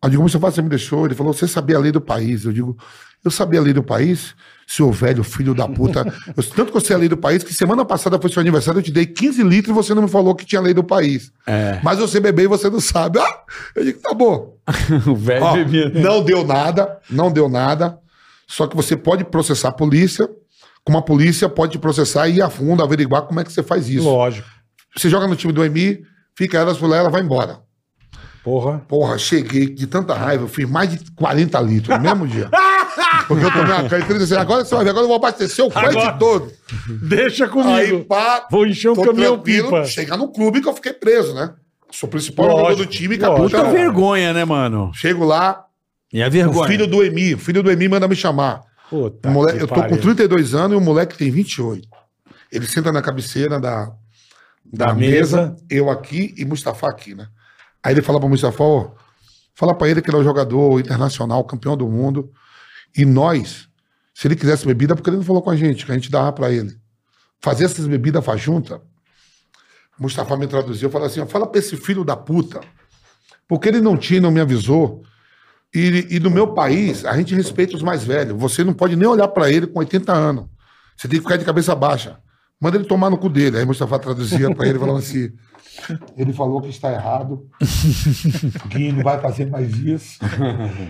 Aí 0.02 0.08
eu 0.08 0.10
digo, 0.12 0.24
Mustafa, 0.24 0.50
você 0.50 0.62
me 0.62 0.70
deixou? 0.70 1.06
Ele 1.06 1.14
falou, 1.14 1.34
você 1.34 1.48
sabia 1.48 1.76
a 1.76 1.80
lei 1.80 1.92
do 1.92 2.00
país. 2.00 2.46
Eu 2.46 2.54
digo, 2.54 2.78
eu 3.24 3.30
sabia 3.30 3.60
a 3.60 3.64
lei 3.64 3.74
do 3.74 3.84
país? 3.84 4.34
Seu 4.66 4.92
velho 4.92 5.24
filho 5.24 5.54
da 5.54 5.68
puta. 5.68 6.06
Eu, 6.36 6.44
tanto 6.44 6.72
que 6.72 6.78
eu 6.78 6.82
sei 6.82 6.96
a 6.96 7.00
lei 7.00 7.10
do 7.10 7.18
país, 7.18 7.44
que 7.44 7.54
semana 7.54 7.84
passada 7.84 8.18
foi 8.20 8.32
seu 8.32 8.40
aniversário, 8.40 8.80
eu 8.80 8.84
te 8.84 8.92
dei 8.92 9.06
15 9.06 9.44
litros 9.44 9.76
e 9.76 9.76
você 9.76 9.94
não 9.94 10.04
me 10.04 10.08
falou 10.10 10.34
que 10.34 10.46
tinha 10.46 10.62
lei 10.62 10.74
do 10.74 10.84
país. 10.84 11.32
É. 11.46 11.80
Mas 11.84 12.00
você 12.00 12.20
bebeu 12.20 12.46
e 12.46 12.48
você 12.48 12.70
não 12.70 12.80
sabe. 12.80 13.20
Ah! 13.20 13.42
Eu 13.76 13.84
digo, 13.84 14.00
tá 14.00 14.14
bom. 14.14 14.58
o 15.06 15.16
velho 15.16 15.44
Ó, 15.44 15.54
bebia. 15.54 15.90
não 15.90 16.24
deu 16.24 16.46
nada, 16.46 17.00
não 17.10 17.32
deu 17.32 17.50
nada. 17.50 18.00
Só 18.50 18.66
que 18.66 18.76
você 18.76 18.98
pode 18.98 19.24
processar 19.24 19.70
a 19.70 19.72
polícia, 19.72 20.28
como 20.84 20.98
a 20.98 21.04
polícia 21.04 21.48
pode 21.48 21.74
te 21.74 21.78
processar 21.78 22.28
e 22.28 22.38
ir 22.38 22.42
a 22.42 22.50
fundo, 22.50 22.82
averiguar 22.82 23.22
como 23.22 23.40
é 23.40 23.44
que 23.44 23.54
você 23.54 23.62
faz 23.62 23.88
isso. 23.88 24.04
Lógico. 24.10 24.48
Você 24.98 25.08
joga 25.08 25.28
no 25.28 25.36
time 25.36 25.54
do 25.54 25.64
EMI, 25.64 26.02
fica 26.36 26.66
por 26.74 26.90
lá, 26.90 26.98
ela 26.98 27.12
vai 27.12 27.22
embora. 27.22 27.60
Porra. 28.44 28.80
Porra, 28.88 29.20
cheguei 29.20 29.68
de 29.70 29.86
tanta 29.86 30.16
raiva, 30.16 30.46
eu 30.46 30.48
fiz 30.48 30.68
mais 30.68 30.90
de 30.90 31.12
40 31.12 31.62
litros 31.62 31.96
no 31.96 32.02
mesmo 32.04 32.28
dia. 32.28 32.50
Porque 33.28 33.46
eu 33.46 33.52
tomei 33.54 33.72
uma 33.72 33.88
canha 33.88 34.04
e 34.10 34.18
disse, 34.18 34.36
agora 34.36 34.66
você 34.66 34.74
vai 34.74 34.84
ver, 34.84 34.90
agora 34.90 35.04
eu 35.04 35.08
vou 35.10 35.18
abastecer 35.18 35.64
o 35.64 35.70
frete 35.70 36.18
todo. 36.18 36.52
Deixa 37.08 37.44
Aí, 37.46 37.52
comigo. 37.52 38.06
pá, 38.06 38.48
Vou 38.50 38.66
encher 38.66 38.90
um 38.90 38.96
tô 38.96 39.04
caminhão 39.04 39.38
pipa. 39.38 39.86
chegar 39.86 40.18
no 40.18 40.32
clube 40.32 40.60
que 40.60 40.68
eu 40.68 40.74
fiquei 40.74 40.94
preso, 40.94 41.36
né? 41.36 41.54
Sou 41.92 42.08
o 42.08 42.12
principal 42.12 42.48
Lógico, 42.48 42.64
jogador 42.64 42.84
do 42.84 42.90
time, 42.90 43.18
capitão. 43.20 43.44
Puta 43.46 43.64
vergonha, 43.72 44.34
né, 44.34 44.44
mano? 44.44 44.92
Chego 44.96 45.24
lá, 45.24 45.66
E 46.12 46.22
a 46.24 46.28
o 46.28 46.32
vergonha. 46.32 46.68
filho 46.68 46.88
do 46.88 47.04
Emi, 47.04 47.36
o 47.36 47.38
filho 47.38 47.62
do 47.62 47.72
Emi 47.72 47.88
manda 47.88 48.08
me 48.08 48.16
chamar. 48.16 48.62
Puta 48.90 49.30
O 49.30 49.32
moleque- 49.32 49.58
que 49.60 49.64
eu 49.64 49.68
tô 49.68 49.76
com 49.76 49.82
pariu. 49.82 50.02
32 50.02 50.56
anos 50.56 50.74
e 50.74 50.76
o 50.76 50.82
moleque 50.84 51.18
tem 51.18 51.30
28. 51.30 51.88
Ele 52.52 52.66
senta 52.66 52.92
na 52.92 53.02
cabeceira 53.02 53.60
da, 53.60 53.86
da, 54.66 54.88
Da 54.88 54.94
mesa, 54.96 55.50
mesa. 55.52 55.56
eu 55.70 55.90
aqui 55.90 56.34
e 56.38 56.44
Mustafa 56.46 56.88
aqui, 56.90 57.14
né? 57.14 57.28
Aí 57.84 57.94
ele 57.94 58.02
fala 58.02 58.20
pra 58.20 58.28
Mustafa, 58.28 58.64
ó, 58.64 58.92
fala 59.54 59.76
pra 59.76 59.88
ele 59.88 60.02
que 60.02 60.10
ele 60.10 60.18
é 60.18 60.20
um 60.20 60.24
jogador 60.24 60.80
internacional, 60.80 61.44
campeão 61.44 61.78
do 61.78 61.88
mundo. 61.88 62.32
E 62.98 63.06
nós, 63.06 63.70
se 64.16 64.28
ele 64.28 64.36
quisesse 64.36 64.66
bebida, 64.66 64.96
porque 64.96 65.10
ele 65.12 65.18
não 65.18 65.24
falou 65.24 65.44
com 65.44 65.52
a 65.52 65.56
gente, 65.56 65.86
que 65.86 65.92
a 65.92 65.96
gente 65.96 66.10
dava 66.10 66.34
pra 66.34 66.52
ele. 66.52 66.76
Fazer 67.40 67.66
essas 67.66 67.86
bebidas 67.86 68.26
faz 68.26 68.42
junta. 68.42 68.82
Mustafa 70.00 70.36
me 70.36 70.48
traduziu, 70.48 70.90
fala 70.90 71.06
assim, 71.08 71.20
ó, 71.20 71.26
fala 71.28 71.46
pra 71.46 71.60
esse 71.60 71.78
filho 71.78 72.04
da 72.04 72.16
puta, 72.16 72.62
porque 73.48 73.68
ele 73.68 73.82
não 73.82 73.96
tinha, 73.98 74.20
não 74.22 74.32
me 74.32 74.40
avisou. 74.40 75.04
E, 75.74 76.08
e 76.10 76.20
no 76.20 76.32
meu 76.32 76.48
país, 76.48 77.06
a 77.06 77.16
gente 77.16 77.36
respeita 77.36 77.76
os 77.76 77.84
mais 77.84 78.04
velhos. 78.04 78.40
Você 78.40 78.64
não 78.64 78.74
pode 78.74 78.96
nem 78.96 79.08
olhar 79.08 79.28
pra 79.28 79.52
ele 79.52 79.68
com 79.68 79.80
80 79.80 80.12
anos. 80.12 80.46
Você 80.98 81.08
tem 81.08 81.20
que 81.20 81.24
ficar 81.24 81.38
de 81.38 81.46
cabeça 81.46 81.76
baixa. 81.76 82.18
Manda 82.60 82.78
ele 82.78 82.86
tomar 82.86 83.10
no 83.10 83.18
cu 83.18 83.30
dele. 83.30 83.58
Aí 83.58 83.66
Mustafa 83.66 84.00
traduzia 84.00 84.54
pra 84.54 84.68
ele 84.68 84.78
e 84.78 84.80
falava 84.80 85.00
assim: 85.00 85.32
ele 86.18 86.34
falou 86.34 86.62
que 86.62 86.70
está 86.70 86.92
errado, 86.92 87.48
que 88.70 88.92
não 88.92 89.04
vai 89.04 89.20
fazer 89.20 89.46
mais 89.46 89.74
isso, 89.78 90.20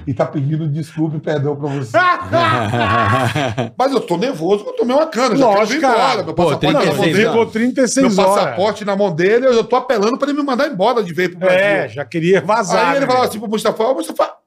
e 0.08 0.14
tá 0.14 0.26
pedindo 0.26 0.68
desculpa 0.68 1.18
e 1.18 1.20
perdão 1.20 1.56
pra 1.56 1.70
você. 1.70 1.96
Mas 3.78 3.92
eu 3.92 4.02
tô 4.02 4.18
nervoso, 4.18 4.64
porque 4.64 4.82
eu 4.82 4.88
tomei 4.88 4.96
uma 4.96 5.08
cana. 5.08 5.36
Lógico, 5.36 5.78
embora, 5.78 5.96
cara. 5.96 6.24
Meu 6.24 6.34
Pô, 6.34 6.46
passaporte 6.46 6.74
na 6.74 6.86
mão 6.86 6.96
36 6.96 7.16
dele. 7.16 7.30
Ficou 7.30 7.46
36 7.46 8.16
Meu 8.16 8.26
horas. 8.26 8.44
passaporte 8.44 8.86
na 8.86 8.96
mão 8.96 9.14
dele, 9.14 9.46
eu 9.46 9.64
tô 9.64 9.76
apelando 9.76 10.18
pra 10.18 10.30
ele 10.30 10.40
me 10.40 10.46
mandar 10.46 10.68
embora 10.68 11.04
de 11.04 11.14
vez 11.14 11.30
pro 11.30 11.40
Brasil. 11.40 11.60
É, 11.60 11.90
já 11.90 12.06
queria 12.06 12.42
vazar. 12.42 12.88
Aí 12.88 12.92
ele 12.94 13.02
né? 13.02 13.08
falava 13.08 13.28
assim 13.28 13.40
pro 13.40 13.50
Mustafa, 13.50 13.94
Mustafa, 13.94 14.39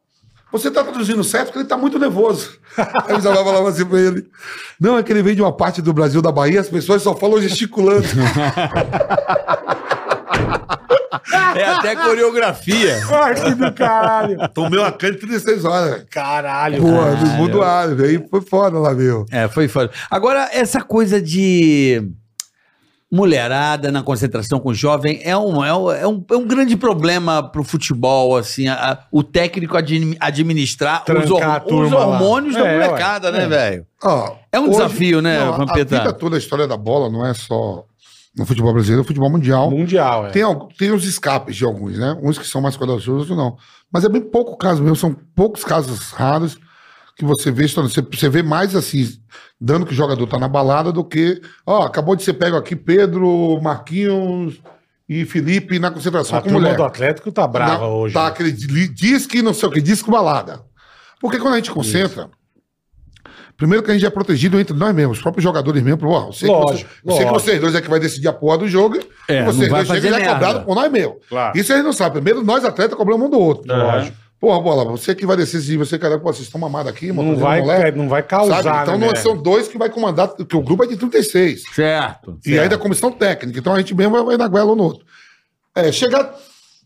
você 0.53 0.71
tá 0.71 0.85
traduzindo 0.85 1.25
certo 1.25 1.47
porque 1.47 1.61
ele 1.61 1.69
tá 1.69 1.77
muito 1.79 1.99
nervoso. 1.99 2.51
Aí 2.77 3.13
o 3.13 3.15
Mustafa 3.15 3.45
falava 3.45 3.69
assim 3.71 3.87
pra 3.87 3.99
ele, 3.99 4.27
não, 4.79 4.99
é 4.99 5.03
que 5.03 5.11
ele 5.11 5.23
vem 5.23 5.35
de 5.35 5.43
uma 5.43 5.53
parte 5.53 5.81
do 5.81 5.93
Brasil, 5.93 6.21
da 6.21 6.31
Bahia, 6.31 6.61
as 6.61 6.69
pessoas 6.69 7.03
só 7.03 7.17
falam 7.17 7.41
gesticulando. 7.41 8.07
É 11.55 11.65
até 11.65 11.95
coreografia. 11.95 12.99
Ai, 13.11 13.35
que 13.35 13.55
do 13.55 13.73
caralho. 13.73 14.39
Tomei 14.55 14.79
uma 14.79 14.91
cana 14.91 15.13
de 15.13 15.19
36 15.21 15.65
horas. 15.65 15.91
velho. 15.91 16.07
Caralho. 16.11 16.81
Pô, 16.81 16.89
no 16.89 17.27
mundo 17.37 17.63
árabe, 17.63 18.05
aí 18.05 18.27
foi 18.29 18.41
foda 18.41 18.79
lá, 18.79 18.93
meu. 18.95 19.27
É, 19.31 19.47
foi 19.49 19.69
foda. 19.69 19.91
Agora, 20.11 20.49
essa 20.53 20.81
coisa 20.81 21.21
de 21.21 22.03
mulherada 23.13 23.93
na 23.93 24.03
concentração 24.03 24.59
com 24.59 24.73
jovem 24.73 25.21
é 25.23 25.37
um, 25.37 25.63
é 25.63 25.75
um, 25.75 25.93
é 25.93 26.07
um, 26.09 26.25
é 26.31 26.35
um 26.37 26.47
grande 26.47 26.77
problema 26.79 27.43
pro 27.43 27.63
futebol, 27.63 28.37
assim, 28.39 28.69
a- 28.69 28.93
a- 28.93 28.99
o 29.13 29.23
técnico 29.23 29.77
admi- 29.77 30.17
administrar 30.19 31.05
os, 31.07 31.31
hor- 31.31 31.43
os 31.47 31.65
turma 31.69 31.99
lá. 31.99 32.07
hormônios 32.07 32.55
da 32.55 32.67
É, 32.67 32.73
molecada, 32.87 33.31
ué. 33.31 33.39
né, 33.39 33.45
É. 33.45 33.49
velho? 33.49 33.87
É 34.51 34.59
um 34.59 34.71
desafio, 34.71 35.21
né, 35.21 35.39
não, 35.45 35.59
Vampeta? 35.59 35.97
A 35.97 35.99
vida 36.01 36.13
toda, 36.15 36.37
a 36.37 36.39
história 36.39 36.67
da 36.67 36.77
bola 36.77 37.11
não 37.11 37.25
é 37.27 37.35
só 37.35 37.85
no 38.35 38.47
futebol 38.47 38.73
brasileiro, 38.73 39.01
é 39.01 39.03
no 39.03 39.07
futebol 39.07 39.31
mundial. 39.31 39.71
Mundial, 39.71 40.27
é. 40.29 40.31
Tem, 40.31 40.43
tem 40.79 40.91
os 40.91 41.05
escapes 41.05 41.55
de 41.55 41.67
alguns, 41.67 41.99
né? 41.99 42.17
Uns 42.23 42.39
que 42.39 42.47
são 42.47 42.63
mais 42.63 42.79
corajosos, 42.79 43.09
outros 43.31 43.37
não. 43.37 43.59
Mas 43.93 44.05
é 44.05 44.09
bem 44.09 44.23
pouco 44.23 44.57
caso 44.57 44.83
mesmo, 44.83 44.97
são 44.97 45.15
poucos 45.37 45.63
casos 45.65 46.13
raros 46.13 46.59
que 47.17 47.25
você 47.25 47.51
vê, 47.51 47.67
você, 47.69 48.01
você 48.03 48.29
vê 48.29 48.43
mais 48.43 48.75
assim, 48.75 49.07
dando 49.61 49.85
que 49.87 49.93
o 49.93 49.97
jogador 49.97 50.27
tá 50.27 50.39
na 50.39 50.49
balada 50.49 50.91
do 50.91 51.05
que, 51.05 51.41
ó, 51.67 51.83
acabou 51.85 52.17
de 52.17 52.23
ser 52.23 52.35
pego 52.35 52.57
aqui 52.57 52.75
Pedro, 52.75 53.61
Marquinhos 53.63 54.61
e 55.09 55.25
Felipe 55.25 55.79
na 55.79 55.91
concentração 55.91 56.39
A 56.39 56.41
com 56.43 56.49
turma 56.49 56.61
mulher. 56.61 56.77
do 56.77 56.85
Atlético 56.85 57.31
tá 57.31 57.47
brava 57.47 57.85
Não, 57.85 57.93
hoje. 57.99 58.15
Tá, 58.15 58.27
aquele 58.29 58.51
di- 58.51 58.89
diz 58.89 59.27
que 59.27 59.43
não 59.43 59.53
sei 59.53 59.69
o 59.69 59.73
que, 59.73 59.81
diz 59.83 60.03
que 60.03 60.11
balada. 60.11 60.63
Porque 61.21 61.39
quando 61.39 61.55
a 61.55 61.57
gente 61.59 61.71
concentra, 61.71 62.29
primeiro 63.57 63.85
que 63.85 63.91
a 63.91 63.95
gente 63.95 64.07
é 64.07 64.11
protegido 64.11 64.59
entre 64.59 64.75
nós 64.77 64.95
mesmos, 64.95 65.19
os 65.19 65.23
próprios 65.23 65.45
jogadores 65.45 65.83
mesmo. 65.83 66.09
Ó, 66.09 66.29
eu 66.29 66.33
sei, 66.33 66.49
que, 66.49 66.55
Lógico, 66.55 66.91
você, 67.05 67.11
eu 67.13 67.17
sei 67.17 67.25
que 67.27 67.33
vocês 67.33 67.61
dois 67.61 67.75
é 67.75 67.81
que 67.81 67.91
vai 67.91 68.01
decidir 68.01 68.29
a 68.29 68.33
porra 68.33 68.59
do 68.59 68.69
jogo 68.69 68.99
É, 69.29 69.37
e 69.37 69.45
não 69.45 69.53
vocês 69.53 69.71
vai 69.71 69.85
dois 69.85 70.01
chegam 70.01 70.11
fazer 70.19 70.25
e 70.25 70.29
é 70.29 70.33
cobrado 70.33 70.65
por 70.65 70.75
nós 70.75 70.91
mesmos. 70.91 71.17
Claro. 71.29 71.59
Isso 71.59 71.73
eles 71.73 71.85
não 71.85 71.93
sabem. 71.93 72.15
Primeiro 72.23 72.43
nós 72.45 72.65
atletas 72.65 72.97
cobramos 72.97 73.27
um 73.27 73.31
do 73.31 73.39
outro. 73.39 73.65
Lógico. 73.73 74.17
Porra, 74.43 74.61
bola, 74.61 74.85
você 74.85 75.15
que 75.15 75.25
vai 75.25 75.37
decidir, 75.37 75.77
você, 75.77 75.97
cara, 75.97 76.19
pô, 76.19 76.25
vocês 76.33 76.47
estão 76.49 76.61
mamados 76.61 76.91
aqui, 76.91 77.13
mano. 77.13 77.31
Não 77.31 77.39
vai, 77.39 77.61
moleque, 77.61 77.97
não 77.97 78.09
vai 78.09 78.25
causar, 78.25 78.61
Sabe? 78.61 78.83
Então 78.83 78.99
né, 78.99 79.07
nós 79.07 79.21
são 79.21 79.37
dois 79.41 79.69
que 79.69 79.79
vai 79.79 79.89
comandar, 79.89 80.27
porque 80.27 80.57
o 80.57 80.61
grupo 80.61 80.83
é 80.83 80.89
de 80.89 80.97
36. 80.97 81.63
Certo. 81.73 82.37
E 82.45 82.59
ainda 82.59 82.75
a 82.75 82.79
comissão 82.79 83.13
técnica. 83.13 83.61
Então 83.61 83.73
a 83.73 83.79
gente 83.79 83.95
mesmo 83.95 84.15
vai, 84.15 84.25
vai 84.25 84.37
na 84.37 84.49
goela 84.49 84.73
um 84.73 84.75
no 84.75 84.83
outro. 84.83 85.07
É, 85.77 85.93
chegar 85.93 86.35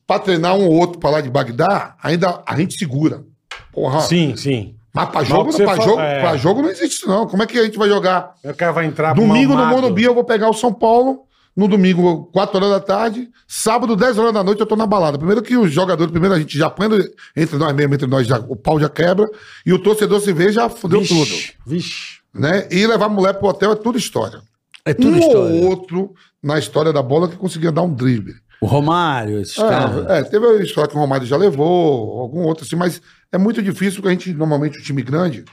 pra 0.07 0.19
treinar 0.19 0.55
um 0.55 0.67
ou 0.67 0.73
outro 0.75 0.99
pra 1.01 1.09
lá 1.09 1.23
de 1.23 1.31
Bagdá, 1.31 1.97
ainda 2.03 2.43
a 2.47 2.55
gente 2.59 2.77
segura. 2.77 3.25
Porra. 3.73 4.01
Sim, 4.03 4.37
sim. 4.37 4.75
Mas 4.93 5.09
pra 5.09 5.25
jogo, 5.25 5.45
o 5.45 5.47
que 5.47 5.53
você 5.53 5.65
pra, 5.65 5.77
fa- 5.77 5.83
jogo, 5.83 6.01
é. 6.03 6.21
pra 6.21 6.37
jogo 6.37 6.61
não 6.61 6.69
existe 6.69 6.97
isso, 6.99 7.09
não. 7.09 7.27
Como 7.27 7.43
é 7.43 7.47
que 7.47 7.59
a 7.59 7.65
gente 7.65 7.79
vai 7.79 7.89
jogar? 7.89 8.35
O 8.45 8.53
cara 8.53 8.73
vai 8.73 8.85
entrar 8.85 9.15
Domingo 9.15 9.55
no. 9.55 9.65
Morumbi 9.65 10.05
eu 10.05 10.15
vou 10.15 10.25
pegar 10.25 10.51
o 10.51 10.55
São 10.55 10.75
Paulo. 10.75 11.26
No 11.57 11.67
domingo, 11.67 12.27
4 12.33 12.57
horas 12.57 12.71
da 12.71 12.81
tarde. 12.81 13.31
Sábado, 13.49 13.97
10 13.97 14.19
horas 14.19 14.35
da 14.35 14.45
noite, 14.45 14.61
eu 14.61 14.67
tô 14.67 14.77
na 14.77 14.87
balada. 14.87 15.17
Primeiro 15.17 15.43
que 15.43 15.57
os 15.57 15.73
jogadores, 15.73 16.11
primeiro 16.11 16.35
a 16.35 16.39
gente 16.39 16.59
já 16.59 16.69
põe 16.69 16.87
entre 17.35 17.57
nós 17.57 17.75
mesmo, 17.75 17.95
entre 17.95 18.07
nós, 18.07 18.27
já, 18.27 18.39
o 18.39 18.55
pau 18.55 18.79
já 18.79 18.91
quebra. 18.91 19.27
E 19.65 19.73
o 19.73 19.79
torcedor 19.79 20.21
se 20.21 20.33
vê, 20.35 20.53
já 20.53 20.69
fudeu 20.69 21.01
Vixe, 21.01 21.15
tudo. 21.15 21.55
Vixe. 21.67 22.19
Né? 22.35 22.69
E 22.71 22.87
levar 22.87 23.09
mulher 23.09 23.35
pro 23.35 23.49
hotel 23.49 23.73
é 23.73 23.77
tudo 23.77 23.97
história. 23.97 24.43
É 24.85 24.93
tudo 24.93 25.17
um 25.17 25.19
história. 25.19 25.63
ou 25.63 25.65
outro 25.65 26.15
na 26.43 26.59
história 26.59 26.93
da 26.93 27.03
bola 27.03 27.29
que 27.29 27.37
conseguia 27.37 27.73
dar 27.73 27.83
um 27.83 27.93
drible. 27.93 28.35
O 28.61 28.67
Romário, 28.67 29.41
esses 29.41 29.57
caras. 29.57 30.07
É, 30.11 30.19
é, 30.19 30.23
teve 30.23 30.47
a 30.47 30.63
história 30.63 30.91
que 30.91 30.97
o 30.97 31.01
Romário 31.01 31.27
já 31.27 31.37
levou, 31.37 32.21
algum 32.21 32.43
outro 32.43 32.65
assim, 32.65 32.77
mas 32.77 33.01
é 33.33 33.39
muito 33.39 33.63
difícil 33.63 34.01
porque 34.01 34.09
a 34.09 34.13
gente, 34.13 34.33
normalmente, 34.33 34.79
o 34.79 34.83
time 34.83 35.03
grande, 35.03 35.45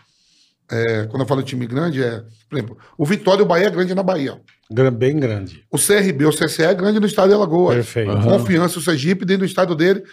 é, 0.72 1.08
quando 1.08 1.22
eu 1.22 1.28
falo 1.28 1.44
time 1.44 1.68
grande, 1.68 2.02
é, 2.02 2.24
por 2.50 2.58
exemplo, 2.58 2.78
o 2.98 3.06
Vitória 3.06 3.42
e 3.42 3.44
o 3.44 3.48
Bahia 3.48 3.68
é 3.68 3.70
grande 3.70 3.94
na 3.94 4.04
Bahia. 4.04 4.40
Bem 4.98 5.20
grande. 5.20 5.64
O 5.72 5.78
CRB, 5.78 6.26
o 6.26 6.32
CSE 6.32 6.64
é 6.64 6.74
grande 6.74 7.00
no 7.00 7.06
estádio 7.06 7.32
de 7.32 7.36
Alagoas. 7.36 7.76
Perfeito. 7.76 8.12
Aham. 8.12 8.40
Confiança, 8.40 8.80
o 8.80 8.82
Sergipe 8.82 9.26
dentro 9.26 9.46
do 9.46 9.50
estado 9.50 9.76
dele. 9.76 10.04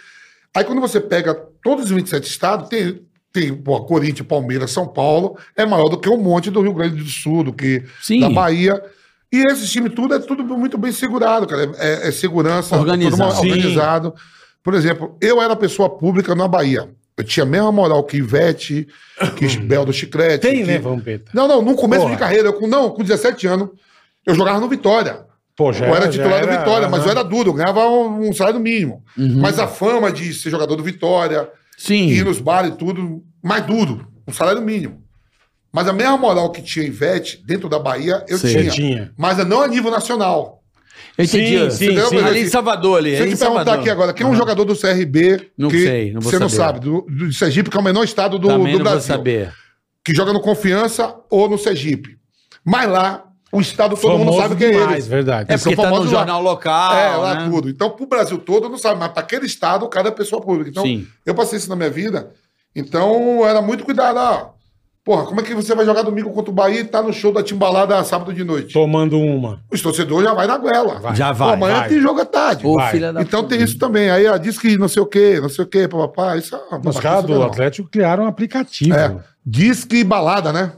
Aí 0.55 0.63
quando 0.63 0.81
você 0.81 0.99
pega 0.99 1.33
todos 1.63 1.85
os 1.85 1.91
27 1.91 2.29
estados, 2.29 2.69
tem, 2.69 3.01
tem 3.31 3.53
pô, 3.53 3.81
Corinthians, 3.85 4.27
Palmeiras, 4.27 4.71
São 4.71 4.87
Paulo, 4.87 5.37
é 5.55 5.65
maior 5.65 5.87
do 5.87 5.97
que 5.97 6.09
um 6.09 6.17
monte 6.17 6.51
do 6.51 6.61
Rio 6.61 6.73
Grande 6.73 7.01
do 7.01 7.09
Sul, 7.09 7.45
do 7.45 7.53
que 7.53 7.83
Sim. 8.01 8.19
da 8.19 8.29
Bahia. 8.29 8.81
E 9.31 9.37
esse 9.47 9.67
time 9.67 9.89
tudo 9.89 10.13
é 10.13 10.19
tudo 10.19 10.43
muito 10.43 10.77
bem 10.77 10.91
segurado, 10.91 11.47
cara. 11.47 11.71
É, 11.77 12.09
é 12.09 12.11
segurança, 12.11 12.77
Organizado. 12.77 13.31
Sim. 13.35 13.49
organizado. 13.49 14.13
Por 14.61 14.73
exemplo, 14.73 15.17
eu 15.21 15.41
era 15.41 15.55
pessoa 15.55 15.89
pública 15.89 16.35
na 16.35 16.47
Bahia. 16.47 16.89
Eu 17.21 17.23
tinha 17.23 17.43
a 17.43 17.47
mesma 17.47 17.71
moral 17.71 18.03
que 18.03 18.17
Ivete, 18.17 18.87
que 19.37 19.57
Bel 19.59 19.85
do 19.85 19.93
Chiclete. 19.93 20.39
Tem, 20.39 20.61
que... 20.61 20.63
né, 20.63 20.79
Vampeta? 20.79 21.31
Não, 21.35 21.47
não, 21.47 21.61
no 21.61 21.75
começo 21.75 22.01
Porra. 22.01 22.15
de 22.15 22.19
carreira, 22.19 22.49
eu, 22.49 22.67
não, 22.67 22.89
com 22.89 23.03
17 23.03 23.45
anos, 23.45 23.69
eu 24.25 24.33
jogava 24.33 24.59
no 24.59 24.67
Vitória. 24.67 25.23
Pô, 25.55 25.71
já 25.71 25.85
eu 25.85 25.95
era 25.95 26.09
titular 26.09 26.41
do 26.41 26.51
Vitória, 26.51 26.89
mas 26.89 27.05
eu 27.05 27.11
era 27.11 27.23
duro, 27.23 27.51
eu 27.51 27.53
ganhava 27.53 27.87
um, 27.87 28.29
um 28.29 28.33
salário 28.33 28.59
mínimo. 28.59 29.03
Uhum. 29.15 29.39
Mas 29.39 29.59
a 29.59 29.67
fama 29.67 30.11
de 30.11 30.33
ser 30.33 30.49
jogador 30.49 30.75
do 30.75 30.83
Vitória, 30.83 31.47
Sim. 31.77 32.07
ir 32.07 32.25
nos 32.25 32.39
bares 32.39 32.71
e 32.71 32.75
tudo, 32.75 33.23
mais 33.43 33.63
duro, 33.67 34.07
um 34.27 34.33
salário 34.33 34.63
mínimo. 34.63 35.03
Mas 35.71 35.87
a 35.87 35.93
mesma 35.93 36.17
moral 36.17 36.51
que 36.51 36.63
tinha 36.63 36.83
Ivete 36.83 37.39
dentro 37.45 37.69
da 37.69 37.77
Bahia, 37.77 38.25
eu 38.27 38.39
tinha. 38.39 38.71
Tinha. 38.71 39.11
Mas 39.15 39.37
não 39.45 39.61
a 39.61 39.67
nível 39.67 39.91
nacional. 39.91 40.60
Eu 41.17 41.25
entendi. 41.25 41.71
Sim, 41.71 41.95
sim, 41.95 42.05
sim. 42.07 42.17
Ali 42.19 42.41
em 42.41 42.47
Salvador, 42.47 42.97
ali. 42.99 43.13
Eu 43.15 43.25
em 43.27 43.29
te 43.33 43.37
perguntar 43.37 43.73
aqui 43.75 43.89
agora, 43.89 44.13
quem 44.13 44.25
é 44.25 44.29
um 44.29 44.35
jogador 44.35 44.63
do 44.65 44.75
CRB 44.75 45.51
Não 45.57 45.69
que 45.69 45.83
sei, 45.83 46.11
não 46.13 46.21
vou 46.21 46.31
você 46.31 46.39
não 46.39 46.49
saber. 46.49 46.63
sabe, 46.73 46.79
do, 46.79 47.01
do 47.09 47.33
Sergipe, 47.33 47.69
que 47.69 47.77
é 47.77 47.79
o 47.79 47.83
menor 47.83 48.03
estado 48.03 48.39
do, 48.39 48.47
Também 48.47 48.73
do 48.73 48.79
não 48.79 48.85
vou 48.85 48.91
Brasil, 48.93 49.01
saber. 49.15 49.53
que 50.03 50.13
joga 50.13 50.31
no 50.33 50.39
Confiança 50.39 51.13
ou 51.29 51.49
no 51.49 51.57
Sergipe. 51.57 52.17
Mas 52.63 52.89
lá, 52.89 53.25
o 53.51 53.59
estado 53.59 53.95
todo 53.97 54.11
mundo 54.17 54.31
Famoso 54.31 54.41
sabe 54.41 54.55
quem 54.55 54.67
é 54.67 54.83
eles. 54.93 55.07
verdade. 55.07 55.49
É 55.49 55.53
Eles 55.53 55.61
são 55.61 55.71
porque 55.71 55.81
tá 55.81 55.89
no 55.89 55.93
famosos 55.95 56.13
lá. 56.13 56.19
jornal 56.19 56.41
local, 56.41 56.93
É, 56.95 57.15
lá 57.17 57.35
né? 57.35 57.49
tudo. 57.49 57.69
Então, 57.69 57.89
pro 57.89 58.05
Brasil 58.07 58.37
todo, 58.37 58.69
não 58.69 58.77
sabe, 58.77 58.99
mas 58.99 59.11
para 59.11 59.21
aquele 59.21 59.45
estado, 59.45 59.89
é 59.93 60.11
pessoa 60.11 60.41
pública. 60.41 60.69
Então, 60.69 60.83
Sim. 60.83 61.05
eu 61.25 61.35
passei 61.35 61.57
isso 61.57 61.69
na 61.69 61.75
minha 61.75 61.89
vida. 61.89 62.31
Então, 62.75 63.45
era 63.45 63.61
muito 63.61 63.83
cuidado. 63.83 64.17
Ah, 64.17 64.51
porra, 65.03 65.25
como 65.25 65.39
é 65.39 65.43
que 65.43 65.53
você 65.55 65.73
vai 65.75 65.85
jogar 65.85 66.01
domingo 66.03 66.31
contra 66.31 66.51
o 66.51 66.53
Bahia 66.53 66.81
e 66.81 66.83
tá 66.85 67.01
no 67.01 67.11
show 67.11 67.31
da 67.33 67.41
Timbalada 67.43 68.03
sábado 68.03 68.33
de 68.33 68.43
noite? 68.43 68.73
Tomando 68.73 69.19
uma. 69.19 69.59
Os 69.71 69.81
torcedores 69.81 70.27
já 70.27 70.33
vai 70.33 70.47
na 70.47 70.57
goela. 70.57 70.99
Vai. 70.99 71.15
Já 71.15 71.29
Pô, 71.29 71.35
vai. 71.45 71.53
amanhã 71.53 71.79
vai. 71.79 71.89
tem 71.89 72.01
jogo 72.01 72.21
à 72.21 72.25
tarde. 72.25 72.65
Ô, 72.65 72.75
Vai. 72.75 72.91
filha 72.91 73.11
da 73.13 73.21
Então 73.21 73.43
puta. 73.43 73.55
tem 73.55 73.63
isso 73.63 73.77
também. 73.77 74.09
Aí 74.09 74.25
ela 74.25 74.37
diz 74.37 74.57
que 74.57 74.77
não 74.77 74.87
sei 74.87 75.01
o 75.01 75.05
quê, 75.05 75.39
não 75.41 75.49
sei 75.49 75.63
o 75.65 75.67
quê, 75.67 75.87
papapá. 75.87 76.37
Isso 76.37 76.55
é 76.55 76.59
Os 76.89 76.99
caras 76.99 77.25
do. 77.25 77.41
Atlético 77.43 77.89
criaram 77.89 78.23
um 78.25 78.27
aplicativo. 78.27 78.93
É. 78.95 79.15
Diz 79.45 79.83
que 79.83 80.03
balada, 80.03 80.53
né? 80.53 80.73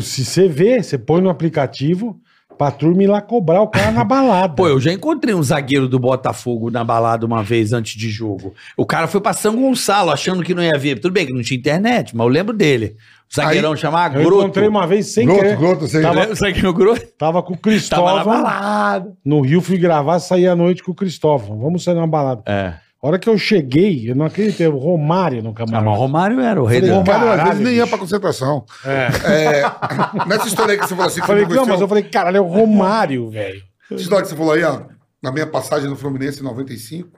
Se 0.00 0.24
você 0.24 0.48
vê, 0.48 0.82
você 0.82 0.96
põe 0.96 1.20
no 1.20 1.28
aplicativo 1.28 2.18
pra 2.56 2.70
turma 2.70 3.02
ir 3.02 3.06
lá 3.06 3.20
cobrar 3.20 3.60
o 3.60 3.68
cara 3.68 3.90
na 3.90 4.02
balada. 4.02 4.54
Pô, 4.54 4.66
eu 4.66 4.80
já 4.80 4.90
encontrei 4.90 5.34
um 5.34 5.42
zagueiro 5.42 5.86
do 5.86 5.98
Botafogo 5.98 6.70
na 6.70 6.82
balada 6.82 7.26
uma 7.26 7.42
vez 7.42 7.74
antes 7.74 7.94
de 8.00 8.08
jogo. 8.08 8.54
O 8.78 8.86
cara 8.86 9.06
foi 9.06 9.20
pra 9.20 9.34
São 9.34 9.54
Gonçalo 9.54 10.10
achando 10.10 10.42
que 10.42 10.54
não 10.54 10.62
ia 10.62 10.78
ver. 10.78 10.98
Tudo 10.98 11.12
bem 11.12 11.26
que 11.26 11.34
não 11.34 11.42
tinha 11.42 11.58
internet, 11.58 12.16
mas 12.16 12.26
eu 12.26 12.32
lembro 12.32 12.56
dele. 12.56 12.96
Zagueirão 13.34 13.72
Aí, 13.72 13.76
chamava 13.78 14.18
eu 14.18 14.24
Groto. 14.24 14.42
encontrei 14.44 14.68
uma 14.68 14.86
vez 14.86 15.12
sem 15.12 15.26
Groto, 15.26 15.40
querer. 15.40 15.56
Groto, 15.56 15.88
sei. 15.88 16.02
Tava- 16.02 16.32
zagueiro 16.34 16.72
Groto? 16.72 17.06
Tava 17.18 17.42
com 17.42 17.54
o 17.54 17.56
Tava 17.56 17.66
na 17.66 17.76
Cristóvão. 17.78 18.24
balada. 18.24 19.12
no 19.24 19.40
Rio, 19.40 19.60
fui 19.60 19.76
gravar, 19.78 20.18
saí 20.20 20.46
à 20.46 20.54
noite 20.54 20.82
com 20.82 20.92
o 20.92 20.94
Cristóvão. 20.94 21.58
Vamos 21.58 21.82
sair 21.84 21.94
numa 21.94 22.06
balada. 22.06 22.42
É. 22.46 22.74
A 23.02 23.08
hora 23.08 23.18
que 23.18 23.28
eu 23.28 23.36
cheguei, 23.36 24.10
eu 24.10 24.16
não 24.16 24.26
acreditei, 24.26 24.66
o 24.66 24.78
Romário 24.78 25.42
no 25.42 25.50
Ah, 25.50 25.52
mas 25.58 25.68
o 25.68 25.72
camarote. 25.72 25.98
Romário 25.98 26.40
era 26.40 26.60
o 26.60 26.64
rei 26.64 26.78
O 26.80 26.86
do... 26.86 26.92
Romário, 26.94 27.30
às 27.30 27.48
vezes, 27.48 27.60
nem 27.64 27.74
ia 27.74 27.86
pra 27.86 27.98
concentração. 27.98 28.64
É. 28.84 29.60
É, 29.60 29.62
nessa 30.26 30.48
história 30.48 30.72
aí 30.72 30.78
que 30.78 30.86
você 30.88 30.94
falou 30.94 31.06
assim, 31.08 31.20
que 31.20 31.26
Falei, 31.26 31.46
não, 31.46 31.66
mas 31.66 31.80
eu 31.80 31.86
falei, 31.88 32.02
caralho, 32.04 32.38
é 32.38 32.40
o 32.40 32.44
Romário, 32.46 33.28
velho. 33.30 33.62
Essa 33.92 34.00
história 34.02 34.22
que 34.24 34.30
você 34.30 34.36
falou 34.36 34.52
aí, 34.54 34.64
ó, 34.64 34.80
na 35.22 35.30
minha 35.30 35.46
passagem 35.46 35.88
no 35.88 35.94
Fluminense 35.94 36.40
em 36.40 36.44
95, 36.44 37.10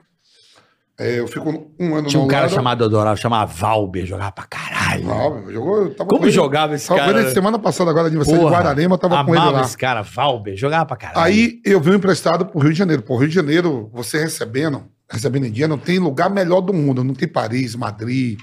é, 0.99 1.19
eu 1.19 1.27
fico 1.27 1.71
um 1.79 1.95
ano 1.95 2.07
Tinha 2.07 2.21
um 2.21 2.27
cara 2.27 2.49
chamado 2.49 2.83
Adorava, 2.83 3.15
chamava 3.15 3.51
Valber, 3.51 4.05
jogava 4.05 4.31
pra 4.33 4.43
caralho. 4.45 5.05
Meu, 5.05 5.53
jogou, 5.53 5.77
eu 5.83 5.95
tava 5.95 6.09
Como 6.09 6.19
com 6.21 6.25
ele- 6.25 6.31
jogava 6.33 6.75
esse 6.75 6.87
tava 6.87 6.99
com 6.99 7.05
cara? 7.07 7.21
ele 7.21 7.31
semana 7.31 7.57
passada, 7.57 7.89
agora, 7.89 8.07
aniversário 8.07 8.39
de 8.39 8.45
Porra, 8.45 8.57
Guararema, 8.61 8.95
eu 8.95 8.99
tava 8.99 9.23
com 9.23 9.31
ele 9.31 9.37
amava 9.41 9.57
lá. 9.59 9.61
esse 9.63 9.77
cara, 9.77 10.01
Valber, 10.01 10.55
jogava 10.57 10.85
pra 10.85 10.97
caralho. 10.97 11.21
Aí 11.25 11.59
eu 11.65 11.79
vim 11.79 11.93
emprestado 11.95 12.45
pro 12.45 12.59
Rio 12.59 12.71
de 12.73 12.77
Janeiro. 12.77 13.01
Pro 13.01 13.15
Rio 13.17 13.29
de 13.29 13.35
Janeiro, 13.35 13.89
você 13.93 14.19
recebendo, 14.19 14.83
recebendo 15.09 15.45
em 15.45 15.51
dia, 15.51 15.67
não 15.67 15.77
tem 15.77 15.99
lugar 15.99 16.29
melhor 16.29 16.61
do 16.61 16.73
mundo. 16.73 17.03
Não 17.03 17.13
tem 17.13 17.27
Paris, 17.27 17.75
Madrid, 17.75 18.37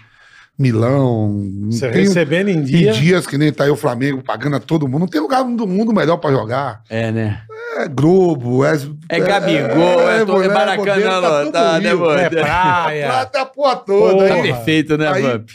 Milão. 0.59 1.69
Você 1.71 1.91
tem 1.91 2.03
recebendo 2.05 2.49
em 2.49 2.57
em 2.59 2.63
dia. 2.63 2.93
dias 2.93 3.27
que 3.27 3.37
nem 3.37 3.53
tá 3.53 3.65
aí 3.65 3.71
o 3.71 3.77
Flamengo 3.77 4.23
pagando 4.23 4.57
a 4.57 4.61
todo 4.61 4.89
mundo. 4.89 5.01
Não 5.01 5.07
tem 5.09 5.21
lugar 5.21 5.45
do 5.45 5.67
mundo 5.67 5.93
melhor 5.93 6.17
pra 6.17 6.31
jogar. 6.31 6.81
É, 6.89 7.13
né? 7.13 7.43
É 7.77 7.89
Globo, 7.89 8.64
é. 8.64 8.74
É 9.09 9.20
Gabigol, 9.20 10.01
é, 10.09 10.24
to- 10.24 10.33
é 10.33 10.35
mulher, 10.35 10.53
Maracanã, 10.55 11.20
tá 11.20 11.51
tá, 11.51 11.81
né, 11.81 11.95
mano? 11.95 12.18
É 12.20 12.31
praia. 12.31 13.07
Prata 13.07 13.41
a 13.43 13.47
porra 13.47 13.77
toda. 13.77 14.12
Porra. 14.14 14.29
Tá 14.29 14.43
perfeito, 14.43 14.97
né, 14.97 15.12
Vamp? 15.20 15.49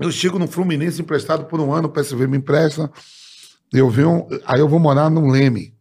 eu 0.00 0.10
chego 0.10 0.38
no 0.38 0.46
Fluminense 0.48 1.00
emprestado 1.02 1.44
por 1.44 1.60
um 1.60 1.72
ano, 1.72 1.88
o 1.88 1.90
PSV 1.90 2.26
me 2.26 2.38
empresta. 2.38 2.90
Eu 3.72 3.88
venho, 3.90 4.26
aí 4.46 4.58
eu 4.58 4.68
vou 4.68 4.78
morar 4.80 5.10
num 5.10 5.30
Leme. 5.30 5.74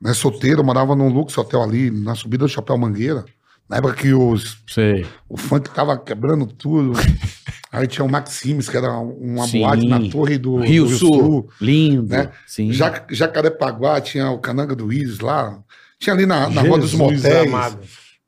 Né, 0.00 0.12
solteiro, 0.14 0.60
eu 0.60 0.64
morava 0.64 0.94
num 0.96 1.08
Lux 1.08 1.36
Hotel 1.38 1.62
ali, 1.62 1.90
na 1.90 2.14
subida 2.14 2.44
do 2.44 2.48
Chapéu 2.50 2.76
Mangueira. 2.76 3.24
Na 3.68 3.78
época 3.78 3.94
que 3.94 4.12
os, 4.14 4.58
Sei. 4.68 5.04
o 5.28 5.36
funk 5.36 5.70
tava 5.70 5.98
quebrando 5.98 6.46
tudo. 6.46 6.92
aí 7.72 7.86
tinha 7.88 8.04
o 8.04 8.08
Maximes, 8.10 8.68
que 8.68 8.76
era 8.76 8.90
uma 8.92 9.46
Sim. 9.46 9.60
boate 9.60 9.88
na 9.88 10.08
torre 10.08 10.38
do 10.38 10.58
Rio, 10.60 10.86
do 10.86 10.96
Sul. 10.96 11.48
Lindo. 11.60 12.08
né? 12.08 12.30
Sim. 12.46 12.70
Ja- 12.72 13.04
Jacarepaguá 13.10 14.00
tinha 14.00 14.30
o 14.30 14.38
Cananga 14.38 14.74
do 14.76 14.92
Iris 14.92 15.18
lá. 15.18 15.58
Tinha 15.98 16.14
ali 16.14 16.26
na, 16.26 16.48
na 16.48 16.62
Rua 16.62 16.78
dos 16.78 16.94
Motéis. 16.94 17.24
amado. 17.48 17.78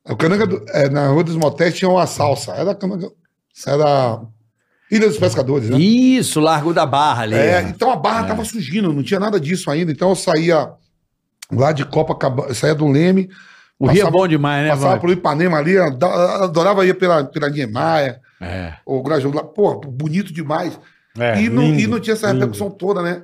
O 0.09 0.17
Cananga 0.17 0.47
do- 0.47 0.65
é, 0.71 0.89
na 0.89 1.09
Rua 1.09 1.23
dos 1.23 1.37
Motéis 1.37 1.75
tinha 1.77 1.89
uma 1.89 2.07
salsa. 2.07 2.53
Era 2.53 2.75
Cananga. 2.75 3.09
Era 3.67 4.21
Ilha 4.91 5.07
dos 5.07 5.19
Pescadores, 5.19 5.69
né? 5.71 5.79
Isso, 5.79 6.41
Largo 6.41 6.73
da 6.73 6.87
Barra 6.87 7.23
ali. 7.23 7.35
É, 7.35 7.61
então 7.63 7.91
a 7.93 7.97
barra 7.97 8.25
tava 8.27 8.45
surgindo, 8.45 8.93
não 8.93 9.03
tinha 9.03 9.21
nada 9.21 9.39
disso 9.39 9.71
ainda. 9.71 9.93
Então 9.93 10.09
eu 10.09 10.17
saía 10.17 10.71
lá 11.53 11.73
de 11.73 11.85
Copacabana, 11.85 12.49
eu 12.49 12.55
saía 12.55 12.75
do 12.75 12.89
Leme, 12.89 13.29
o 13.79 13.87
Rio 13.87 13.93
é 14.01 14.05
passava- 14.05 14.11
bom 14.11 14.29
demais, 14.29 14.65
né, 14.65 14.71
passava 14.71 14.99
por 15.01 15.11
Ipanema 15.11 15.59
ali, 15.59 15.79
ado- 15.79 16.05
adorava 16.07 16.85
ir 16.87 16.95
pela, 16.95 17.25
pela 17.25 17.49
Niemeyer, 17.49 18.21
É. 18.41 18.75
o 18.85 19.03
Grajaú 19.03 19.33
pô, 19.55 19.81
bonito 19.81 20.33
demais. 20.33 20.79
É, 21.19 21.41
e, 21.41 21.49
não, 21.49 21.63
lindo, 21.63 21.81
e 21.81 21.87
não 21.87 21.99
tinha 22.01 22.15
essa 22.15 22.27
lindo. 22.29 22.41
repercussão 22.41 22.71
toda, 22.71 23.03
né? 23.03 23.23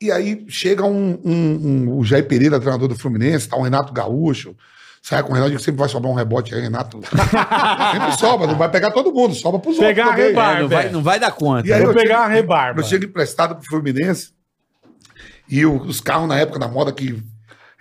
E 0.00 0.10
aí 0.12 0.44
chega 0.48 0.84
um, 0.84 1.18
um- 1.24 1.60
um- 1.90 1.98
o 1.98 2.04
Jair 2.04 2.26
Pereira, 2.26 2.60
treinador 2.60 2.88
do 2.88 2.94
Fluminense, 2.96 3.48
tá 3.48 3.56
o 3.56 3.62
Renato 3.62 3.92
Gaúcho, 3.92 4.54
sai 5.02 5.22
com 5.22 5.32
o 5.32 5.34
Renato, 5.34 5.52
que 5.52 5.58
sempre 5.62 5.78
vai 5.80 5.88
sobrar 5.88 6.12
um 6.12 6.16
rebote 6.16 6.54
aí, 6.54 6.60
Renato. 6.60 7.00
sempre 7.92 8.12
sobra, 8.18 8.46
não 8.46 8.56
vai 8.56 8.68
pegar 8.70 8.90
todo 8.90 9.12
mundo, 9.12 9.34
sobra 9.34 9.58
pros 9.60 9.78
Pegar 9.78 10.08
outros 10.08 10.26
também. 10.26 10.38
a 10.42 10.52
É, 10.56 10.60
não, 10.60 10.68
vai, 10.68 10.88
não 10.90 11.02
vai 11.02 11.18
dar 11.20 11.30
conta. 11.32 11.66
E 11.68 11.72
aí 11.72 11.80
Vou 11.82 11.90
eu 11.90 11.94
pegar 11.94 12.14
tive- 12.16 12.26
uma 12.26 12.34
rebarba. 12.34 12.80
Eu 12.80 12.84
chego 12.84 13.04
emprestado 13.04 13.54
pro 13.56 13.64
Fluminense 13.64 14.30
e 15.48 15.64
os 15.66 16.00
carros 16.00 16.28
na 16.28 16.38
época 16.38 16.58
da 16.58 16.68
moda 16.68 16.92
que 16.92 17.22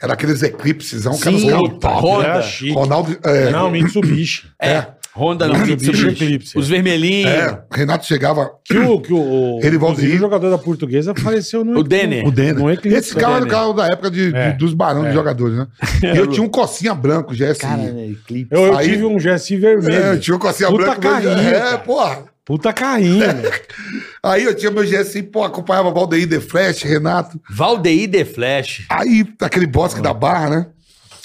era 0.01 0.13
aqueles 0.13 0.41
eclipses, 0.43 1.05
um 1.05 1.17
cara, 1.17 1.35
os 1.35 1.41
Sim, 1.41 1.49
puta, 1.57 1.87
top. 1.87 2.01
Honda. 2.05 2.41
Chique. 2.41 2.71
Ronaldo, 2.73 3.17
é, 3.23 3.49
Não, 3.51 3.69
Mitsubishi. 3.71 4.47
É. 4.61 4.85
Honda 5.15 5.47
não, 5.47 5.53
Mitsubishi 5.59 5.91
Mitsubishi. 5.91 6.23
Eclipse. 6.25 6.57
Os 6.57 6.67
vermelhinhos. 6.67 7.29
é, 7.29 7.61
Renato 7.71 8.03
chegava. 8.03 8.49
Que 8.65 8.75
o, 8.79 8.99
que 8.99 9.13
o, 9.13 9.59
Ele, 9.61 9.77
o 9.77 10.17
jogador 10.17 10.49
da 10.49 10.57
portuguesa 10.57 11.13
faleceu 11.15 11.63
no 11.63 11.79
O 11.79 11.83
Denner. 11.83 12.25
O 12.27 12.31
Denner. 12.31 12.55
No 12.55 12.71
Eclipse. 12.71 12.97
Esse 12.97 13.15
carro 13.15 13.35
era 13.35 13.45
o 13.45 13.47
carro 13.47 13.73
da 13.73 13.85
época 13.85 14.09
de, 14.09 14.31
de- 14.31 14.35
É, 14.37 14.53
dos 14.53 14.73
barões 14.73 15.05
dos 15.05 15.13
jogadores, 15.13 15.55
né? 15.55 15.67
E 16.01 16.17
eu 16.17 16.25
tinha 16.25 16.43
um 16.43 16.49
cocinha 16.49 16.95
branco, 16.95 17.31
GSI. 17.31 17.59
Cara, 17.59 17.77
né, 17.83 18.07
eclipse. 18.07 18.47
Eu, 18.51 18.61
eu 18.63 18.77
Aí- 18.77 18.89
tive 18.89 19.05
um 19.05 19.17
GSI 19.17 19.55
vermelho. 19.57 20.03
é, 20.03 20.13
eu 20.13 20.19
tinha 20.19 20.35
um 20.35 20.39
cocinha 20.39 20.69
Puta 20.69 20.83
branco. 20.83 21.01
carrinho, 21.01 21.29
é, 21.47 21.59
cara. 21.59 21.77
porra. 21.77 22.23
Puta 22.45 22.73
carrinho. 22.73 23.25
Aí 24.21 24.43
eu 24.43 24.53
tinha 24.53 24.69
meu 24.69 24.83
GSI, 24.83 25.23
pô, 25.23 25.43
acompanhava 25.43 25.91
Valdeir 25.91 26.29
The 26.29 26.41
Flash, 26.41 26.81
Renato. 26.83 27.39
Valdeir 27.49 28.11
The 28.11 28.25
Flash. 28.25 28.85
Aí, 28.89 29.25
aquele 29.39 29.65
bosque 29.65 30.01
da 30.01 30.13
Barra, 30.13 30.49
né? 30.49 30.67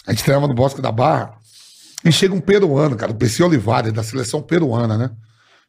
A 0.06 0.12
gente 0.12 0.22
treinava 0.22 0.46
no 0.46 0.54
bosque 0.54 0.80
da 0.80 0.92
Barra. 0.92 1.36
E 2.04 2.12
chega 2.12 2.34
um 2.34 2.40
peruano, 2.40 2.96
cara, 2.96 3.10
o 3.10 3.14
PC 3.16 3.42
Olivares, 3.42 3.92
da 3.92 4.02
seleção 4.04 4.40
peruana, 4.40 4.96
né? 4.96 5.10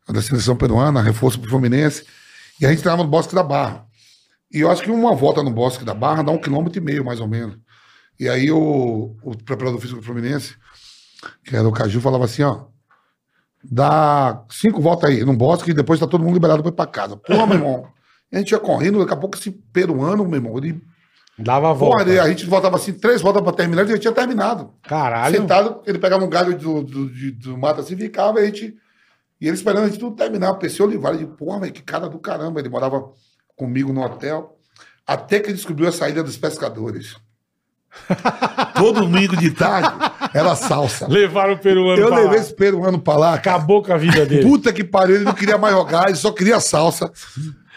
Da 0.08 0.22
seleção 0.22 0.56
peruana, 0.56 1.02
reforço 1.02 1.40
pro 1.40 1.50
Fluminense. 1.50 2.06
E 2.62 2.66
a 2.66 2.70
gente 2.70 2.82
treinava 2.82 3.04
no 3.04 3.10
bosque 3.10 3.34
da 3.34 3.44
Barra. 3.44 3.86
E 4.52 4.60
eu 4.60 4.70
acho 4.70 4.84
que 4.84 4.92
uma 4.92 5.16
volta 5.16 5.42
no 5.44 5.52
bosque 5.52 5.84
da 5.84 5.94
Barra 5.94 6.24
dá 6.24 6.32
um 6.32 6.38
quilômetro 6.38 6.80
e 6.80 6.84
meio, 6.84 7.04
mais 7.04 7.20
ou 7.20 7.28
menos. 7.28 7.58
E 8.20 8.28
aí 8.28 8.52
o, 8.52 9.16
o 9.24 9.38
preparador 9.38 9.80
físico 9.80 10.00
do 10.00 10.06
Fluminense, 10.06 10.56
que 11.44 11.56
era 11.56 11.68
o 11.68 11.72
Caju, 11.72 12.02
falava 12.02 12.26
assim, 12.26 12.44
ó. 12.44 12.66
Dá 13.64 14.44
cinco 14.50 14.82
voltas 14.82 15.10
aí 15.10 15.24
no 15.24 15.36
bosque 15.36 15.72
e 15.72 15.74
depois 15.74 16.00
tá 16.00 16.08
todo 16.08 16.24
mundo 16.24 16.34
liberado 16.34 16.62
pra 16.64 16.72
ir 16.72 16.76
pra 16.76 16.88
casa. 16.88 17.18
Pô, 17.18 17.46
meu 17.46 17.58
irmão. 17.58 17.88
A 18.32 18.38
gente 18.38 18.52
ia 18.52 18.60
correndo, 18.60 19.00
daqui 19.00 19.14
a 19.14 19.18
pouco 19.18 19.38
esse 19.38 19.52
peruano, 19.52 20.24
meu 20.26 20.36
irmão, 20.36 20.58
ele 20.58 20.82
Dava 21.38 21.72
a 21.72 21.76
Porra, 21.76 22.04
volta. 22.04 22.22
a 22.24 22.28
gente 22.30 22.46
voltava 22.46 22.76
assim, 22.76 22.92
três 22.94 23.22
voltas 23.22 23.42
pra 23.42 23.54
terminar, 23.54 23.84
ele 23.84 23.92
já 23.94 23.98
tinha 23.98 24.12
terminado. 24.14 24.74
Caralho. 24.84 25.36
Sentado, 25.38 25.82
ele 25.86 25.98
pegava 25.98 26.24
um 26.24 26.30
galho 26.30 26.58
do, 26.58 26.84
do, 26.84 27.10
de- 27.10 27.32
do 27.32 27.58
mato 27.58 27.80
assim, 27.80 27.96
ficava, 27.96 28.40
e 28.40 28.44
a 28.44 28.46
gente. 28.48 28.76
E 29.40 29.48
ele 29.48 29.56
esperando 29.56 29.86
a 29.86 29.88
gente 29.88 29.98
tudo 30.00 30.18
terminar. 30.18 30.52
O 30.52 30.58
PC 30.58 30.84
Olivares, 30.84 31.18
de 31.20 31.26
porra, 31.26 31.62
velho, 31.62 31.72
que 31.72 31.82
cara 31.82 32.10
do 32.10 32.20
caramba. 32.20 32.60
Ele 32.60 32.68
morava 32.68 33.10
comigo 33.56 33.94
no 33.94 34.02
hotel. 34.04 34.58
Até 35.08 35.40
que 35.40 35.48
ele 35.48 35.54
descobriu 35.56 35.88
a 35.88 35.94
saída 35.94 36.22
dos 36.22 36.36
pescadores. 36.38 37.16
Todo 38.76 39.02
domingo 39.02 39.36
de 39.38 39.52
tarde 39.52 39.90
era 40.34 40.56
salsa. 40.56 41.08
Levaram 41.08 41.54
o 41.54 41.58
peruano 41.60 42.02
Eu 42.02 42.08
pra 42.08 42.18
lá. 42.18 42.24
levei 42.24 42.40
esse 42.40 42.54
peruano 42.56 43.00
pra 43.00 43.16
lá. 43.18 43.38
cara. 43.38 43.58
Acabou 43.58 43.84
com 43.84 43.94
a 43.94 43.98
vida 43.98 44.26
dele. 44.26 44.44
Puta 44.44 44.72
que 44.74 44.84
pariu, 44.84 45.16
ele 45.16 45.26
não 45.26 45.34
queria 45.34 45.58
mais 45.58 45.74
jogar, 45.74 46.08
ele 46.08 46.18
só 46.18 46.32
queria 46.32 46.60
salsa. 46.60 47.12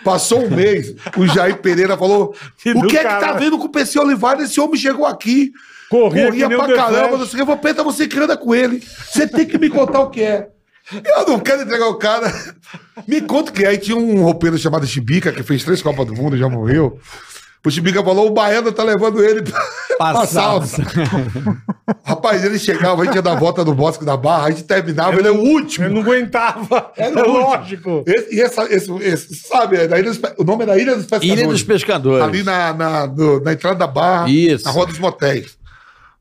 Passou 0.04 0.44
um 0.46 0.50
mês, 0.50 0.94
o 1.16 1.26
Jair 1.26 1.58
Pereira 1.58 1.96
falou: 1.96 2.34
Que 2.58 2.70
O 2.70 2.80
do 2.82 2.86
que 2.88 2.96
é 2.96 3.00
que 3.02 3.08
tá 3.08 3.20
caralho." 3.20 3.38
vendo 3.38 3.58
com 3.58 3.66
o 3.66 3.68
PC 3.70 3.98
Olivares? 4.00 4.50
Esse 4.50 4.60
homem 4.60 4.76
chegou 4.76 5.06
aqui, 5.06 5.52
Corria, 5.88 6.24
corria 6.26 6.42
que 6.44 6.48
nem 6.48 6.58
pra 6.58 6.66
The 6.66 6.74
caramba. 6.74 7.08
Flash. 7.08 7.20
Não 7.20 7.26
sei 7.26 7.26
o 7.26 7.36
que, 7.36 7.40
eu 7.42 7.46
vou 7.46 7.56
Penta, 7.58 7.84
você 7.84 8.08
que 8.08 8.18
anda 8.18 8.36
com 8.36 8.54
ele. 8.54 8.82
Você 9.06 9.26
tem 9.28 9.46
que 9.46 9.58
me 9.58 9.68
contar 9.70 10.00
o 10.00 10.10
que 10.10 10.22
é. 10.22 10.48
Eu 11.04 11.26
não 11.28 11.38
quero 11.38 11.62
entregar 11.62 11.86
o 11.86 11.94
cara. 11.94 12.32
Me 13.06 13.20
conta 13.20 13.50
o 13.50 13.54
que 13.54 13.64
é. 13.64 13.68
Aí 13.68 13.78
tinha 13.78 13.96
um 13.96 14.22
roupeiro 14.24 14.58
chamado 14.58 14.84
Chibica, 14.86 15.30
que 15.30 15.42
fez 15.44 15.62
três 15.62 15.80
Copas 15.80 16.04
do 16.06 16.14
Mundo, 16.14 16.36
já 16.36 16.48
morreu. 16.48 16.98
O 17.64 17.70
Chibica 17.70 18.02
falou: 18.02 18.26
o 18.26 18.30
Baiano 18.32 18.72
tá 18.72 18.82
levando 18.82 19.22
ele 19.22 19.42
pra, 19.42 19.60
pra 19.96 20.26
salsa. 20.26 20.82
Rapaz, 22.04 22.44
ele 22.44 22.58
chegava, 22.58 23.02
a 23.02 23.04
gente 23.04 23.14
ia 23.14 23.22
dar 23.22 23.34
volta 23.36 23.64
no 23.64 23.74
Bosque 23.74 24.04
da 24.04 24.16
Barra, 24.16 24.46
a 24.46 24.50
gente 24.50 24.64
terminava, 24.64 25.16
ele 25.18 25.28
é 25.28 25.30
o 25.30 25.38
último. 25.40 25.86
Eu 25.86 25.90
não 25.90 26.00
aguentava. 26.02 26.90
É, 26.96 27.04
Era 27.06 27.16
o 27.28 27.30
último. 27.30 27.40
lógico. 27.50 28.04
Esse- 28.06 28.34
e 28.34 28.40
essa, 28.40 28.64
esse, 28.72 28.92
esse, 29.02 29.34
sabe, 29.36 29.76
é 29.76 29.86
da 29.88 29.98
Ilha 29.98 30.10
dos 30.10 30.20
o 30.38 30.44
nome 30.44 30.62
era 30.64 30.78
Ilha 30.78 30.94
dos 30.96 31.04
Pescadores. 31.06 31.38
Ilha 31.38 31.46
dos 31.48 31.62
Pescadores. 31.62 32.24
Ali 32.24 32.42
na, 32.42 32.72
na, 32.72 33.06
no- 33.06 33.40
na 33.40 33.52
entrada 33.52 33.76
da 33.76 33.86
Barra, 33.86 34.28
Isso. 34.28 34.64
na 34.64 34.70
Rua 34.70 34.86
dos 34.86 34.98
Motéis. 34.98 35.56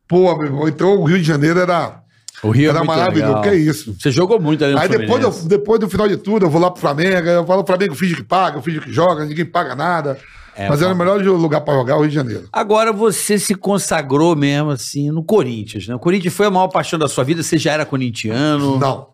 Pô, 0.08 0.36
meu 0.38 0.46
irmão, 0.46 0.68
então 0.68 0.96
o 0.98 1.06
Rio 1.06 1.18
de 1.18 1.24
Janeiro 1.24 1.60
era, 1.60 2.02
O 2.44 2.52
Rio 2.52 2.68
é 2.68 2.70
era 2.70 2.80
muito 2.80 2.90
maravilhoso. 2.90 3.28
legal. 3.30 3.42
Que 3.44 3.50
é 3.50 3.56
isso? 3.56 3.96
Você 4.00 4.12
jogou 4.12 4.40
muito 4.40 4.64
ali 4.64 4.74
no 4.74 4.80
Aí 4.80 4.90
depois, 4.90 5.24
eu, 5.24 5.32
depois 5.48 5.80
do 5.80 5.90
final 5.90 6.08
de 6.08 6.18
tudo, 6.18 6.46
eu 6.46 6.50
vou 6.50 6.62
lá 6.62 6.70
pro 6.70 6.82
Flamengo, 6.82 7.28
eu 7.28 7.46
falo, 7.46 7.64
o 7.64 7.66
Flamengo 7.66 7.96
finge 7.96 8.16
que 8.16 8.24
paga, 8.24 8.58
eu 8.58 8.62
finge 8.62 8.80
que 8.82 8.92
joga, 8.92 9.26
ninguém 9.26 9.46
paga 9.46 9.74
nada. 9.76 10.18
É, 10.56 10.68
Mas 10.68 10.82
era 10.82 10.94
o 10.94 10.98
melhor 10.98 11.22
lugar 11.22 11.62
pra 11.62 11.74
jogar, 11.74 11.96
o 11.98 12.02
Rio 12.02 12.10
de 12.10 12.16
Janeiro. 12.16 12.50
Agora 12.52 12.92
você 12.92 13.40
se 13.40 13.56
consagrou 13.56 14.36
mesmo, 14.36 14.72
assim, 14.72 15.10
no 15.10 15.24
Corinthians, 15.24 15.88
né? 15.88 15.96
O 15.96 16.00
Corinthians 16.00 16.34
foi 16.34 16.46
a 16.48 16.52
maior 16.52 16.68
paixão 16.68 17.00
da 17.00 17.08
sua 17.08 17.24
vida, 17.24 17.42
você 17.42 17.58
já 17.58 17.72
era 17.72 17.86
corintiano. 17.86 18.78
Não. 18.78 19.08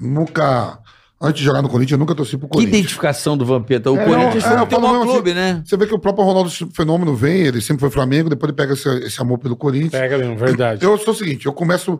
Nunca. 0.00 0.78
Antes 1.20 1.38
de 1.38 1.44
jogar 1.44 1.62
no 1.62 1.68
Corinthians, 1.70 1.92
eu 1.92 1.98
nunca 1.98 2.14
torci 2.14 2.36
pro 2.36 2.46
Que 2.48 2.54
Corinthians. 2.54 2.78
identificação 2.80 3.36
do 3.36 3.46
Vampeta? 3.46 3.90
O 3.90 3.96
É, 3.98 4.04
Corinthians 4.04 4.44
foi 4.44 4.52
é, 4.52 4.60
o 4.62 4.68
eu 4.70 4.80
maior 4.80 4.98
mesmo 4.98 5.12
clube, 5.12 5.30
assim, 5.30 5.38
né? 5.40 5.62
Você 5.64 5.76
vê 5.76 5.86
que 5.86 5.94
o 5.94 5.98
próprio 5.98 6.24
Ronaldo 6.24 6.50
Fenômeno 6.50 7.14
vem, 7.14 7.42
ele 7.46 7.60
sempre 7.62 7.80
foi 7.80 7.90
Flamengo, 7.90 8.28
depois 8.28 8.48
ele 8.50 8.56
pega 8.56 8.74
esse, 8.74 8.88
esse 9.06 9.22
amor 9.22 9.38
pelo 9.38 9.56
Corinthians. 9.56 9.92
Pega 9.92 10.18
mesmo, 10.18 10.36
verdade. 10.36 10.84
Eu 10.84 10.98
sou 10.98 11.14
o 11.14 11.16
seguinte, 11.16 11.46
eu 11.46 11.52
começo. 11.54 11.98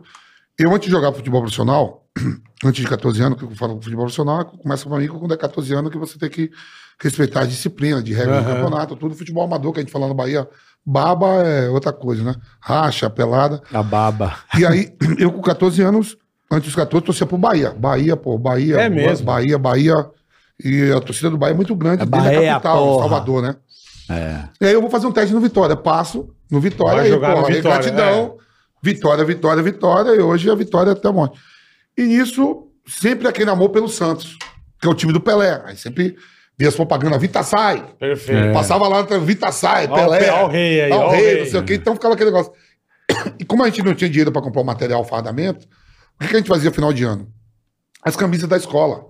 Eu, 0.59 0.69
antes 0.75 0.85
de 0.85 0.91
jogar 0.91 1.11
futebol 1.11 1.41
profissional, 1.41 2.04
antes 2.63 2.81
de 2.81 2.87
14 2.89 3.21
anos, 3.21 3.37
que 3.37 3.45
eu 3.45 3.51
falo 3.51 3.75
futebol 3.75 4.05
profissional, 4.05 4.45
começa 4.45 4.87
pra 4.87 4.97
mim 4.97 5.07
quando 5.07 5.33
é 5.33 5.37
14 5.37 5.73
anos 5.73 5.91
que 5.91 5.97
você 5.97 6.17
tem 6.17 6.29
que 6.29 6.51
respeitar 7.01 7.41
a 7.41 7.45
disciplina 7.45 8.01
de 8.01 8.13
regra 8.13 8.41
do 8.41 8.47
Aham. 8.47 8.55
campeonato, 8.55 8.95
tudo 8.95 9.15
futebol 9.15 9.43
amador 9.43 9.73
que 9.73 9.79
a 9.79 9.83
gente 9.83 9.91
fala 9.91 10.07
na 10.07 10.13
Bahia. 10.13 10.47
Baba 10.85 11.27
é 11.43 11.69
outra 11.69 11.91
coisa, 11.91 12.23
né? 12.23 12.35
Racha, 12.59 13.09
pelada. 13.09 13.61
A 13.73 13.81
baba. 13.81 14.37
E 14.57 14.65
aí, 14.65 14.93
eu 15.17 15.31
com 15.31 15.41
14 15.41 15.81
anos, 15.81 16.15
antes 16.51 16.67
dos 16.67 16.75
14, 16.75 17.05
torcia 17.05 17.25
pro 17.25 17.37
Bahia. 17.37 17.71
Bahia, 17.71 18.15
pô, 18.15 18.37
Bahia. 18.37 18.77
É 18.79 18.89
mesmo? 18.89 19.25
Bahia, 19.25 19.57
Bahia. 19.57 19.95
E 20.63 20.91
a 20.91 21.01
torcida 21.01 21.29
do 21.29 21.37
Bahia 21.37 21.53
é 21.53 21.55
muito 21.55 21.75
grande, 21.75 22.03
A 22.03 22.05
desde 22.05 22.29
Bahia, 22.29 22.51
a 22.51 22.53
capital, 22.53 22.77
porra. 22.77 22.99
Salvador, 23.01 23.41
né? 23.41 23.55
É. 24.09 24.43
E 24.61 24.65
aí 24.67 24.73
eu 24.73 24.81
vou 24.81 24.89
fazer 24.89 25.07
um 25.07 25.11
teste 25.11 25.33
no 25.33 25.41
Vitória. 25.41 25.75
Passo 25.75 26.29
no 26.49 26.61
Vitória, 26.61 26.97
Vai 26.97 27.05
aí, 27.05 27.11
jogar 27.11 27.29
no 27.29 27.35
porra, 27.37 27.47
aí 27.47 27.55
Vitória, 27.55 27.77
gratidão. 27.91 28.37
Vitória, 28.81 29.25
vitória, 29.25 29.63
vitória. 29.63 30.11
E 30.11 30.19
hoje 30.19 30.49
a 30.49 30.55
vitória 30.55 30.91
é 30.91 30.93
até 30.93 31.11
morte. 31.11 31.39
E 31.97 32.03
nisso, 32.03 32.67
sempre 32.87 33.27
aquele 33.27 33.49
amor 33.49 33.69
pelo 33.69 33.87
Santos, 33.87 34.37
que 34.81 34.87
é 34.87 34.89
o 34.89 34.93
time 34.95 35.13
do 35.13 35.21
Pelé. 35.21 35.61
Aí 35.65 35.77
sempre 35.77 36.15
via 36.57 36.69
as 36.69 36.75
propagandas, 36.75 37.19
Vita 37.21 37.43
sai. 37.43 37.85
Perfeito. 37.99 38.53
Passava 38.53 38.87
lá, 38.87 39.01
Vita 39.19 39.51
sai, 39.51 39.87
Ó 39.89 39.95
Pelé. 39.95 40.19
Pe- 40.19 40.29
ó 40.29 40.45
o 40.45 40.47
rei 40.49 40.81
aí, 40.81 40.91
ó 40.91 41.07
o 41.07 41.11
rei, 41.11 41.39
não 41.39 41.45
sei 41.49 41.59
o 41.59 41.63
quê. 41.63 41.75
Então 41.75 41.93
ficava 41.93 42.13
aquele 42.13 42.31
negócio. 42.31 42.51
E 43.39 43.45
como 43.45 43.63
a 43.63 43.69
gente 43.69 43.83
não 43.83 43.93
tinha 43.93 44.09
dinheiro 44.09 44.31
para 44.31 44.41
comprar 44.41 44.61
o 44.61 44.65
material, 44.65 45.01
o 45.01 45.05
fardamento, 45.05 45.65
o 46.15 46.23
que, 46.23 46.27
que 46.29 46.35
a 46.35 46.39
gente 46.39 46.47
fazia 46.47 46.69
no 46.69 46.75
final 46.75 46.91
de 46.93 47.03
ano? 47.03 47.27
As 48.03 48.15
camisas 48.15 48.47
da 48.47 48.57
escola. 48.57 49.05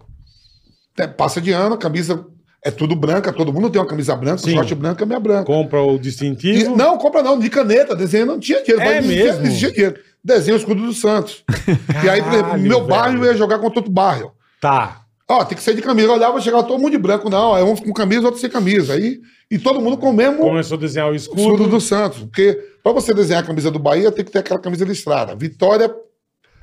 É, 0.97 1.05
Passa 1.07 1.39
de 1.41 1.51
ano, 1.51 1.75
a 1.75 1.77
camisa 1.77 2.25
é 2.63 2.71
tudo 2.71 2.95
branca, 2.95 3.31
todo 3.33 3.53
mundo 3.53 3.69
tem 3.69 3.79
uma 3.79 3.87
camisa 3.87 4.15
branca, 4.15 4.39
Sim. 4.39 4.53
short 4.55 4.73
branca, 4.75 5.03
a 5.03 5.07
minha 5.07 5.19
branca. 5.19 5.45
Compra 5.45 5.81
o 5.81 5.95
E- 5.95 5.99
distintivo. 5.99 6.75
não, 6.75 6.97
compra 6.97 7.21
não, 7.21 7.37
de 7.37 7.49
caneta, 7.49 7.95
desenho 7.95 8.25
não 8.25 8.39
tinha 8.39 8.61
dinheiro. 8.63 8.81
É 8.81 8.95
mas 8.95 9.05
mesmo? 9.05 9.39
Não 9.41 9.45
existia 9.47 9.71
dinheiro. 9.71 9.99
Desenho 10.25 10.57
o 10.57 10.59
escudo 10.59 10.81
do 10.81 10.91
Santos. 10.93 11.43
e 12.03 12.09
aí, 12.09 12.19
por 12.21 12.29
exemplo, 12.29 12.43
Caralho, 12.51 12.63
meu 12.63 12.77
velho. 12.79 12.87
bairro 12.87 13.25
ia 13.25 13.35
jogar 13.35 13.59
contra 13.59 13.77
outro 13.79 13.91
bairro. 13.91 14.31
Tá. 14.59 15.01
Ó, 15.29 15.43
tem 15.45 15.55
que 15.55 15.63
ser 15.63 15.75
de 15.75 15.81
camisa. 15.83 16.07
Eu 16.07 16.13
olhava, 16.13 16.41
chegava 16.41 16.63
todo 16.63 16.79
mundo 16.79 16.91
de 16.91 16.97
branco, 16.97 17.29
não. 17.29 17.53
Aí 17.53 17.63
um 17.63 17.75
com 17.75 17.93
camisa, 17.93 18.25
outro 18.25 18.39
sem 18.41 18.49
camisa. 18.49 18.93
Aí, 18.93 19.19
e 19.51 19.59
todo 19.59 19.79
mundo 19.79 19.97
com 19.97 20.09
o 20.09 20.13
mesmo 20.13 20.39
Começou 20.39 20.77
a 20.77 20.81
desenhar 20.81 21.11
o 21.11 21.15
escudo 21.15 21.41
escudo. 21.41 21.67
do 21.67 21.79
Santos. 21.79 22.19
Porque 22.19 22.57
pra 22.83 22.91
você 22.91 23.13
desenhar 23.13 23.43
a 23.43 23.45
camisa 23.45 23.69
do 23.69 23.77
Bahia, 23.77 24.11
tem 24.11 24.25
que 24.25 24.31
ter 24.31 24.39
aquela 24.39 24.59
camisa 24.59 24.83
listrada. 24.83 25.35
Vitória, 25.35 25.93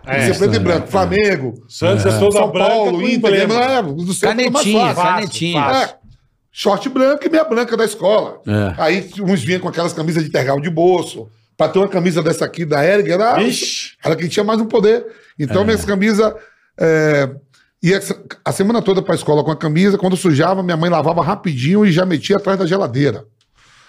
É, 0.05 0.27
ser 0.33 0.39
preto 0.39 0.57
e 0.57 0.59
branco. 0.59 0.89
Flamengo, 0.89 1.55
Santos 1.69 2.05
é, 2.05 2.19
toda 2.19 2.33
São 2.39 2.51
Paulo, 2.51 3.01
Inter, 3.03 3.45
emblema. 3.45 3.55
é, 3.55 3.83
do 3.83 4.13
centro 4.13 4.41
é 4.41 4.51
Canetinha, 4.51 4.95
canetinha. 4.95 5.61
É, 5.61 5.95
short 6.51 6.89
branco 6.89 7.25
e 7.25 7.31
meia 7.31 7.45
branca 7.45 7.77
da 7.77 7.85
escola. 7.85 8.41
É. 8.47 8.75
Aí 8.83 9.11
uns 9.21 9.43
vinham 9.45 9.61
com 9.61 9.69
aquelas 9.69 9.93
camisas 9.93 10.25
de 10.25 10.31
tergal 10.31 10.61
de 10.61 10.69
bolso. 10.71 11.29
Pra 11.57 11.69
ter 11.69 11.79
uma 11.79 11.89
camisa 11.89 12.23
dessa 12.23 12.45
aqui 12.45 12.65
da 12.65 12.85
Eric, 12.85 13.11
era, 13.11 13.37
era 14.05 14.17
quem 14.17 14.29
tinha 14.29 14.45
mais 14.45 14.61
um 14.61 14.67
poder. 14.67 15.05
Então, 15.39 15.65
minhas 15.65 15.85
camisas. 15.85 16.33
É, 16.81 17.29
ia 17.83 18.01
a 18.45 18.53
semana 18.53 18.81
toda 18.81 19.03
pra 19.03 19.15
escola 19.15 19.45
com 19.45 19.51
a 19.51 19.57
camisa. 19.57 19.99
Quando 19.99 20.17
sujava, 20.17 20.63
minha 20.63 20.77
mãe 20.77 20.91
lavava 20.91 21.23
rapidinho 21.23 21.85
e 21.85 21.93
já 21.93 22.07
metia 22.07 22.37
atrás 22.37 22.59
da 22.59 22.67
geladeira 22.67 23.25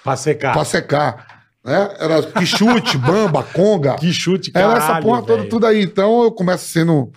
Pra 0.04 0.16
secar. 0.16 0.54
pra 0.54 0.66
secar. 0.66 1.44
Né? 1.64 1.96
Era 1.98 2.22
que 2.24 2.46
chute, 2.46 2.98
bamba, 3.00 3.42
conga. 3.42 3.96
Que 3.96 4.12
chute, 4.12 4.52
caralho, 4.52 4.76
Era 4.76 4.84
essa 4.84 5.02
porra 5.02 5.22
toda, 5.22 5.46
tudo 5.46 5.66
aí. 5.66 5.82
Então 5.82 6.24
eu 6.24 6.32
começo 6.32 6.68
sendo 6.68 7.10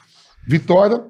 Vitória, 0.47 1.03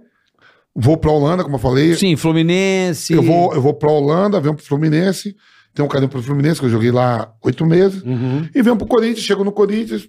vou 0.74 0.96
pra 0.96 1.10
Holanda, 1.10 1.42
como 1.44 1.56
eu 1.56 1.60
falei. 1.60 1.94
Sim, 1.94 2.16
Fluminense. 2.16 3.12
Eu 3.12 3.22
vou, 3.22 3.52
eu 3.54 3.60
vou 3.60 3.74
pra 3.74 3.90
Holanda, 3.90 4.40
venho 4.40 4.54
pro 4.54 4.64
Fluminense. 4.64 5.36
Tenho 5.76 5.84
um 5.86 5.90
carinho 5.90 6.08
pro 6.08 6.22
Fluminense, 6.22 6.58
que 6.58 6.64
eu 6.64 6.70
joguei 6.70 6.90
lá 6.90 7.30
oito 7.44 7.66
meses. 7.66 8.02
Uhum. 8.02 8.48
E 8.54 8.62
venho 8.62 8.76
pro 8.78 8.86
Corinthians, 8.86 9.20
chego 9.20 9.44
no 9.44 9.52
Corinthians. 9.52 10.08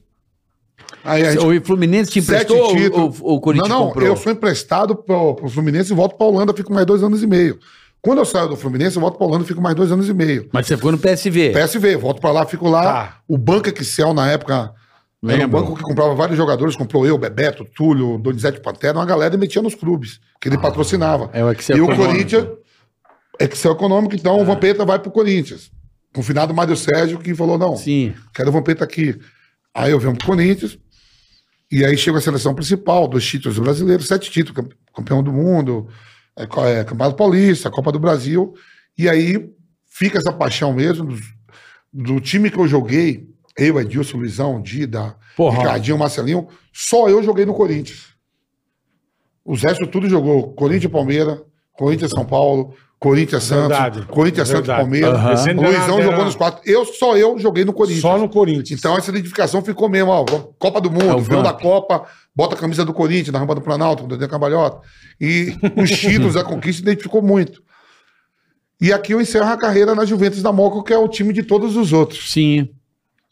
Aí 1.04 1.28
a 1.28 1.32
gente, 1.34 1.46
O 1.46 1.66
Fluminense 1.66 2.10
te 2.10 2.20
emprestou 2.20 2.58
ou 2.58 3.14
ou 3.22 3.36
o 3.36 3.42
Corinthians 3.42 3.70
não, 3.70 3.80
não, 3.80 3.88
comprou? 3.88 4.08
eu 4.08 4.16
sou 4.16 4.32
emprestado 4.32 4.96
pro, 4.96 5.36
pro 5.36 5.50
Fluminense 5.50 5.92
e 5.92 5.96
volto 5.96 6.16
pra 6.16 6.26
Holanda, 6.26 6.54
fico 6.54 6.74
mais 6.74 6.86
dois 6.86 7.04
anos 7.04 7.22
e 7.22 7.28
meio. 7.28 7.60
Quando 8.02 8.20
eu 8.20 8.26
saio 8.26 8.48
do 8.48 8.56
Fluminense, 8.56 8.96
eu 8.96 9.02
volto 9.02 9.18
pra 9.18 9.28
Holanda 9.28 9.44
e 9.44 9.48
fico 9.48 9.62
mais 9.62 9.76
dois 9.76 9.92
anos 9.92 10.08
e 10.08 10.14
meio. 10.14 10.48
Mas 10.54 10.68
você 10.68 10.78
ficou 10.78 10.94
no 10.94 10.98
PSV. 10.98 11.52
PSV, 11.52 11.98
volto 11.98 12.22
pra 12.22 12.32
lá, 12.32 12.46
fico 12.46 12.70
lá. 12.70 12.84
Tá. 12.84 13.18
O 13.28 13.38
Banco 13.38 13.68
Excel, 13.68 14.14
na 14.14 14.32
época, 14.32 14.54
era 14.54 14.72
um 15.22 15.28
Lembro. 15.28 15.60
banco 15.60 15.76
que 15.76 15.84
comprava 15.84 16.16
vários 16.16 16.38
jogadores, 16.38 16.78
comprou 16.78 17.06
eu, 17.06 17.18
Bebeto, 17.18 17.66
Túlio, 17.76 18.18
Donizete 18.18 18.62
Pantera, 18.62 18.98
uma 18.98 19.06
galera 19.06 19.36
e 19.36 19.38
metia 19.38 19.62
nos 19.62 19.76
clubes, 19.76 20.22
que 20.40 20.48
ele 20.48 20.58
patrocinava. 20.58 21.30
é 21.34 21.44
o 21.44 21.52
Excel 21.52 21.76
E 21.78 21.82
o 21.82 21.88
Econômico. 23.40 23.40
Corinthians, 23.40 23.40
Excel 23.40 23.72
Econômico, 23.74 24.16
então 24.16 24.40
o 24.40 24.46
Vampeta 24.46 24.86
vai 24.86 25.00
pro 25.00 25.12
Corinthians. 25.12 25.72
Com 26.14 26.22
o 26.22 26.24
finado 26.24 26.54
Mário 26.54 26.76
Sérgio, 26.76 27.20
que 27.20 27.36
falou, 27.36 27.58
não, 27.58 27.76
Sim. 27.78 28.14
quero 28.34 28.50
o 28.50 28.52
Vampeta 28.52 28.84
aqui. 28.84 29.16
Aí 29.74 29.92
eu 29.92 30.00
venho 30.00 30.16
pro 30.16 30.26
Corinthians, 30.28 30.78
e 31.72 31.86
aí 31.86 31.98
chega 31.98 32.18
a 32.18 32.22
seleção 32.22 32.56
principal, 32.56 33.08
dois 33.08 33.26
títulos 33.26 33.60
brasileiros, 33.60 34.08
sete 34.08 34.32
títulos, 34.32 34.56
campe- 34.56 34.76
campeão 34.96 35.22
do 35.22 35.32
mundo, 35.32 35.88
é, 36.36 36.44
é, 36.44 36.84
Campeonato 36.84 37.16
Paulista, 37.16 37.70
Copa 37.70 37.92
do 37.92 38.00
Brasil, 38.00 38.54
e 38.98 39.08
aí 39.08 39.50
fica 39.86 40.18
essa 40.18 40.32
paixão 40.34 40.74
mesmo 40.74 41.06
dos- 41.08 41.22
do, 41.94 42.20
time 42.20 42.50
que 42.50 42.58
eu 42.58 42.68
joguei, 42.68 43.28
eu, 43.58 43.80
Edilson, 43.80 44.18
Luizão, 44.18 44.62
Dida, 44.62 45.16
Porra. 45.36 45.60
Ricardinho, 45.60 45.98
Marcelinho, 45.98 46.48
só 46.74 47.08
eu 47.10 47.22
joguei 47.22 47.46
no 47.46 47.54
Corinthians. 47.54 48.08
Os 49.46 49.62
restos 49.62 49.88
tudo 49.90 50.10
jogou 50.10 50.54
Corinthians 50.54 50.86
e 50.86 50.90
Palmeiras, 50.90 51.40
Corinthians 51.74 52.12
e 52.12 52.16
São 52.16 52.26
Paulo, 52.26 52.76
Corinthians 53.00 53.44
Santos, 53.44 53.78
Verdade. 53.78 54.02
Corinthians, 54.08 54.48
Santos 54.48 54.64
e 54.64 54.68
Verdade. 54.68 54.82
Palmeiras, 54.82 55.48
ainda 55.48 55.62
Luizão 55.62 56.02
jogou 56.02 56.26
nos 56.26 56.36
quatro. 56.36 56.62
Eu, 56.66 56.84
só 56.86 57.16
eu 57.16 57.38
joguei 57.38 57.64
no 57.64 57.72
Corinthians. 57.72 58.02
Só 58.02 58.18
no 58.18 58.28
Corinthians. 58.28 58.80
Então 58.80 58.98
essa 58.98 59.12
identificação 59.12 59.62
ficou 59.62 59.88
mesmo, 59.88 60.10
ó. 60.10 60.26
Copa 60.58 60.82
do 60.82 60.90
É 60.90 60.92
Mundo, 60.92 61.18
o 61.18 61.22
veio 61.22 61.44
da. 61.44 61.54
Copa, 61.54 62.08
bota 62.36 62.56
a 62.56 62.58
camisa 62.58 62.84
do 62.84 62.94
Corinthians 62.94 63.32
na 63.32 63.40
rampa 63.40 63.54
do 63.54 63.62
Planalto, 63.62 64.02
com 64.02 64.08
o 64.08 64.10
Dedé 64.10 64.28
Cambalhota. 64.28 64.82
E 65.22 65.56
os 65.76 65.92
títulos 65.92 66.34
da 66.34 66.44
conquista 66.44 66.82
identificou 66.82 67.22
muito. 67.22 67.62
E 68.82 68.92
aqui 68.92 69.14
eu 69.14 69.22
encerro 69.22 69.50
a 69.52 69.58
carreira 69.58 69.94
na 69.94 70.06
Juventus 70.06 70.42
da 70.42 70.52
Moca, 70.52 70.84
que 70.84 70.94
é 70.94 70.98
o 70.98 71.08
time 71.08 71.34
de 71.34 71.44
todos 71.44 71.76
os 71.76 71.94
outros. 71.94 72.32
Sim. 72.32 72.70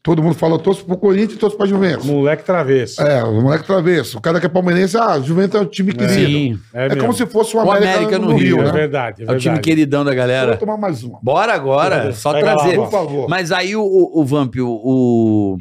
Todo 0.05 0.21
mundo 0.21 0.35
fala, 0.35 0.53
eu 0.53 0.59
torço 0.59 0.85
pro 0.85 0.95
Corinthians 0.97 1.33
e 1.33 1.37
torço 1.37 1.57
pra 1.57 1.65
Juventus. 1.65 2.05
Moleque 2.05 2.43
travesso. 2.43 3.01
É, 3.01 3.23
o 3.23 3.41
moleque 3.41 3.65
travesso. 3.65 4.19
O 4.19 4.21
cara 4.21 4.39
que 4.39 4.45
é 4.45 4.49
palmeirense, 4.49 4.95
ah, 4.95 5.19
Juventus 5.19 5.59
é 5.59 5.63
o 5.63 5.65
time 5.65 5.91
querido. 5.93 6.13
Sim. 6.13 6.59
É, 6.71 6.87
mesmo. 6.89 7.01
como 7.01 7.13
se 7.13 7.25
fosse 7.25 7.57
o 7.57 7.59
O 7.59 7.61
América, 7.71 7.89
América 7.95 8.19
no, 8.19 8.27
no 8.27 8.37
Rio, 8.37 8.57
Rio, 8.57 8.61
É 8.61 8.65
né? 8.65 8.71
verdade, 8.71 9.23
é 9.23 9.25
É 9.25 9.31
o 9.31 9.37
time 9.39 9.55
verdade. 9.55 9.61
queridão 9.61 10.05
da 10.05 10.11
Vou 10.11 10.17
galera. 10.17 10.57
tomar 10.57 10.77
mais 10.77 11.03
uma. 11.03 11.17
Bora 11.23 11.53
agora, 11.53 12.13
só 12.13 12.33
Pega 12.33 12.53
lá, 12.53 12.55
trazer. 12.61 12.77
ó. 12.77 12.83
Por 12.83 12.91
favor. 12.91 13.27
Mas 13.27 13.51
aí 13.51 13.75
o, 13.75 13.81
o, 13.81 14.21
o 14.21 14.23
Vamp, 14.23 14.55
o, 14.57 14.67
o, 14.67 15.57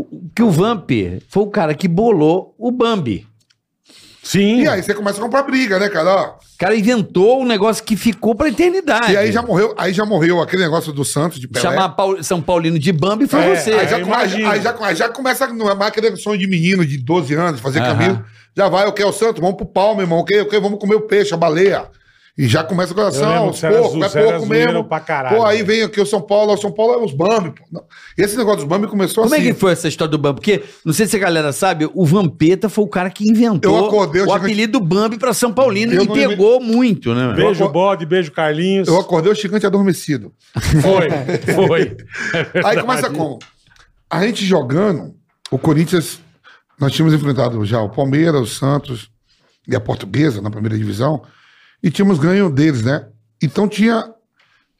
o- 0.00 0.06
que 0.34 0.42
o 0.42 0.50
Vamp 0.50 0.90
foi 1.28 1.42
o 1.44 1.46
cara 1.46 1.72
que 1.72 1.86
bolou 1.86 2.56
o 2.58 2.72
Bambi. 2.72 3.24
Sim. 4.26 4.62
E 4.62 4.68
aí 4.68 4.82
você 4.82 4.92
começa 4.92 5.18
a 5.18 5.22
comprar 5.22 5.42
briga, 5.44 5.78
né, 5.78 5.88
cara? 5.88 6.10
Ó, 6.10 6.24
O 6.30 6.58
cara 6.58 6.74
inventou 6.74 7.42
um 7.42 7.46
negócio 7.46 7.84
que 7.84 7.96
ficou 7.96 8.34
pra 8.34 8.48
eternidade. 8.48 9.12
E 9.12 9.16
aí 9.16 9.30
já 9.30 9.40
morreu, 9.42 9.72
aí 9.78 9.92
já 9.92 10.04
morreu 10.04 10.40
aquele 10.42 10.62
negócio 10.62 10.92
do 10.92 11.04
Santos 11.04 11.38
de 11.38 11.46
Pelé. 11.46 11.62
Chamar 11.62 11.90
Paul- 11.90 12.22
São 12.24 12.40
Paulino 12.42 12.78
de 12.78 12.90
Bambi 12.92 13.26
foi 13.28 13.40
É, 13.40 13.54
você. 13.56 13.72
Aí 13.72 13.88
já, 13.88 13.98
imagino. 14.00 14.50
aí, 14.50 14.60
já, 14.60 14.74
aí 14.80 14.94
já 14.96 15.08
começa, 15.08 15.46
não 15.48 15.70
é 15.70 15.74
mais 15.74 15.92
aquele 15.92 16.16
sonho 16.16 16.38
de 16.38 16.46
menino 16.46 16.84
de 16.84 16.96
12 16.98 17.34
anos, 17.34 17.60
fazer 17.60 17.80
camisa. 17.80 18.24
Já 18.56 18.68
vai, 18.68 18.86
o 18.86 18.92
que 18.92 19.02
é 19.02 19.06
o 19.06 19.12
Santos? 19.12 19.40
Vamos 19.40 19.56
pro 19.56 19.66
pau, 19.66 19.94
meu 19.94 20.04
irmão. 20.04 20.18
O 20.20 20.24
que, 20.24 20.40
o 20.40 20.48
que? 20.48 20.58
Vamos 20.58 20.80
comer 20.80 20.94
o 20.96 21.02
peixe, 21.02 21.32
a 21.32 21.36
baleia. 21.36 21.84
E 22.38 22.46
já 22.46 22.62
começa 22.62 22.92
o 22.92 22.92
Eu 22.92 22.96
coração, 22.96 23.30
era 23.32 23.40
poucos, 23.40 23.58
zo- 24.12 24.18
é 24.18 24.30
pouco 24.30 24.46
mesmo. 24.46 24.84
pra 24.84 25.00
caralho. 25.00 25.36
Pô, 25.38 25.44
aí 25.46 25.62
vem 25.62 25.82
aqui 25.82 25.98
o 26.00 26.04
São 26.04 26.20
Paulo, 26.20 26.52
o 26.52 26.56
São 26.58 26.70
Paulo 26.70 26.92
é 26.92 27.02
os 27.02 27.14
Bambi, 27.14 27.50
pô. 27.52 27.82
E 28.18 28.20
esse 28.22 28.36
negócio 28.36 28.58
dos 28.58 28.66
Bambi 28.68 28.86
começou 28.88 29.24
Como 29.24 29.34
assim. 29.34 29.42
é 29.48 29.52
que 29.52 29.58
foi 29.58 29.72
essa 29.72 29.88
história 29.88 30.10
do 30.10 30.18
Bambi? 30.18 30.34
Porque, 30.40 30.62
não 30.84 30.92
sei 30.92 31.06
se 31.06 31.16
a 31.16 31.18
galera 31.18 31.50
sabe, 31.50 31.88
o 31.94 32.04
Vampeta 32.04 32.68
foi 32.68 32.84
o 32.84 32.88
cara 32.88 33.08
que 33.08 33.26
inventou 33.26 33.74
Eu 33.78 33.86
acordei, 33.86 34.20
eu 34.20 34.26
o 34.26 34.28
cheguei- 34.28 34.42
apelido 34.52 34.80
Bambi 34.80 35.16
pra 35.18 35.32
São 35.32 35.50
Paulino 35.50 35.94
Eu 35.94 36.02
e 36.02 36.08
pegou 36.08 36.60
muito, 36.60 37.14
né? 37.14 37.32
Beijo, 37.34 37.66
bode, 37.70 38.04
beijo, 38.04 38.30
Carlinhos. 38.30 38.86
Eu 38.86 39.00
acordei 39.00 39.32
o 39.32 39.34
gigante 39.34 39.64
adormecido. 39.64 40.30
Foi, 40.82 41.08
foi. 41.54 41.96
Aí 42.66 42.78
começa 42.80 43.08
como? 43.08 43.38
A 44.10 44.22
gente 44.26 44.44
jogando, 44.44 45.14
o 45.50 45.58
Corinthians, 45.58 46.20
nós 46.78 46.92
tínhamos 46.92 47.14
enfrentado 47.14 47.64
já 47.64 47.80
o 47.80 47.88
Palmeiras, 47.88 48.42
o 48.42 48.46
Santos 48.46 49.08
e 49.66 49.74
a 49.74 49.80
Portuguesa 49.80 50.42
na 50.42 50.50
primeira 50.50 50.76
divisão, 50.76 51.22
e 51.82 51.90
tínhamos 51.90 52.18
ganho 52.18 52.50
deles, 52.50 52.82
né? 52.82 53.06
Então 53.42 53.68
tinha. 53.68 54.12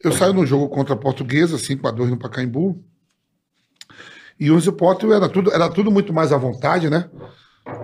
Eu 0.03 0.13
saio 0.13 0.33
no 0.33 0.45
jogo 0.47 0.69
contra 0.69 0.95
a 0.95 0.97
Portuguesa, 0.97 1.57
5x2 1.57 2.11
no 2.11 2.19
Pacaembu, 2.19 2.83
e 4.39 4.51
os 4.51 4.67
repórteres 4.67 5.15
era 5.17 5.29
tudo, 5.29 5.53
era 5.53 5.69
tudo 5.71 5.91
muito 5.91 6.13
mais 6.13 6.33
à 6.33 6.37
vontade, 6.37 6.91
né? 6.91 7.09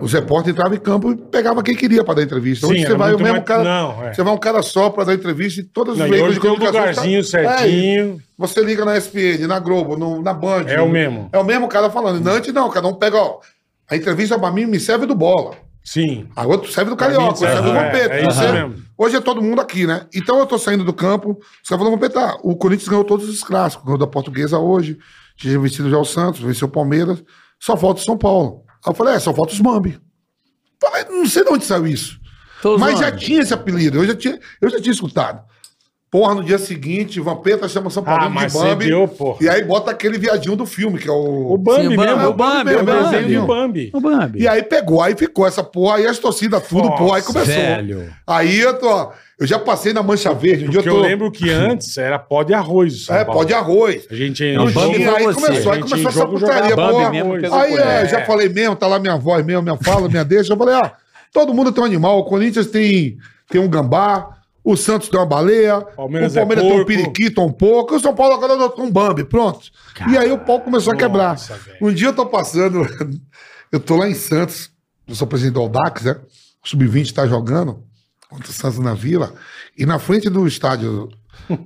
Os 0.01 0.13
repórteres 0.13 0.53
entravam 0.57 0.77
em 0.77 0.81
campo 0.81 1.11
e 1.11 1.17
pegavam 1.17 1.63
quem 1.63 1.75
queria 1.75 2.05
para 2.05 2.15
dar 2.17 2.23
entrevista. 2.23 2.67
Sim, 2.67 2.75
Hoje 2.75 2.83
você 2.83 2.87
era 2.89 2.99
vai 2.99 3.15
o 3.15 3.19
mesmo 3.19 3.33
mais- 3.33 3.45
cara. 3.45 3.65
não, 3.65 4.05
é. 4.05 4.13
Você 4.15 4.23
vai 4.23 4.33
um 4.33 4.39
cara 4.39 4.63
só 4.63 4.91
para 4.91 5.05
dar 5.05 5.15
entrevista 5.15 5.61
e 5.61 5.65
todas 5.65 5.97
e 5.97 6.03
veículos 6.03 6.23
hoje 6.29 6.41
tem 6.41 6.51
um 6.51 6.55
comunicação 6.55 6.89
lugarzinho 6.91 7.23
tá- 7.31 7.39
É, 7.41 7.59
certinho. 7.59 8.23
você 8.39 8.63
liga 8.63 8.85
na 8.85 8.97
SPN, 8.97 9.47
na 9.49 9.59
Globo, 9.59 9.97
no- 9.97 10.23
na 10.23 10.33
Band. 10.33 10.67
É 10.69 10.81
o 10.81 10.89
mesmo. 10.89 11.29
É 11.33 11.39
o 11.39 11.45
mesmo 11.45 11.67
cara 11.67 11.91
falando. 11.91 12.25
Antes 12.29 12.53
não, 12.55 12.71
cada 12.71 12.87
um 12.87 12.95
pega, 12.95 13.17
ó. 13.17 13.41
A 13.91 13.97
entrevista 13.97 14.39
pra 14.39 14.53
mim 14.53 14.67
me 14.67 14.79
serve 14.79 15.05
do 15.07 15.15
bola. 15.17 15.57
Sim. 15.85 16.29
A 16.37 16.47
outra 16.47 16.71
serve 16.71 16.91
do 16.91 16.97
Carioca, 16.97 17.37
serve- 17.37 17.63
do 17.63 17.69
é, 17.77 17.85
Vampeta. 17.85 18.15
é 18.15 18.25
Você- 18.25 18.53
mesmo. 18.53 18.83
Hoje 18.97 19.17
é 19.17 19.21
todo 19.21 19.43
mundo 19.43 19.61
aqui, 19.61 19.87
né? 19.87 20.07
Então 20.15 20.39
eu 20.39 20.47
tô 20.47 20.57
saindo 20.59 20.85
do 20.85 20.93
campo, 20.93 21.31
os 21.63 21.69
caras 21.69 21.83
falam, 21.85 21.91
Vampeta, 21.91 22.39
o 22.43 22.55
Corinthians 22.57 22.89
ganhou 22.89 23.05
todos 23.05 23.29
os 23.29 23.43
clássicos. 23.43 23.85
Ganhou 23.85 23.99
da 23.99 24.07
Portuguesa 24.07 24.59
hoje, 24.59 24.97
tinha 25.37 25.59
vencido 25.59 25.91
já 25.91 25.99
o 25.99 26.05
Santos, 26.05 26.41
venceu 26.41 26.69
o 26.69 26.71
Palmeiras, 26.71 27.23
só 27.59 27.77
falta 27.77 28.01
o 28.01 28.05
São 28.05 28.17
Paulo. 28.17 28.63
Aí 28.85 28.91
eu 28.91 28.95
falei, 28.95 29.15
é, 29.15 29.19
só 29.19 29.35
falta 29.35 29.53
os 29.53 29.61
Bambi. 29.61 29.99
Falei, 30.81 31.05
não 31.11 31.27
sei 31.27 31.45
de 31.45 31.51
onde 31.51 31.65
saiu 31.65 31.87
isso. 31.87 32.21
Tô 32.61 32.79
Mas 32.79 32.99
já 33.01 33.11
tinha 33.11 33.41
esse 33.43 33.53
apelido, 33.53 33.99
eu 33.99 34.07
já 34.07 34.15
tinha, 34.15 34.39
eu 34.61 34.71
já 34.71 34.81
tinha 34.81 34.93
escutado. 34.93 35.43
Porra, 36.13 36.35
no 36.35 36.45
dia 36.45 36.59
seguinte, 36.59 37.19
Vampeta 37.21 37.67
chama 37.71 37.89
São 37.89 38.03
Paulo 38.05 38.25
Ah, 38.39 38.47
de 38.47 38.53
Bambi. 38.53 38.85
deu, 38.85 39.09
porra. 39.09 39.39
E 39.41 39.49
aí 39.49 39.65
bota 39.65 39.91
aquele 39.91 40.19
viadinho 40.19 40.55
do 40.55 40.67
filme, 40.67 40.99
que 40.99 41.09
é 41.09 41.11
o. 41.11 41.55
O 41.55 41.57
Bambi 41.57 41.89
Sim, 41.89 41.97
mesmo. 41.97 42.29
o 42.29 42.35
Bambi, 42.35 42.71
é 42.71 42.77
o 42.77 42.83
o 42.83 42.85
Bambi. 42.85 43.11
desenho 43.11 43.41
do 43.41 43.47
Bambi. 43.47 43.91
O 43.95 44.01
Bambi. 44.03 44.41
E 44.43 44.47
aí 44.47 44.63
pegou, 44.63 45.01
aí 45.01 45.17
ficou 45.17 45.47
essa 45.47 45.65
porra, 45.65 45.97
aí 45.97 46.07
as 46.07 46.19
torcidas 46.19 46.63
tudo, 46.69 46.85
Nossa, 46.91 47.03
porra, 47.03 47.17
aí 47.17 47.23
começou. 47.23 47.55
velho. 47.55 48.13
Aí 48.27 48.61
eu 48.61 48.79
tô. 48.79 49.11
Eu 49.41 49.47
já 49.47 49.59
passei 49.59 49.95
na 49.95 50.03
Mancha 50.03 50.35
Verde, 50.35 50.67
um 50.67 50.69
dia 50.69 50.81
Porque 50.83 50.89
eu 50.91 50.97
eu 50.97 51.01
tô. 51.03 51.09
lembro 51.09 51.33
que 51.33 51.49
antes 51.49 51.97
era 51.97 52.19
pó 52.19 52.43
de 52.43 52.53
arroz. 52.53 53.09
o 53.09 53.13
É, 53.15 53.25
pó 53.25 53.43
de 53.43 53.55
arroz. 53.55 54.07
A 54.11 54.15
gente 54.15 54.45
Não, 54.55 54.69
em 54.69 54.71
Bambi 54.71 55.03
jogo- 55.03 55.05
foi 55.11 55.17
aí 55.17 55.25
você. 55.25 55.41
começou, 55.41 55.73
aí 55.73 55.79
A 55.79 55.81
gente 55.81 55.91
começou 55.91 56.11
essa 56.11 56.27
putaria, 56.27 56.77
porra. 56.77 57.11
mesmo 57.11 57.33
Aí 57.55 57.75
é, 57.75 58.01
ele. 58.01 58.09
já 58.11 58.23
falei 58.27 58.51
mesmo, 58.51 58.77
tá 58.77 58.87
lá 58.87 58.99
minha 58.99 59.17
voz 59.17 59.43
mesmo, 59.47 59.63
minha 59.63 59.79
fala, 59.79 60.11
minha 60.11 60.25
deixa. 60.27 60.53
Eu 60.53 60.59
falei, 60.59 60.75
ah, 60.75 60.93
todo 61.33 61.55
mundo 61.55 61.73
tem 61.73 61.83
um 61.83 61.87
animal. 61.87 62.19
O 62.19 62.25
Corinthians 62.25 62.67
tem, 62.67 63.17
tem 63.51 63.59
um 63.63 63.67
gambá, 63.67 64.29
o 64.65 64.77
Santos 64.77 65.09
tem 65.09 65.19
uma 65.19 65.27
baleia, 65.27 65.81
Palmeiras 65.81 66.33
o 66.33 66.37
Palmeiras 66.37 66.65
é 66.65 66.69
tem 66.69 66.81
um 66.81 66.85
periquito, 66.85 67.43
um 67.43 67.53
pouco, 67.53 67.97
o 67.97 68.01
São 68.01 68.15
Paulo 68.15 68.35
agora 68.35 68.55
adotou 68.55 68.85
um 68.85 68.91
Bambi, 68.91 69.25
pronto. 69.25 69.71
e 70.09 70.17
aí 70.17 70.31
o 70.31 70.39
pau 70.39 70.61
começou 70.61 70.93
a 70.93 70.97
quebrar. 70.97 71.31
Nossa. 71.31 71.59
Um 71.81 71.93
dia 71.93 72.09
eu 72.09 72.15
tô 72.15 72.27
passando, 72.27 72.87
eu 73.73 73.81
tô 73.81 73.97
lá 73.97 74.09
em 74.09 74.15
Santos, 74.15 74.71
eu 75.07 75.15
sou 75.15 75.27
presidente 75.27 75.55
do 75.55 75.61
Aldax, 75.61 76.03
né? 76.03 76.17
O 76.65 76.69
Sub-20 76.69 77.13
tá 77.13 77.27
jogando 77.27 77.83
contra 78.29 78.49
o 78.49 78.53
Santos 78.53 78.79
na 78.79 78.95
Vila, 78.95 79.35
e 79.77 79.85
na 79.85 79.99
frente 79.99 80.31
do 80.31 80.47
estádio, 80.47 81.09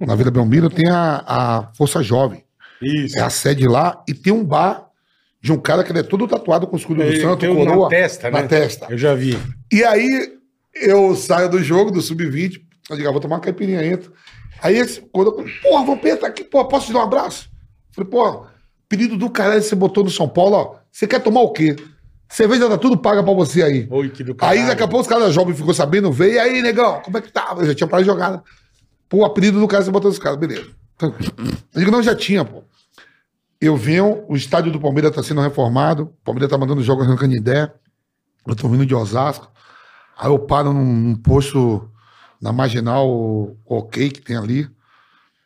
na 0.00 0.14
Vila 0.14 0.30
Belmiro, 0.30 0.70
tem 0.70 0.88
a, 0.88 1.22
a 1.26 1.72
Força 1.74 2.02
Jovem. 2.02 2.44
Isso. 2.80 3.18
É 3.18 3.22
a 3.22 3.30
sede 3.30 3.66
lá 3.66 4.02
e 4.08 4.14
tem 4.14 4.32
um 4.32 4.44
bar 4.44 4.86
de 5.40 5.52
um 5.52 5.58
cara 5.58 5.84
que 5.84 5.92
ele 5.92 6.00
é 6.00 6.02
todo 6.02 6.26
tatuado 6.26 6.66
com 6.66 6.76
o 6.76 6.78
escudo 6.78 7.02
do 7.02 7.06
Ele 7.06 7.20
Santo, 7.20 7.40
tem 7.40 7.48
um 7.48 7.56
coroa. 7.56 7.84
na 7.84 7.88
testa, 7.88 8.30
né? 8.30 8.42
Na 8.42 8.48
testa. 8.48 8.86
Eu 8.90 8.98
já 8.98 9.14
vi. 9.14 9.38
E 9.72 9.84
aí 9.84 10.32
eu 10.74 11.14
saio 11.14 11.48
do 11.48 11.62
jogo, 11.62 11.90
do 11.90 12.02
Sub-20, 12.02 12.60
eu 12.90 12.96
digo, 12.96 13.08
ah, 13.08 13.12
vou 13.12 13.20
tomar 13.20 13.36
uma 13.36 13.42
caipirinha, 13.42 13.84
entro. 13.84 14.12
Aí 14.62 14.76
esse, 14.76 15.00
quando 15.12 15.38
eu, 15.38 15.46
porra, 15.62 15.84
Vampeta, 15.84 16.26
aqui, 16.26 16.44
pô, 16.44 16.64
posso 16.66 16.86
te 16.86 16.92
dar 16.92 17.00
um 17.00 17.02
abraço? 17.02 17.50
Falei, 17.92 18.10
pô, 18.10 18.46
pedido 18.88 19.16
do 19.16 19.28
caralho 19.28 19.60
que 19.60 19.68
você 19.68 19.74
botou 19.74 20.04
no 20.04 20.10
São 20.10 20.28
Paulo, 20.28 20.56
ó, 20.56 20.74
você 20.90 21.06
quer 21.06 21.20
tomar 21.22 21.40
o 21.40 21.52
quê? 21.52 21.76
Cerveja 22.28 22.68
tá 22.68 22.76
tudo 22.76 22.98
paga 22.98 23.22
pra 23.22 23.32
você 23.32 23.62
aí. 23.62 23.86
Oi, 23.90 24.10
que 24.10 24.24
do 24.24 24.36
Aí 24.40 24.66
daqui 24.66 24.82
a 24.82 24.88
pouco 24.88 25.02
os 25.02 25.08
caras 25.08 25.32
jovens 25.32 25.56
ficou 25.56 25.72
sabendo, 25.72 26.10
veio, 26.10 26.34
e 26.34 26.38
aí, 26.38 26.62
negão, 26.62 27.00
como 27.02 27.18
é 27.18 27.20
que 27.20 27.30
tá? 27.30 27.54
Eu 27.56 27.66
já 27.66 27.74
tinha 27.74 27.86
parado 27.86 28.04
de 28.04 28.10
jogar, 28.10 28.30
né? 28.32 28.42
Pô, 29.08 29.24
apelido 29.24 29.60
do 29.60 29.68
cara 29.68 29.84
você 29.84 29.90
botou 29.90 30.10
nos 30.10 30.18
caras, 30.18 30.38
beleza. 30.38 30.66
Eu 31.00 31.14
digo, 31.76 31.90
não, 31.90 32.02
já 32.02 32.14
tinha, 32.14 32.44
pô. 32.44 32.64
Eu 33.60 33.76
venho, 33.76 34.24
o 34.28 34.36
estádio 34.36 34.72
do 34.72 34.80
Palmeiras 34.80 35.14
tá 35.14 35.22
sendo 35.22 35.40
reformado, 35.40 36.04
o 36.04 36.24
Palmeiras 36.24 36.50
tá 36.50 36.58
mandando 36.58 36.82
jogos 36.82 37.06
no 37.06 37.16
Canindé, 37.16 37.72
eu 38.46 38.54
tô 38.54 38.68
vindo 38.68 38.84
de 38.84 38.94
Osasco, 38.94 39.50
aí 40.18 40.28
eu 40.28 40.38
paro 40.38 40.72
num, 40.72 40.84
num 40.84 41.14
posto 41.16 41.90
na 42.40 42.52
Marginal 42.52 43.56
OK 43.64 44.10
que 44.10 44.20
tem 44.20 44.36
ali. 44.36 44.68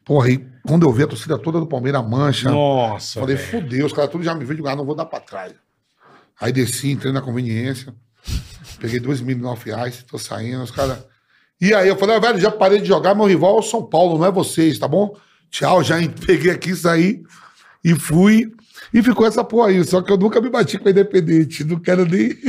Porra, 0.04 0.28
aí 0.28 0.46
quando 0.66 0.86
eu 0.86 0.92
vi 0.92 1.02
a 1.02 1.06
torcida 1.06 1.38
toda 1.38 1.60
do 1.60 1.66
Palmeiras 1.66 2.06
mancha, 2.06 2.50
Nossa. 2.50 3.20
Falei, 3.20 3.36
velho. 3.36 3.48
fudeu, 3.62 3.86
os 3.86 3.92
caras 3.92 4.10
tudo 4.10 4.24
já 4.24 4.34
me 4.34 4.44
viram 4.44 4.58
jogar, 4.58 4.76
não 4.76 4.84
vou 4.84 4.94
dar 4.94 5.06
pra 5.06 5.20
trás. 5.20 5.52
Aí 6.40 6.52
desci, 6.52 6.90
entrei 6.90 7.12
na 7.12 7.20
conveniência, 7.20 7.94
peguei 8.80 8.98
dois 8.98 9.20
mil 9.20 9.36
e 9.36 9.40
nove 9.40 9.70
reais, 9.70 10.02
tô 10.02 10.18
saindo, 10.18 10.62
os 10.62 10.70
caras. 10.70 10.98
E 11.60 11.74
aí 11.74 11.88
eu 11.88 11.96
falei, 11.96 12.16
ah, 12.16 12.18
velho, 12.18 12.40
já 12.40 12.50
parei 12.50 12.80
de 12.80 12.88
jogar, 12.88 13.14
meu 13.14 13.26
rival 13.26 13.56
é 13.56 13.58
o 13.58 13.62
São 13.62 13.84
Paulo, 13.84 14.18
não 14.18 14.24
é 14.24 14.30
vocês, 14.30 14.78
tá 14.78 14.88
bom? 14.88 15.14
Tchau, 15.50 15.82
já 15.84 15.96
peguei 16.26 16.50
aqui, 16.50 16.74
saí 16.74 17.22
e 17.84 17.94
fui. 17.94 18.52
E 18.92 19.02
ficou 19.02 19.26
essa 19.26 19.44
porra 19.44 19.68
aí, 19.68 19.84
só 19.84 20.00
que 20.00 20.10
eu 20.10 20.16
nunca 20.16 20.40
me 20.40 20.48
bati 20.48 20.78
com 20.78 20.88
a 20.88 20.90
Independente, 20.90 21.62
não 21.64 21.78
quero 21.78 22.04
nem. 22.04 22.30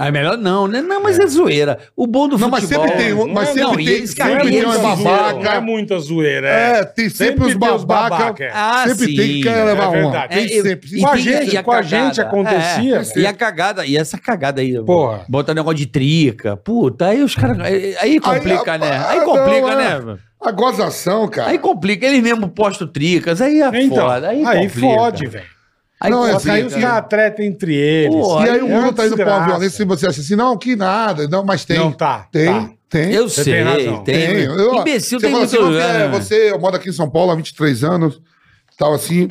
Ah, 0.00 0.06
é 0.06 0.10
melhor 0.12 0.38
não, 0.38 0.68
né? 0.68 0.80
Não, 0.80 1.02
mas 1.02 1.18
é, 1.18 1.26
zoeira. 1.26 1.76
O 1.96 2.06
bom 2.06 2.28
do 2.28 2.38
Não, 2.38 2.48
mas 2.48 2.62
futebol... 2.62 2.86
sempre 2.86 3.02
tem 3.04 3.12
um- 3.12 3.26
mas 3.32 3.48
Não, 3.48 3.54
sempre 3.54 3.62
não, 3.62 3.74
tem- 3.76 3.86
eles 3.88 4.10
sempre 4.10 4.50
tem 4.50 4.62
babaca. 4.64 5.34
Não 5.42 5.52
é 5.52 5.60
muita 5.60 5.98
zoeira. 5.98 6.48
É, 6.48 6.84
tem 6.84 7.08
sempre, 7.10 7.42
os 7.42 7.48
tem 7.48 7.58
babaca. 7.58 8.10
babaca. 8.16 8.50
Ah, 8.54 8.84
sempre 8.86 9.06
tem 9.06 9.16
sim. 9.26 9.32
que 9.34 9.42
quer 9.42 9.64
levar 9.64 9.92
É 9.96 10.04
uma. 10.06 10.28
Tem 10.28 10.44
É, 10.44 10.62
sempre. 10.62 10.88
e 10.96 11.00
Com 11.00 11.06
a 11.08 11.12
tem- 11.14 11.22
gente, 11.22 11.52
e 11.52 11.56
a 11.56 11.62
com 11.64 11.72
a 11.72 11.82
gente 11.82 12.20
acontecia, 12.20 13.02
É, 13.16 13.18
e 13.18 13.26
a 13.26 13.32
cagada, 13.32 13.84
e 13.84 13.96
essa 13.96 14.16
cagada 14.16 14.60
aí, 14.60 14.80
Porra. 14.84 15.24
bota 15.28 15.52
negócio 15.52 15.78
de 15.78 15.86
trica, 15.86 16.56
puta, 16.56 17.06
aí 17.06 17.20
os 17.20 17.34
caras, 17.34 17.58
aí, 17.58 17.96
aí 18.00 18.20
complica, 18.20 18.72
Aí, 18.74 18.78
né? 18.78 19.04
Aí 19.08 19.18
não, 19.18 19.24
complica, 19.24 19.72
é. 19.72 19.76
né? 20.00 20.18
A 20.40 20.52
gozação, 20.52 21.26
cara. 21.26 21.50
Aí 21.50 21.58
complica, 21.58 22.06
eles 22.06 22.22
mesmo 22.22 22.46
postam 22.48 22.86
tricas, 22.86 23.40
aí 23.42 23.60
é 23.60 23.82
Então, 23.82 24.06
foda, 24.06 24.28
aí, 24.28 24.44
aí, 24.46 24.68
fode, 24.68 25.26
velho. 25.26 25.57
Aí 26.00 26.10
Não, 26.10 26.24
é 26.26 26.32
complica. 26.32 26.52
Aí 26.54 26.64
os 26.64 26.74
caras 26.74 27.08
tretam 27.08 27.44
entre 27.44 27.74
eles. 27.74 28.14
Pô, 28.14 28.40
E 28.40 28.44
aí 28.44 28.50
Aí 28.50 28.62
o 28.62 28.68
é 28.68 28.72
uma 28.72 28.80
mundo 28.82 28.94
tá 28.94 29.06
indo 29.06 29.16
pra 29.16 29.36
uma 29.38 29.46
violência 29.46 29.82
e 29.82 29.86
você 29.86 30.06
acha 30.06 30.20
assim, 30.20 30.36
não, 30.36 30.56
que 30.56 30.76
nada, 30.76 31.26
não, 31.26 31.44
mas 31.44 31.64
tem. 31.64 31.76
Não, 31.78 31.90
tá, 31.92 32.28
Tem, 32.30 32.46
tá. 32.46 32.70
tem. 32.88 33.12
Eu 33.12 33.28
Você 33.28 33.42
sei, 33.44 33.54
tem 33.54 33.62
razão. 33.64 34.04
tem. 34.04 34.14
tem. 34.28 34.44
Eu- 34.44 34.74
Imbecil 34.76 35.18
você 35.18 35.26
tem 35.26 35.34
muito... 35.34 35.46
assim, 35.56 35.64
você, 35.64 35.80
é. 35.80 36.08
você, 36.08 36.52
eu 36.52 36.58
moro 36.60 36.76
aqui 36.76 36.88
em 36.88 36.92
São 36.92 37.10
Paulo 37.10 37.32
há 37.32 37.34
23 37.34 37.82
anos, 37.82 38.20
tal 38.78 38.94
assim, 38.94 39.28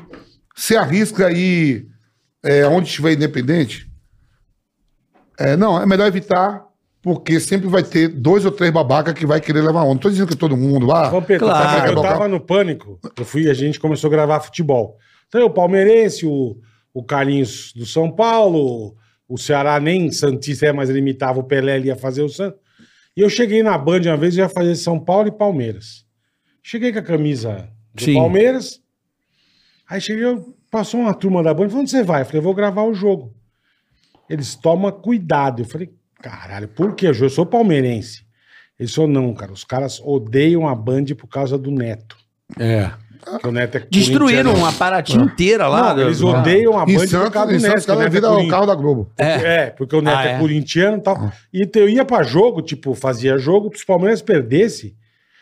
você 0.54 0.76
arrisca 0.76 1.28
aí 1.28 1.86
é, 2.44 2.68
onde 2.68 2.88
estiver 2.90 3.14
independente? 3.14 3.88
É, 5.40 5.56
não, 5.56 5.82
é 5.82 5.86
melhor 5.86 6.08
evitar, 6.08 6.64
porque 7.02 7.40
sempre 7.40 7.68
vai 7.70 7.84
ter 7.84 8.08
dois 8.10 8.44
ou 8.44 8.52
três 8.52 8.72
babacas 8.74 9.14
que 9.14 9.26
vai 9.26 9.40
querer 9.40 9.62
levar 9.62 9.84
onda. 9.84 9.94
Não 9.94 9.98
tô 10.00 10.10
dizendo 10.10 10.28
que 10.28 10.36
todo 10.36 10.58
mundo, 10.58 10.92
ah, 10.92 11.10
Vampeta, 11.10 11.46
eu 11.46 11.48
Claro. 11.48 11.66
tava- 11.80 11.88
eu 11.92 12.02
tava 12.02 12.28
no 12.28 12.40
pânico. 12.40 13.00
Eu 13.18 13.24
fui, 13.24 13.50
a 13.50 13.54
gente 13.54 13.80
começou 13.80 14.08
a 14.10 14.12
gravar 14.12 14.40
futebol. 14.42 14.98
Então, 15.28 15.42
eu, 15.42 15.48
o 15.48 15.54
palmeirense, 15.54 16.26
o, 16.26 16.58
o 16.94 17.04
Carlinhos 17.04 17.74
do 17.74 17.86
São 17.86 18.12
Paulo, 18.12 18.96
o 19.28 19.38
Ceará 19.38 19.80
nem 19.80 20.12
Santista 20.12 20.68
é, 20.68 20.72
mas 20.72 20.90
ele 20.90 21.00
imitava 21.00 21.40
o 21.40 21.44
Pelé, 21.44 21.76
ele 21.76 21.88
ia 21.88 21.96
fazer 21.96 22.22
o 22.22 22.30
Santos. 22.30 22.60
E 23.16 23.22
eu 23.22 23.30
cheguei 23.30 23.62
na 23.62 23.78
Band 23.78 24.02
uma 24.02 24.18
vez 24.18 24.36
e 24.36 24.40
ia 24.40 24.50
fazer 24.50 24.76
São 24.76 25.00
Paulo 25.00 25.28
e 25.28 25.32
Palmeiras. 25.32 26.06
Cheguei 26.64 26.94
com 26.94 27.00
a 27.00 27.04
camisa 27.04 27.70
do 27.94 28.04
Sim. 28.04 28.16
Palmeiras. 28.16 28.82
Aí 29.90 30.00
cheguei, 30.00 30.26
passou 30.70 31.00
uma 31.02 31.14
turma 31.14 31.42
da 31.42 31.54
Band, 31.54 31.70
falou, 31.70 31.82
onde 31.82 31.92
você 31.92 32.04
vai? 32.04 32.22
Eu 32.22 32.26
falei, 32.26 32.40
eu 32.40 32.44
vou 32.44 32.54
gravar 32.54 32.84
o 32.84 32.94
jogo. 32.94 33.34
Eles 34.30 34.56
tomam 34.56 34.92
cuidado. 34.92 35.62
Eu 35.62 35.66
falei, 35.66 35.92
caralho, 36.22 36.68
por 36.68 36.94
quê? 36.96 37.08
Eu 37.08 37.30
sou 37.30 37.46
palmeirense. 37.46 38.26
Eles 38.80 38.94
falaram, 38.94 39.14
não, 39.14 39.34
cara, 39.34 39.52
os 39.52 39.64
caras 39.64 40.00
odeiam 40.04 40.68
a 40.68 40.76
Band 40.76 41.06
por 41.18 41.28
causa 41.28 41.58
do 41.58 41.72
Neto. 41.72 42.18
É. 42.60 42.92
Que 43.42 43.48
o 43.48 43.52
Neto 43.52 43.78
é 43.78 43.84
Destruíram 43.90 44.54
uma 44.54 44.72
paratinha 44.72 45.24
inteira 45.24 45.68
lá. 45.68 45.94
Não, 45.94 46.02
eles 46.04 46.20
do- 46.20 46.28
odeiam 46.28 46.78
a 46.78 46.86
Band 46.86 46.92
em 46.92 46.96
por 46.98 47.08
Santos, 47.08 47.30
causa 47.34 47.54
em 47.54 47.58
do 47.58 47.62
Neto. 47.64 47.74
o 47.92 47.96
Neto 47.96 48.02
é 48.02 48.10
vira 48.10 48.32
o 48.32 48.48
carro 48.48 48.66
da 48.66 48.76
Globo. 48.76 49.10
É. 49.18 49.68
porque 49.72 49.96
o 49.96 50.02
Neto 50.02 50.18
Ah, 50.18 50.26
é, 50.26 50.32
é? 50.34 50.40
corintiano 50.40 50.98
e 50.98 51.02
tal. 51.02 51.32
E 51.54 51.66
te- 51.66 51.80
eu 51.80 51.90
ia 51.90 52.06
pra 52.06 52.24
jogo, 52.24 52.62
tipo, 52.62 52.94
fazia 52.94 53.38
jogo, 53.38 53.72
se 53.76 53.84
o 53.84 53.88
Palmeiras 53.88 54.22
perdesse, 54.22 54.96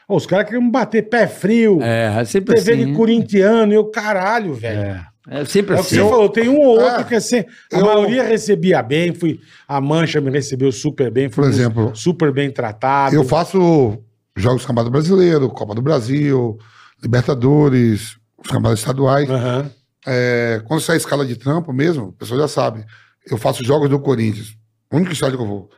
os 0.08 0.26
caras 0.26 0.46
queriam 0.46 0.64
me 0.64 0.72
bater 0.72 1.04
pé 1.10 1.28
frio, 1.28 1.80
É, 1.82 2.22
é 2.22 2.26
sempre 2.26 2.56
TV 2.56 2.74
assim. 2.74 2.86
de 2.86 2.94
corintiano, 2.94 3.72
e 3.72 3.76
eu, 3.76 3.86
caralho, 3.86 4.54
velho. 4.54 4.80
É. 4.80 5.06
É 5.28 5.44
sempre 5.44 5.76
É 5.76 5.80
o 5.80 5.82
que 5.82 5.88
assim. 5.88 5.96
você 6.04 6.08
falou, 6.08 6.30
tem 6.30 6.48
um 6.48 6.60
ou 6.60 6.80
outro 6.80 7.02
É, 7.02 7.04
que 7.04 7.16
é 7.16 7.20
sem. 7.20 7.40
A 7.74 7.80
eu- 7.80 7.86
maioria 7.86 8.22
recebia 8.22 8.84
bem, 8.84 9.12
fui, 9.12 9.40
a 9.68 9.82
Mancha 9.82 10.22
me 10.22 10.30
recebeu 10.30 10.72
super 10.72 11.10
bem, 11.10 11.30
fui 11.30 11.44
Por 11.44 11.50
exemplo, 11.50 11.92
super 11.96 12.32
bem 12.32 12.52
tratado. 12.52 13.16
Eu 13.16 13.24
faço 13.24 13.98
Jogos 14.38 14.64
Campeonato 14.64 14.92
Brasileiro, 14.92 15.50
Copa 15.50 15.74
do 15.74 15.82
Brasil, 15.82 16.60
Libertadores, 17.06 18.18
os 18.38 18.48
campeonatos 18.48 18.80
estaduais. 18.80 19.30
Aham. 19.30 19.70
É, 20.08 20.62
quando 20.68 20.82
sai 20.82 20.96
a 20.96 20.98
escala 20.98 21.26
de 21.26 21.36
trampo 21.36 21.72
mesmo, 21.72 22.06
o 22.06 22.12
pessoal 22.14 22.40
já 22.42 22.48
sabe. 22.48 22.84
Eu 23.30 23.38
faço 23.38 23.64
jogos 23.64 23.90
do 23.90 24.00
Corinthians. 24.00 24.56
O 24.92 24.98
único 24.98 25.12
estádio 25.14 25.38
que 25.38 25.44
eu 25.44 25.48
vou. 25.48 25.70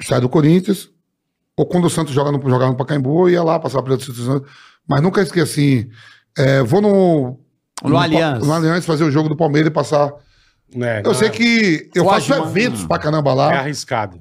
Estádio 0.00 0.22
do 0.22 0.28
Corinthians. 0.28 0.88
Ou 1.56 1.66
quando 1.66 1.84
o 1.86 1.90
Santos 1.90 2.12
joga 2.14 2.30
no, 2.32 2.40
jogava 2.48 2.70
no 2.70 2.76
Pacaembu, 2.76 3.28
eu 3.28 3.30
ia 3.30 3.42
lá 3.42 3.58
passar 3.58 3.82
pela 3.82 3.96
instituição. 3.96 4.42
Mas 4.88 5.02
nunca 5.02 5.22
esqueci. 5.22 5.88
É, 6.36 6.62
vou 6.62 6.80
no. 6.80 7.38
No 7.82 7.96
Allianz. 7.96 8.44
No 8.44 8.52
Allianz 8.52 8.84
fazer 8.84 9.04
o 9.04 9.10
jogo 9.10 9.28
do 9.28 9.36
Palmeiras 9.36 9.70
e 9.70 9.72
passar. 9.72 10.12
É, 10.74 11.02
Eu 11.04 11.14
sei 11.14 11.30
que 11.30 11.88
eu 11.94 12.04
faço 12.04 12.30
mano. 12.30 12.46
eventos 12.46 12.84
pra 12.86 12.98
caramba 12.98 13.30
É 13.30 13.34
lá. 13.34 13.58
arriscado. 13.60 14.20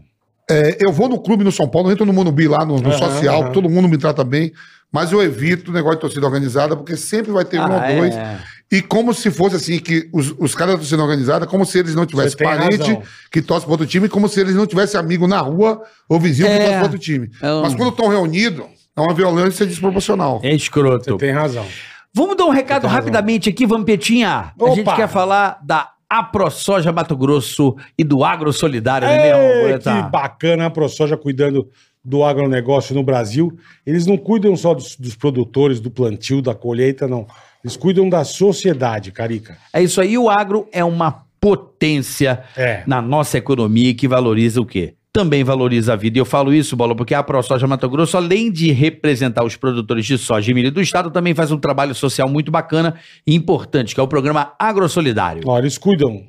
É, 0.50 0.78
eu 0.80 0.94
vou 0.94 1.10
no 1.10 1.20
clube 1.20 1.44
no 1.44 1.52
São 1.52 1.68
Paulo, 1.68 1.92
entro 1.92 2.06
no 2.06 2.14
Monubi 2.14 2.48
lá, 2.48 2.64
no, 2.66 2.80
no 2.80 2.90
Aham, 2.90 2.98
social, 2.98 3.42
aham. 3.44 3.52
todo 3.52 3.70
mundo 3.70 3.88
me 3.90 3.98
trata 3.98 4.24
bem. 4.24 4.54
Mas 4.92 5.12
eu 5.12 5.22
evito 5.22 5.70
o 5.70 5.74
negócio 5.74 5.98
de 5.98 6.02
torcida 6.02 6.26
organizada, 6.26 6.76
porque 6.76 6.96
sempre 6.96 7.32
vai 7.32 7.44
ter 7.46 7.60
um 7.60 7.64
Ah, 7.64 7.88
ou 7.90 7.96
dois. 7.98 8.16
é. 8.16 8.40
E 8.72 8.82
como 8.82 9.14
se 9.14 9.32
fosse 9.32 9.56
assim, 9.56 9.80
que 9.80 10.10
os, 10.14 10.34
os 10.38 10.54
caras 10.56 10.74
da 10.76 10.80
torcida 10.80 11.02
organizada, 11.02 11.46
como 11.48 11.66
se 11.66 11.78
eles 11.80 11.96
não 11.96 12.06
tivessem 12.06 12.38
parente 12.38 12.78
razão. 12.80 13.02
que 13.32 13.42
torce 13.42 13.66
para 13.66 13.72
outro 13.74 13.86
time, 13.88 14.10
como 14.10 14.28
se 14.28 14.40
eles 14.42 14.56
não 14.56 14.66
tivessem 14.68 15.00
amigo 15.00 15.26
na 15.28 15.40
rua 15.40 15.82
ou 16.10 16.20
vizinho 16.20 16.48
É. 16.48 16.52
que 16.52 16.58
torce 16.60 16.74
para 16.74 16.84
outro 16.84 17.00
time. 17.00 17.30
É 17.42 17.54
um- 17.54 17.62
Mas 17.62 17.76
quando 17.76 17.90
estão 17.90 18.08
reunidos, 18.10 18.66
é 18.96 19.02
uma 19.02 19.14
violência 19.14 19.66
desproporcional. 19.66 20.40
É 20.44 20.54
escroto. 20.54 21.12
Você 21.12 21.18
tem 21.18 21.32
razão. 21.32 21.66
Vamos 22.14 22.36
dar 22.36 22.46
um 22.46 22.50
recado 22.52 22.88
rapidamente 22.88 23.48
aqui, 23.50 23.66
Vampetinha. 23.66 24.52
A 24.60 24.70
gente 24.70 24.82
Opa! 24.82 24.96
quer 24.96 25.08
falar 25.08 25.60
da 25.64 25.92
AproSoja 26.10 26.92
Mato 26.92 27.16
Grosso 27.16 27.76
e 27.98 28.04
do 28.04 28.24
Agro 28.24 28.52
Solidário, 28.52 29.08
não 29.08 29.14
é 29.14 29.62
Ei, 29.64 29.68
mesmo, 29.74 29.82
que 29.82 30.10
bacana 30.10 30.66
a 30.66 30.70
ProSoja 30.70 31.16
cuidando 31.18 31.70
do 32.08 32.24
agronegócio 32.24 32.96
no 32.96 33.04
Brasil. 33.04 33.58
Eles 33.86 34.06
não 34.06 34.16
cuidam 34.16 34.56
só 34.56 34.74
dos, 34.74 34.96
dos 34.96 35.14
produtores, 35.14 35.82
do 35.82 35.92
plantio, 35.92 36.42
da 36.42 36.56
colheita, 36.56 37.06
não. 37.06 37.28
Eles 37.62 37.76
cuidam 37.76 38.08
da 38.08 38.24
sociedade, 38.24 39.12
Carica. 39.12 39.58
É 39.74 39.84
isso 39.84 40.00
aí, 40.00 40.18
o 40.18 40.30
agro 40.30 40.70
é 40.72 40.86
uma 40.86 41.24
potência 41.42 42.44
É. 42.56 42.84
na 42.88 43.02
nossa 43.02 43.38
economia 43.38 43.94
que 43.94 44.08
valoriza 44.08 44.62
o 44.62 44.66
quê? 44.66 44.94
Também 45.12 45.44
valoriza 45.44 45.94
a 45.94 45.96
vida. 45.98 46.18
E 46.18 46.22
eu 46.22 46.26
falo 46.26 46.54
isso, 46.54 46.78
Bola, 46.78 46.96
porque 46.96 47.14
a 47.14 47.22
ProSoja 47.24 47.68
Mato 47.68 47.90
Grosso, 47.90 48.16
além 48.16 48.52
de 48.52 48.72
representar 48.72 49.44
os 49.44 49.56
produtores 49.58 50.06
de 50.06 50.18
soja 50.18 50.50
e 50.50 50.54
milho 50.54 50.72
do 50.72 50.80
estado, 50.80 51.10
também 51.12 51.34
faz 51.34 51.52
um 51.52 51.58
trabalho 51.58 51.94
social 51.94 52.30
muito 52.30 52.52
bacana 52.52 52.96
e 53.26 53.34
importante, 53.36 53.94
que 53.96 54.00
é 54.00 54.04
o 54.04 54.08
programa 54.08 54.54
AgroSolidário. 54.60 55.42
Ó, 55.46 55.58
eles 55.58 55.78
cuidam 55.78 56.24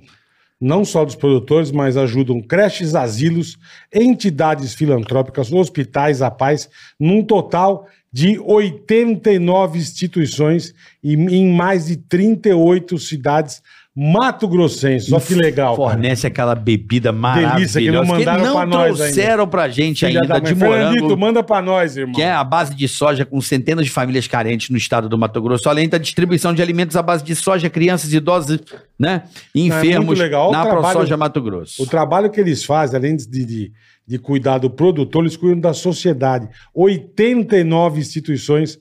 não 0.60 0.84
só 0.84 1.04
dos 1.04 1.14
produtores, 1.14 1.70
mas 1.70 1.96
ajudam 1.96 2.40
creches, 2.40 2.94
asilos, 2.94 3.56
entidades 3.92 4.74
filantrópicas, 4.74 5.52
hospitais, 5.52 6.20
a 6.20 6.30
paz, 6.30 6.68
num 6.98 7.22
total 7.22 7.86
de 8.12 8.38
89 8.38 9.78
instituições 9.78 10.74
e 11.02 11.14
em 11.14 11.52
mais 11.52 11.86
de 11.86 11.96
38 11.96 12.98
cidades 12.98 13.62
mato-grossenses. 13.98 15.12
Olha 15.12 15.20
que 15.22 15.34
legal. 15.34 15.76
cara. 15.76 15.90
Fornece 15.90 16.26
aquela 16.26 16.54
bebida 16.54 17.10
maravilhosa 17.10 17.56
Delícia 17.56 17.80
que 17.80 17.90
não 17.90 18.04
mandaram 18.04 18.44
não 18.44 18.54
pra 18.54 18.66
nós 18.66 18.96
trouxeram 18.96 19.48
pra 19.48 19.68
gente 19.68 20.06
Filha 20.06 20.20
ainda 20.20 20.34
da 20.34 20.38
de 20.38 20.54
mãe. 20.54 20.70
Fernandito, 20.70 21.02
morango. 21.02 21.20
manda 21.20 21.42
pra 21.42 21.60
nós, 21.60 21.96
irmão. 21.96 22.14
Que 22.14 22.22
é 22.22 22.30
a 22.30 22.44
base 22.44 22.74
de 22.74 22.86
soja 22.86 23.24
com 23.24 23.40
centenas 23.40 23.84
de 23.84 23.90
famílias 23.90 24.26
carentes 24.28 24.70
no 24.70 24.76
estado 24.76 25.08
do 25.08 25.18
Mato 25.18 25.40
Grosso, 25.42 25.68
além 25.68 25.88
da 25.88 25.98
distribuição 25.98 26.54
de 26.54 26.62
alimentos 26.62 26.96
à 26.96 27.02
base 27.02 27.24
de 27.24 27.34
soja, 27.34 27.68
crianças, 27.68 28.12
idosos, 28.12 28.58
né? 28.98 29.22
E 29.54 29.68
Não, 29.68 29.76
é 29.76 29.80
enfermos 29.80 30.06
muito 30.06 30.18
legal. 30.18 30.52
Na 30.52 30.62
trabalho- 30.64 30.82
ProSoja 30.92 31.16
Mato 31.16 31.42
Grosso. 31.42 31.82
O 31.82 31.86
trabalho 31.86 32.30
que 32.30 32.40
eles 32.40 32.64
fazem, 32.64 32.96
além 32.96 33.16
de, 33.16 33.26
de, 33.26 33.72
de 34.06 34.18
cuidar 34.18 34.58
do 34.58 34.70
produtor, 34.70 35.22
eles 35.22 35.36
cuidam 35.36 35.58
da 35.60 35.72
sociedade. 35.74 36.48
89 36.72 38.00
instituições, 38.00 38.78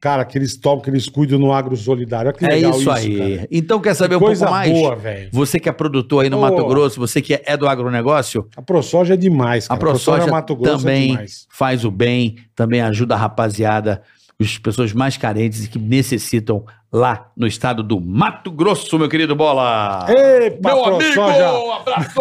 cara, 0.00 0.24
que 0.24 0.38
eles 0.38 0.56
tomam, 0.56 0.80
que 0.80 0.88
eles 0.88 1.08
cuidam 1.08 1.38
no 1.38 1.52
agro 1.52 1.76
solidário. 1.76 2.28
Olha 2.30 2.36
que 2.38 2.44
É 2.44 2.48
legal 2.48 2.70
isso, 2.78 2.90
aí. 2.90 3.18
cara. 3.36 3.48
Então 3.50 3.78
quer 3.80 3.94
saber 3.94 4.16
um 4.16 4.20
Coisa 4.20 4.46
pouco 4.46 4.58
mais? 4.58 4.72
boa, 4.72 4.96
velho. 4.96 5.28
Você 5.32 5.60
que 5.60 5.68
é 5.68 5.72
produtor 5.72 6.24
aí 6.24 6.30
no 6.30 6.38
Pô. 6.38 6.42
Mato 6.42 6.66
Grosso, 6.66 6.98
você 6.98 7.20
que 7.20 7.40
é 7.44 7.56
do 7.56 7.68
agronegócio, 7.68 8.48
A 8.56 8.62
ProSoja 8.62 9.14
é 9.14 9.16
demais, 9.16 9.66
a 9.66 9.68
cara. 9.68 9.80
ProSoja 9.80 10.26
Mato 10.28 10.56
Grosso 10.56 10.74
é 10.74 10.78
também 10.78 11.08
demais. 11.08 11.46
faz 11.50 11.84
o 11.84 11.90
bem, 11.90 12.36
também 12.56 12.80
ajuda 12.80 13.14
a 13.14 13.18
rapaziada, 13.18 14.00
as 14.40 14.56
pessoas 14.56 14.92
mais 14.94 15.18
carentes 15.18 15.66
e 15.66 15.68
que 15.68 15.78
necessitam 15.78 16.64
lá 16.90 17.26
no 17.36 17.46
estado 17.46 17.82
do 17.82 18.00
Mato 18.00 18.50
Grosso, 18.50 18.98
meu 18.98 19.08
querido 19.08 19.36
Bola. 19.36 20.06
Epa, 20.08 20.74
meu 20.74 20.82
ProSoja. 20.82 21.48
amigo, 21.48 21.72
abraço! 21.72 22.20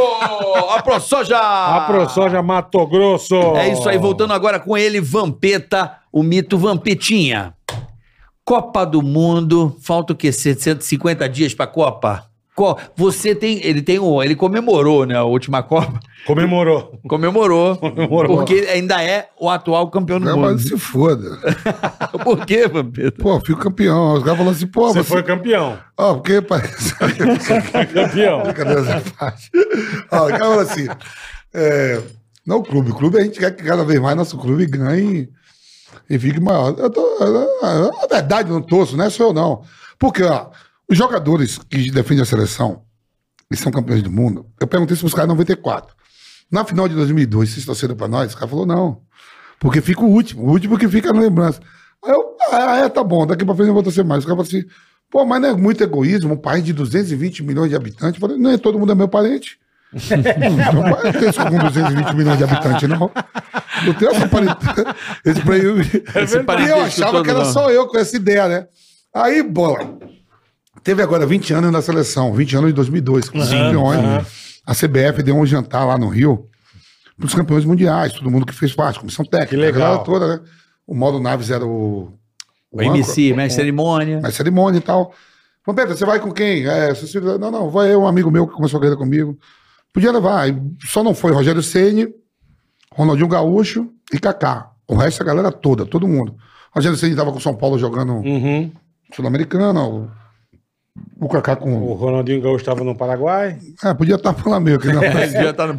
a 0.70 0.82
ProSoja! 0.84 1.38
A 1.40 1.82
ProSoja 1.88 2.44
Mato 2.44 2.86
Grosso. 2.86 3.36
É 3.56 3.70
isso 3.72 3.88
aí, 3.88 3.98
voltando 3.98 4.34
agora 4.34 4.60
com 4.60 4.78
ele, 4.78 5.00
Vampeta, 5.00 5.96
o 6.12 6.22
mito 6.22 6.58
Vampetinha. 6.58 7.54
Copa 8.50 8.84
do 8.84 9.04
Mundo, 9.04 9.76
falta 9.80 10.14
o 10.14 10.16
quê? 10.16 10.32
750 10.32 11.30
dias 11.30 11.54
pra 11.54 11.68
Copa? 11.68 12.26
Co- 12.56 12.76
Você 12.98 13.36
tem, 13.36 13.64
ele 13.64 13.80
tem 13.80 14.00
um, 14.00 14.24
ele 14.24 14.36
comemorou, 14.36 15.06
né, 15.06 15.16
a 15.16 15.24
última 15.24 15.62
Copa, 15.62 16.00
Comemorou. 16.26 17.00
comemorou, 17.08 17.78
Comemorou. 17.78 18.38
porque 18.38 18.68
ainda 18.74 19.04
é 19.04 19.30
o 19.40 19.48
atual 19.52 19.88
campeão 19.92 20.20
do 20.20 20.26
Não, 20.26 20.36
mundo. 20.36 20.52
mas 20.54 20.64
se 20.64 20.76
foda. 20.80 21.30
Por 22.24 22.44
quê, 22.44 22.68
Vampeta? 22.68 23.22
Pô, 23.22 23.40
fico 23.40 23.60
campeão. 23.60 24.16
Os 24.16 24.24
caras 24.24 24.38
falam 24.40 24.52
assim, 24.52 24.66
pô, 24.66 24.88
Você 24.88 25.04
você. 25.04 25.10
foi 25.10 25.22
campeão. 25.24 25.78
Ó, 25.96 26.16
porque 26.16 26.42
parece. 26.42 26.96
Campeão. 27.94 28.42
Brincadeira 28.44 28.82
essa 28.82 29.12
parte. 29.18 29.52
Ó, 30.12 30.26
o 30.26 30.30
cara 30.30 30.40
fala 30.40 30.62
assim. 30.64 30.88
É, 31.54 32.02
não 32.46 32.58
o 32.58 32.64
clube. 32.64 32.90
O 32.92 32.96
clube 32.96 33.20
a 33.20 33.22
gente 33.24 33.38
quer 33.40 33.56
que 33.56 33.64
cada 33.64 33.84
vez 33.86 34.00
mais 34.02 34.18
nosso 34.18 34.38
clube 34.40 34.66
ganhe 34.66 35.30
e 36.10 36.18
fique 36.18 36.40
maior. 36.40 36.76
Eu 36.78 36.90
tô, 36.90 37.02
a 37.62 38.08
verdade, 38.10 38.50
não 38.50 38.62
torço, 38.62 38.98
não 38.98 39.06
é 39.06 39.10
só 39.10 39.26
eu, 39.26 39.34
não. 39.34 39.64
Porque, 39.98 40.24
ó, 40.24 40.50
os 40.90 40.98
jogadores 40.98 41.60
que 41.70 41.92
defendem 41.92 42.24
a 42.24 42.26
seleção 42.26 42.82
e 43.52 43.56
são 43.56 43.72
campeões 43.72 44.02
do 44.02 44.12
mundo, 44.12 44.46
eu 44.60 44.68
perguntei 44.68 44.96
se 44.96 45.06
os 45.06 45.14
caras 45.14 45.30
em 45.30 45.34
94. 45.34 45.96
Na 46.52 46.66
final 46.66 46.88
de 46.88 46.96
2002, 46.96 47.50
vocês 47.50 47.66
torceram 47.66 47.96
pra 47.96 48.08
nós? 48.08 48.34
O 48.34 48.36
cara 48.38 48.48
falou, 48.48 48.66
não. 48.66 49.02
Porque 49.60 49.82
fica 49.82 50.02
o 50.02 50.08
último. 50.08 50.44
O 50.44 50.50
último 50.50 50.78
que 50.78 50.88
fica 50.88 51.14
na 51.14 51.20
lembrança. 51.20 51.60
Aí 52.04 52.12
eu, 52.12 52.36
ah, 52.52 52.78
é, 52.78 52.90
tá 52.90 53.04
bom, 53.04 53.28
daqui 53.28 53.46
pra 53.46 53.54
frente 53.54 53.68
eu 53.68 53.74
vou 53.74 53.84
torcer 53.84 54.04
mais. 54.04 54.20
Os 54.20 54.26
caras 54.26 54.48
falaram 54.48 54.60
assim, 54.60 54.74
pô, 55.12 55.26
mas 55.26 55.42
não 55.42 55.50
é 55.50 55.54
muito 55.54 55.84
egoísmo, 55.84 56.34
um 56.34 56.38
país 56.38 56.64
de 56.64 56.74
220 56.74 57.44
milhões 57.44 57.70
de 57.70 57.76
habitantes. 57.76 58.20
Eu 58.20 58.28
falei, 58.28 58.42
não 58.42 58.52
é 58.52 58.58
todo 58.58 58.80
mundo 58.80 58.92
é 58.92 58.96
meu 58.96 59.08
parente. 59.08 59.60
Meu 59.92 60.84
pai 60.84 61.04
não 61.04 61.20
tem 61.20 61.30
isso 61.30 61.44
com 61.44 61.58
220 61.58 62.16
milhões 62.16 62.38
de 62.38 62.44
habitantes, 62.44 62.90
não. 62.90 63.12
Eu 63.86 63.94
tenho 63.94 64.12
essa 64.12 64.28
parentela. 64.28 64.96
Esse 65.26 65.42
eu, 65.64 65.80
Esse 65.82 66.38
e 66.38 66.70
eu 66.70 66.82
achava 66.82 67.24
que 67.24 67.30
era 67.30 67.40
não. 67.40 67.54
só 67.54 67.70
eu 67.72 67.88
com 67.88 67.98
essa 67.98 68.16
ideia, 68.16 68.48
né? 68.48 68.68
Aí, 69.14 69.42
bola. 69.44 69.98
Teve 70.84 71.02
agora 71.02 71.26
20 71.26 71.54
anos 71.54 71.72
na 71.72 71.82
seleção, 71.82 72.34
20 72.34 72.56
anos 72.56 72.70
de 72.70 72.74
2002, 72.74 73.30
com 73.30 73.40
os 73.40 73.50
campeões. 73.50 74.62
A 74.66 74.74
CBF 74.74 75.24
deu 75.24 75.36
um 75.36 75.46
jantar 75.46 75.86
lá 75.86 75.98
no 75.98 76.08
Rio 76.08 76.48
para 77.18 77.26
os 77.26 77.34
campeões 77.34 77.66
mundiais, 77.66 78.14
todo 78.14 78.32
mundo 78.32 78.46
que 78.46 78.54
fez 78.54 78.74
parte, 78.74 79.00
comissão 79.00 79.26
técnica, 79.26 79.50
Que 79.50 79.58
legal. 79.58 79.82
a 79.82 79.86
galera 79.86 80.04
toda, 80.04 80.28
né? 80.28 80.40
O 80.88 80.96
Mauro 80.96 81.20
Naves 81.20 81.52
era 81.52 81.66
o. 81.66 82.14
O 82.72 82.82
MC, 82.82 83.34
mestre 83.34 83.62
cerimônia. 83.62 84.22
Mais 84.22 84.36
cerimônia 84.36 84.78
e 84.78 84.82
tal. 84.82 85.14
Falei, 85.66 85.82
Pedro, 85.82 85.98
você 85.98 86.06
vai 86.06 86.20
com 86.20 86.32
quem? 86.32 86.66
É, 86.68 86.94
não, 87.40 87.52
não, 87.52 87.70
vai 87.70 87.94
eu, 87.94 88.02
um 88.02 88.08
amigo 88.08 88.32
meu 88.32 88.48
que 88.48 88.54
começou 88.54 88.78
a 88.78 88.82
carreira 88.82 88.98
comigo. 88.98 89.38
Podia 89.92 90.12
levar. 90.12 90.48
Só 90.86 91.04
não 91.04 91.14
foi 91.14 91.32
Rogério 91.32 91.62
Ceni, 91.64 92.08
Ronaldinho 92.94 93.28
Gaúcho 93.28 93.90
e 94.14 94.20
Kaká. 94.20 94.72
O 94.88 94.96
resto, 94.96 95.22
a 95.22 95.26
galera 95.26 95.52
toda, 95.52 95.86
todo 95.86 96.08
mundo. 96.08 96.36
Rogério 96.72 96.98
Ceni 96.98 97.12
estava 97.12 97.32
com 97.32 97.38
o 97.38 97.42
São 97.42 97.56
Paulo 97.56 97.78
jogando 97.78 98.14
Uhum. 98.14 98.72
Sul-Americana, 99.16 99.84
o, 99.84 100.10
o 101.20 101.28
Kaká 101.30 101.54
O 101.54 101.58
com. 101.58 101.94
Ronaldinho 101.94 102.42
Gaúcho 102.42 102.58
estava 102.62 102.84
no 102.84 102.96
Paraguai. 102.96 103.58
É, 103.84 103.94
podia 103.94 104.16
estar 104.16 104.34
por 104.34 104.50
lá 104.50 104.60
meio. 104.60 104.80
Que 104.80 104.92
não. 104.92 105.02
Já 105.02 105.54
tá 105.54 105.68
no... 105.68 105.78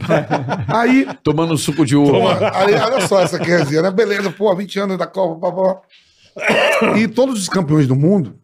Aí, 0.69 1.07
tomando 1.23 1.57
suco 1.57 1.85
de 1.85 1.97
uva. 1.97 2.51
aí, 2.55 2.75
olha 2.75 3.07
só 3.07 3.21
essa 3.21 3.39
querzinha, 3.39 3.83
né? 3.83 3.91
Beleza, 3.91 4.31
pô, 4.31 4.55
20 4.55 4.79
anos 4.81 4.99
da 4.99 5.07
Copa, 5.07 5.51
pá, 5.51 5.53
pá. 5.53 6.97
E 6.97 7.07
todos 7.09 7.41
os 7.41 7.49
campeões 7.49 7.87
do 7.87 7.95
mundo 7.97 8.39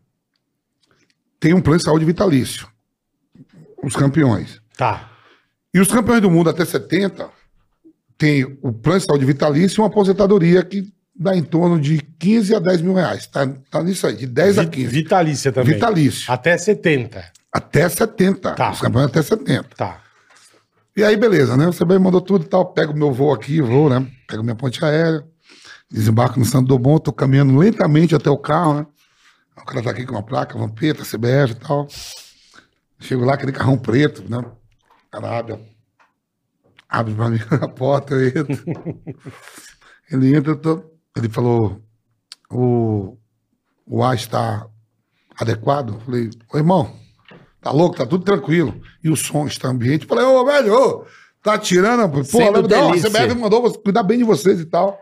têm 1.41 1.55
um 1.55 1.61
plano 1.61 1.79
de 1.79 1.85
saúde 1.85 2.05
vitalício. 2.05 2.67
Os 3.83 3.95
campeões. 3.95 4.61
Tá. 4.77 5.09
E 5.73 5.79
os 5.81 5.89
campeões 5.89 6.21
do 6.21 6.31
mundo 6.31 6.51
até 6.51 6.65
70 6.65 7.29
têm 8.19 8.45
o 8.63 8.73
plano 8.73 8.99
de 9.01 9.05
saúde 9.07 9.25
vitalício 9.25 9.79
e 9.79 9.81
uma 9.81 9.89
aposentadoria 9.89 10.63
que 10.63 10.93
dá 11.19 11.35
em 11.37 11.43
torno 11.43 11.81
de 11.81 11.99
15 12.19 12.55
a 12.55 12.59
10 12.59 12.83
mil 12.83 12.95
reais. 12.95 13.27
Tá, 13.27 13.47
tá 13.71 13.83
nisso 13.83 14.07
aí, 14.07 14.15
de 14.17 14.27
10 14.27 14.59
a 14.59 14.63
Vi- 14.63 14.69
15. 14.71 14.87
Vitalícia 14.89 15.53
também. 15.53 15.75
Vitalício. 15.75 16.31
Até 16.33 16.57
70. 16.59 17.25
Até 17.53 17.89
70. 17.89 18.53
Tá. 18.53 18.71
Os 18.71 18.81
campeões 18.81 19.07
até 19.07 19.23
70. 19.23 19.69
Tá. 19.77 20.03
E 20.97 21.03
aí, 21.05 21.17
beleza, 21.17 21.57
né? 21.57 21.67
O 21.69 21.73
CBI 21.73 21.99
mandou 21.99 22.21
tudo 22.21 22.45
e 22.45 22.49
tal. 22.49 22.67
Pego 22.73 22.95
meu 22.95 23.13
voo 23.13 23.33
aqui, 23.33 23.61
vou, 23.61 23.89
né? 23.91 24.07
Pego 24.29 24.43
minha 24.43 24.55
ponte 24.57 24.83
aérea, 24.85 25.25
desembarco 25.91 26.39
no 26.39 26.45
Santo 26.45 26.69
Dobon, 26.69 26.99
tô 26.99 27.13
caminhando 27.13 27.57
lentamente 27.57 28.15
até 28.15 28.31
o 28.31 28.39
carro, 28.39 28.75
né? 28.81 28.87
O 29.57 29.65
cara 29.65 29.83
tá 29.83 29.91
aqui 29.91 30.05
com 30.05 30.13
uma 30.13 30.23
placa, 30.23 30.59
Vampeta, 30.59 31.03
CBF 31.03 31.53
e 31.53 31.55
tal. 31.55 31.87
Chego 32.99 33.25
lá, 33.25 33.35
aquele 33.35 33.53
carrão 33.53 33.77
preto, 33.79 34.23
né? 34.29 34.43
Cara 35.11 35.43
abre, 36.97 37.15
pra 37.15 37.29
mim 37.29 37.39
a 37.61 37.69
porta, 37.69 38.15
eu 38.15 38.29
entro. 38.29 39.03
Ele 40.11 40.37
entra, 40.37 40.57
tô. 40.57 40.83
Ele 41.17 41.29
falou, 41.29 41.83
o, 42.51 43.17
o 43.87 44.03
ar 44.03 44.15
está 44.15 44.67
adequado? 45.39 45.95
Eu 45.95 46.01
falei, 46.01 46.31
ô 46.53 46.59
irmão, 46.59 46.95
tá 47.61 47.71
louco? 47.71 47.97
Tá 47.97 48.07
tudo 48.07 48.25
tranquilo. 48.25 48.81
E 49.03 49.09
o 49.09 49.17
som 49.17 49.47
está 49.47 49.69
ambiente? 49.69 50.03
Eu 50.03 50.09
falei, 50.09 50.25
ô 50.25 50.45
velho, 50.45 50.75
ô, 50.75 51.07
tá 51.43 51.59
tirando? 51.59 52.09
Pô, 52.11 52.25
Sendo 52.25 52.61
lembra, 52.61 52.77
não, 52.77 52.93
a. 52.93 52.97
CBF 52.97 53.35
mandou 53.35 53.73
cuidar 53.81 54.03
bem 54.03 54.19
de 54.19 54.25
vocês 54.25 54.61
e 54.61 54.67
tal. 54.67 55.01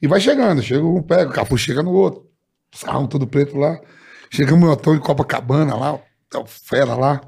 E 0.00 0.06
vai 0.06 0.20
chegando, 0.20 0.62
chega 0.62 0.84
um 0.84 1.02
pega, 1.02 1.30
o 1.30 1.32
Cafu 1.32 1.56
chega 1.56 1.82
no 1.82 1.92
outro. 1.92 2.26
Os 2.74 2.82
carros 2.82 3.08
tudo 3.08 3.26
preto 3.26 3.56
lá. 3.56 3.80
Chegamos 4.30 4.64
no 4.64 4.72
hotel 4.72 4.94
em 4.94 5.00
Copacabana 5.00 5.74
lá, 5.74 5.94
o 5.94 6.46
fera 6.46 6.94
lá. 6.94 7.20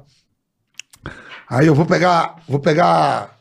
Aí 1.49 1.65
eu 1.65 1.73
vou 1.73 1.85
pegar, 1.85 2.35
vou 2.47 2.59
pegar 2.59 3.38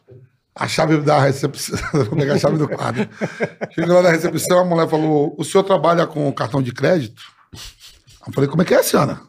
a 0.59 0.67
chave 0.67 0.99
da 0.99 1.21
recepção, 1.21 1.79
vou 1.93 2.17
pegar 2.17 2.35
a 2.35 2.39
chave 2.39 2.57
do 2.59 2.69
quarto. 2.69 3.09
Chego 3.73 3.93
lá 3.93 4.03
na 4.03 4.11
recepção, 4.11 4.59
a 4.61 4.65
mulher 4.65 4.89
falou: 4.89 5.35
o 5.39 5.45
senhor 5.45 5.63
trabalha 5.65 6.07
com 6.07 6.31
cartão 6.33 6.61
de 6.61 6.73
crédito? 6.73 7.23
Eu 8.27 8.33
falei, 8.33 8.49
como 8.51 8.63
é 8.63 8.65
que 8.65 8.75
é, 8.75 8.83
senhora? 8.83 9.21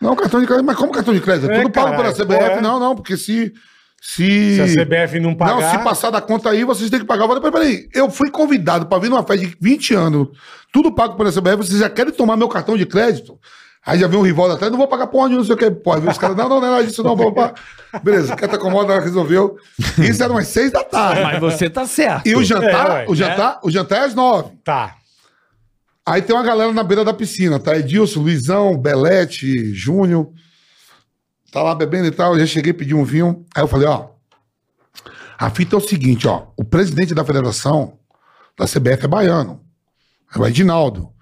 Não, 0.00 0.14
cartão 0.14 0.40
de 0.40 0.46
crédito, 0.46 0.64
mas 0.64 0.76
como 0.76 0.92
cartão 0.92 1.12
de 1.14 1.20
crédito? 1.20 1.50
É 1.50 1.56
É, 1.56 1.62
tudo 1.62 1.72
pago 1.72 1.96
pela 1.96 2.12
CBF? 2.12 2.58
é. 2.58 2.60
Não, 2.60 2.78
não, 2.78 2.94
porque 2.94 3.16
se. 3.16 3.52
Se, 4.00 4.56
Se 4.66 4.80
a 4.80 4.84
CBF 4.84 5.18
não 5.18 5.34
pagar. 5.34 5.60
não, 5.60 5.70
se 5.70 5.78
passar 5.82 6.10
da 6.10 6.20
conta 6.20 6.50
aí, 6.50 6.62
vocês 6.62 6.90
têm 6.90 7.00
que 7.00 7.06
pagar. 7.06 7.24
Eu 7.24 7.28
falei, 7.28 7.50
peraí, 7.50 7.88
eu 7.94 8.10
fui 8.10 8.30
convidado 8.30 8.84
pra 8.84 8.98
vir 8.98 9.08
numa 9.08 9.22
festa 9.22 9.46
de 9.46 9.56
20 9.58 9.94
anos, 9.94 10.28
tudo 10.70 10.94
pago 10.94 11.16
pela 11.16 11.32
CBF, 11.32 11.56
vocês 11.56 11.78
já 11.78 11.88
querem 11.88 12.12
tomar 12.12 12.36
meu 12.36 12.46
cartão 12.48 12.76
de 12.76 12.84
crédito? 12.84 13.38
Aí 13.86 13.98
já 13.98 14.06
vem 14.06 14.18
um 14.18 14.22
rival 14.22 14.50
atrás, 14.50 14.70
não 14.70 14.78
vou 14.78 14.88
pagar 14.88 15.08
porra 15.08 15.28
nenhuma, 15.28 15.40
não 15.40 15.46
sei 15.46 15.54
o 15.54 15.58
que. 15.58 15.70
Pô, 15.70 15.92
aí 15.92 16.08
os 16.08 16.16
caras, 16.16 16.36
não, 16.36 16.48
não, 16.48 16.60
não 16.60 16.76
é 16.76 16.82
isso 16.82 17.02
não, 17.02 17.14
vou 17.14 17.32
pagar. 17.32 17.54
Beleza, 18.02 18.34
quer 18.34 18.48
tá 18.48 18.56
acomoda, 18.56 18.98
resolveu. 18.98 19.58
Isso 19.98 20.22
era 20.22 20.32
umas 20.32 20.48
seis 20.48 20.72
da 20.72 20.82
tarde. 20.82 21.22
Mas 21.22 21.38
você 21.38 21.68
tá 21.68 21.86
certo. 21.86 22.26
E 22.26 22.34
o 22.34 22.42
jantar, 22.42 22.90
É, 22.90 22.92
ué, 22.92 23.06
o 23.08 23.14
jantar, 23.14 23.60
o 23.62 23.70
jantar 23.70 23.98
é 23.98 24.04
às 24.06 24.14
nove. 24.14 24.56
Tá. 24.64 24.96
Aí 26.06 26.22
tem 26.22 26.34
uma 26.34 26.42
galera 26.42 26.72
na 26.72 26.82
beira 26.82 27.04
da 27.04 27.12
piscina, 27.14 27.58
tá? 27.58 27.76
Edilson, 27.76 28.20
Luizão, 28.20 28.76
Belete, 28.76 29.72
Júnior. 29.74 30.30
Tá 31.52 31.62
lá 31.62 31.74
bebendo 31.74 32.06
e 32.06 32.10
tal. 32.10 32.34
Eu 32.34 32.40
já 32.40 32.46
cheguei, 32.46 32.72
pedi 32.72 32.94
um 32.94 33.04
vinho. 33.04 33.44
Aí 33.54 33.62
eu 33.62 33.68
falei, 33.68 33.86
ó. 33.86 34.08
A 35.38 35.50
fita 35.50 35.76
é 35.76 35.78
o 35.78 35.80
seguinte, 35.80 36.26
ó. 36.26 36.46
O 36.56 36.64
presidente 36.64 37.14
da 37.14 37.24
federação 37.24 37.98
da 38.58 38.66
CBF 38.66 39.04
é 39.04 39.08
baiano. 39.08 39.60
É 40.34 40.38
o 40.38 40.46
Edinaldo. 40.46 41.13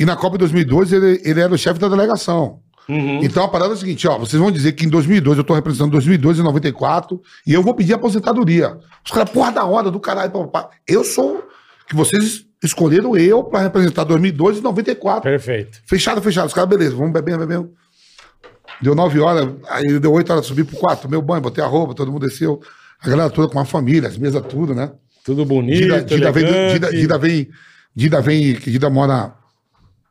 E 0.00 0.04
na 0.06 0.16
Copa 0.16 0.38
de 0.38 0.38
2002 0.38 0.94
ele, 0.94 1.20
ele 1.22 1.40
era 1.40 1.52
o 1.52 1.58
chefe 1.58 1.78
da 1.78 1.86
delegação. 1.86 2.60
Uhum. 2.88 3.22
Então 3.22 3.44
a 3.44 3.48
parada 3.48 3.74
é 3.74 3.76
a 3.76 3.76
seguinte, 3.76 4.08
ó, 4.08 4.16
vocês 4.16 4.40
vão 4.40 4.50
dizer 4.50 4.72
que 4.72 4.86
em 4.86 4.88
2002 4.88 5.36
eu 5.36 5.44
tô 5.44 5.52
representando 5.52 5.92
2002 5.92 6.38
e 6.38 6.42
94 6.42 7.20
e 7.46 7.52
eu 7.52 7.62
vou 7.62 7.74
pedir 7.74 7.92
aposentadoria. 7.92 8.78
Os 9.04 9.12
caras, 9.12 9.28
porra 9.28 9.52
da 9.52 9.64
hora, 9.66 9.90
do 9.90 10.00
caralho, 10.00 10.30
papá. 10.30 10.70
Eu 10.88 11.04
sou 11.04 11.44
que 11.86 11.94
vocês 11.94 12.46
escolheram 12.64 13.14
eu 13.14 13.44
pra 13.44 13.60
representar 13.60 14.04
2002 14.04 14.56
e 14.56 14.60
94. 14.62 15.22
Perfeito. 15.22 15.82
Fechado, 15.84 16.22
fechado. 16.22 16.46
Os 16.46 16.54
caras, 16.54 16.70
beleza, 16.70 16.96
vamos 16.96 17.12
beber, 17.12 17.36
beber. 17.36 17.68
Deu 18.80 18.94
nove 18.94 19.20
horas, 19.20 19.50
aí 19.68 19.98
deu 19.98 20.12
oito 20.14 20.32
horas, 20.32 20.46
subi 20.46 20.64
pro 20.64 20.78
quarto, 20.78 21.02
tomei 21.02 21.18
o 21.18 21.22
banho, 21.22 21.42
botei 21.42 21.62
a 21.62 21.66
roupa, 21.66 21.94
todo 21.94 22.10
mundo 22.10 22.26
desceu. 22.26 22.58
A 23.02 23.06
galera 23.10 23.28
toda 23.28 23.52
com 23.52 23.60
a 23.60 23.66
família, 23.66 24.08
as 24.08 24.16
mesas 24.16 24.42
tudo, 24.46 24.74
né? 24.74 24.92
Tudo 25.22 25.44
bonito. 25.44 25.78
Dida, 25.78 26.02
Dida 26.02 26.32
vem, 26.32 26.72
Dida. 26.72 26.90
Dida 26.90 27.18
vem, 27.18 27.48
Dida 27.94 28.20
vem, 28.22 28.54
que 28.54 28.70
Dida 28.70 28.88
mora 28.88 29.38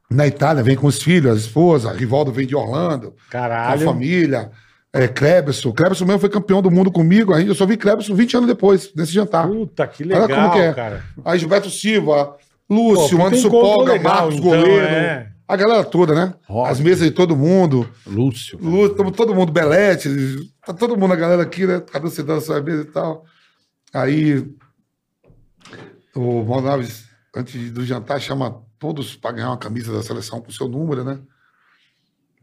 na 0.10 0.26
Itália, 0.26 0.64
vem 0.64 0.76
com 0.76 0.88
os 0.88 1.02
filhos, 1.02 1.32
a 1.32 1.36
esposa, 1.36 1.94
Rivaldo 1.94 2.32
vem 2.32 2.48
de 2.48 2.56
Orlando, 2.56 3.12
com 3.12 3.18
a 3.28 3.32
Caralho. 3.32 3.86
família, 3.86 4.52
é, 4.92 5.08
Kleberson. 5.08 5.72
Kleberson 5.72 6.06
mesmo 6.06 6.20
foi 6.20 6.30
campeão 6.30 6.62
do 6.62 6.72
mundo 6.72 6.92
comigo, 6.92 7.34
aí 7.34 7.48
eu 7.48 7.54
só 7.54 7.66
vi 7.66 7.78
Kleberson 7.78 8.16
20 8.16 8.38
anos 8.38 8.48
depois, 8.48 8.92
nesse 8.96 9.12
jantar. 9.12 9.48
Puta, 9.48 9.86
que 9.88 10.04
Olha 10.04 10.22
legal, 10.22 10.50
como 10.50 10.54
que 10.54 10.60
é. 10.60 10.74
cara. 10.74 11.04
Aí 11.24 11.38
Gilberto 11.38 11.70
Silva, 11.70 12.36
Pô, 12.68 12.76
Lúcio, 12.76 13.18
puta 13.18 13.28
Anderson 13.28 13.50
Polga, 13.50 13.94
legal, 13.94 14.14
Marcos 14.16 14.36
então, 14.36 14.50
Goleiro, 14.50 14.86
é. 14.86 15.32
a 15.48 15.56
galera 15.56 15.84
toda, 15.84 16.16
né? 16.16 16.34
Óbvio. 16.48 16.72
As 16.72 16.80
mesas 16.80 17.08
de 17.08 17.12
todo 17.12 17.36
mundo. 17.36 17.88
Lúcio. 18.08 18.58
Lúcio, 18.60 19.12
todo 19.12 19.36
mundo, 19.36 19.52
Belete, 19.52 20.10
tá 20.66 20.74
todo 20.74 20.98
mundo, 20.98 21.14
a 21.14 21.18
galera 21.18 21.44
aqui, 21.44 21.68
né? 21.68 21.84
Cada 21.92 22.08
um 22.08 22.10
sentando 22.10 22.36
na 22.36 22.42
sua 22.42 22.60
mesa 22.62 22.82
e 22.82 22.86
tal. 22.86 23.26
Aí 23.94 24.44
o 26.16 26.44
Mauro 26.44 26.66
Naves, 26.66 27.06
antes 27.36 27.72
do 27.72 27.86
jantar, 27.86 28.20
chama 28.20 28.64
todos 28.80 29.16
para 29.16 29.34
ganhar 29.34 29.50
uma 29.50 29.58
camisa 29.58 29.92
da 29.94 30.02
seleção 30.02 30.40
com 30.42 30.50
o 30.50 30.54
seu 30.54 30.68
número, 30.68 31.04
né? 31.04 31.20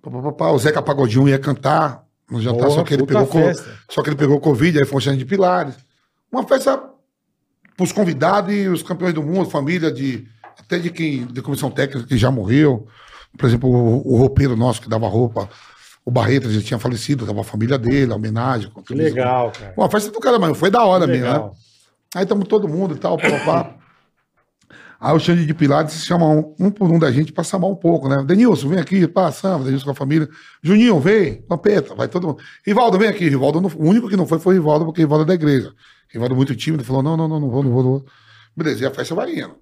Pá, 0.02 0.10
pá, 0.10 0.32
pá. 0.32 0.50
O 0.50 0.58
Zeca 0.58 0.82
Pagodinho 0.82 1.28
ia 1.28 1.38
cantar 1.38 2.04
no 2.30 2.40
jantar, 2.40 2.64
Porra, 2.64 2.70
só 2.70 2.84
que 2.84 2.94
ele 2.94 3.06
pegou 3.06 3.26
festa. 3.26 3.78
só 3.90 4.02
que 4.02 4.08
ele 4.10 4.16
pegou 4.16 4.40
Covid, 4.40 4.78
aí 4.78 4.84
foi 4.84 4.98
um 4.98 5.00
chão 5.00 5.16
de 5.16 5.24
pilares. 5.24 5.74
Uma 6.30 6.46
festa 6.46 6.82
pros 7.76 7.92
convidados 7.92 8.52
e 8.54 8.68
os 8.68 8.82
campeões 8.82 9.14
do 9.14 9.22
mundo, 9.22 9.48
família 9.50 9.90
de 9.90 10.26
até 10.58 10.78
de 10.78 10.90
quem 10.90 11.26
de 11.26 11.42
comissão 11.42 11.70
técnica 11.70 12.06
que 12.06 12.16
já 12.16 12.30
morreu. 12.30 12.86
Por 13.36 13.46
exemplo, 13.46 13.68
o, 13.70 14.14
o 14.14 14.16
roupeiro 14.18 14.56
nosso 14.56 14.80
que 14.80 14.88
dava 14.88 15.06
roupa, 15.06 15.48
o 16.04 16.10
Barreto 16.10 16.50
já 16.50 16.60
tinha 16.62 16.78
falecido, 16.78 17.26
dava 17.26 17.40
a 17.42 17.44
família 17.44 17.78
dele, 17.78 18.12
a 18.12 18.16
homenagem. 18.16 18.70
Que 18.70 18.94
isso. 18.94 19.02
legal, 19.02 19.50
cara. 19.52 19.74
Uma 19.76 19.90
festa 19.90 20.10
do 20.10 20.18
cara, 20.20 20.38
mas 20.38 20.56
foi 20.56 20.70
da 20.70 20.84
hora 20.84 21.04
Que 21.04 21.12
mesmo, 21.12 21.26
né? 21.26 21.32
legal. 21.32 21.54
Aí 22.14 22.22
estamos 22.22 22.48
todo 22.48 22.66
mundo 22.68 22.94
e 22.94 22.98
tal, 22.98 23.18
papapá. 23.18 23.74
Aí 24.98 25.14
o 25.14 25.18
Xande 25.20 25.44
de 25.44 25.52
Pilares 25.52 25.92
chama 26.04 26.26
um, 26.26 26.54
um 26.58 26.70
por 26.70 26.90
um 26.90 26.98
da 26.98 27.12
gente 27.12 27.32
pra 27.32 27.44
samar 27.44 27.68
um 27.68 27.76
pouco, 27.76 28.08
né? 28.08 28.24
Denilson, 28.24 28.68
vem 28.68 28.78
aqui, 28.78 29.06
pá, 29.06 29.30
samba, 29.30 29.64
Denilson 29.64 29.84
com 29.84 29.90
a 29.90 29.94
família. 29.94 30.28
Juninho, 30.62 30.98
vem, 30.98 31.42
Pampeta, 31.42 31.94
vai 31.94 32.08
todo 32.08 32.26
mundo. 32.28 32.42
Rivaldo, 32.64 32.98
vem 32.98 33.08
aqui. 33.08 33.28
Rivaldo, 33.28 33.60
não- 33.60 33.68
o 33.70 33.88
único 33.88 34.08
que 34.08 34.16
não 34.16 34.26
foi 34.26 34.38
foi 34.38 34.54
Rivaldo, 34.54 34.86
porque 34.86 35.02
Rivaldo 35.02 35.24
é 35.24 35.26
da 35.26 35.34
igreja. 35.34 35.72
Rivaldo 36.08 36.34
muito 36.34 36.56
tímido, 36.56 36.82
falou, 36.84 37.02
não, 37.02 37.16
não, 37.16 37.28
não, 37.28 37.40
não 37.40 37.50
vou, 37.50 37.62
não 37.62 37.70
vou, 37.70 37.82
não 37.82 37.90
vou. 37.90 38.06
Beleza, 38.56 38.84
e 38.84 38.86
a 38.86 38.90
festa 38.90 39.14
vai 39.14 39.34
indo. 39.38 39.54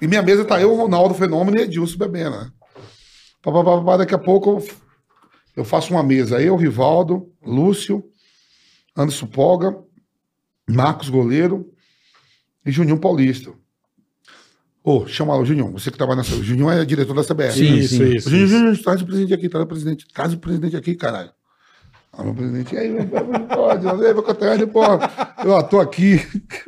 E 0.00 0.06
minha 0.06 0.22
mesa 0.22 0.44
tá 0.44 0.60
eu, 0.60 0.74
Ronaldo 0.74 1.12
Fenômeno 1.14 1.58
e 1.58 1.62
Edilson 1.62 1.98
bebendo, 1.98 2.30
né? 2.38 2.50
Pá, 3.42 3.52
pá, 3.52 3.62
pá, 3.64 3.82
pá, 3.82 3.96
daqui 3.98 4.14
a 4.14 4.18
pouco 4.18 4.50
eu, 4.50 4.66
eu 5.56 5.64
faço 5.64 5.92
uma 5.92 6.02
mesa. 6.02 6.40
Eu, 6.40 6.56
Rivaldo, 6.56 7.30
Lúcio, 7.44 8.02
Anderson 8.96 9.26
Polga, 9.26 9.76
Marcos 10.68 11.10
Goleiro 11.10 11.68
e 12.64 12.70
Juninho 12.70 12.98
Paulista. 12.98 13.52
Ô, 14.90 15.06
chama 15.06 15.34
lá 15.34 15.40
o 15.40 15.44
Juninho, 15.44 15.70
você 15.72 15.90
que 15.90 15.98
trabalha 15.98 16.22
na 16.22 16.22
O 16.22 16.42
Juninho 16.42 16.70
é 16.70 16.82
diretor 16.84 17.12
da 17.14 17.22
CBF. 17.22 17.52
Sim, 17.58 17.74
Isso, 17.74 17.96
sim. 17.96 18.04
isso. 18.14 18.30
Juninho, 18.30 18.46
isso. 18.46 18.56
Juninho, 18.58 18.82
traz 18.82 19.02
o 19.02 19.04
presidente 19.04 19.34
aqui, 19.34 19.48
traz 19.48 19.64
o 19.64 19.68
presidente. 19.68 20.06
Traz 20.14 20.32
o 20.32 20.38
presidente 20.38 20.76
aqui, 20.76 20.94
caralho. 20.94 21.30
Ah, 22.10 22.24
meu 22.24 22.34
presidente, 22.34 22.74
e 22.74 22.78
aí, 22.78 22.88
meu- 22.90 23.04
meu- 23.06 23.40
pode, 23.48 23.86
aí, 23.86 23.96
meu 24.14 24.22
conterrâneo, 24.22 24.66
pô, 24.68 24.82
eu 25.44 25.50
ó, 25.50 25.62
tô 25.62 25.78
aqui, 25.78 26.20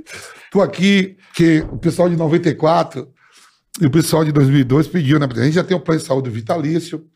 tô 0.52 0.60
aqui, 0.60 1.16
que 1.34 1.64
o 1.72 1.78
pessoal 1.78 2.10
de 2.10 2.16
94 2.16 3.08
e 3.80 3.86
o 3.86 3.90
pessoal 3.90 4.22
de 4.22 4.32
2002 4.32 4.86
pediu, 4.86 5.18
né? 5.18 5.26
A 5.30 5.42
gente 5.42 5.54
já 5.54 5.64
tem 5.64 5.74
o 5.76 5.80
plano 5.80 5.98
de 6.00 6.06
saúde 6.06 6.28
vitalício. 6.28 7.06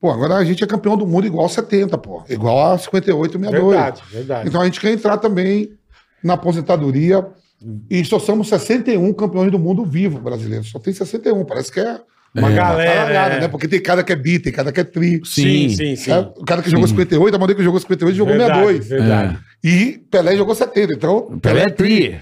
Pô, 0.00 0.10
agora 0.10 0.36
a 0.36 0.44
gente 0.44 0.64
é 0.64 0.66
campeão 0.66 0.96
do 0.96 1.06
mundo 1.06 1.26
igual 1.26 1.44
a 1.46 1.48
70, 1.50 1.98
pô. 1.98 2.24
Igual 2.30 2.72
a 2.72 2.78
58, 2.78 3.32
62. 3.38 3.70
Verdade, 3.74 4.02
verdade. 4.10 4.48
Então 4.48 4.60
a 4.62 4.64
gente 4.64 4.80
quer 4.80 4.90
entrar 4.92 5.18
também 5.18 5.76
na 6.24 6.32
aposentadoria. 6.34 7.26
E 7.90 8.04
só 8.04 8.18
somos 8.18 8.48
61 8.48 9.12
campeões 9.14 9.50
do 9.50 9.58
mundo 9.58 9.84
vivo 9.84 10.18
brasileiro. 10.20 10.64
Só 10.64 10.78
tem 10.78 10.92
61. 10.92 11.44
Parece 11.44 11.72
que 11.72 11.80
é 11.80 12.00
Uma 12.34 12.50
galera, 12.50 12.94
caralhada, 13.00 13.34
é. 13.36 13.40
né? 13.40 13.48
Porque 13.48 13.66
tem 13.66 13.80
cara 13.80 14.02
que 14.04 14.12
é 14.12 14.16
bi, 14.16 14.38
tem 14.38 14.52
cara 14.52 14.70
que 14.70 14.80
é 14.80 14.84
tri. 14.84 15.20
Sim, 15.24 15.68
Sim, 15.68 15.76
sim, 15.76 15.96
sim. 15.96 16.10
É, 16.10 16.18
O 16.18 16.44
cara 16.44 16.60
que 16.62 16.70
jogou 16.70 16.86
58, 16.86 17.34
a 17.34 17.38
Madeira 17.38 17.58
que 17.58 17.64
jogou 17.64 17.80
58 17.80 18.14
jogou 18.16 18.34
Verdade, 18.36 18.60
62. 18.82 18.88
Verdade. 18.88 19.38
E 19.64 19.98
Pelé 20.10 20.36
jogou 20.36 20.54
70. 20.54 20.92
Então, 20.92 21.38
Pelé 21.40 21.62
é 21.62 21.70
tri. 21.70 22.20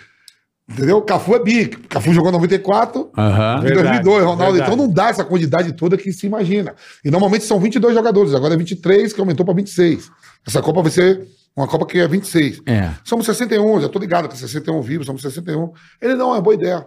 Entendeu? 0.70 1.02
Cafu 1.02 1.34
é 1.34 1.42
bi. 1.42 1.66
Cafu 1.66 2.14
jogou 2.14 2.32
94 2.32 3.10
Aham. 3.18 3.58
em 3.58 3.62
Verdade, 3.64 4.02
2002, 4.02 4.24
Ronaldo. 4.24 4.52
verdade. 4.54 4.62
Então 4.72 4.76
não 4.86 4.90
dá 4.90 5.08
essa 5.10 5.22
quantidade 5.24 5.72
toda 5.74 5.96
que 5.96 6.10
se 6.12 6.26
imagina. 6.26 6.74
E 7.04 7.10
normalmente 7.10 7.44
são 7.44 7.60
22 7.60 7.92
jogadores. 7.94 8.32
Agora 8.32 8.54
é 8.54 8.56
23, 8.56 9.12
que 9.12 9.20
aumentou 9.20 9.44
para 9.44 9.54
26. 9.54 10.10
Essa 10.46 10.62
Copa 10.62 10.80
vai 10.80 10.90
ser 10.90 11.26
uma 11.56 11.66
Copa 11.68 11.86
que 11.86 11.98
é 11.98 12.08
26. 12.08 12.60
É. 12.66 12.90
Somos 13.04 13.26
61, 13.26 13.80
já 13.80 13.88
tô 13.88 13.98
ligado 13.98 14.28
que 14.28 14.36
61 14.36 14.80
vivos, 14.82 15.06
somos 15.06 15.22
61. 15.22 15.72
Ele 16.00 16.14
não, 16.14 16.34
é 16.34 16.40
boa 16.40 16.54
ideia. 16.54 16.86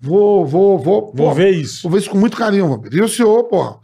Vou, 0.00 0.46
vou, 0.46 0.78
vou. 0.78 1.12
Vou 1.14 1.34
ver 1.34 1.50
isso. 1.50 1.82
Vou 1.82 1.92
ver 1.92 1.98
isso 1.98 2.10
com 2.10 2.18
muito 2.18 2.36
carinho. 2.36 2.82
E 2.90 3.00
o 3.02 3.08
senhor, 3.08 3.44
porra, 3.44 3.76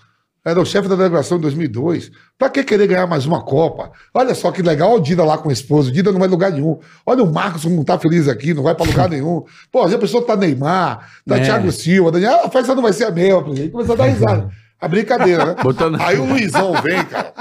era 0.44 0.60
o 0.60 0.64
chefe 0.64 0.88
da 0.88 0.94
delegação 0.96 1.36
em 1.36 1.40
2002. 1.40 2.10
Pra 2.38 2.48
que 2.48 2.62
querer 2.64 2.86
ganhar 2.86 3.06
mais 3.06 3.26
uma 3.26 3.42
Copa? 3.42 3.90
Olha 4.14 4.34
só 4.34 4.50
que 4.50 4.62
legal 4.62 4.94
o 4.94 5.00
Dida 5.00 5.24
lá 5.24 5.36
com 5.36 5.48
o 5.48 5.52
esposo. 5.52 5.90
O 5.90 5.92
Dida 5.92 6.10
não 6.12 6.18
vai 6.18 6.28
em 6.28 6.30
lugar 6.30 6.52
nenhum. 6.52 6.78
Olha 7.04 7.22
o 7.22 7.30
Marcos 7.32 7.64
não 7.66 7.84
tá 7.84 7.98
feliz 7.98 8.28
aqui, 8.28 8.54
não 8.54 8.62
vai 8.62 8.74
pra 8.74 8.86
lugar 8.86 9.08
nenhum. 9.10 9.42
Pô, 9.70 9.86
já 9.88 9.98
pensou 9.98 10.20
que 10.22 10.26
tá 10.26 10.36
Neymar, 10.36 11.06
tá 11.26 11.36
É. 11.36 11.40
Thiago 11.40 11.70
Silva, 11.72 12.12
Daniel, 12.12 12.40
a 12.44 12.50
festa 12.50 12.74
não 12.74 12.82
vai 12.82 12.92
ser 12.94 13.04
a 13.04 13.10
mesma, 13.10 13.42
presidente. 13.42 13.72
Começou 13.72 13.94
a 13.94 13.98
dar 13.98 14.06
risada. 14.08 14.50
A 14.80 14.88
brincadeira, 14.88 15.44
né? 15.46 15.56
Botando- 15.62 16.00
Aí 16.00 16.18
o 16.18 16.24
Luizão 16.26 16.72
vem, 16.82 17.02
cara. 17.04 17.32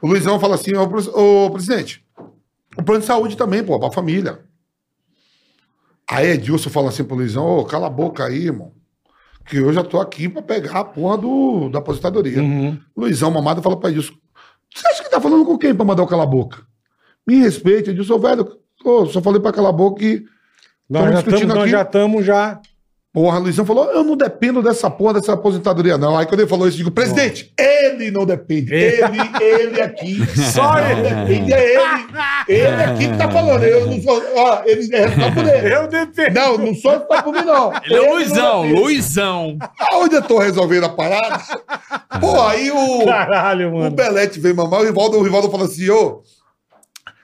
O 0.00 0.06
Luizão 0.06 0.38
fala 0.38 0.54
assim, 0.54 0.72
ô, 0.74 0.82
ô, 0.84 1.50
presidente, 1.50 2.04
o 2.76 2.82
plano 2.82 3.00
de 3.00 3.06
saúde 3.06 3.36
também, 3.36 3.64
pô, 3.64 3.78
pra 3.78 3.90
família. 3.90 4.40
Aí 6.10 6.28
Edilson 6.28 6.70
fala 6.70 6.88
assim 6.88 7.04
pro 7.04 7.16
Luizão, 7.16 7.44
ô, 7.44 7.64
cala 7.64 7.86
a 7.86 7.90
boca 7.90 8.24
aí, 8.24 8.46
irmão. 8.46 8.72
Que 9.46 9.56
eu 9.56 9.72
já 9.72 9.82
tô 9.82 10.00
aqui 10.00 10.28
pra 10.28 10.42
pegar 10.42 10.80
a 10.80 10.84
porra 10.84 11.18
do, 11.18 11.68
da 11.70 11.78
aposentadoria. 11.78 12.40
Uhum. 12.40 12.78
Luizão 12.96 13.30
mamado 13.30 13.62
fala 13.62 13.78
pra 13.78 13.90
Edilson, 13.90 14.14
você 14.74 14.86
acha 14.88 15.02
que 15.02 15.10
tá 15.10 15.20
falando 15.20 15.44
com 15.44 15.58
quem 15.58 15.74
pra 15.74 15.84
mandar 15.84 16.02
o 16.02 16.06
cala 16.06 16.22
a 16.22 16.26
boca? 16.26 16.62
Me 17.26 17.36
respeite, 17.36 17.90
Edilson, 17.90 18.18
velho, 18.18 18.58
ô, 18.84 19.06
só 19.06 19.20
falei 19.20 19.40
pra 19.40 19.52
calar 19.52 19.70
a 19.70 19.76
boca 19.76 20.00
que 20.00 20.24
Nós 20.88 21.12
já 21.12 21.20
estamos, 21.20 21.54
nós 21.54 21.70
já 21.70 21.82
estamos 21.82 22.24
já. 22.24 22.60
Porra, 23.12 23.38
Luizão 23.38 23.64
falou: 23.64 23.90
eu 23.90 24.04
não 24.04 24.16
dependo 24.16 24.62
dessa 24.62 24.90
porra, 24.90 25.14
dessa 25.14 25.32
aposentadoria, 25.32 25.96
não. 25.96 26.16
Aí 26.16 26.26
quando 26.26 26.40
ele 26.40 26.48
falou 26.48 26.68
isso, 26.68 26.76
eu 26.76 26.84
digo, 26.84 26.90
presidente, 26.90 27.52
ele 27.58 28.10
não 28.10 28.26
depende. 28.26 28.74
Ele, 28.74 29.18
ele 29.40 29.80
aqui. 29.80 30.18
Só 30.52 30.74
ele 30.78 31.02
depende. 31.02 31.52
É 31.52 31.74
ele. 31.74 32.08
Ele 32.48 32.82
aqui 32.82 33.08
que 33.08 33.16
tá 33.16 33.30
falando. 33.30 33.64
Eu 33.64 33.86
não 33.86 34.00
sou. 34.02 34.22
Ó, 34.36 34.62
ele 34.66 34.94
é 34.94 35.08
só 35.08 35.30
por 35.32 35.46
ele. 35.46 35.74
Eu 35.74 35.88
dependo. 35.88 36.34
Não, 36.34 36.58
não 36.58 36.74
sou 36.74 37.06
só 37.10 37.22
por 37.22 37.32
mim, 37.32 37.44
não. 37.44 37.72
Ele 37.82 37.96
é 37.96 38.00
o 38.00 38.14
Luizão. 38.14 38.62
Luizão. 38.70 39.58
Aonde 39.90 40.14
eu 40.16 40.22
tô 40.22 40.38
resolvendo 40.38 40.84
a 40.84 40.90
parada? 40.90 41.42
Pô, 42.20 42.42
aí 42.42 42.70
o. 42.70 43.06
Caralho, 43.06 43.70
O 43.70 43.78
mano. 43.78 43.96
Belete 43.96 44.38
veio 44.38 44.54
mamar, 44.54 44.80
o 44.80 44.84
Rivaldo, 44.84 45.18
o 45.18 45.22
Rivaldo 45.22 45.50
falou 45.50 45.66
assim, 45.66 45.88
ô, 45.88 46.22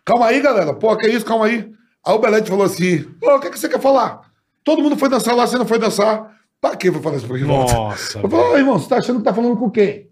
calma 0.05 0.27
aí, 0.27 0.41
galera. 0.41 0.73
Pô, 0.73 0.97
que 0.97 1.09
isso, 1.09 1.27
calma 1.27 1.47
aí. 1.47 1.71
Aí 2.07 2.15
o 2.15 2.19
Belete 2.19 2.49
falou 2.49 2.65
assim, 2.65 3.05
ô, 3.23 3.35
o 3.37 3.41
que, 3.41 3.51
que 3.51 3.59
você 3.59 3.69
quer 3.69 3.81
falar? 3.81 4.21
Todo 4.65 4.83
mundo 4.83 4.97
foi 4.97 5.09
dançar 5.09 5.37
lá, 5.37 5.47
você 5.47 5.59
não 5.59 5.67
foi 5.67 5.79
dançar. 5.79 6.33
Pra 6.61 6.75
que 6.75 6.89
eu 6.89 6.93
vou 6.95 7.03
falar 7.03 7.17
isso 7.17 7.27
pro 7.27 7.37
Rivaldo? 7.37 7.71
Nossa. 7.73 8.19
Eu 8.21 8.29
falei, 8.29 8.47
ô, 8.47 8.57
irmão, 8.57 8.79
você 8.79 8.89
tá 8.89 8.97
achando 8.97 9.19
que 9.19 9.25
tá 9.25 9.35
falando 9.35 9.57
com 9.57 9.71
quem? 9.71 10.09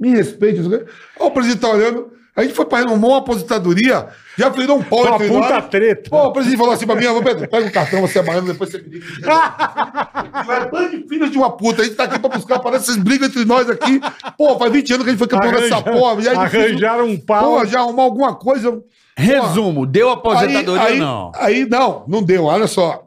Me 0.00 0.10
respeite. 0.10 0.58
sei 0.62 0.66
o 0.66 0.70
quê. 0.80 0.90
Ó, 1.20 1.26
o 1.26 1.30
presidente 1.30 1.60
tá 1.60 1.68
olhando. 1.70 2.12
A 2.36 2.42
gente 2.42 2.52
foi 2.52 2.64
pra 2.66 2.78
renomar 2.78 3.10
uma 3.10 3.18
aposentadoria, 3.18 4.08
já 4.36 4.48
virou 4.48 4.78
um 4.78 4.82
pau 4.82 5.02
Uma 5.06 5.14
entre 5.14 5.28
puta 5.28 5.48
nós. 5.50 5.68
treta. 5.68 6.10
Pô, 6.10 6.24
o 6.26 6.32
presidente 6.32 6.58
falou 6.58 6.74
assim 6.74 6.84
pra 6.84 6.96
mim, 6.96 7.06
ô, 7.06 7.22
Pedro, 7.22 7.48
pega 7.48 7.68
o 7.68 7.70
cartão, 7.70 8.00
você 8.00 8.18
é 8.18 8.22
baiano, 8.24 8.48
depois 8.48 8.70
você 8.72 8.78
me 8.78 8.88
liga. 8.88 9.06
Vai 10.44 10.68
bando 10.68 10.90
de 11.00 11.08
filhos 11.08 11.30
de 11.30 11.38
uma 11.38 11.56
puta, 11.56 11.82
a 11.82 11.84
gente 11.84 11.94
tá 11.94 12.04
aqui 12.04 12.18
pra 12.18 12.28
buscar, 12.30 12.58
parece 12.58 12.90
essas 12.90 12.96
brigas 12.96 13.28
entre 13.28 13.44
nós 13.44 13.70
aqui. 13.70 14.00
Pô, 14.36 14.58
faz 14.58 14.72
20 14.72 14.94
anos 14.94 15.04
que 15.04 15.10
a 15.10 15.12
gente 15.12 15.18
foi 15.20 15.28
campeão 15.28 15.52
dessa 15.52 15.76
Arranja- 15.76 15.92
porra. 15.92 16.22
Já 16.22 16.32
é 16.32 16.44
difícil. 16.44 16.66
Arranjaram 16.66 17.06
um 17.06 17.16
pau. 17.20 17.58
Pô, 17.60 17.64
já 17.66 17.78
arrumar 17.78 18.02
alguma 18.02 18.34
coisa. 18.34 18.82
Resumo, 19.16 19.86
deu 19.86 20.10
aposentadoria 20.10 20.82
aí, 20.82 20.92
ou 20.94 20.98
não? 21.06 21.32
Aí 21.36 21.64
não, 21.68 22.04
não 22.08 22.20
deu, 22.20 22.46
olha 22.46 22.66
só. 22.66 23.03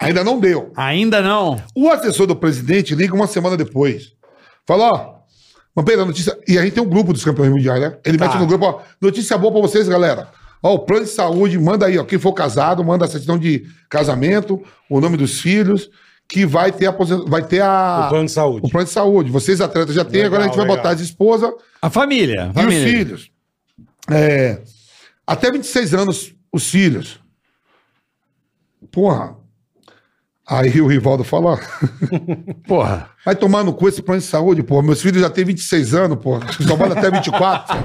Ainda 0.00 0.24
não 0.24 0.40
deu. 0.40 0.72
Ainda 0.76 1.20
não? 1.20 1.62
O 1.74 1.88
assessor 1.90 2.26
do 2.26 2.34
presidente 2.34 2.94
liga 2.94 3.14
uma 3.14 3.26
semana 3.26 3.56
depois. 3.56 4.12
Fala, 4.66 4.88
ó, 4.90 5.14
mas 5.74 5.84
pera, 5.84 6.04
notícia. 6.04 6.36
E 6.48 6.58
a 6.58 6.62
gente 6.62 6.74
tem 6.74 6.82
um 6.82 6.88
grupo 6.88 7.12
dos 7.12 7.24
campeões 7.24 7.50
mundiais, 7.50 7.80
né? 7.80 7.98
Ele 8.04 8.16
Tá. 8.16 8.26
mete 8.26 8.38
no 8.38 8.46
grupo, 8.46 8.64
ó, 8.64 8.80
notícia 9.00 9.36
boa 9.36 9.52
pra 9.52 9.60
vocês, 9.60 9.86
galera. 9.88 10.28
Ó, 10.62 10.74
o 10.74 10.78
plano 10.80 11.04
de 11.04 11.10
saúde, 11.10 11.58
manda 11.58 11.86
aí, 11.86 11.98
ó. 11.98 12.04
Quem 12.04 12.18
for 12.18 12.32
casado, 12.32 12.82
manda 12.84 13.04
a 13.04 13.08
certidão 13.08 13.38
de 13.38 13.66
casamento, 13.88 14.62
o 14.88 15.00
nome 15.00 15.16
dos 15.16 15.40
filhos, 15.40 15.90
que 16.28 16.46
vai 16.46 16.70
ter 16.72 16.86
a, 16.86 16.94
vai 17.26 17.42
ter 17.46 17.60
a, 17.60 18.04
O 18.06 18.08
plano 18.10 18.26
de 18.26 18.32
saúde. 18.32 18.60
o 18.66 18.70
plano 18.70 18.86
de 18.86 18.92
saúde. 18.92 19.30
Vocês, 19.30 19.60
atletas, 19.60 19.94
já 19.94 20.04
têm, 20.04 20.22
Legal, 20.22 20.26
agora 20.28 20.42
a 20.44 20.46
gente 20.46 20.56
vai 20.56 20.64
legal. 20.64 20.76
botar 20.78 20.90
as 20.90 21.00
esposas 21.00 21.50
A 21.82 21.90
família. 21.90 22.44
a 22.44 22.46
e 22.46 22.48
os 22.50 22.54
família. 22.54 22.86
filhos. 22.88 23.30
É, 24.10 24.60
até 25.26 25.50
26 25.50 25.92
anos, 25.94 26.34
os 26.52 26.68
filhos. 26.70 27.20
Porra. 28.90 29.36
Aí 30.50 30.80
o 30.80 30.86
Rivaldo 30.88 31.22
fala. 31.22 31.60
Porra. 32.66 33.08
Vai 33.24 33.36
tomar 33.36 33.62
no 33.62 33.72
cu 33.74 33.86
esse 33.88 34.00
plano 34.02 34.20
de 34.20 34.26
saúde, 34.26 34.62
porra. 34.62 34.82
Meus 34.82 35.02
filhos 35.02 35.20
já 35.20 35.28
têm 35.28 35.44
26 35.44 35.94
anos, 35.94 36.18
porra. 36.22 36.40
Só 36.66 36.74
vale 36.74 36.94
até 36.94 37.10
24. 37.10 37.76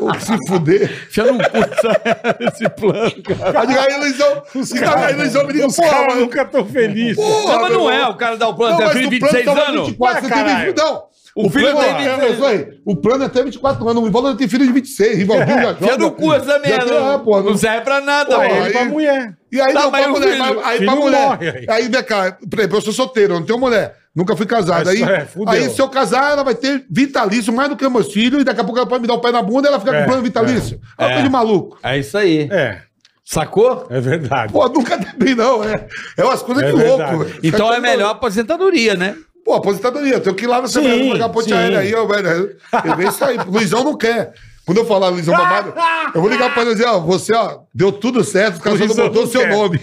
Ou 0.00 0.14
se 0.18 0.36
fuder. 0.48 0.90
Enfia 1.06 1.30
no 1.32 1.38
cu 1.38 1.56
essa- 1.58 2.00
esse 2.40 2.68
plano, 2.70 3.12
cara. 3.22 3.60
Aí, 3.60 3.78
aí, 3.78 4.00
Luizão. 4.00 4.42
Diga, 4.54 4.96
aí, 5.06 5.14
Luizão, 5.16 5.46
me 5.46 5.52
liga, 5.52 5.66
Os 5.66 5.76
porra, 5.76 5.90
caras 5.90 6.06
mas- 6.14 6.18
nunca 6.22 6.44
tão 6.46 6.64
felizes. 6.64 7.16
porra, 7.16 7.52
Não, 7.52 7.60
mas 7.62 7.72
não 7.74 7.90
é. 7.90 8.08
O 8.08 8.14
cara 8.14 8.36
dá 8.38 8.48
o 8.48 8.54
plano 8.54 8.70
Não, 8.78 8.86
até 8.86 8.86
mas 8.86 8.94
filho 8.94 9.06
o 9.06 9.10
de 9.10 9.18
plano 9.18 9.34
26 9.36 9.44
tava 9.56 9.68
anos. 9.70 9.86
24, 9.88 10.02
Ué, 10.02 10.14
você 10.14 10.20
tem 10.34 10.44
caralho. 10.44 10.66
20, 10.74 10.76
não. 10.78 11.02
O 11.36 11.48
filho 11.48 11.70
plano, 11.72 11.96
tem 11.96 12.06
é, 12.06 12.16
26. 12.16 12.40
é 12.42 12.46
aí. 12.46 12.68
O 12.84 12.96
plano 12.96 13.22
é 13.22 13.26
até 13.26 13.42
24 13.44 13.88
anos. 13.88 14.02
O 14.02 14.06
Rivaldo 14.06 14.30
já 14.30 14.36
tem 14.36 14.48
filho 14.48 14.66
de 14.66 14.72
26. 14.72 15.18
Rivaldinho 15.18 15.62
já 15.62 15.70
Enfia 15.72 15.86
joga. 15.92 15.98
no 15.98 16.10
cu 16.12 16.32
essa 16.34 16.44
Já 16.46 16.58
merda. 16.58 16.94
é, 16.94 17.18
porra, 17.18 17.42
Não 17.42 17.56
serve 17.56 17.80
pra 17.82 18.00
nada, 18.00 18.34
Pô, 18.34 18.40
Aí- 18.40 18.50
ele 18.62 18.70
pra 18.72 18.84
mulher. 18.86 19.36
E 19.52 19.60
aí 19.60 19.72
Tá, 19.72 19.80
não, 19.82 19.90
pra 19.90 20.08
o 20.08 20.10
mulher, 20.10 20.32
filho- 20.32 20.60
aí 20.64 20.78
filho 20.78 20.86
pra 20.90 20.94
não 20.94 21.02
mulher. 21.02 21.26
morre, 21.28 21.48
aí. 21.50 21.66
Aí, 21.68 21.88
vem 21.88 22.02
cá, 22.02 22.36
por 22.50 22.58
exemplo, 22.58 22.76
eu 22.78 22.82
sou 22.82 22.92
solteiro, 22.92 23.34
eu 23.34 23.40
não 23.40 23.46
tenho 23.46 23.58
mulher. 23.58 23.94
Nunca 24.14 24.34
fui 24.36 24.44
casado. 24.46 24.88
Aí, 24.88 25.02
é, 25.02 25.26
aí, 25.46 25.70
se 25.70 25.80
eu 25.80 25.88
casar, 25.88 26.32
ela 26.32 26.42
vai 26.42 26.54
ter 26.54 26.84
vitalício 26.90 27.52
mais 27.52 27.68
do 27.68 27.76
que 27.76 27.88
meus 27.88 28.12
filhos, 28.12 28.40
e 28.40 28.44
daqui 28.44 28.60
a 28.60 28.64
pouco 28.64 28.78
ela 28.78 28.88
pode 28.88 29.02
me 29.02 29.06
dar 29.08 29.14
o 29.14 29.20
pé 29.20 29.30
na 29.30 29.40
bunda 29.42 29.68
e 29.68 29.70
ela 29.70 29.78
fica 29.78 29.94
É, 29.94 30.00
com 30.00 30.06
plano 30.08 30.22
vitalício. 30.22 30.80
É 30.98 31.02
uma 31.02 31.08
coisa 31.10 31.22
de 31.22 31.28
maluco. 31.30 31.78
É 31.82 31.96
isso 31.98 32.18
aí. 32.18 32.48
É, 32.50 32.78
Sacou? 33.24 33.86
é 33.88 34.00
verdade. 34.00 34.52
Pô, 34.52 34.68
nunca 34.68 34.98
teve, 34.98 35.34
não. 35.36 35.62
É, 35.62 35.86
é 36.16 36.24
umas 36.24 36.42
coisas 36.42 36.64
É 36.64 36.66
de 36.66 36.72
louco. 36.72 37.18
verdade. 37.18 37.40
Então 37.44 37.72
é 37.72 37.78
melhor 37.78 38.08
a 38.08 38.12
aposentadoria, 38.12 38.94
né? 38.94 39.14
Pô, 39.50 39.56
aposentadoria. 39.56 40.14
Eu 40.14 40.20
tenho 40.20 40.36
que 40.36 40.44
ir 40.44 40.46
lá 40.46 40.62
na 40.62 40.68
Sim, 40.68 40.80
CBF 40.80 41.10
pagar 41.10 41.24
a 41.24 41.28
ponte 41.28 41.48
sim. 41.48 41.52
aérea 41.54 41.80
aí, 41.80 41.92
ó, 41.92 42.06
velho. 42.06 42.56
Eu 42.84 42.96
vejo 42.96 43.08
isso 43.08 43.24
aí. 43.24 43.36
Luizão 43.48 43.82
não 43.82 43.96
quer. 43.96 44.32
Quando 44.64 44.78
eu 44.78 44.86
falar 44.86 45.08
Luizão 45.08 45.34
Mamado, 45.34 45.72
eu 46.14 46.20
vou 46.20 46.30
ligar 46.30 46.52
pra 46.54 46.62
ele 46.62 46.70
e 46.70 46.74
dizer, 46.74 46.86
ó, 46.86 47.00
você, 47.00 47.34
ó, 47.34 47.58
deu 47.74 47.90
tudo 47.90 48.22
certo, 48.22 48.54
os 48.56 48.60
caras 48.60 48.78
só 48.78 48.86
não 48.86 48.94
botou 48.94 49.22
o 49.22 49.24
não 49.24 49.32
seu 49.32 49.40
quer. 49.40 49.50
nome. 49.50 49.80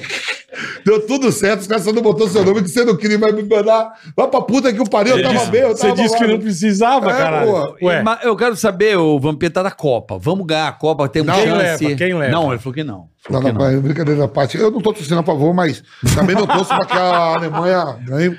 Deu 0.85 1.06
tudo 1.06 1.30
certo, 1.34 1.60
os 1.61 1.68
caras 1.68 1.84
só 1.84 1.91
não 1.91 2.02
botou 2.02 2.26
o 2.26 2.30
seu 2.30 2.45
nome, 2.45 2.61
que 2.64 2.69
você 2.69 2.85
não 2.85 2.95
queria 2.95 3.19
mais 3.19 3.35
me 3.35 3.44
mandar. 3.44 3.91
Vai 4.15 4.27
pra 4.30 4.39
puta 4.39 4.72
que 4.72 4.80
o 4.80 4.89
pariu, 4.89 5.18
eu 5.18 5.23
tava 5.23 5.45
bem, 5.48 5.61
eu 5.61 5.69
Você 5.76 5.89
tava 5.89 6.02
disse 6.02 6.18
que 6.18 6.26
não 6.27 6.39
precisava, 6.39 7.10
É, 7.11 7.18
caralho. 7.18 7.76
Ué, 7.81 8.02
Mas 8.02 8.23
eu 8.23 8.34
quero 8.38 8.56
saber, 8.56 8.95
o 8.98 9.19
Vampeta 9.19 9.61
da 9.61 9.72
Copa. 9.72 10.18
Vamos 10.18 10.45
ganhar 10.48 10.69
a 10.69 10.72
Copa, 10.72 11.10
temos 11.10 11.27
Não, 11.27 11.35
chance. 11.35 11.48
quem 11.49 11.57
leva? 11.89 11.95
Quem 11.98 12.14
leva? 12.14 12.31
Não, 12.31 12.49
ele 12.53 12.60
falou 12.60 12.73
que 12.73 12.84
não. 12.85 13.10
Não, 13.30 13.41
que 13.41 13.52
não, 13.52 13.60
mas 13.60 13.77
brincadeira 13.81 14.22
da 14.22 14.27
parte. 14.30 14.57
Eu 14.57 14.72
não 14.72 14.80
tô 14.80 14.94
torcendo 14.94 15.19
a 15.19 15.23
favor, 15.23 15.53
mas 15.53 15.84
também 16.15 16.34
não 16.34 16.48
torço 16.48 16.68
pra 16.73 16.85
que 16.85 16.94
a 16.98 17.34
Alemanha 17.35 17.98
ganhe 18.06 18.38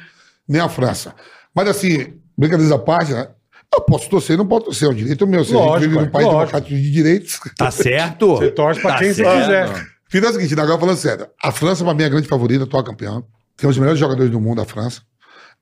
nem 0.48 0.60
a 0.60 0.68
França. 0.68 1.14
Mas 1.54 1.68
assim, 1.68 2.14
brincadeira 2.36 2.70
da 2.70 2.78
parte, 2.78 3.12
né? 3.12 3.28
Eu 3.74 3.82
posso 3.82 4.08
torcer, 4.08 4.36
não 4.38 4.46
posso 4.46 4.64
torcer, 4.66 4.88
é 4.88 4.90
um 4.90 4.94
direito 4.94 5.26
meu. 5.26 5.44
Se 5.44 5.52
a 5.54 5.58
Lógico, 5.58 5.78
gente 5.80 5.88
vive 5.90 5.98
é, 5.98 6.04
num 6.06 6.10
país 6.10 6.24
lógico. 6.26 6.40
democrático 6.52 6.74
de 6.82 6.90
direitos. 6.90 7.40
Tá 7.56 7.70
certo? 7.72 8.36
Você 8.36 8.50
torce 8.50 8.80
pra 8.80 8.92
Tá 8.94 8.98
quem 9.00 9.08
você 9.12 9.22
certo. 9.22 9.40
quiser. 9.72 9.86
Fiz 10.10 10.22
o 10.24 10.32
seguinte, 10.32 10.58
agora 10.58 10.78
falando 10.80 10.96
sério. 10.96 11.26
A 11.44 11.52
França, 11.52 11.84
pra 11.84 11.92
mim, 11.92 12.02
é 12.02 12.06
a 12.06 12.08
grande 12.08 12.26
favorita, 12.28 12.64
atual 12.64 12.82
campeã. 12.82 13.22
Tem 13.58 13.68
os 13.68 13.76
melhores 13.76 14.00
jogadores 14.00 14.30
do 14.30 14.40
mundo, 14.40 14.62
a 14.62 14.64
França. 14.64 15.02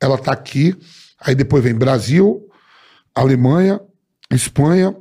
Ela 0.00 0.16
tá 0.16 0.30
aqui. 0.32 0.76
Aí 1.20 1.34
depois 1.34 1.64
vem 1.64 1.74
Brasil, 1.74 2.46
Alemanha, 3.14 3.80
Espanha 4.30 4.94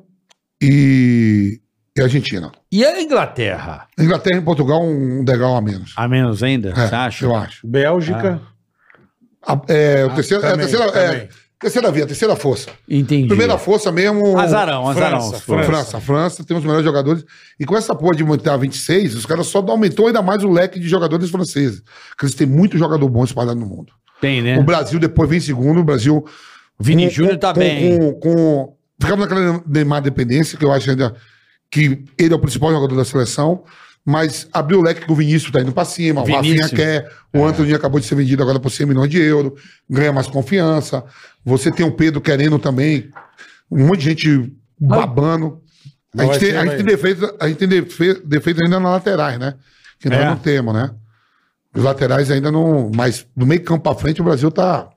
e, 0.62 1.60
e 1.96 2.02
Argentina. 2.02 2.52
E 2.72 2.84
a 2.84 3.02
Inglaterra? 3.02 3.88
Inglaterra 4.00 4.38
e 4.40 4.42
Portugal, 4.42 4.82
um 4.84 5.24
degrau 5.24 5.56
a 5.56 5.62
menos. 5.62 5.94
A 5.96 6.08
menos 6.08 6.42
ainda, 6.42 6.70
É, 6.70 6.74
você 6.88 6.96
acha? 6.96 7.26
Eu 7.26 7.36
acho. 7.36 7.68
Bélgica. 7.68 8.42
A, 9.48 9.62
é, 9.68 10.06
o 10.06 10.10
terceiro, 10.16 10.44
é, 10.44 10.48
a 10.48 10.52
também, 10.52 10.68
terceira, 10.68 10.92
também. 10.92 11.18
é, 11.22 11.30
terceira 11.60 11.92
via, 11.92 12.06
terceira 12.08 12.36
força. 12.36 12.70
Entendi. 12.90 13.28
Primeira 13.28 13.58
força 13.58 13.92
mesmo. 13.92 14.38
Azarão, 14.38 14.88
azarão. 14.90 15.20
França. 15.22 15.40
França. 15.40 15.66
França. 15.66 16.00
França 16.02 16.44
tem 16.44 16.58
os 16.58 16.64
melhores 16.64 16.84
jogadores. 16.86 17.24
E 17.60 17.66
com 17.66 17.76
essa 17.78 17.94
porra 17.96 18.16
de 18.16 18.24
montar 18.24 18.58
26, 18.58 19.16
os 19.16 19.26
caras 19.26 19.48
só 19.48 19.60
aumentou 19.60 20.08
ainda 20.08 20.22
mais 20.22 20.44
o 20.44 20.50
leque 20.50 20.80
de 20.80 20.88
jogadores 20.88 21.30
franceses. 21.30 21.82
Porque 22.10 22.26
eles 22.26 22.36
têm 22.36 22.48
muito 22.48 22.78
jogador 22.78 23.08
bom 23.10 23.24
espalhado 23.24 23.60
no 23.60 23.66
mundo. 23.66 23.94
Tem, 24.22 24.42
né? 24.42 24.58
O 24.58 24.64
Brasil 24.64 25.00
depois 25.00 25.30
vem 25.30 25.38
em 25.38 25.42
segundo. 25.42 25.80
O 25.82 25.84
Brasil. 25.84 26.26
Vini 26.80 27.06
com- 27.06 27.12
Júnior 27.12 27.38
tá 27.38 27.54
com- 27.54 27.60
bem. 27.60 27.98
Com, 28.00 28.14
com, 28.20 28.76
ficamos 29.00 29.28
naquela 29.28 29.62
Neymar 29.68 30.02
dependência, 30.02 30.58
que 30.58 30.66
eu 30.66 30.72
acho 30.74 30.90
ainda 30.90 31.16
que 31.72 32.04
ele 32.18 32.34
é 32.34 32.36
o 32.36 32.40
principal 32.40 32.72
jogador 32.72 32.96
da 32.96 33.06
seleção. 33.06 33.64
Mas 34.08 34.48
abriu 34.54 34.80
o 34.80 34.84
leque 34.84 35.04
que 35.06 35.12
o 35.12 35.16
Vinícius 35.16 35.52
tá 35.52 35.62
indo 35.62 35.72
pra 35.72 35.84
cima, 35.84 36.22
o 36.22 36.26
Vinícius. 36.26 36.62
Rafinha 36.72 36.78
quer, 37.02 37.12
o 37.34 37.44
Anthony 37.44 37.74
acabou 37.74 38.00
de 38.00 38.06
ser 38.06 38.14
vendido 38.14 38.44
agora 38.44 38.60
por 38.60 38.70
100 38.70 38.86
milhões 38.86 39.10
de 39.10 39.20
euros, 39.20 39.60
ganha 39.90 40.14
mais 40.14 40.28
confiança. 40.28 41.04
Você 41.44 41.72
tem 41.72 41.84
o 41.86 41.92
Pedro 41.92 42.22
querendo 42.22 42.60
também, 42.60 43.10
um 43.72 43.88
monte 43.88 44.00
de 44.02 44.06
gente 44.10 44.54
babando. 44.80 45.60
A 46.14 46.18
Vai 46.18 46.28
gente, 46.28 46.40
tem, 46.40 46.56
a 46.56 46.66
gente 46.66 46.76
tem 46.78 46.86
defeito, 46.86 47.36
a 47.40 47.48
gente 47.48 47.58
tem 47.58 47.68
defe- 47.68 48.22
defeito 48.24 48.64
ainda 48.64 48.80
nas 48.80 48.92
laterais, 48.92 49.40
né? 49.40 49.56
Que 50.00 50.08
nós 50.10 50.20
É. 50.20 50.26
não 50.26 50.38
temos, 50.38 50.74
né? 50.74 50.92
Os 51.76 51.84
laterais 51.84 52.30
ainda 52.32 52.52
não. 52.52 52.92
Mas 52.96 53.26
do 53.36 53.46
meio 53.46 53.64
campo 53.64 53.84
pra 53.84 53.96
frente 53.96 54.22
o 54.22 54.24
Brasil 54.24 54.50
tá 54.52 54.88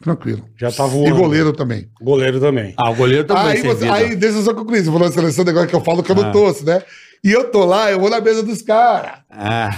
tranquilo. 0.00 0.44
Já 0.56 0.70
tá 0.70 0.86
E 0.86 0.90
voando. 0.90 1.16
goleiro 1.16 1.52
também. 1.52 1.88
Goleiro 2.00 2.38
também. 2.38 2.74
Ah, 2.76 2.90
o 2.90 2.94
goleiro 2.94 3.24
também 3.24 3.44
Aí, 3.46 3.62
você, 3.62 3.88
aí 3.88 4.14
deixa 4.14 4.38
eu 4.38 4.42
só 4.44 4.54
concluir. 4.54 4.80
Você 4.84 4.92
falou 4.92 5.08
da 5.08 5.10
seleção 5.12 5.44
agora 5.48 5.66
que 5.66 5.74
eu 5.74 5.80
falo 5.80 6.02
que 6.02 6.12
eu 6.12 6.16
Ah. 6.20 6.22
não 6.22 6.32
torço, 6.32 6.64
né? 6.64 6.82
E 7.24 7.32
eu 7.32 7.50
tô 7.50 7.64
lá, 7.64 7.90
eu 7.90 7.98
vou 8.00 8.10
na 8.10 8.20
mesa 8.20 8.42
dos 8.42 8.62
caras. 8.62 9.20
Ah, 9.30 9.70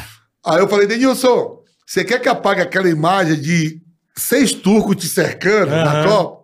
Aí 0.44 0.58
eu 0.60 0.68
falei, 0.68 0.86
Denilson, 0.86 1.58
você 1.86 2.04
quer 2.04 2.18
que 2.20 2.28
apague 2.28 2.60
aquela 2.60 2.88
imagem 2.88 3.40
de 3.40 3.80
seis 4.16 4.52
turcos 4.52 4.96
te 4.96 5.06
cercando 5.08 5.70
na 5.70 5.92
Aham. 6.00 6.08
Copa? 6.08 6.40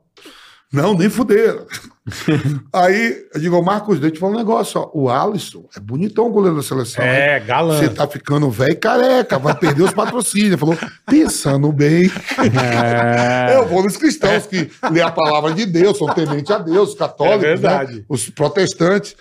Não, 0.72 0.94
nem 0.94 1.08
fuderam. 1.08 1.64
Aí 2.72 3.24
eu 3.34 3.40
digo, 3.40 3.62
Marcos, 3.62 3.98
deixa 3.98 4.08
eu 4.08 4.14
te 4.14 4.20
falar 4.20 4.32
um 4.32 4.36
negócio, 4.38 4.80
ó. 4.80 4.90
O 4.92 5.08
Alisson 5.08 5.64
é 5.76 5.80
bonitão 5.80 6.26
o 6.26 6.30
goleiro 6.30 6.56
da 6.56 6.62
seleção. 6.62 7.02
É, 7.04 7.40
galã. 7.40 7.78
Você 7.78 7.88
tá 7.88 8.06
ficando 8.06 8.50
velho 8.50 8.72
e 8.72 8.76
careca, 8.76 9.38
vai 9.38 9.54
perder 9.56 9.82
os 9.82 9.92
patrocínios. 9.94 10.58
Falou, 10.60 10.76
pensando 11.06 11.72
bem. 11.72 12.10
É. 12.38 13.56
Eu 13.56 13.66
vou 13.66 13.82
nos 13.82 13.96
cristãos 13.96 14.46
que 14.46 14.70
lê 14.90 15.00
a 15.00 15.10
palavra 15.10 15.52
de 15.54 15.64
Deus, 15.66 15.98
são 15.98 16.08
temente 16.08 16.52
a 16.52 16.58
Deus, 16.58 16.94
católicos, 16.94 17.44
É 17.44 17.48
verdade. 17.56 17.94
né? 17.96 18.02
os 18.08 18.28
protestantes. 18.28 19.16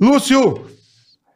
Lúcio, 0.00 0.66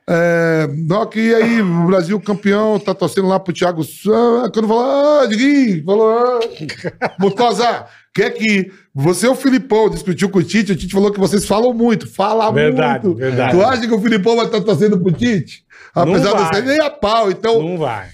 é, 0.06 0.68
não, 0.86 1.06
que 1.06 1.34
aí 1.34 1.62
o 1.62 1.86
Brasil 1.86 2.20
campeão, 2.20 2.78
tá 2.78 2.92
torcendo 2.94 3.26
lá 3.28 3.40
pro 3.40 3.54
Thiago 3.54 3.82
Santos. 3.82 4.50
Quando 4.52 4.68
falou, 4.68 4.84
ah, 4.84 5.26
Diguinho, 5.26 5.82
falou, 5.84 6.10
ah, 6.10 6.40
Mutosa, 7.18 7.86
quer 8.14 8.30
que 8.30 8.70
você 8.94 9.26
e 9.26 9.30
o 9.30 9.34
Filipão 9.34 9.88
discutiu 9.88 10.28
com 10.28 10.40
o 10.40 10.42
Tite, 10.42 10.72
o 10.72 10.76
Tite 10.76 10.92
falou 10.92 11.10
que 11.10 11.18
vocês 11.18 11.46
falam 11.46 11.72
muito, 11.72 12.06
fala 12.06 12.50
Verdade, 12.52 13.06
muito. 13.06 13.18
verdade. 13.18 13.56
Tu 13.56 13.64
acha 13.64 13.86
que 13.86 13.94
o 13.94 14.00
Filipão 14.00 14.36
vai 14.36 14.44
estar 14.46 14.60
torcendo 14.60 15.00
pro 15.00 15.10
Tite? 15.10 15.64
Apesar 15.94 16.32
de 16.50 16.56
ser 16.56 16.62
nem 16.64 16.80
a 16.80 16.90
pau, 16.90 17.30
então 17.30 17.62
Não 17.62 17.78
vai. 17.78 18.08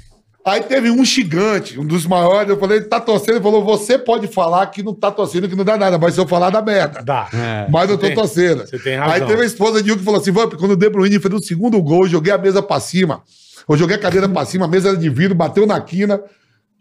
Aí 0.45 0.63
teve 0.63 0.91
um 0.91 1.05
gigante, 1.05 1.79
um 1.79 1.85
dos 1.87 2.07
maiores. 2.07 2.49
Eu 2.49 2.59
falei, 2.59 2.81
tá 2.81 2.99
torcendo. 2.99 3.35
Ele 3.37 3.43
falou: 3.43 3.63
você 3.63 3.99
pode 3.99 4.27
falar 4.27 4.67
que 4.69 4.83
não 4.83 4.95
tá 4.95 5.11
torcendo, 5.11 5.49
que 5.49 5.55
não 5.55 5.65
dá 5.65 5.77
nada, 5.77 5.99
mas 5.99 6.15
se 6.15 6.21
eu 6.21 6.27
falar, 6.27 6.49
dá 6.51 6.63
merda. 6.63 7.03
Dá. 7.03 7.29
Mas 7.71 7.91
eu 7.91 7.99
tô 7.99 8.07
tem- 8.07 8.15
torcendo. 8.15 8.67
você 8.67 8.79
tem 8.79 8.97
razão. 8.97 9.15
Aí 9.15 9.21
teve 9.27 9.43
a 9.43 9.45
esposa 9.45 9.83
de 9.83 9.93
um 9.93 9.97
que 9.99 10.03
falou 10.05 10.19
assim: 10.21 10.31
Vamp, 10.31 10.55
quando 10.55 10.73
o 10.73 10.77
De 10.77 10.89
Bruyne 10.89 11.21
fez 11.21 11.35
o 11.35 11.39
segundo 11.43 11.81
gol, 11.83 12.05
eu 12.05 12.09
joguei 12.09 12.33
a 12.33 12.39
mesa 12.39 12.63
pra 12.63 12.81
cima. 12.81 13.23
Eu 13.69 13.77
joguei 13.77 13.97
a 13.97 14.01
cadeira 14.01 14.29
pra 14.29 14.45
cima, 14.47 14.65
a 14.65 14.69
mesa 14.69 14.89
era 14.89 14.97
de 14.97 15.11
vidro, 15.11 15.35
bateu 15.35 15.67
na 15.67 15.79
quina. 15.81 16.21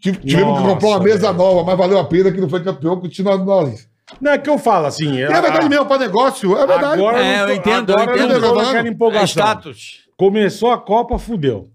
Tive- 0.00 0.16
Tivemos 0.18 0.54
que 0.56 0.60
Nossa, 0.62 0.74
comprar 0.74 0.88
uma 0.88 1.00
mesa 1.00 1.18
velho. 1.26 1.34
nova, 1.34 1.62
mas 1.62 1.76
valeu 1.76 1.98
a 1.98 2.04
pena 2.04 2.32
que 2.32 2.40
não 2.40 2.48
foi 2.48 2.64
campeão, 2.64 2.98
continua 2.98 3.36
nós. 3.36 3.86
Não 4.20 4.32
é 4.32 4.38
que 4.38 4.48
eu 4.48 4.58
falo 4.58 4.86
assim. 4.86 5.12
E 5.16 5.22
é 5.22 5.28
verdade 5.40 5.68
mesmo, 5.68 5.84
pra 5.84 5.98
negócio, 5.98 6.56
é 6.56 6.66
verdade. 6.66 6.94
Agora 6.94 7.18
É, 7.22 7.36
não 7.36 7.40
eu 7.42 7.46
tô- 7.46 7.52
entendo, 7.70 7.90
eu 7.92 7.98
agora 7.98 8.16
entendo. 8.16 8.28
não 8.32 8.34
tô 8.40 8.40
Tô 8.40 8.54
falando. 8.54 8.66
naquela 8.68 8.88
É 8.88 8.90
empolgação. 8.90 9.26
status. 9.26 9.98
Começou 10.16 10.72
a 10.72 10.78
Copa, 10.78 11.18
fudeu. 11.18 11.68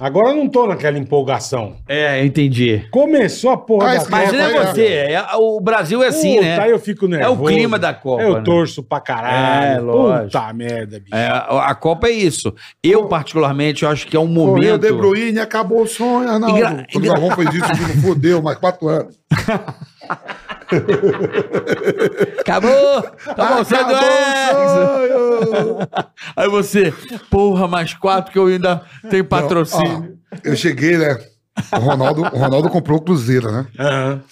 Agora 0.00 0.30
eu 0.30 0.36
não 0.36 0.48
tô 0.48 0.66
naquela 0.66 0.96
empolgação. 0.98 1.76
É, 1.86 2.22
eu 2.22 2.24
entendi. 2.24 2.88
Começou 2.90 3.50
a 3.50 3.56
porra 3.58 3.90
Ah, 3.90 3.92
da 3.92 3.98
Copa. 3.98 4.10
Mas 4.10 4.32
não 4.32 4.40
aí, 4.40 4.54
é 4.54 4.58
né? 4.58 4.66
você, 4.72 4.86
é- 4.86 5.22
o 5.36 5.60
Brasil 5.60 6.02
é 6.02 6.06
assim, 6.06 6.36
Puta, 6.36 6.46
né? 6.46 6.58
Aí 6.58 6.70
eu 6.70 6.78
fico 6.78 7.06
nervoso. 7.06 7.44
clima 7.44 7.78
da 7.78 7.92
Copa, 7.92 8.22
Eu 8.22 8.34
né? 8.36 8.42
torço 8.42 8.82
pra 8.82 8.98
caralho. 8.98 9.76
É, 9.76 9.78
lógico. 9.78 10.24
Puta 10.30 10.52
merda, 10.54 10.98
bicho. 10.98 11.14
É, 11.14 11.26
a 11.28 11.66
a 11.70 11.74
Copa 11.74 12.08
é 12.08 12.12
isso. 12.12 12.54
Eu, 12.82 13.04
particularmente, 13.08 13.82
eu 13.82 13.90
acho 13.90 14.06
que 14.06 14.16
é 14.16 14.20
um 14.20 14.26
Correu 14.34 14.46
momento. 14.46 14.78
De 14.80 14.92
Bruyne, 14.92 15.38
acabou 15.38 15.82
o 15.82 15.86
sonho, 15.86 16.30
Arnaldo. 16.30 16.56
Engra- 16.56 16.86
Quando 16.90 17.04
o 17.04 17.06
engra- 17.06 17.20
Galvão 17.20 17.36
fez 17.36 17.54
isso, 17.54 17.68
não 17.96 18.02
fodeu, 18.02 18.40
mais 18.42 18.56
quatro 18.58 18.88
anos. 18.88 19.20
Acabou! 22.40 22.70
É 22.70 23.30
Acabou 23.30 23.56
do 23.56 23.62
o 23.62 23.64
sonho! 23.64 23.84
Aí 26.36 26.48
você, 26.48 26.92
porra, 27.30 27.68
mais 27.68 27.94
quatro 27.94 28.32
que 28.32 28.38
eu 28.38 28.46
ainda 28.46 28.82
tenho 29.08 29.24
patrocínio. 29.24 30.18
Ó, 30.32 30.36
eu 30.44 30.56
cheguei, 30.56 30.96
né? 30.96 31.18
O 31.72 31.78
Ronaldo, 31.78 32.22
o 32.22 32.38
Ronaldo 32.38 32.70
comprou 32.70 32.98
o 32.98 33.02
Cruzeiro, 33.02 33.50
né? 33.50 33.66
Aham. 33.78 34.22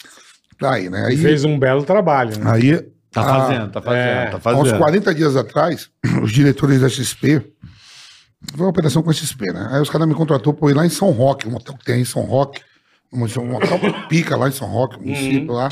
Aí, 0.63 0.91
né? 0.91 1.07
Aí, 1.07 1.17
Fez 1.17 1.45
um 1.45 1.59
belo 1.59 1.85
trabalho, 1.85 2.39
né? 2.39 2.51
aí 2.51 2.87
Tá 3.11 3.25
fazendo, 3.25 3.71
tá 3.71 3.81
fazendo, 3.81 4.03
é, 4.03 4.27
tá 4.27 4.51
Há 4.51 4.55
uns 4.55 4.69
fazendo. 4.69 4.79
40 4.79 5.15
dias 5.15 5.37
atrás, 5.37 5.89
os 6.23 6.33
diretores 6.33 6.81
da 6.81 6.89
XP. 6.89 7.43
Foi 8.55 8.67
uma 8.67 8.71
operação 8.71 9.03
com 9.03 9.11
a 9.11 9.13
XP, 9.13 9.53
né? 9.53 9.69
Aí 9.73 9.81
os 9.81 9.91
caras 9.91 10.07
me 10.07 10.15
contratou 10.15 10.53
pra 10.53 10.67
eu 10.67 10.71
ir 10.71 10.75
lá 10.75 10.87
em 10.87 10.91
São 10.91 11.11
Roque, 11.11 11.49
um 11.49 11.57
hotel 11.57 11.75
que 11.77 11.85
tem 11.85 11.97
aí 11.97 12.03
em 12.03 12.05
São 12.05 12.23
Roque. 12.23 12.61
Um 13.13 13.25
hotel 13.25 13.81
pica 14.09 14.37
lá 14.37 14.49
em 14.49 14.53
São 14.53 14.69
Roque, 14.69 14.97
um 14.97 15.01
município 15.01 15.53
lá. 15.53 15.71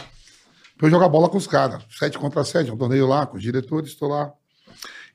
Pra 0.76 0.86
eu 0.86 0.90
jogar 0.90 1.08
bola 1.08 1.28
com 1.28 1.38
os 1.38 1.46
caras. 1.46 1.82
Sete 1.90 2.18
contra 2.18 2.44
sete, 2.44 2.70
um 2.70 2.76
torneio 2.76 3.06
lá, 3.06 3.26
com 3.26 3.36
os 3.36 3.42
diretores, 3.42 3.90
estou 3.90 4.08
lá. 4.08 4.32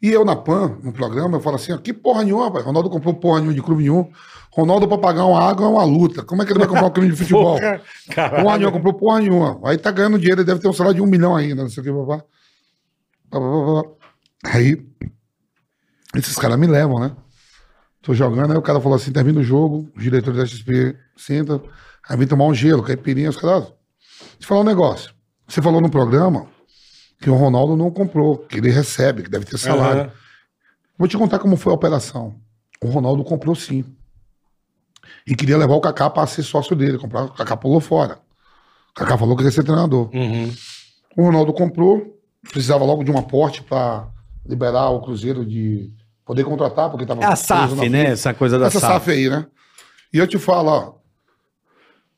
E 0.01 0.09
eu 0.09 0.25
na 0.25 0.35
PAN, 0.35 0.79
no 0.83 0.91
programa, 0.91 1.38
eu 1.38 1.41
falo 1.41 1.57
assim: 1.57 1.71
ó, 1.71 1.77
que 1.77 1.93
porra 1.93 2.23
nenhuma, 2.23 2.45
rapaz. 2.45 2.65
Ronaldo 2.65 2.89
comprou 2.89 3.13
porra 3.13 3.39
nenhuma 3.39 3.53
de 3.53 3.61
clube 3.61 3.83
nenhum. 3.83 4.11
Ronaldo, 4.51 4.88
pra 4.88 4.97
pagar 4.97 5.25
uma 5.25 5.39
água, 5.39 5.65
é 5.65 5.69
uma 5.69 5.83
luta. 5.83 6.23
Como 6.23 6.41
é 6.41 6.45
que 6.45 6.51
ele 6.51 6.59
vai 6.59 6.67
comprar 6.67 6.88
um 6.88 6.89
clube 6.91 7.09
de 7.09 7.15
futebol? 7.15 7.57
Porra, 7.57 7.81
Porra 8.07 8.15
caralho. 8.15 8.57
nenhuma, 8.57 8.71
comprou 8.71 8.93
porra 8.95 9.19
nenhuma. 9.19 9.59
Aí 9.63 9.77
tá 9.77 9.91
ganhando 9.91 10.17
dinheiro, 10.17 10.41
ele 10.41 10.47
deve 10.47 10.59
ter 10.59 10.67
um 10.67 10.73
salário 10.73 10.95
de 10.95 11.01
um 11.01 11.05
milhão 11.05 11.35
ainda, 11.35 11.61
não 11.61 11.69
sei 11.69 11.81
o 11.81 11.85
que, 11.85 11.91
papá. 11.91 12.25
Pá, 13.29 13.39
pá, 13.39 13.39
pá, 13.39 13.83
pá. 13.83 13.89
Aí, 14.57 14.85
esses 16.15 16.35
caras 16.35 16.57
me 16.59 16.67
levam, 16.67 16.99
né? 16.99 17.15
Tô 18.01 18.13
jogando, 18.15 18.51
aí 18.51 18.57
o 18.57 18.61
cara 18.63 18.81
falou 18.81 18.95
assim: 18.95 19.11
termina 19.11 19.39
o 19.39 19.43
jogo, 19.43 19.89
o 19.95 19.99
diretor 19.99 20.33
da 20.33 20.45
XP 20.45 20.97
senta, 21.15 21.61
aí 22.09 22.17
vem 22.17 22.27
tomar 22.27 22.45
um 22.45 22.53
gelo, 22.53 22.81
caipirinha, 22.81 23.29
os 23.29 23.38
caras. 23.38 23.65
Deixa 23.65 24.41
eu 24.41 24.47
falar 24.47 24.61
um 24.61 24.65
negócio. 24.65 25.13
Você 25.52 25.61
falou 25.61 25.82
no 25.82 25.90
programa 25.90 26.48
que 27.19 27.30
o 27.30 27.36
Ronaldo 27.36 27.76
não 27.76 27.91
comprou, 27.91 28.38
que 28.38 28.57
ele 28.57 28.72
recebe, 28.72 29.23
que 29.23 29.30
deve 29.30 29.44
ter 29.44 29.57
salário. 29.57 30.03
Aham. 30.03 30.11
Vou 30.98 31.10
te 31.10 31.18
contar 31.18 31.40
como 31.40 31.57
foi 31.57 31.73
a 31.73 31.76
operação. 31.76 32.36
O 32.82 32.88
Ronaldo 32.88 33.22
comprou 33.26 33.53
sim. 33.53 33.84
E 35.28 35.36
queria 35.36 35.57
levar 35.57 35.76
o 35.76 35.82
Kaká 35.82 36.10
para 36.10 36.26
ser 36.26 36.44
sócio 36.44 36.73
dele. 36.73 36.98
Comprar, 36.98 37.26
o 37.26 37.34
Kaká 37.34 37.57
pulou 37.57 37.82
fora. 37.82 38.18
O 38.91 38.94
Kaká 38.94 39.18
falou 39.18 39.36
que 39.36 39.44
queria 39.44 39.53
ser 39.53 39.65
treinador. 39.65 40.10
Uhum. 40.14 40.53
O 41.18 41.23
Ronaldo 41.23 41.52
comprou, 41.52 42.18
precisava 42.49 42.86
logo 42.86 43.03
de 43.03 43.11
um 43.11 43.18
aporte 43.18 43.61
para 43.61 44.07
liberar 44.45 44.90
o 44.91 45.02
Cruzeiro 45.02 45.45
de 45.45 45.91
poder 46.26 46.45
contratar, 46.45 46.90
porque 46.90 47.03
estava 47.03 47.22
É 47.22 47.26
a 47.26 47.36
SAF, 47.36 47.90
né? 47.90 48.06
Essa 48.06 48.34
coisa 48.34 48.57
da 48.57 48.68
Essa 48.68 48.80
SAF. 48.80 48.94
SAF 48.94 49.11
aí, 49.11 49.30
né? 49.30 49.45
E 50.14 50.18
eu 50.18 50.26
te 50.26 50.40
falo, 50.40 50.69
ó, 50.69 50.94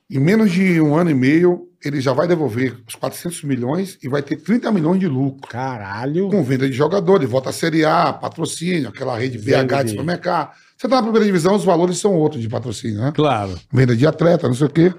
em 0.07 0.19
menos 0.19 0.51
de 0.51 0.79
um 0.79 0.95
ano 0.95 1.09
e 1.09 1.15
meio, 1.15 1.72
ele 1.83 1.99
já 2.01 2.13
vai 2.13 2.27
devolver 2.27 2.77
os 2.87 2.95
400 2.95 3.43
milhões 3.43 3.97
e 4.01 4.07
vai 4.07 4.21
ter 4.21 4.37
30 4.37 4.71
milhões 4.71 4.99
de 4.99 5.07
lucro. 5.07 5.47
Caralho. 5.49 6.29
Com 6.29 6.43
venda 6.43 6.67
de 6.69 6.75
jogadores, 6.75 7.29
volta 7.29 7.49
a 7.49 7.53
Série 7.53 7.83
A, 7.85 8.13
patrocínio, 8.13 8.89
aquela 8.89 9.17
rede 9.17 9.37
BH 9.37 9.83
de 9.83 9.89
supermercado. 9.91 10.51
Você 10.77 10.87
tá 10.87 10.95
na 10.97 11.01
primeira 11.03 11.25
divisão, 11.25 11.55
os 11.55 11.63
valores 11.63 11.97
são 11.97 12.13
outros 12.13 12.41
de 12.41 12.49
patrocínio, 12.49 12.99
né? 13.01 13.11
Claro. 13.13 13.59
Venda 13.71 13.95
de 13.95 14.05
atleta, 14.07 14.47
não 14.47 14.55
sei 14.55 14.67
o 14.67 14.69
quê. 14.69 14.93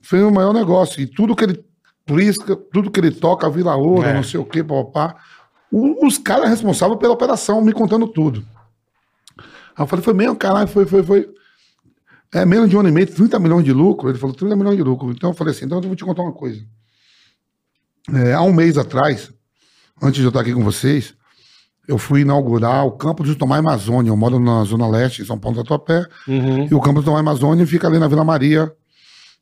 Foi 0.00 0.22
o 0.22 0.30
maior 0.32 0.52
negócio. 0.52 1.00
E 1.00 1.06
tudo 1.06 1.34
que 1.36 1.44
ele 1.44 1.64
prisca, 2.04 2.56
tudo 2.72 2.90
que 2.90 2.98
ele 3.00 3.10
toca, 3.12 3.48
Vila 3.48 3.76
Ouro, 3.76 4.06
É. 4.06 4.14
não 4.14 4.22
sei 4.22 4.40
o 4.40 4.44
quê, 4.44 4.62
papá. 4.64 5.16
Os 5.70 6.18
caras 6.18 6.50
responsáveis 6.50 6.98
pela 6.98 7.12
operação, 7.14 7.62
me 7.62 7.72
contando 7.72 8.06
tudo. 8.06 8.44
Aí 9.38 9.84
eu 9.84 9.86
falei, 9.86 10.04
foi 10.04 10.12
mesmo, 10.12 10.36
caralho, 10.36 10.68
foi, 10.68 10.84
foi, 10.84 11.02
foi. 11.02 11.28
É 12.34 12.46
menos 12.46 12.70
de 12.70 12.76
um 12.76 12.80
ano 12.80 12.88
e 12.88 12.92
meio, 12.92 13.06
30 13.06 13.38
milhões 13.38 13.64
de 13.64 13.72
lucro. 13.72 14.08
Ele 14.08 14.18
falou, 14.18 14.34
30 14.34 14.56
milhões 14.56 14.76
de 14.76 14.82
lucro. 14.82 15.10
Então 15.10 15.30
eu 15.30 15.34
falei 15.34 15.52
assim, 15.52 15.66
então 15.66 15.78
eu 15.78 15.82
vou 15.82 15.94
te 15.94 16.04
contar 16.04 16.22
uma 16.22 16.32
coisa. 16.32 16.64
É, 18.14 18.32
há 18.32 18.40
um 18.40 18.52
mês 18.52 18.78
atrás, 18.78 19.30
antes 20.02 20.16
de 20.16 20.22
eu 20.22 20.28
estar 20.28 20.40
aqui 20.40 20.54
com 20.54 20.64
vocês, 20.64 21.14
eu 21.86 21.98
fui 21.98 22.22
inaugurar 22.22 22.86
o 22.86 22.92
campo 22.92 23.22
do 23.22 23.36
Tomás 23.36 23.60
Amazônia. 23.60 24.10
Eu 24.10 24.16
moro 24.16 24.40
na 24.40 24.64
Zona 24.64 24.88
Leste, 24.88 25.22
em 25.22 25.24
São 25.26 25.38
Paulo 25.38 25.58
do 25.58 25.62
Tatuapé. 25.62 26.06
Uhum. 26.26 26.68
E 26.70 26.74
o 26.74 26.80
campo 26.80 27.00
do 27.00 27.04
Tomás 27.04 27.20
Amazônia 27.20 27.66
fica 27.66 27.86
ali 27.86 27.98
na 27.98 28.08
Vila 28.08 28.24
Maria 28.24 28.72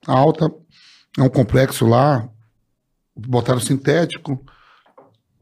Alta. 0.06 0.50
É 1.16 1.22
um 1.22 1.28
complexo 1.28 1.86
lá. 1.86 2.28
Botaram 3.14 3.60
sintético. 3.60 4.42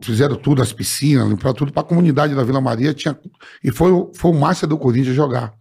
Fizeram 0.01 0.37
tudo, 0.37 0.62
as 0.62 0.73
piscinas, 0.73 1.29
limparam 1.29 1.55
tudo 1.55 1.73
para 1.73 1.83
a 1.83 1.85
comunidade 1.85 2.35
da 2.35 2.45
Vila 2.45 2.61
Maria. 2.61 2.95
Tinha, 2.95 3.19
e 3.65 3.70
foi, 3.73 3.91
foi 4.15 4.31
o 4.31 4.35
Márcia 4.35 4.66
do 4.66 4.79
Corinthians 4.79 5.16
jogar. 5.16 5.55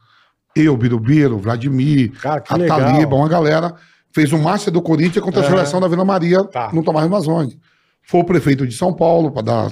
Eu, 0.61 0.75
Birubiru, 0.77 1.37
Vladimir, 1.37 2.11
Cara, 2.19 2.41
que 2.41 2.53
a 2.53 2.57
legal. 2.57 2.79
Taliba, 2.79 3.15
uma 3.15 3.27
galera. 3.29 3.73
Fez 4.11 4.31
o 4.33 4.37
Márcia 4.37 4.71
do 4.71 4.81
Corinthians 4.81 5.23
contra 5.23 5.41
a 5.41 5.43
Aham. 5.43 5.55
seleção 5.57 5.79
da 5.79 5.87
Vila 5.87 6.03
Maria 6.03 6.43
Tá. 6.45 6.71
no 6.73 6.83
Tomás 6.83 7.05
Amazônia. 7.05 7.55
Foi 8.03 8.21
o 8.21 8.23
prefeito 8.23 8.65
de 8.65 8.75
São 8.75 8.93
Paulo 8.93 9.31
para 9.31 9.41
dar 9.43 9.71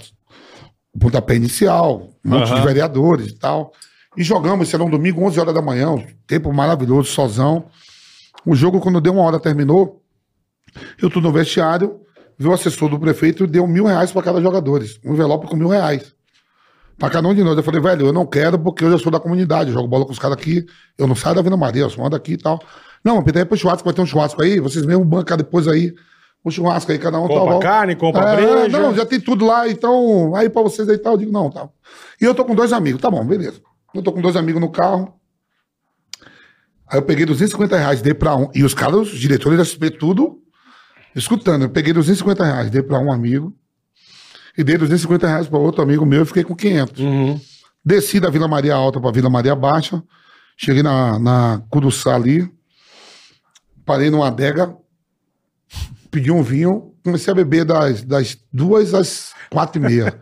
o 0.94 1.00
pontapé 1.00 1.36
inicial, 1.36 2.10
um 2.24 2.30
monte 2.30 2.52
Aham. 2.52 2.60
de 2.62 2.68
vereadores 2.68 3.28
e 3.30 3.36
tal. 3.40 3.72
E 4.16 4.24
jogamos, 4.24 4.74
era 4.74 4.84
um 4.84 4.90
domingo, 4.90 5.24
11 5.26 5.40
horas 5.40 5.54
da 5.54 5.62
manhã, 5.62 5.92
um 5.92 6.06
tempo 6.28 6.54
maravilhoso, 6.54 7.10
sozão. 7.12 7.66
O 8.46 8.56
jogo, 8.56 8.80
quando 8.80 9.02
deu 9.02 9.14
uma 9.14 9.24
hora, 9.24 9.40
terminou. 9.40 10.02
Eu 11.02 11.10
tô 11.10 11.20
no 11.20 11.32
vestiário, 11.32 12.00
vi 12.38 12.48
o 12.48 12.54
assessor 12.54 12.90
do 12.90 13.00
prefeito 13.00 13.44
e 13.46 13.48
deu 13.48 13.66
mil 13.68 13.86
reais 13.86 14.12
para 14.12 14.22
cada 14.22 14.42
jogador. 14.42 14.84
Um 15.04 15.14
envelope 15.14 15.48
com 15.48 15.56
mil 15.56 15.70
reais. 15.70 16.14
Para 16.98 17.10
cada 17.10 17.28
um 17.28 17.34
de 17.34 17.44
nós. 17.44 17.58
Eu 17.58 17.64
falei, 17.64 17.82
velho, 17.82 18.08
eu 18.08 18.14
não 18.14 18.26
quero 18.26 18.58
porque 18.58 18.84
eu 18.84 18.92
já 18.92 18.98
sou 18.98 19.12
da 19.12 19.20
comunidade, 19.20 19.72
jogo 19.72 19.88
bola 19.88 20.06
com 20.06 20.12
os 20.12 20.20
caras 20.20 20.38
aqui, 20.38 20.66
eu 20.98 21.08
não 21.08 21.16
saio 21.16 21.36
da 21.36 21.42
Vila 21.42 21.58
Maria, 21.58 21.84
eu 21.84 21.90
sou 21.90 22.10
daqui 22.10 22.34
e 22.34 22.38
tal. 22.38 22.60
Não, 23.04 23.22
Peter, 23.22 23.42
aí 23.42 23.46
pro 23.46 23.58
churrasco, 23.58 23.84
vai 23.84 23.94
ter 23.94 24.02
um 24.02 24.06
churrasco 24.06 24.42
aí, 24.42 24.60
vocês 24.60 24.86
mesmo 24.86 25.04
bancam 25.06 25.38
depois 25.38 25.68
aí, 25.68 25.94
o 26.44 26.50
churrasco 26.50 26.92
aí, 26.92 26.98
cada 26.98 27.20
um 27.20 27.28
Compra 27.28 27.52
tal. 27.52 27.60
carne, 27.60 27.96
compra 27.96 28.22
É, 28.22 28.36
breja. 28.36 28.80
Não, 28.80 28.96
já 28.96 29.06
tem 29.06 29.20
tudo 29.20 29.46
lá, 29.46 29.68
então, 29.68 30.36
aí 30.36 30.50
pra 30.50 30.62
vocês 30.62 30.88
aí 30.88 30.98
tal, 30.98 31.14
eu 31.14 31.18
digo, 31.20 31.32
não, 31.32 31.52
tá. 31.52 31.68
E 32.20 32.26
eu 32.26 32.34
tô 32.34 32.46
com 32.46 32.56
dois 32.56 32.72
amigos, 32.72 33.02
tá 33.02 33.12
bom, 33.12 33.26
beleza. 33.26 33.62
Eu 33.94 34.02
tô 34.02 34.12
com 34.12 34.22
dois 34.22 34.36
amigos 34.36 34.62
no 34.62 34.70
carro. 34.70 35.14
Aí 36.88 37.00
eu 37.00 37.02
peguei 37.02 37.26
250 37.26 37.78
reais, 37.78 38.02
dei 38.02 38.14
pra 38.14 38.36
um. 38.36 38.50
E 38.54 38.64
os 38.64 38.74
caras, 38.74 38.96
os 39.14 39.20
diretores 39.20 39.58
da 39.58 39.66
SP, 39.66 39.90
tudo 39.90 40.40
escutando. 41.16 41.64
Eu 41.64 41.70
peguei 41.70 41.94
250 41.94 42.44
reais, 42.44 42.70
dei 42.70 42.84
pra 42.84 43.00
um 43.00 43.12
amigo. 43.12 43.56
E 44.58 44.64
dei 44.64 44.78
250 44.78 45.28
reais 45.28 45.48
pra 45.48 45.60
outro 45.60 45.82
amigo 45.82 46.06
meu 46.06 46.24
e 46.24 46.26
fiquei 46.26 46.44
com 46.44 46.56
500. 46.56 47.02
Uhum. 47.02 47.40
Desci 47.84 48.20
da 48.20 48.30
Vila 48.30 48.48
Maria 48.48 48.74
Alta 48.76 49.00
pra 49.00 49.12
Vila 49.12 49.30
Maria 49.30 49.56
Baixa. 49.56 50.02
Cheguei 50.58 50.82
na, 50.82 51.20
na 51.20 51.62
Curuçá 51.70 52.16
ali. 52.16 52.50
Parei 53.86 54.10
numa 54.10 54.28
adega. 54.28 54.76
Pedi 56.10 56.32
um 56.32 56.42
vinho. 56.42 56.94
Comecei 57.04 57.32
a 57.32 57.36
beber 57.36 57.66
das, 57.66 58.04
das 58.04 58.38
duas 58.52 58.94
às 58.94 59.34
quatro 59.52 59.82
e 59.82 59.86
meia. 59.86 60.20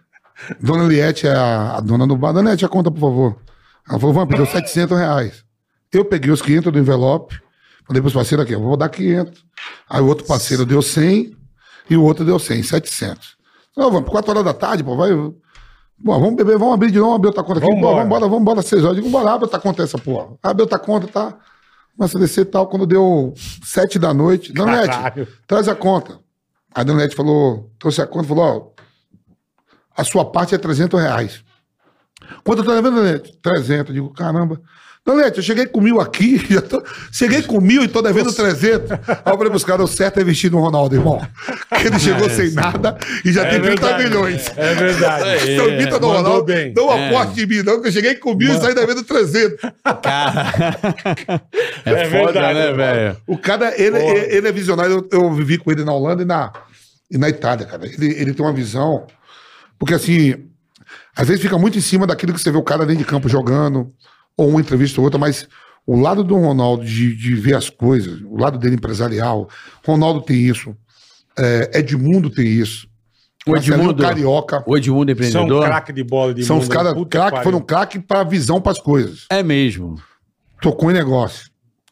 Dona 0.60 0.84
Liette 0.84 1.26
é 1.26 1.34
a, 1.34 1.76
a 1.76 1.80
dona 1.80 2.06
do 2.06 2.16
bar. 2.16 2.32
Dona 2.32 2.50
Liette, 2.50 2.64
a 2.64 2.68
conta, 2.68 2.90
por 2.90 3.00
favor. 3.00 3.36
Ela 3.88 3.98
falou, 3.98 4.14
vamos, 4.14 4.34
deu 4.34 4.46
700 4.46 4.98
reais. 4.98 5.44
Eu 5.92 6.04
peguei 6.04 6.30
os 6.30 6.42
500 6.42 6.72
do 6.72 6.78
envelope. 6.78 7.40
Falei 7.86 8.02
pros 8.02 8.12
parceiros 8.12 8.44
aqui, 8.44 8.54
eu 8.54 8.60
vou 8.60 8.76
dar 8.76 8.88
500. 8.88 9.44
Aí 9.88 10.00
o 10.00 10.06
outro 10.06 10.26
parceiro 10.26 10.66
deu 10.66 10.82
100 10.82 11.36
e 11.88 11.96
o 11.96 12.02
outro 12.02 12.24
deu 12.24 12.38
100, 12.38 12.64
700. 12.64 13.35
Não, 13.76 13.90
vamos, 13.90 14.08
4 14.08 14.30
horas 14.30 14.44
da 14.44 14.54
tarde, 14.54 14.82
pô, 14.82 14.96
vai. 14.96 15.10
Pô, 15.12 15.32
vamos 16.04 16.34
beber, 16.34 16.58
vamos 16.58 16.74
abrir 16.74 16.90
de 16.90 16.98
novo, 16.98 17.14
abrir 17.14 17.28
outra 17.28 17.42
conta 17.44 17.60
aqui. 17.60 17.68
Pô, 17.68 17.88
vamos 17.88 18.04
embora, 18.04 18.24
vamos 18.24 18.40
embora, 18.40 18.62
6 18.62 18.84
horas. 18.84 18.96
Eu 18.96 19.02
digo, 19.02 19.12
bora, 19.12 19.32
abre 19.32 19.44
outra 19.44 19.60
conta 19.60 19.82
essa, 19.82 19.98
porra. 19.98 20.36
Abre 20.42 20.62
outra 20.62 20.78
conta, 20.78 21.06
tá? 21.06 21.36
Começa 21.96 22.16
a 22.16 22.20
descer 22.20 22.42
e 22.42 22.44
tal. 22.46 22.66
Quando 22.68 22.86
deu 22.86 23.34
7 23.64 23.98
da 23.98 24.14
noite, 24.14 24.52
Dona 24.52 24.76
Nete, 24.76 24.88
Caralho. 24.88 25.28
traz 25.46 25.68
a 25.68 25.74
conta. 25.74 26.18
A 26.74 26.82
Dona 26.82 27.00
Nete 27.00 27.14
falou, 27.14 27.70
trouxe 27.78 28.00
a 28.02 28.06
conta 28.06 28.28
falou, 28.28 28.74
ó, 28.76 28.82
a 29.96 30.04
sua 30.04 30.24
parte 30.24 30.54
é 30.54 30.58
300 30.58 31.00
reais. 31.00 31.44
Quanto 32.44 32.60
eu 32.60 32.64
tô 32.64 32.74
devendo, 32.74 32.96
Dona 32.96 33.12
Nete? 33.12 33.36
300. 33.42 33.88
Eu 33.88 33.94
digo, 33.94 34.12
caramba. 34.14 34.60
Danete, 35.06 35.36
eu 35.38 35.42
cheguei 35.44 35.66
com 35.66 35.80
mil 35.80 36.00
aqui, 36.00 36.44
já 36.50 36.60
tô- 36.60 36.82
cheguei 37.12 37.40
com 37.42 37.60
mil 37.60 37.84
e 37.84 37.88
tô 37.88 38.02
devendo 38.02 38.32
300. 38.32 38.90
Aí 38.90 38.98
eu 39.26 39.36
falei 39.36 39.50
pros 39.50 39.62
caras, 39.64 39.88
o 39.88 39.92
certo 39.92 40.18
é 40.18 40.22
investir 40.22 40.50
no 40.50 40.58
Ronaldo, 40.58 40.96
irmão. 40.96 41.24
Que 41.80 41.86
ele 41.86 41.98
chegou 42.00 42.28
sem 42.28 42.50
nada 42.52 42.98
e 43.24 43.32
já 43.32 43.44
É 43.44 43.50
tem 43.50 43.60
30 43.62 43.80
verdade. 43.86 44.04
milhões. 44.04 44.50
É 44.56 44.74
verdade. 44.74 45.26
Então, 45.86 46.00
no 46.00 46.08
mandou 46.08 46.12
Ronaldo, 46.12 46.44
bem. 46.44 46.72
não 46.76 46.90
aposte 46.90 47.42
em 47.42 47.46
mim, 47.46 47.62
não, 47.62 47.80
que 47.80 47.88
eu 47.88 47.92
cheguei 47.92 48.16
com 48.16 48.34
mil 48.34 48.52
e 48.52 48.58
saí 48.60 48.74
devendo 48.74 49.04
300. 49.04 49.60
Cara. 50.02 50.52
É, 51.84 51.92
É 51.92 52.04
foda, 52.10 52.32
verdade, 52.32 52.58
né, 52.58 52.72
velho? 52.72 53.16
O 53.26 53.38
cara, 53.38 53.72
ele, 53.80 53.98
Porra. 53.98 54.12
ele, 54.12 54.36
ele 54.36 54.48
é 54.48 54.52
visionário. 54.52 55.06
Eu, 55.12 55.20
eu 55.20 55.32
vivi 55.34 55.56
com 55.58 55.70
ele 55.70 55.84
na 55.84 55.92
Holanda 55.92 56.22
e 56.22 56.26
na, 56.26 56.52
e 57.10 57.16
na 57.16 57.28
Itália, 57.28 57.64
cara. 57.64 57.86
Ele, 57.86 58.06
ele 58.20 58.34
tem 58.34 58.44
uma 58.44 58.52
visão. 58.52 59.06
Porque, 59.78 59.94
assim, 59.94 60.34
às 61.16 61.28
vezes 61.28 61.40
fica 61.42 61.56
muito 61.58 61.78
em 61.78 61.80
cima 61.80 62.06
daquilo 62.06 62.32
que 62.32 62.40
você 62.40 62.50
vê 62.50 62.58
o 62.58 62.62
cara 62.62 62.84
dentro 62.84 63.04
de 63.04 63.08
campo 63.08 63.28
jogando, 63.28 63.92
ou 64.36 64.48
uma 64.50 64.60
entrevista 64.60 65.00
ou 65.00 65.04
outra, 65.04 65.18
mas 65.18 65.48
o 65.86 65.98
lado 65.98 66.22
do 66.24 66.36
Ronaldo 66.36 66.84
de, 66.84 67.14
de 67.16 67.34
ver 67.34 67.54
as 67.54 67.70
coisas, 67.70 68.20
o 68.22 68.36
lado 68.38 68.58
dele 68.58 68.74
empresarial, 68.76 69.48
Ronaldo 69.84 70.20
tem 70.20 70.36
isso, 70.36 70.76
é, 71.38 71.78
Edmundo 71.78 72.28
tem 72.30 72.46
isso. 72.46 72.88
O 73.46 73.56
Edmundo- 73.56 74.02
Carioca. 74.02 74.64
O 74.66 74.76
Edmundo 74.76 75.14
São 75.16 75.26
empreendedor? 75.42 75.64
craque 75.64 75.92
de 75.92 76.02
bola 76.02 76.34
de 76.34 76.44
São 76.44 76.58
os 76.58 76.66
caras 76.66 76.94
puta 76.94 77.08
craque, 77.18 77.44
foram 77.44 77.60
craque 77.60 77.98
para 78.00 78.24
visão 78.24 78.60
para 78.60 78.72
as 78.72 78.80
coisas. 78.80 79.24
É 79.30 79.40
mesmo. 79.42 79.94
tocou 80.60 80.90
em 80.90 80.94
negócio. 80.94 81.48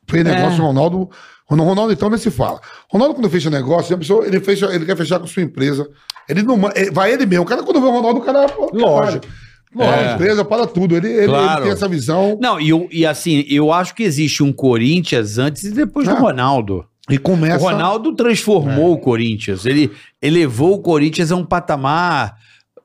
Fez 0.09 0.25
negócio, 0.25 0.63
o 0.63 0.67
Ronaldo. 0.67 1.09
O 1.49 1.55
Ronaldo, 1.55 1.93
então, 1.93 2.09
nem 2.11 2.19
se 2.19 2.31
fala. 2.31 2.61
Ronaldo, 2.91 3.15
quando 3.15 3.31
fecha 3.31 3.49
negócio, 3.51 3.97
pessoa, 3.97 4.27
ele, 4.27 4.41
fecha, 4.41 4.67
ele 4.75 4.85
quer 4.85 4.97
fechar 4.97 5.21
com 5.21 5.27
sua 5.27 5.43
empresa. 5.43 5.89
Ele 6.29 6.43
não. 6.43 6.57
ma- 6.57 6.73
é, 6.75 6.91
Vai 6.91 7.13
ele 7.13 7.25
mesmo. 7.27 7.45
O 7.45 7.47
cara, 7.47 7.63
quando 7.63 7.81
vê 7.81 7.87
o 7.87 7.91
Ronaldo, 7.91 8.19
o 8.21 8.23
cara. 8.25 8.49
pô, 8.49 8.71
Lógico. 8.73 9.27
Lógico, 9.75 9.99
É. 9.99 10.15
empresa, 10.15 10.45
para 10.45 10.67
tudo. 10.67 10.97
Ele, 10.97 11.09
ele, 11.09 11.27
Claro. 11.27 11.53
ele 11.61 11.63
tem 11.65 11.73
essa 11.73 11.89
visão 11.89 12.39
Não, 12.41 12.61
e, 12.61 12.71
e 12.93 13.05
assim, 13.07 13.45
eu 13.49 13.73
acho 13.73 13.95
que 13.95 14.03
existe 14.03 14.43
um 14.43 14.53
Corinthians 14.53 15.37
antes 15.39 15.65
e 15.65 15.71
depois 15.73 16.07
do 16.07 16.15
Ah. 16.15 16.19
Ronaldo. 16.19 16.85
e 17.11 17.19
começa. 17.19 17.63
O 17.63 17.69
Ronaldo 17.69 18.15
transformou 18.15 18.93
o 18.95 18.99
Corinthians. 18.99 19.67
Ele 19.67 19.91
elevou 20.23 20.75
o 20.75 20.79
Corinthians 20.79 21.31
a 21.33 21.37
um 21.37 21.45
patamar. 21.45 22.35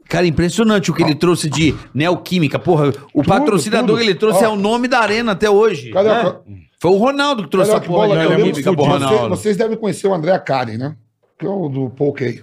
Cara, 0.09 0.25
impressionante 0.25 0.89
o 0.89 0.93
que 0.93 1.03
ele 1.03 1.13
trouxe 1.15 1.47
de 1.49 1.73
neoquímica. 1.93 2.57
Porra, 2.59 2.91
o 3.13 3.23
patrocinador 3.23 3.87
tudo. 3.89 3.97
que 3.99 4.03
ele 4.03 4.15
trouxe 4.15 4.43
Ó. 4.43 4.45
é 4.45 4.49
o 4.49 4.55
nome 4.55 4.87
da 4.87 4.99
arena 4.99 5.33
até 5.33 5.49
hoje. 5.49 5.91
Carioca, 5.91 6.41
né? 6.47 6.55
Foi 6.81 6.91
o 6.91 6.97
Ronaldo 6.97 7.43
que 7.43 7.49
trouxe 7.49 7.69
Carioca, 7.71 7.85
essa 7.85 7.93
porra 7.93 8.07
bola, 8.07 8.21
de 8.21 8.29
neoquímica 8.35 8.73
pro 8.73 8.85
vocês, 8.85 9.03
Ronaldo. 9.03 9.29
vocês 9.35 9.55
devem 9.57 9.77
conhecer 9.77 10.07
o 10.07 10.13
André 10.13 10.37
Karen, 10.39 10.77
né? 10.77 10.95
Que 11.37 11.45
é 11.45 11.49
o 11.49 11.69
do 11.69 11.89
Poké. 11.91 12.41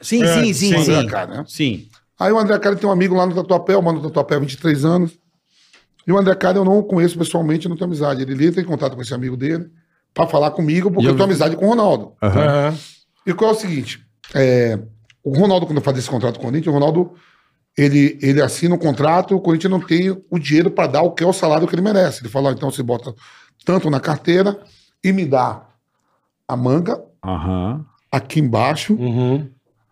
Sim, 0.00 0.22
É, 0.22 0.26
sim, 0.34 0.52
sim, 0.52 0.76
sim. 0.76 0.84
sim. 0.84 0.92
André 0.92 1.08
Karen, 1.10 1.32
né? 1.38 1.44
Sim. 1.48 1.86
Aí 2.18 2.32
o 2.32 2.38
André 2.38 2.58
Karen 2.58 2.76
tem 2.76 2.88
um 2.88 2.92
amigo 2.92 3.14
lá 3.14 3.26
no 3.26 3.34
Tatuapé, 3.34 3.74
eu 3.74 3.82
moro 3.82 3.96
no 3.98 4.02
Tatuapé 4.04 4.36
há 4.36 4.38
23 4.38 4.84
anos. 4.84 5.18
E 6.06 6.12
o 6.12 6.16
André 6.18 6.34
Karen 6.34 6.58
eu 6.58 6.64
não 6.64 6.78
o 6.78 6.84
conheço 6.84 7.18
pessoalmente, 7.18 7.68
não 7.68 7.76
tenho 7.76 7.86
amizade. 7.88 8.22
Ele 8.22 8.46
entra 8.46 8.60
em 8.60 8.64
contato 8.64 8.94
com 8.96 9.02
esse 9.02 9.12
amigo 9.12 9.36
dele 9.36 9.68
pra 10.14 10.26
falar 10.26 10.50
comigo, 10.52 10.90
porque 10.90 11.04
E 11.04 11.06
eu- 11.08 11.12
eu 11.12 11.16
tenho 11.16 11.24
amizade 11.28 11.56
com 11.56 11.66
o 11.66 11.68
Ronaldo. 11.68 12.12
Aham. 12.22 12.74
E 13.26 13.34
qual 13.34 13.50
é 13.50 13.54
o 13.54 13.56
seguinte? 13.56 14.04
é, 14.34 14.78
o 15.22 15.36
Ronaldo, 15.38 15.66
quando 15.66 15.80
faz 15.80 15.96
esse 15.98 16.08
contrato 16.10 16.34
com 16.36 16.42
o 16.42 16.44
Corinthians, 16.46 16.72
o 16.74 16.78
Ronaldo 16.78 17.12
ele, 17.78 18.18
ele 18.22 18.40
assina 18.42 18.74
um 18.74 18.78
contrato, 18.78 19.36
o 19.36 19.40
Corinthians 19.40 19.70
não 19.70 19.80
tem 19.80 20.10
o 20.30 20.38
dinheiro 20.38 20.70
para 20.70 20.88
dar 20.88 21.02
o 21.02 21.12
que 21.12 21.22
é 21.22 21.26
o 21.26 21.32
salário 21.32 21.66
que 21.68 21.74
ele 21.74 21.82
merece. 21.82 22.22
Ele 22.22 22.28
fala, 22.28 22.48
ó, 22.48 22.52
então 22.52 22.70
você 22.70 22.82
bota 22.82 23.14
tanto 23.64 23.88
na 23.90 24.00
carteira 24.00 24.58
e 25.04 25.12
me 25.12 25.24
dá 25.26 25.62
a 26.48 26.56
manga 26.56 27.00
Aham. 27.24 27.84
aqui 28.10 28.40
embaixo 28.40 28.94
Uhum. 28.94 29.48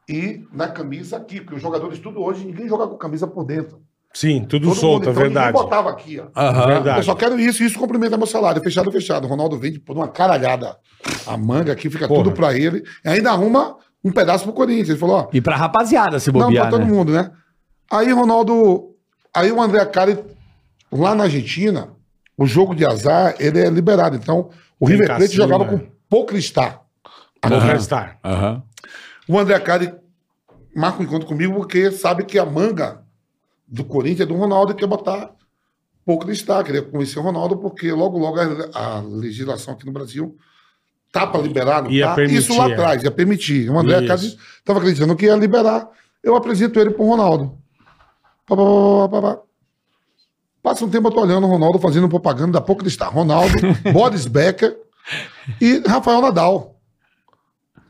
E 0.09 0.45
na 0.53 0.69
camisa 0.69 1.17
aqui, 1.17 1.41
porque 1.41 1.57
os 1.57 1.63
jogadores 1.63 1.99
tudo 1.99 2.23
hoje, 2.23 2.45
ninguém 2.45 2.69
joga 2.69 2.87
com 2.87 2.97
camisa 2.97 3.27
por 3.27 3.45
dentro. 3.45 3.81
Sim, 4.13 4.45
tudo 4.45 4.69
Todo 4.69 4.79
solto, 4.79 4.95
mundo, 4.95 5.09
é 5.09 5.11
então, 5.11 5.23
verdade. 5.23 5.53
Botava 5.53 5.91
aqui, 5.91 6.21
ó. 6.21 6.27
Aham. 6.41 6.67
Verdade. 6.69 6.99
Eu 6.99 7.03
só 7.03 7.17
quero 7.17 7.39
isso, 7.39 7.65
isso 7.65 7.77
complementa 7.77 8.17
meu 8.17 8.29
salário. 8.29 8.63
Fechado, 8.63 8.93
fechado. 8.93 9.25
O 9.27 9.29
Ronaldo 9.29 9.59
vende 9.59 9.81
por 9.81 9.97
uma 9.97 10.07
caralhada. 10.07 10.77
A 11.27 11.37
manga 11.37 11.73
aqui 11.73 11.91
fica 11.91 12.07
Porra. 12.07 12.23
tudo 12.23 12.35
pra 12.35 12.57
ele. 12.57 12.85
E 13.05 13.09
ainda 13.09 13.33
arruma 13.33 13.77
um 14.05 14.13
pedaço 14.13 14.45
pro 14.45 14.53
Corinthians. 14.53 14.91
Ele 14.91 14.99
falou, 14.99 15.17
ó, 15.17 15.29
E 15.33 15.41
pra 15.41 15.57
rapaziada 15.57 16.21
se 16.21 16.31
não, 16.31 16.43
bobear, 16.43 16.69
pra 16.69 16.71
todo 16.79 16.87
né? 16.87 16.93
mundo, 16.93 17.13
né? 17.13 17.29
Aí 17.91 18.13
o 18.13 18.17
Ronaldo. 18.17 18.95
Aí 19.35 19.51
o 19.51 19.61
André 19.61 19.85
Cari, 19.87 20.17
lá 20.93 21.13
na 21.13 21.25
Argentina, 21.25 21.89
o 22.39 22.47
jogo 22.47 22.73
de 22.73 22.87
azar, 22.87 23.35
ele 23.41 23.59
é 23.59 23.69
liberado. 23.69 24.15
Então, 24.15 24.49
o 24.79 24.87
Tem 24.87 24.95
River 24.97 25.17
Plate 25.17 25.35
jogava 25.35 25.65
né? 25.65 25.71
com 25.71 25.87
pouco 26.09 26.37
estar. 26.37 26.83
Vou 27.45 27.59
Aham. 28.25 28.63
O 29.29 29.39
André 29.39 29.59
Cari 29.61 29.95
marca 30.75 31.01
um 31.01 31.05
encontro 31.05 31.27
comigo 31.27 31.55
porque 31.55 31.91
sabe 31.91 32.25
que 32.25 32.39
a 32.39 32.45
manga 32.45 33.03
do 33.67 33.85
Corinthians 33.85 34.21
é 34.23 34.27
do 34.27 34.35
Ronaldo 34.35 34.73
e 34.73 34.75
quer 34.75 34.87
botar 34.87 35.31
pouco 36.05 36.27
destaque. 36.27 36.73
Queria 36.73 36.83
conhecer 36.83 37.19
o 37.19 37.23
Ronaldo 37.23 37.57
porque 37.57 37.91
logo, 37.93 38.19
logo 38.19 38.39
a, 38.39 38.97
a 38.97 39.01
legislação 39.01 39.75
aqui 39.75 39.87
no 39.87 39.93
Brasil 39.93 40.37
tá 41.11 41.27
para 41.27 41.41
liberar, 41.41 41.83
não 41.83 41.91
Ia 41.91 42.09
tá? 42.09 42.15
permitir, 42.17 42.39
Isso 42.39 42.57
lá 42.59 42.69
é. 42.69 42.73
atrás, 42.73 43.03
ia 43.03 43.11
permitir. 43.11 43.71
O 43.71 43.79
André. 43.79 44.07
Cari 44.07 44.27
estava 44.27 44.79
acreditando 44.79 45.17
que 45.17 45.27
ia 45.27 45.37
liberar. 45.37 45.89
Eu 46.23 46.35
apresento 46.37 46.79
ele 46.81 46.91
pro 46.91 47.05
Ronaldo. 47.05 47.57
Pá, 48.47 48.57
pá, 48.57 48.63
pá, 48.65 49.09
pá, 49.09 49.09
pá, 49.09 49.37
pá. 49.37 49.43
Passa 50.63 50.85
um 50.85 50.89
tempo 50.89 51.09
eu 51.09 51.13
tô 51.13 51.21
olhando 51.21 51.47
o 51.47 51.51
Ronaldo 51.51 51.79
fazendo 51.79 52.09
propaganda 52.09 52.53
da 52.53 52.61
pouco 52.61 52.83
destaque. 52.83 53.13
Ronaldo, 53.15 53.55
Boris 53.93 54.27
Becker 54.27 54.75
e 55.61 55.83
Rafael 55.87 56.23
Nadal. 56.23 56.74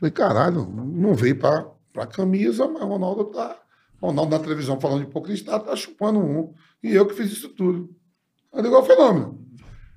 Falei, 0.05 0.11
caralho, 0.11 0.67
não 0.67 1.15
veio 1.15 1.37
pra, 1.37 1.65
pra 1.91 2.05
camisa, 2.05 2.67
mas 2.67 2.81
o 2.81 2.87
Ronaldo 2.87 3.25
tá. 3.25 3.57
Ronaldo 4.01 4.37
na 4.37 4.43
televisão 4.43 4.79
falando 4.79 5.05
de 5.05 5.11
pouco 5.11 5.27
destaque, 5.27 5.65
tá 5.65 5.75
chupando 5.75 6.19
um. 6.19 6.53
E 6.83 6.93
eu 6.93 7.07
que 7.07 7.15
fiz 7.15 7.31
isso 7.31 7.49
tudo. 7.49 7.89
Digo, 8.61 8.75
ó, 8.75 8.83
fenômeno. 8.83 9.39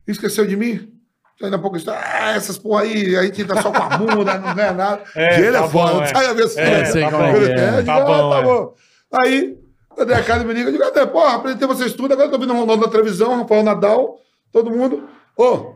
Esqueceu 0.06 0.46
de 0.46 0.56
mim? 0.56 0.94
Ainda 1.42 1.58
pouco 1.58 1.76
está, 1.76 1.92
ah, 1.94 2.32
essas 2.32 2.58
porra 2.58 2.82
aí, 2.82 3.14
aí 3.16 3.30
tenta 3.30 3.60
só 3.62 3.70
com 3.70 3.82
a 3.82 3.96
bunda, 3.96 4.38
não 4.38 4.54
ganha 4.54 4.72
nada. 4.72 5.02
É, 5.14 5.40
e 5.40 5.44
ele 5.44 5.56
tá 5.56 5.64
é 5.64 5.68
foda, 5.68 6.02
é. 6.02 6.06
sai 6.06 6.26
a 6.26 6.32
ver 6.32 6.44
É, 6.44 6.84
sei 6.86 7.02
tá 7.02 7.08
é 7.08 7.10
bom. 7.10 7.38
que 7.38 7.44
é. 7.52 7.70
digo, 7.70 7.86
Tá 7.86 8.04
bom, 8.04 8.30
tá 8.30 8.38
é. 8.38 8.42
bom. 8.42 8.74
Aí, 9.12 9.58
a 9.98 10.22
casa 10.22 10.40
do 10.40 10.48
menino? 10.48 10.68
Eu 10.68 10.72
digo, 10.72 10.84
cadê? 10.84 11.06
Porra, 11.06 11.34
apresentei 11.36 11.68
vocês 11.68 11.92
tudo, 11.92 12.12
agora 12.12 12.28
eu 12.28 12.32
tô 12.32 12.38
vendo 12.38 12.54
o 12.54 12.56
Ronaldo 12.58 12.86
na 12.86 12.90
televisão, 12.90 13.36
Rafael 13.36 13.62
Nadal, 13.62 14.18
todo 14.50 14.70
mundo. 14.70 15.08
Ô, 15.36 15.74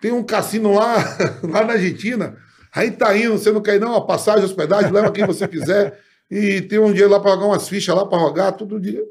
tem 0.00 0.10
um 0.10 0.24
cassino 0.24 0.74
lá, 0.74 0.96
lá 1.44 1.64
na 1.64 1.74
Argentina, 1.74 2.36
aí 2.74 2.90
tá 2.90 3.16
indo, 3.16 3.38
você 3.38 3.50
não 3.52 3.60
quer 3.60 3.76
ir 3.76 3.80
não, 3.80 3.94
a 3.94 4.04
passagem, 4.04 4.44
hospedagem, 4.44 4.90
leva 4.90 5.10
quem 5.12 5.26
você 5.26 5.46
quiser, 5.46 5.98
e 6.30 6.60
tem 6.60 6.78
um 6.78 6.88
dinheiro 6.88 7.10
lá 7.10 7.20
pra 7.20 7.32
jogar 7.32 7.46
umas 7.46 7.68
fichas 7.68 7.94
lá 7.94 8.04
pra 8.04 8.18
rogar, 8.18 8.52
todo 8.52 8.78
dia. 8.80 9.02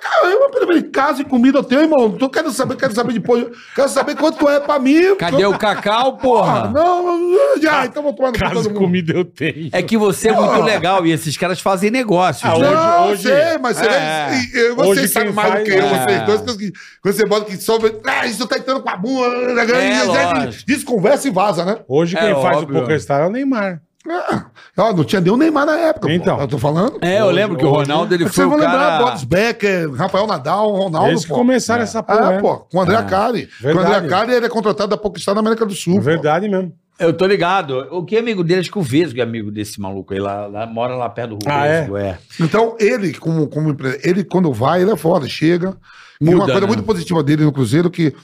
Caramba, 0.00 0.50
peraí, 0.50 0.82
casa 0.84 1.22
e 1.22 1.24
comida 1.24 1.58
eu 1.58 1.64
tenho, 1.64 1.82
irmão. 1.82 2.10
Tô 2.12 2.28
quero 2.28 2.50
saber, 2.50 2.76
quero 2.76 2.94
saber 2.94 3.12
depois. 3.14 3.46
Quero 3.74 3.88
saber 3.88 4.14
quanto 4.16 4.48
é 4.48 4.60
pra 4.60 4.78
mim. 4.78 5.14
Cadê 5.16 5.44
o 5.46 5.56
Cacau, 5.58 6.08
Ah, 6.08 6.12
porra? 6.22 6.68
não, 6.70 7.34
já, 7.60 7.86
então 7.86 8.02
vou 8.02 8.12
tomar 8.12 8.32
no 8.32 8.38
Casa 8.38 8.68
e 8.70 8.74
comida 8.74 9.12
eu 9.14 9.24
tenho. 9.24 9.70
É 9.72 9.82
que 9.82 9.96
você 9.96 10.28
é 10.28 10.32
muito 10.32 10.62
legal 10.62 11.06
e 11.06 11.12
esses 11.12 11.36
caras 11.36 11.60
fazem 11.60 11.90
negócios. 11.90 12.44
Ah, 12.44 12.58
né? 12.58 12.68
hoje- 12.68 12.74
Não, 12.74 13.08
hoje- 13.08 13.22
sei, 13.22 13.58
mas 13.58 13.76
você, 13.78 13.86
É. 13.86 14.30
e- 14.34 14.74
vocês 14.74 14.78
Hoje 14.98 15.08
sabem 15.08 15.28
quem 15.28 15.34
mais 15.36 15.48
do 15.50 15.56
faz- 15.56 15.64
que 15.68 15.74
eu, 15.74 15.82
é. 15.84 15.88
vocês 16.26 16.42
dois, 16.42 16.56
que 16.56 16.72
você 17.02 17.26
bota 17.26 17.44
que 17.46 17.56
sobe. 17.56 17.94
Ah, 18.06 18.26
isso 18.26 18.46
tá 18.46 18.58
entrando 18.58 18.82
com 18.82 18.90
a 18.90 18.96
bunda. 18.96 19.54
né, 19.64 19.66
É, 19.72 20.04
e- 20.04 20.06
lógico. 20.06 20.64
Desconversa 20.66 21.28
e 21.28 21.30
vaza, 21.30 21.64
né? 21.64 21.78
Hoje 21.88 22.16
quem 22.16 22.28
É 22.28 22.34
faz 22.34 22.58
óbvio. 22.58 22.76
o 22.76 22.80
PokerStar 22.80 23.22
é 23.22 23.26
o 23.26 23.30
Neymar. 23.30 23.80
Ah, 24.08 24.46
ó, 24.78 24.92
não 24.94 25.04
tinha 25.04 25.20
nem 25.20 25.30
o 25.32 25.36
Neymar 25.36 25.66
na 25.66 25.76
época. 25.76 26.06
pô. 26.08 26.12
Então. 26.12 26.40
Eu 26.40 26.48
tô 26.48 26.56
falando. 26.58 26.98
É, 27.02 27.20
eu 27.20 27.26
Hoje- 27.26 27.34
lembro 27.34 27.56
que 27.58 27.64
o 27.64 27.68
hoje- 27.68 27.90
Ronaldo 27.90 28.14
ele 28.14 28.24
É 28.24 28.26
foi 28.26 28.34
vocês 28.34 28.48
vão 28.48 28.56
lembrar, 28.58 28.78
cara. 28.98 29.04
Boris 29.04 29.24
Becker, 29.24 29.92
Rafael 29.92 30.26
Nadal, 30.26 30.70
Ronaldo. 30.72 31.08
Eles 31.10 31.22
que 31.22 31.28
pô. 31.28 31.34
começaram 31.34 31.82
essa 31.82 32.02
porra. 32.02 32.18
É, 32.18 32.36
né? 32.36 32.40
pô, 32.40 32.56
com 32.60 32.78
o 32.78 32.80
André 32.80 33.02
Cari. 33.02 33.46
Com 33.46 33.52
o 33.68 33.74
Verdade. 33.74 33.94
André 33.96 34.08
Cari, 34.08 34.32
ele 34.32 34.46
é 34.46 34.48
contratado 34.48 34.88
da 34.88 34.96
Pokestar 34.96 35.34
na 35.34 35.40
América 35.40 35.66
do 35.66 35.74
Sul. 35.74 35.94
É 35.94 35.96
pô. 35.98 36.02
verdade 36.02 36.48
mesmo. 36.48 36.72
Eu 36.98 37.12
tô 37.14 37.26
ligado. 37.26 37.86
O 37.90 38.04
que 38.04 38.16
é 38.16 38.20
amigo 38.20 38.42
dele? 38.44 38.60
Acho 38.60 38.70
que 38.70 38.78
o 38.78 38.82
Vesgo 38.82 39.18
é 39.20 39.22
amigo 39.22 39.50
desse 39.50 39.80
maluco 39.80 40.12
aí. 40.12 40.20
Lá, 40.20 40.46
lá- 40.46 40.66
mora 40.66 40.94
lá 40.96 41.08
perto 41.08 41.36
do 41.36 41.48
Ah, 41.48 41.64
é? 41.66 41.80
Vesgo, 41.80 41.96
é. 41.96 42.18
Então, 42.40 42.76
ele, 42.78 43.14
como, 43.14 43.46
como 43.48 43.70
empresa, 43.70 43.98
ele, 44.02 44.22
quando 44.24 44.52
vai, 44.52 44.82
ele 44.82 44.90
é 44.92 44.96
foda, 44.96 45.26
chega. 45.28 45.74
e 46.20 46.24
Muda, 46.24 46.36
uma 46.36 46.44
coisa 46.46 46.60
né? 46.60 46.66
muito 46.66 46.82
positiva 46.82 47.22
dele 47.22 47.44
no 47.44 47.52
Cruzeiro 47.52 47.88
que 47.90 48.14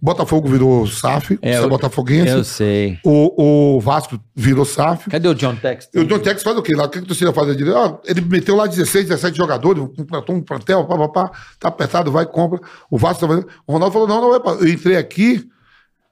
Botafogo 0.00 0.46
virou 0.48 0.86
SAF, 0.86 1.38
É, 1.40 1.52
você 1.54 1.58
é 1.58 1.64
eu- 1.64 1.68
botafoguense. 1.70 2.30
Eu 2.32 2.44
sei. 2.44 2.98
O, 3.04 3.76
o 3.76 3.80
Vasco 3.80 4.20
virou 4.34 4.64
SAF. 4.64 5.08
Cadê 5.08 5.26
o 5.26 5.34
John 5.34 5.56
Tex? 5.56 5.88
O 5.96 6.04
John 6.04 6.18
Tex 6.18 6.42
faz 6.42 6.56
o 6.56 6.62
quê 6.62 6.74
lá? 6.76 6.84
O 6.84 6.88
que, 6.90 6.98
que 6.98 7.04
o 7.04 7.08
torcida 7.08 7.32
faz? 7.32 7.48
Ele, 7.48 7.70
ó, 7.70 7.96
ele 8.04 8.20
meteu 8.20 8.54
lá 8.56 8.66
16, 8.66 9.08
17 9.08 9.36
jogadores, 9.36 9.82
um 9.82 9.88
plantel, 10.04 10.34
um 10.34 10.42
plantel, 10.42 10.84
pá, 10.84 10.96
pá, 10.98 11.08
pá, 11.08 11.30
tá 11.58 11.68
apertado, 11.68 12.12
vai, 12.12 12.26
compra. 12.26 12.60
O 12.90 12.98
Vasco 12.98 13.20
tá 13.22 13.26
fazendo. 13.26 13.48
O 13.66 13.72
Ronaldo 13.72 13.92
falou: 13.92 14.06
não, 14.08 14.20
não, 14.20 14.34
é 14.34 14.38
pra- 14.40 14.52
eu 14.52 14.68
entrei 14.68 14.96
aqui, 14.96 15.48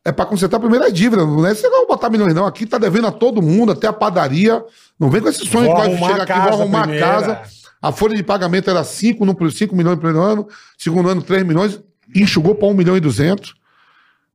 é 0.02 0.10
pra 0.10 0.24
consertar 0.24 0.56
a 0.56 0.60
primeira 0.60 0.90
dívida. 0.90 1.24
Não 1.26 1.44
é 1.46 1.54
você 1.54 1.68
vai 1.68 1.86
botar 1.86 2.08
milhões, 2.08 2.32
não. 2.34 2.46
Aqui 2.46 2.64
tá 2.64 2.78
devendo 2.78 3.06
a 3.08 3.12
todo 3.12 3.42
mundo, 3.42 3.72
até 3.72 3.86
a 3.86 3.92
padaria. 3.92 4.64
Não 4.98 5.10
vem 5.10 5.20
com 5.20 5.28
esse 5.28 5.44
sonho 5.46 5.66
Vou 5.66 5.74
que 5.76 5.88
vai 5.96 6.10
chegar 6.12 6.22
aqui, 6.22 6.40
vou 6.50 6.60
arrumar 6.62 6.82
primeiro, 6.84 7.04
a 7.06 7.08
casa. 7.10 7.32
é. 7.32 7.42
A 7.82 7.92
folha 7.92 8.16
de 8.16 8.22
pagamento 8.22 8.70
era 8.70 8.82
5, 8.82 9.26
no, 9.26 9.50
5 9.50 9.76
milhões 9.76 9.96
no 9.96 10.00
primeiro 10.00 10.26
ano, 10.26 10.48
segundo 10.78 11.06
ano 11.10 11.20
3 11.20 11.44
milhões, 11.44 11.78
enxugou 12.16 12.54
para 12.54 12.66
1 12.68 12.72
milhão 12.72 12.96
e 12.96 13.00
200. 13.00 13.54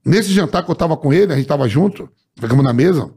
Nesse 0.05 0.31
jantar 0.33 0.63
que 0.63 0.71
eu 0.71 0.75
tava 0.75 0.95
com 0.97 1.11
ele, 1.13 1.31
a 1.33 1.35
gente 1.35 1.47
tava 1.47 1.67
junto, 1.67 2.09
ficamos 2.39 2.63
na 2.63 2.73
mesa, 2.73 3.09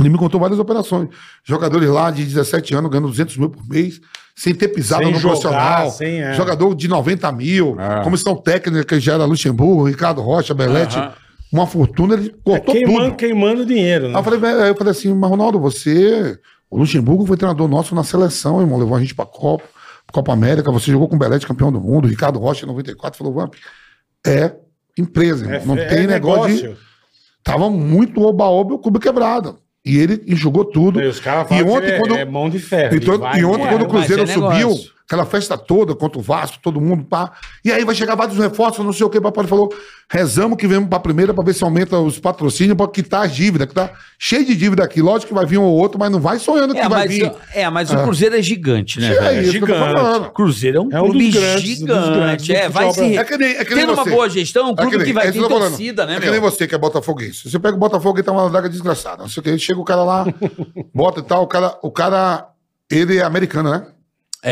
Ele 0.00 0.08
me 0.10 0.18
contou 0.18 0.38
várias 0.40 0.58
operações. 0.60 1.08
Jogadores 1.44 1.88
lá 1.88 2.10
de 2.10 2.24
17 2.24 2.74
anos 2.74 2.90
ganhando 2.90 3.08
200 3.08 3.36
mil 3.36 3.50
por 3.50 3.66
mês, 3.68 4.00
sem 4.36 4.54
ter 4.54 4.68
pisado 4.68 5.02
Sem 5.04 5.12
no 5.12 5.18
jogar, 5.18 5.32
profissional. 5.32 5.90
sem, 5.90 6.20
é. 6.22 6.34
Jogador 6.34 6.74
de 6.76 6.86
90 6.86 7.32
mil. 7.32 7.76
É. 7.80 8.04
Comissão 8.04 8.36
técnica 8.36 8.84
que 8.84 9.00
já 9.00 9.14
era 9.14 9.24
Luxemburgo, 9.24 9.84
Ricardo 9.88 10.20
Rocha, 10.22 10.54
Belete. 10.54 10.96
Uma 11.50 11.66
fortuna, 11.66 12.14
ele 12.14 12.28
cortou 12.44 12.74
É 12.74 12.78
queimando, 12.78 13.04
tudo. 13.06 13.16
queimando 13.16 13.66
dinheiro, 13.66 14.04
né? 14.08 14.14
Aí 14.14 14.20
eu 14.20 14.22
falei, 14.24 14.68
eu 14.70 14.74
falei 14.76 14.90
assim, 14.92 15.12
mas 15.14 15.30
Ronaldo, 15.30 15.58
você. 15.58 16.38
O 16.70 16.78
Luxemburgo 16.78 17.26
foi 17.26 17.36
treinador 17.36 17.66
nosso 17.66 17.94
na 17.94 18.04
seleção, 18.04 18.60
irmão. 18.60 18.78
Levou 18.78 18.94
a 18.96 19.00
gente 19.00 19.14
pra 19.14 19.24
Copa, 19.24 19.64
Copa 20.12 20.32
América. 20.32 20.70
Você 20.70 20.92
jogou 20.92 21.08
com 21.08 21.16
o 21.16 21.18
Belete, 21.18 21.46
campeão 21.46 21.72
do 21.72 21.80
mundo. 21.80 22.06
Ricardo 22.06 22.38
Rocha, 22.38 22.64
em 22.64 22.68
94, 22.68 23.16
falou, 23.18 23.32
Vamp, 23.32 23.54
é 24.26 24.54
empresa, 25.00 25.44
irmão. 25.44 25.60
É, 25.60 25.66
não 25.66 25.76
é 25.84 25.86
tem 25.86 26.06
negócio 26.06 26.54
de. 26.70 26.76
Tava 27.42 27.70
muito 27.70 28.20
oba-oba 28.22 28.72
e 28.72 28.74
o 28.74 28.78
clube 28.78 28.98
quebrado. 28.98 29.58
E 29.84 29.96
ele 29.98 30.22
enxugou 30.26 30.64
tudo. 30.64 31.00
E 31.00 31.06
os 31.06 31.18
caras 31.20 31.50
E 31.50 31.62
ontem, 31.62 31.92
é- 31.92 31.98
quando- 31.98 32.16
é 32.16 32.24
mão 32.24 32.50
de 32.50 32.58
ferro. 32.58 32.94
Então, 32.94 33.14
ele 33.14 33.22
vai 33.22 33.40
e 33.40 33.44
ontem, 33.44 33.66
quando 33.68 33.82
o 33.82 33.88
Cruzeiro 33.88 34.22
é 34.22 34.26
negócio. 34.26 34.70
subiu, 34.70 34.90
aquela 35.08 35.24
festa 35.24 35.56
toda 35.56 35.94
contra 35.94 36.18
o 36.18 36.22
Vasco, 36.22 36.58
todo 36.62 36.78
mundo, 36.80 37.02
pá. 37.02 37.32
E 37.64 37.72
aí 37.72 37.82
vai 37.82 37.94
chegar 37.94 38.14
vários 38.14 38.36
reforços, 38.36 38.84
não 38.84 38.92
sei 38.92 39.06
o 39.06 39.10
que. 39.10 39.16
O 39.16 39.22
papai 39.22 39.46
falou: 39.46 39.72
rezamos 40.10 40.58
que 40.58 40.66
vemos 40.66 40.86
pra 40.88 41.00
primeira 41.00 41.32
pra 41.32 41.42
ver 41.42 41.54
se 41.54 41.64
aumenta 41.64 41.98
os 41.98 42.18
patrocínios 42.18 42.76
pra 42.76 42.86
quitar 42.88 43.24
as 43.24 43.34
dívidas, 43.34 43.66
que 43.66 43.74
tá 43.74 43.90
cheio 44.18 44.44
de 44.44 44.54
dívida 44.54 44.84
aqui. 44.84 45.00
Lógico 45.00 45.28
que 45.28 45.34
vai 45.34 45.46
vir 45.46 45.56
um 45.58 45.62
ou 45.64 45.74
outro, 45.74 45.98
mas 45.98 46.10
não 46.10 46.20
vai 46.20 46.38
sonhando 46.38 46.74
que 46.74 46.80
É, 46.80 46.88
vai 46.88 47.06
mas, 47.06 47.10
vir. 47.16 47.32
é, 47.54 47.70
mas 47.70 47.90
o 47.90 47.96
Cruzeiro 48.02 48.36
é 48.36 48.42
gigante, 48.42 49.00
né, 49.00 49.08
É 49.08 49.18
velho? 49.20 49.42
isso 49.42 49.52
que 49.52 49.56
eu 49.56 49.60
tô 49.66 49.72
gigante. 49.74 49.92
falando. 49.94 50.26
O 50.26 50.30
Cruzeiro 50.30 50.76
é 50.76 50.80
um 50.82 50.88
É 50.92 51.00
um 51.00 51.04
clube 51.06 51.24
dos 51.30 51.34
grandes, 51.40 51.62
dos 51.62 51.78
gigante. 51.78 52.10
grandes 52.18 52.50
é, 52.50 52.68
vai 52.68 52.92
se. 52.92 53.16
É 53.16 53.24
que 53.24 53.36
nem- 53.38 53.56
é 53.56 53.64
que 53.64 53.74
nem 53.74 53.86
Tendo 53.86 53.94
uma 53.94 54.04
você. 54.04 54.10
boa 54.10 54.28
gestão, 54.28 54.68
um 54.68 54.72
É 54.72 54.76
clube 54.76 54.90
que, 54.90 54.96
nem- 54.98 55.06
que 55.06 55.12
vai 55.14 55.28
é 55.28 55.32
ter 55.32 55.40
que 55.42 55.48
torcida, 55.48 56.04
né, 56.04 56.12
É 56.12 56.16
que 56.16 56.22
meu? 56.24 56.32
nem 56.32 56.40
você 56.40 56.66
que 56.68 56.74
é 56.74 56.78
botafoguense. 56.78 57.48
Você 57.50 57.58
pega 57.58 57.74
o 57.76 57.80
Botafogo 57.80 58.18
e 58.18 58.22
tá 58.22 58.30
uma 58.32 58.50
draga 58.50 58.68
desgraçada. 58.68 59.22
Não 59.22 59.28
sei 59.30 59.40
o 59.40 59.44
que. 59.44 59.58
Chega 59.58 59.80
o 59.80 59.84
cara 59.84 60.04
lá, 60.04 60.26
bota 60.94 61.20
e 61.20 61.22
tal. 61.22 61.44
O 61.44 61.46
cara, 61.46 61.78
o 61.82 61.90
cara, 61.90 62.46
ele 62.90 63.16
é 63.16 63.22
americano, 63.22 63.70
né? 63.70 63.86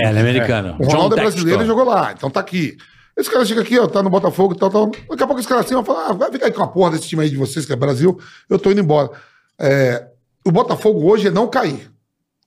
É, 0.05 0.09
ele 0.09 0.18
é 0.18 0.20
americano. 0.20 0.77
O 0.78 0.86
Ronaldo 0.86 1.14
é 1.14 1.18
John 1.18 1.23
brasileiro 1.23 1.62
e 1.62 1.66
jogou 1.66 1.85
lá, 1.85 2.12
então 2.12 2.31
tá 2.31 2.40
aqui. 2.40 2.77
Esse 3.16 3.31
cara 3.31 3.44
chega 3.47 3.62
aqui, 3.62 3.78
ó, 3.78 3.86
tá 3.86 4.02
no 4.02 4.10
Botafogo 4.10 4.55
e 4.55 4.59
tal, 4.59 4.70
tal. 4.70 4.90
Daqui 4.90 5.23
a 5.23 5.27
pouco 5.27 5.40
esse 5.40 5.48
cara 5.48 5.62
assim 5.62 5.74
vai 5.74 5.85
falar: 5.85 6.10
ah, 6.10 6.12
vai 6.12 6.31
ficar 6.31 6.47
aí 6.47 6.52
com 6.52 6.62
a 6.62 6.68
porra 6.68 6.90
desse 6.90 7.09
time 7.09 7.23
aí 7.23 7.31
de 7.31 7.36
vocês, 7.36 7.64
que 7.64 7.73
é 7.73 7.77
Brasil, 7.77 8.18
eu 8.48 8.59
tô 8.59 8.70
indo 8.70 8.81
embora. 8.81 9.10
É, 9.59 10.06
o 10.44 10.52
Botafogo 10.52 11.10
hoje 11.10 11.28
é 11.28 11.31
não 11.31 11.48
cair 11.48 11.90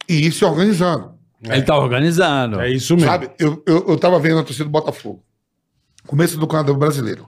e 0.08 0.28
ir 0.28 0.32
se 0.32 0.46
organizando. 0.46 1.14
Ele 1.44 1.62
tá 1.62 1.78
organizando. 1.78 2.60
É 2.60 2.70
isso 2.70 2.96
mesmo. 2.96 3.10
Sabe? 3.10 3.32
Eu, 3.40 3.64
eu, 3.66 3.86
eu 3.90 3.98
tava 3.98 4.20
vendo 4.20 4.40
a 4.40 4.44
torcida 4.44 4.66
do 4.66 4.72
Botafogo. 4.72 5.24
Começo 6.06 6.38
do 6.38 6.46
Campeonato 6.46 6.76
Brasileiro. 6.76 7.28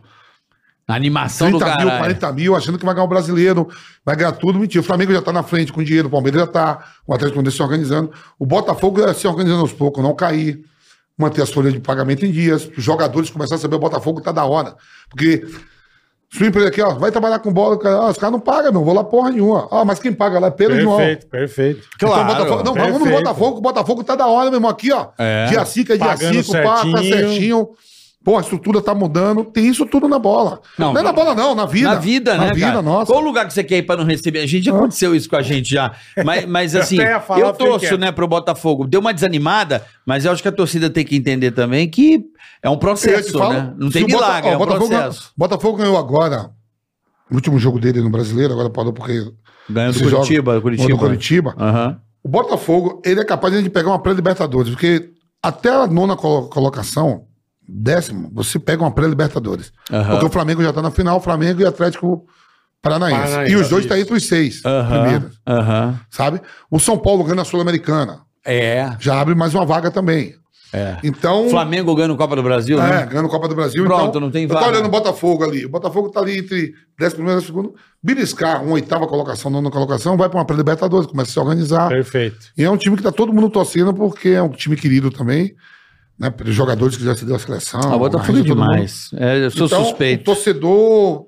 A 0.91 0.95
animação 0.95 1.51
do 1.51 1.57
30 1.57 1.77
mil, 1.77 1.87
cara. 1.87 1.97
40 1.99 2.31
mil, 2.33 2.55
achando 2.55 2.77
que 2.77 2.85
vai 2.85 2.93
ganhar 2.93 3.05
o 3.05 3.09
brasileiro, 3.09 3.67
vai 4.05 4.15
ganhar 4.15 4.31
tudo. 4.33 4.59
Mentira. 4.59 4.81
O 4.81 4.83
Flamengo 4.83 5.13
já 5.13 5.21
tá 5.21 5.31
na 5.31 5.43
frente 5.43 5.71
com 5.71 5.83
dinheiro, 5.83 6.07
o 6.07 6.11
Palmeiras 6.11 6.41
já 6.41 6.47
tá, 6.47 6.85
o 7.07 7.13
Atlético 7.13 7.37
Mineiro 7.39 7.55
se 7.55 7.61
organizando. 7.61 8.11
O 8.37 8.45
Botafogo 8.45 9.03
é 9.03 9.13
se 9.13 9.27
organizando 9.27 9.61
aos 9.61 9.73
poucos, 9.73 10.03
não 10.03 10.13
cair, 10.15 10.63
manter 11.17 11.41
as 11.41 11.49
folhas 11.51 11.73
de 11.73 11.79
pagamento 11.79 12.25
em 12.25 12.31
dias, 12.31 12.69
os 12.77 12.83
jogadores 12.83 13.29
começarem 13.29 13.59
a 13.59 13.61
saber 13.61 13.75
o 13.75 13.79
Botafogo 13.79 14.21
tá 14.21 14.31
da 14.31 14.45
hora. 14.45 14.75
Porque 15.09 15.45
sua 16.33 16.47
empresa 16.47 16.69
aqui, 16.69 16.81
ó, 16.81 16.93
vai 16.93 17.11
trabalhar 17.11 17.39
com 17.39 17.51
bola, 17.51 17.77
cara, 17.77 17.95
ah, 17.95 18.09
os 18.09 18.17
caras 18.17 18.31
não 18.31 18.39
pagam, 18.39 18.71
meu, 18.71 18.85
vou 18.85 18.93
lá 18.93 19.03
porra 19.03 19.31
nenhuma. 19.31 19.67
Ah, 19.69 19.83
mas 19.83 19.99
quem 19.99 20.13
paga 20.13 20.39
lá 20.39 20.47
é 20.47 20.51
Pedro 20.51 20.79
João. 20.79 20.97
Perfeito, 20.97 21.27
perfeito. 21.27 21.87
Claro, 21.99 22.21
Então, 22.21 22.35
Botafogo, 22.35 22.63
não, 22.63 22.73
vamos 22.73 22.93
no 22.93 22.99
perfeito. 22.99 23.23
Botafogo, 23.23 23.57
o 23.57 23.61
Botafogo 23.61 24.03
tá 24.03 24.15
da 24.15 24.27
hora, 24.27 24.49
meu 24.49 24.57
irmão, 24.57 24.71
aqui, 24.71 24.93
ó. 24.93 25.07
É. 25.17 25.47
Dia 25.47 25.65
5 25.65 25.91
é 25.91 25.97
dia 25.97 26.05
Pagando 26.05 26.41
5, 26.43 26.63
pá, 26.63 26.85
tá 26.85 27.03
certinho. 27.03 27.69
Pô, 28.23 28.37
a 28.37 28.41
estrutura 28.41 28.81
tá 28.83 28.93
mudando, 28.93 29.43
tem 29.43 29.67
isso 29.67 29.83
tudo 29.85 30.07
na 30.07 30.19
bola. 30.19 30.61
Não, 30.77 30.93
Não, 30.93 31.01
é 31.01 31.03
na 31.03 31.11
bola, 31.11 31.33
não, 31.33 31.55
na 31.55 31.65
vida. 31.65 31.89
Na 31.89 31.95
vida, 31.95 32.37
na 32.37 32.45
né, 32.45 32.53
vida, 32.53 32.67
cara? 32.67 32.81
nossa. 32.83 33.11
Qual 33.11 33.19
lugar 33.19 33.47
que 33.47 33.53
você 33.53 33.63
quer 33.63 33.77
ir 33.79 33.83
pra 33.83 33.97
não 33.97 34.03
receber? 34.05 34.41
A 34.41 34.45
gente 34.45 34.65
já 34.65 34.75
aconteceu 34.75 35.15
isso 35.15 35.27
com 35.27 35.35
a 35.37 35.41
gente 35.41 35.67
já. 35.69 35.91
Mas, 36.23 36.45
mas 36.45 36.75
assim, 36.77 36.97
eu 36.99 37.19
fiquei 37.21 37.53
torço, 37.53 37.97
né, 37.97 38.11
pro 38.11 38.27
Botafogo. 38.27 38.85
Deu 38.85 38.99
uma 38.99 39.11
desanimada, 39.11 39.83
mas 40.05 40.23
eu 40.23 40.31
acho 40.31 40.41
que 40.41 40.47
a 40.47 40.51
torcida 40.51 40.87
tem 40.87 41.03
que 41.03 41.15
entender 41.15 41.49
também 41.51 41.89
que 41.89 42.23
é 42.61 42.69
um 42.69 42.73
Eu 42.73 42.77
processo, 42.77 43.37
falo, 43.37 43.53
né? 43.53 43.73
Não 43.75 43.89
tem 43.89 44.03
Bota- 44.03 44.13
milagre, 44.15 44.49
ó, 44.49 44.53
é 44.53 44.55
um 44.55 44.59
Botafogo, 44.59 44.87
processo. 44.89 45.31
Botafogo 45.35 45.77
ganhou 45.79 45.97
agora, 45.97 46.51
o 47.31 47.33
último 47.35 47.57
jogo 47.57 47.79
dele 47.79 48.01
no 48.01 48.09
brasileiro, 48.11 48.53
agora 48.53 48.69
parou 48.69 48.93
porque. 48.93 49.31
Ganhou 49.67 49.93
do 49.93 49.99
Curitiba, 49.99 50.53
do 50.55 50.61
Curitiba. 50.61 50.89
do 50.89 50.97
Curitiba. 50.99 51.55
Aham. 51.57 51.97
O 52.23 52.29
Botafogo, 52.29 53.01
ele 53.03 53.19
é 53.19 53.25
capaz 53.25 53.51
de 53.63 53.67
pegar 53.67 53.89
uma 53.89 53.99
pré-Libertadores, 53.99 54.69
porque 54.69 55.09
até 55.41 55.69
a 55.69 55.87
nona 55.87 56.15
colo- 56.15 56.47
colocação, 56.49 57.23
décimo, 57.73 58.29
você 58.33 58.59
pega 58.59 58.83
uma 58.83 58.91
pré-Libertadores. 58.91 59.71
Aham. 59.91 60.09
Porque 60.11 60.25
o 60.25 60.29
Flamengo 60.29 60.61
já 60.63 60.73
tá 60.73 60.81
na 60.81 60.91
final, 60.91 61.21
Flamengo 61.21 61.61
e 61.61 61.65
Atlético 61.65 62.25
Paranaense. 62.81 63.21
Paranaense, 63.21 63.51
e 63.53 63.55
os 63.55 63.69
dois 63.69 63.85
isso. 63.85 63.93
tá 63.93 63.99
entre 63.99 64.13
os 64.15 64.27
seis 64.27 64.61
Aham. 64.65 65.01
primeiros, 65.01 65.39
Aham. 65.47 65.99
sabe? 66.09 66.41
O 66.69 66.79
São 66.79 66.97
Paulo 66.97 67.23
ganha 67.23 67.41
a 67.41 67.45
Sul-Americana. 67.45 68.21
É. 68.45 68.91
Já 68.99 69.19
abre 69.21 69.35
mais 69.35 69.53
uma 69.53 69.65
vaga 69.65 69.91
também. 69.91 70.35
É. 70.73 70.97
Então. 71.03 71.49
Flamengo 71.49 71.93
ganhando 71.93 72.15
Copa 72.15 72.33
do 72.33 72.41
Brasil, 72.41 72.81
É, 72.81 72.89
né? 72.89 73.05
ganhando 73.05 73.27
Copa 73.27 73.45
do 73.47 73.53
Brasil. 73.53 73.83
Pronto, 73.83 74.07
então, 74.07 74.21
não 74.21 74.31
tem 74.31 74.43
Eu 74.43 74.47
tô 74.49 74.53
vaga. 74.55 74.67
olhando 74.67 74.85
o 74.85 74.89
Botafogo 74.89 75.43
ali. 75.43 75.65
O 75.65 75.69
Botafogo 75.69 76.09
tá 76.09 76.21
ali 76.21 76.39
entre 76.39 76.73
10 76.97 77.13
primeiro 77.13 77.41
e 77.41 77.43
segundo. 77.43 77.75
Beliscar, 78.01 78.63
uma 78.63 78.73
oitava 78.75 79.05
colocação, 79.05 79.51
nona 79.51 79.69
colocação, 79.69 80.15
vai 80.15 80.29
para 80.29 80.39
uma 80.39 80.45
pré-libertadores, 80.45 81.07
começa 81.07 81.29
a 81.29 81.33
se 81.33 81.39
organizar. 81.39 81.89
Perfeito. 81.89 82.37
E 82.57 82.63
é 82.63 82.71
um 82.71 82.77
time 82.77 82.95
que 82.95 83.03
tá 83.03 83.11
todo 83.11 83.33
mundo 83.33 83.49
torcendo, 83.49 83.93
porque 83.93 84.29
é 84.29 84.41
um 84.41 84.47
time 84.49 84.77
querido 84.77 85.11
também, 85.11 85.53
né? 86.21 86.33
Jogadores 86.45 86.95
que 86.97 87.03
já 87.03 87.15
se 87.15 87.25
deu 87.25 87.35
a 87.35 87.39
seleção. 87.39 87.81
Ah, 87.83 87.95
o 87.95 87.99
Botafogo 87.99 88.37
é 88.39 88.41
demais. 88.41 89.09
É, 89.15 89.45
eu 89.45 89.51
sou 89.51 89.65
Então, 89.67 89.83
suspeito. 89.83 90.21
O 90.21 90.35
torcedor. 90.35 91.25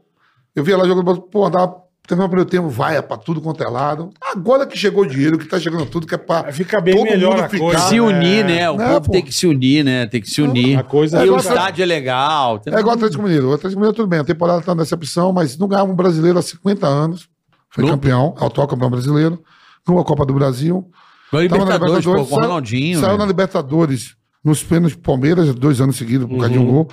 Eu 0.55 0.63
via 0.63 0.77
lá 0.77 0.85
jogando, 0.85 1.19
pô, 1.21 1.49
dá. 1.49 1.67
Teve 2.05 2.21
um 2.21 2.27
primeiro 2.27 2.49
tempo, 2.49 2.67
vai, 2.67 2.97
é 2.97 3.01
pra 3.01 3.15
tudo 3.15 3.39
quanto 3.39 3.63
é 3.63 3.67
lado. 3.69 4.09
Agora 4.21 4.65
que 4.67 4.77
chegou 4.77 5.03
o 5.03 5.07
dinheiro, 5.07 5.37
que 5.37 5.45
tá 5.45 5.57
chegando 5.57 5.85
tudo, 5.85 6.05
que 6.05 6.13
é 6.13 6.17
pra. 6.17 6.51
Fica 6.51 6.81
bem 6.81 6.95
todo 6.95 7.05
melhor 7.05 7.31
mundo 7.31 7.43
a 7.45 7.49
ficar. 7.49 7.63
coisa. 7.63 7.79
Se 7.87 7.97
unir, 7.99 8.39
É. 8.39 8.43
né? 8.43 8.69
O 8.69 8.75
Né, 8.75 8.87
povo 8.89 9.01
pô? 9.05 9.11
tem 9.13 9.21
que 9.23 9.33
se 9.33 9.47
unir, 9.47 9.85
né? 9.85 10.05
Tem 10.07 10.21
que 10.21 10.29
se 10.29 10.41
unir. 10.41 10.77
A 10.77 10.83
coisa 10.83 11.23
e 11.23 11.27
é 11.29 11.31
o 11.31 11.37
estádio 11.37 11.81
é 11.81 11.85
legal. 11.85 12.59
Tem- 12.59 12.73
É 12.73 12.77
igual 12.79 12.93
o 12.93 12.97
Atlético 12.97 13.23
Mineiro. 13.23 13.49
O 13.51 13.53
Atlético 13.53 13.79
Mineiro, 13.79 13.95
tudo 13.95 14.07
bem. 14.09 14.19
A 14.19 14.23
temporada 14.25 14.61
tá 14.61 14.75
nessa 14.75 14.97
decepção, 14.97 15.31
mas 15.31 15.57
não 15.57 15.65
ganhava 15.67 15.89
um 15.89 15.95
brasileiro 15.95 16.37
há 16.37 16.41
50 16.41 16.85
anos. 16.87 17.29
Foi 17.69 17.85
No- 17.85 17.91
campeão, 17.91 18.35
é 18.37 18.43
o 18.43 18.47
atual 18.47 18.67
campeão 18.67 18.89
brasileiro. 18.89 19.41
Ganhou 19.87 20.01
a 20.01 20.05
Copa 20.05 20.25
do 20.25 20.33
Brasil. 20.33 20.85
Ganhou 21.31 21.49
Tava 21.49 21.65
na 21.65 21.71
Libertadores, 21.73 22.05
pô, 22.05 22.15
com 22.15 22.21
o 22.21 22.25
saiu- 22.25 22.41
Ronaldinho. 22.41 22.99
Saiu 22.99 23.11
né? 23.13 23.17
na 23.17 23.25
Libertadores 23.25 24.15
nos 24.43 24.63
pênaltis 24.63 24.95
do 24.97 25.01
Palmeiras, 25.01 25.53
dois 25.55 25.79
anos 25.81 25.95
seguidos, 25.95 26.27
por 26.27 26.37
causa 26.37 26.49
de 26.53 26.59
um 26.59 26.65
gol. 26.65 26.87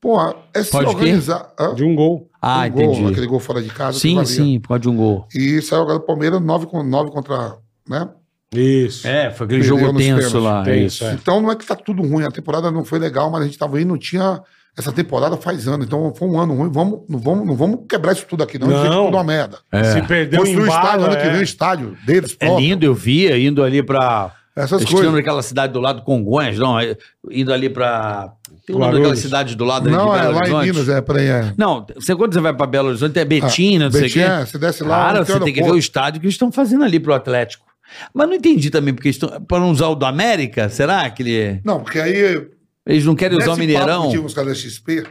Pô, 0.00 0.16
é 0.54 0.62
se 0.62 0.70
Pode 0.70 0.86
organizar. 0.90 1.52
Hã? 1.58 1.74
De 1.74 1.82
um 1.84 1.94
gol. 1.94 2.28
Ah, 2.40 2.64
Um 2.66 2.70
gol, 2.70 2.82
entendi. 2.92 3.10
Aquele 3.12 3.26
gol 3.26 3.40
fora 3.40 3.60
de 3.60 3.68
casa. 3.68 3.94
que 3.94 4.00
Sim, 4.00 4.24
sim, 4.24 4.60
por 4.60 4.68
causa 4.68 4.80
de 4.82 4.88
um 4.88 4.96
gol. 4.96 5.26
E 5.34 5.60
saiu 5.60 5.82
agora 5.82 5.98
do 5.98 6.04
Palmeiras 6.06 6.40
9 6.40 6.66
com 6.66 6.82
9 6.84 7.10
contra. 7.10 7.56
Né? 7.88 8.08
Isso. 8.54 9.06
É, 9.06 9.30
foi 9.30 9.44
aquele 9.46 9.60
Perdeu 9.62 9.78
jogo 9.78 9.98
tenso 9.98 10.14
pênaltis. 10.30 10.32
lá. 10.34 10.62
Isso. 10.70 10.86
isso, 10.86 11.04
é. 11.04 11.12
Então 11.14 11.40
não 11.40 11.50
é 11.50 11.56
que 11.56 11.66
tá 11.66 11.74
tudo 11.74 12.02
ruim. 12.02 12.24
A 12.24 12.30
temporada 12.30 12.70
não 12.70 12.84
foi 12.84 12.98
legal, 13.00 13.28
mas 13.30 13.42
a 13.42 13.44
gente 13.46 13.58
tava 13.58 13.76
aí, 13.76 13.84
não 13.84 13.98
tinha. 13.98 14.40
Essa 14.76 14.92
temporada 14.92 15.36
faz 15.36 15.66
ano. 15.66 15.82
Então 15.82 16.14
foi 16.14 16.28
um 16.28 16.38
ano 16.38 16.54
ruim. 16.54 16.70
Vamos, 16.70 17.00
não, 17.08 17.18
vamos, 17.18 17.44
não 17.46 17.56
vamos 17.56 17.80
quebrar 17.88 18.12
isso 18.12 18.24
tudo 18.28 18.44
aqui, 18.44 18.56
não. 18.56 18.68
Isso 18.68 18.84
Não. 18.84 19.02
é 19.02 19.04
tudo 19.06 19.16
uma 19.16 19.24
merda. 19.24 19.58
Se 19.92 20.00
perdeu 20.02 20.38
o 20.40 20.44
Construir 20.44 20.62
o 20.62 20.66
embalo, 20.66 20.84
estádio, 20.86 21.06
ano 21.06 21.16
que 21.16 21.22
é. 21.26 21.30
vem 21.30 21.40
o 21.40 21.42
estádio 21.44 21.96
deles, 22.06 22.36
É 22.38 22.46
próprio. 22.46 22.64
lindo, 22.68 22.84
eu 22.86 22.94
via, 22.94 23.36
indo 23.36 23.64
ali 23.64 23.82
pra. 23.82 24.32
Essas 24.58 24.80
Eles 24.82 24.92
coisas. 24.92 25.12
daquela 25.12 25.42
cidade 25.42 25.72
do 25.72 25.80
lado, 25.80 26.02
Congonhas, 26.02 26.58
não? 26.58 26.78
é, 26.80 26.96
Indo 27.30 27.52
ali 27.52 27.68
pra. 27.70 28.32
Tem 28.66 28.74
uma 28.74 28.86
Guarulhos. 28.86 29.00
daquelas 29.02 29.18
cidades 29.20 29.54
do 29.54 29.64
lado 29.64 29.88
ali 29.88 29.96
Não, 29.96 30.14
é 30.14 30.20
Belo 30.20 30.34
lá 30.52 30.64
em. 30.64 30.66
Minas, 30.66 30.88
é, 30.88 31.00
peraí, 31.00 31.26
é. 31.26 31.54
Não, 31.56 31.86
você, 31.94 32.14
quando 32.16 32.34
você 32.34 32.40
vai 32.40 32.52
pra 32.52 32.66
Belo 32.66 32.88
Horizonte, 32.88 33.18
é 33.18 33.24
Betina, 33.24 33.84
não 33.86 33.92
sei 33.92 34.08
o 34.08 34.12
quê. 34.12 34.20
é, 34.20 34.44
você 34.44 34.58
desce 34.58 34.82
lá, 34.82 34.96
Cara, 35.06 35.24
você 35.24 35.40
tem 35.40 35.52
que 35.54 35.62
ver 35.62 35.70
o 35.70 35.78
estádio 35.78 36.20
que 36.20 36.26
eles 36.26 36.34
estão 36.34 36.50
fazendo 36.50 36.84
ali 36.84 36.98
pro 36.98 37.14
Atlético. 37.14 37.64
Mas 38.12 38.28
não 38.28 38.34
entendi 38.34 38.68
também, 38.70 38.92
porque. 38.92 39.10
Para 39.46 39.60
não 39.60 39.70
usar 39.70 39.86
o 39.88 39.94
do 39.94 40.04
América, 40.04 40.68
será 40.68 41.08
que 41.08 41.22
ele. 41.22 41.60
Não, 41.64 41.80
porque 41.80 42.00
aí. 42.00 42.46
Eles 42.84 43.04
não 43.04 43.14
querem 43.14 43.38
usar 43.38 43.52
o 43.52 43.56
Mineirão? 43.56 44.04
que 44.04 44.10
tinha 44.10 44.22
os 44.22 44.34
caras 44.34 44.50
da 44.50 44.54
XP, 44.58 45.04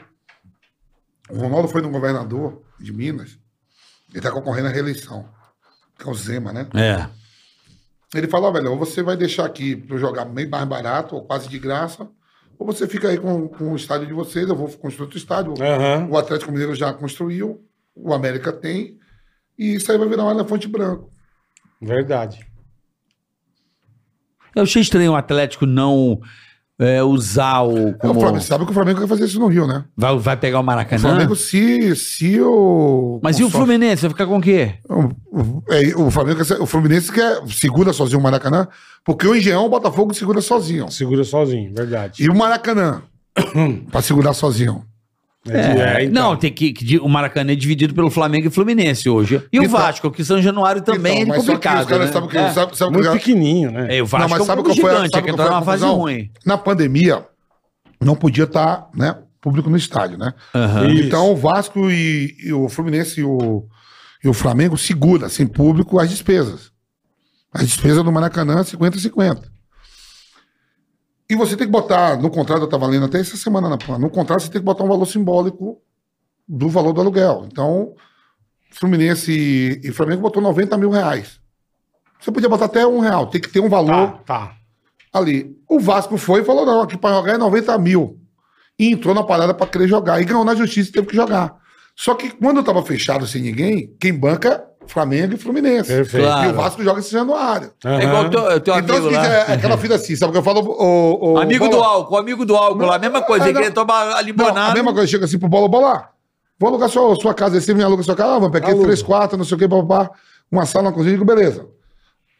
o 1.29 1.37
Ronaldo 1.37 1.67
foi 1.67 1.81
no 1.81 1.89
governador 1.89 2.61
de 2.79 2.91
Minas, 2.91 3.37
ele 4.13 4.21
tá 4.21 4.31
concorrendo 4.31 4.67
à 4.67 4.71
reeleição, 4.71 5.25
que 5.99 6.07
é 6.07 6.11
o 6.11 6.13
Zema, 6.13 6.51
né? 6.53 6.67
É. 6.73 7.07
Ele 8.13 8.27
falou, 8.27 8.51
velho, 8.53 8.71
ou 8.71 8.77
você 8.77 9.03
vai 9.03 9.17
deixar 9.17 9.45
aqui 9.45 9.75
para 9.75 9.95
eu 9.95 9.99
jogar 9.99 10.25
meio 10.25 10.49
mais 10.49 10.65
barato, 10.65 11.15
ou 11.15 11.25
quase 11.25 11.49
de 11.49 11.59
graça, 11.59 12.07
ou 12.57 12.65
você 12.65 12.87
fica 12.87 13.09
aí 13.09 13.17
com, 13.17 13.47
com 13.47 13.73
o 13.73 13.75
estádio 13.75 14.07
de 14.07 14.13
vocês, 14.13 14.47
eu 14.47 14.55
vou 14.55 14.69
construir 14.69 15.05
outro 15.05 15.17
estádio. 15.17 15.53
Aham. 15.61 16.07
O 16.09 16.17
Atlético 16.17 16.51
Mineiro 16.51 16.73
já 16.73 16.93
construiu, 16.93 17.63
o 17.93 18.13
América 18.13 18.53
tem, 18.53 18.97
e 19.57 19.75
isso 19.75 19.91
aí 19.91 19.97
vai 19.97 20.07
virar 20.07 20.25
um 20.25 20.31
elefante 20.31 20.67
branco. 20.67 21.11
Verdade. 21.81 22.45
Eu 24.55 24.63
achei 24.63 24.81
estranho 24.81 25.11
o 25.11 25.15
Atlético 25.15 25.65
não 25.65 26.19
é, 26.79 27.01
usar 27.03 27.61
o. 27.63 27.89
É, 27.89 27.93
Como... 27.93 28.17
O 28.19 28.21
Flamengo 28.21 28.43
sabe 28.43 28.65
que 28.65 28.71
o 28.71 28.73
Flamengo 28.73 28.99
quer 29.01 29.07
fazer 29.07 29.25
isso 29.25 29.39
no 29.39 29.47
Rio, 29.47 29.65
né? 29.67 29.83
Vai, 29.95 30.17
vai 30.17 30.37
pegar 30.37 30.59
o 30.59 30.61
O 30.61 30.65
Maracanã? 30.65 31.01
Flamengo, 31.01 31.35
se, 31.35 31.95
se 31.95 32.39
o. 32.41 33.19
Mas 33.23 33.39
e 33.39 33.43
o 33.43 33.49
Fluminense? 33.49 34.01
Vai 34.03 34.09
ficar 34.11 34.27
com 34.27 34.37
o 34.37 34.41
quê? 34.41 34.75
O, 34.89 35.03
o- 35.39 35.63
é, 35.69 35.95
o 35.95 36.11
Flamengo, 36.11 36.41
o 36.61 36.65
Fluminense 36.65 37.11
quer, 37.11 37.41
segura 37.47 37.91
sozinho 37.93 38.19
o 38.19 38.23
Maracanã, 38.23 38.67
porque 39.03 39.27
o 39.27 39.35
Engenhão, 39.35 39.65
o 39.65 39.69
Botafogo 39.69 40.13
segura 40.13 40.41
sozinho. 40.41 40.89
Segura 40.91 41.23
sozinho, 41.23 41.73
verdade. 41.73 42.23
E 42.23 42.29
o 42.29 42.35
Maracanã, 42.35 43.01
pra 43.91 44.01
segurar 44.01 44.33
sozinho. 44.33 44.83
É, 45.51 46.03
então. 46.03 46.29
Não, 46.31 46.35
tem 46.35 46.51
que, 46.51 46.71
que- 46.73 46.97
o 46.99 47.07
Maracanã 47.07 47.51
é 47.51 47.55
dividido 47.55 47.93
pelo 47.93 48.09
Flamengo 48.09 48.47
e 48.47 48.49
Fluminense 48.49 49.07
hoje. 49.09 49.41
E 49.51 49.59
o 49.59 49.63
Então- 49.63 49.79
Vasco, 49.79 50.11
que 50.11 50.23
São 50.23 50.41
Januário 50.41 50.81
também 50.81 51.21
Então, 51.21 51.33
é 51.35 51.37
mas 51.37 51.45
só 51.45 51.51
que 51.51 51.51
complicado. 51.57 51.81
os 51.81 51.85
caras 51.87 52.05
né? 52.07 52.11
sabem 52.13 52.29
que, 52.29 52.37
É. 52.37 52.51
sabe, 52.51 52.77
sabe 52.77 52.93
Muito 52.93 53.11
que- 53.11 53.17
pequenininho, 53.19 53.71
né? 53.71 53.97
É, 53.97 54.01
o 54.01 54.05
Vasco 54.05 54.23
Não, 54.23 54.29
mas 54.29 54.39
é 54.39 54.43
um 54.43 54.45
sabe 54.45 54.73
gigante, 54.73 55.09
sabe 55.11 55.29
é 55.29 55.33
que 55.33 55.41
a 55.41 55.45
numa 55.45 55.61
fase 55.61 55.85
ruim. 55.85 56.31
Na 56.45 56.57
pandemia, 56.57 57.25
não 58.01 58.15
podia 58.15 58.43
estar, 58.43 58.87
né, 58.95 59.15
público 59.41 59.69
no 59.69 59.77
estádio, 59.77 60.17
né? 60.17 60.33
Isso. 60.91 61.03
Então 61.05 61.31
o 61.31 61.35
Vasco 61.35 61.89
e, 61.89 62.35
e 62.43 62.53
o 62.53 62.67
Fluminense 62.69 63.21
e 63.21 63.23
o, 63.23 63.65
e 64.23 64.27
o 64.27 64.33
Flamengo 64.33 64.77
segura, 64.77 65.29
sem 65.29 65.47
público, 65.47 65.99
as 65.99 66.09
despesas. 66.09 66.71
As 67.53 67.65
despesas 67.65 68.03
do 68.03 68.11
Maracanã, 68.11 68.63
50-50. 68.63 69.43
E 71.29 71.35
você 71.35 71.57
tem 71.57 71.67
que 71.67 71.71
botar, 71.71 72.17
no 72.17 72.29
contrato, 72.29 72.61
eu 72.61 72.65
estava 72.65 72.87
lendo 72.87 73.05
até 73.05 73.19
essa 73.19 73.35
semana, 73.35 73.69
na, 73.69 73.99
no 73.99 74.09
contrato 74.09 74.43
você 74.43 74.49
tem 74.49 74.61
que 74.61 74.65
botar 74.65 74.83
um 74.83 74.87
valor 74.87 75.05
simbólico 75.05 75.81
do 76.47 76.69
valor 76.69 76.93
do 76.93 77.01
aluguel. 77.01 77.45
Então, 77.51 77.93
Fluminense 78.71 79.81
e, 79.83 79.91
Flamengo 79.91 80.21
botou 80.21 80.41
90 80.41 80.77
mil 80.77 80.89
reais. 80.89 81.39
Você 82.19 82.31
podia 82.31 82.49
botar 82.49 82.65
até 82.65 82.85
um 82.87 82.99
real, 82.99 83.27
tem 83.27 83.41
que 83.41 83.49
ter 83.49 83.59
um 83.59 83.69
valor 83.69 84.11
Tá, 84.23 84.23
tá. 84.25 84.57
ali. 85.13 85.55
O 85.69 85.79
Vasco 85.79 86.17
foi 86.17 86.41
e 86.41 86.45
falou: 86.45 86.65
não, 86.65 86.81
aqui 86.81 86.97
para 86.97 87.15
jogar 87.15 87.33
é 87.33 87.37
90 87.37 87.77
mil. 87.77 88.19
E 88.79 88.91
entrou 88.91 89.13
na 89.13 89.23
parada 89.23 89.53
para 89.53 89.67
querer 89.67 89.87
jogar. 89.87 90.21
E 90.21 90.25
ganhou 90.25 90.45
na 90.45 90.55
justiça 90.55 90.89
e 90.89 90.93
teve 90.93 91.07
que 91.07 91.15
jogar. 91.15 91.55
Só 91.95 92.13
que 92.13 92.29
quando 92.29 92.63
tava 92.63 92.83
fechado 92.83 93.25
sem 93.25 93.41
ninguém, 93.41 93.95
quem 93.99 94.13
banca 94.13 94.66
Flamengo 94.87 95.33
e 95.33 95.37
Fluminense. 95.37 95.87
Perfeito. 95.89 96.25
Claro. 96.25 96.49
E 96.49 96.51
o 96.51 96.55
Vasco 96.55 96.83
joga 96.83 96.99
esse 96.99 97.11
Januário. 97.11 97.71
É 97.85 98.03
igual 98.03 98.25
o 98.25 98.29
teu, 98.29 98.41
teu 98.61 98.75
então, 98.77 98.95
amigo 98.95 99.07
quiser, 99.09 99.49
é 99.49 99.53
aquela 99.53 99.77
fita 99.77 99.95
assim, 99.95 100.15
sabe 100.15 100.29
o 100.29 100.31
que 100.33 100.37
eu 100.39 100.43
falo? 100.43 100.61
O, 100.61 101.33
o, 101.33 101.37
Amigo 101.37 101.65
Bola- 101.69 101.77
do 101.77 101.83
álcool, 101.83 102.17
amigo 102.17 102.45
do 102.45 102.55
álcool 102.55 102.85
lá, 102.85 102.97
mesma 102.99 103.21
coisa, 103.21 103.45
Ah, 103.45 103.47
ele 103.47 103.53
não. 103.53 103.61
queria 103.61 103.73
tomar 103.75 104.01
a 104.03 104.15
Não, 104.15 104.21
limonada. 104.21 104.71
a 104.71 104.73
mesma 104.73 104.93
coisa, 104.93 105.07
chega 105.07 105.25
assim 105.25 105.37
pro 105.39 105.47
Bola 105.49 105.67
Bola. 105.67 106.09
Vou 106.59 106.69
alugar 106.69 106.89
sua, 106.89 107.15
sua 107.15 107.33
casa, 107.33 107.59
você 107.61 107.73
me 107.73 107.83
aluga 107.83 108.01
sua 108.03 108.15
casa, 108.15 108.31
ah, 108.35 108.39
vamos 108.39 108.51
pegar 108.51 108.73
três 108.75 109.01
quartos, 109.03 109.37
não 109.37 109.45
sei 109.45 109.55
o 109.55 109.59
que, 109.59 109.67
papá, 109.67 110.09
uma 110.51 110.65
sala, 110.65 110.85
uma 110.87 110.91
cozinha, 110.93 111.13
eu 111.13 111.19
digo, 111.19 111.25
beleza. 111.25 111.67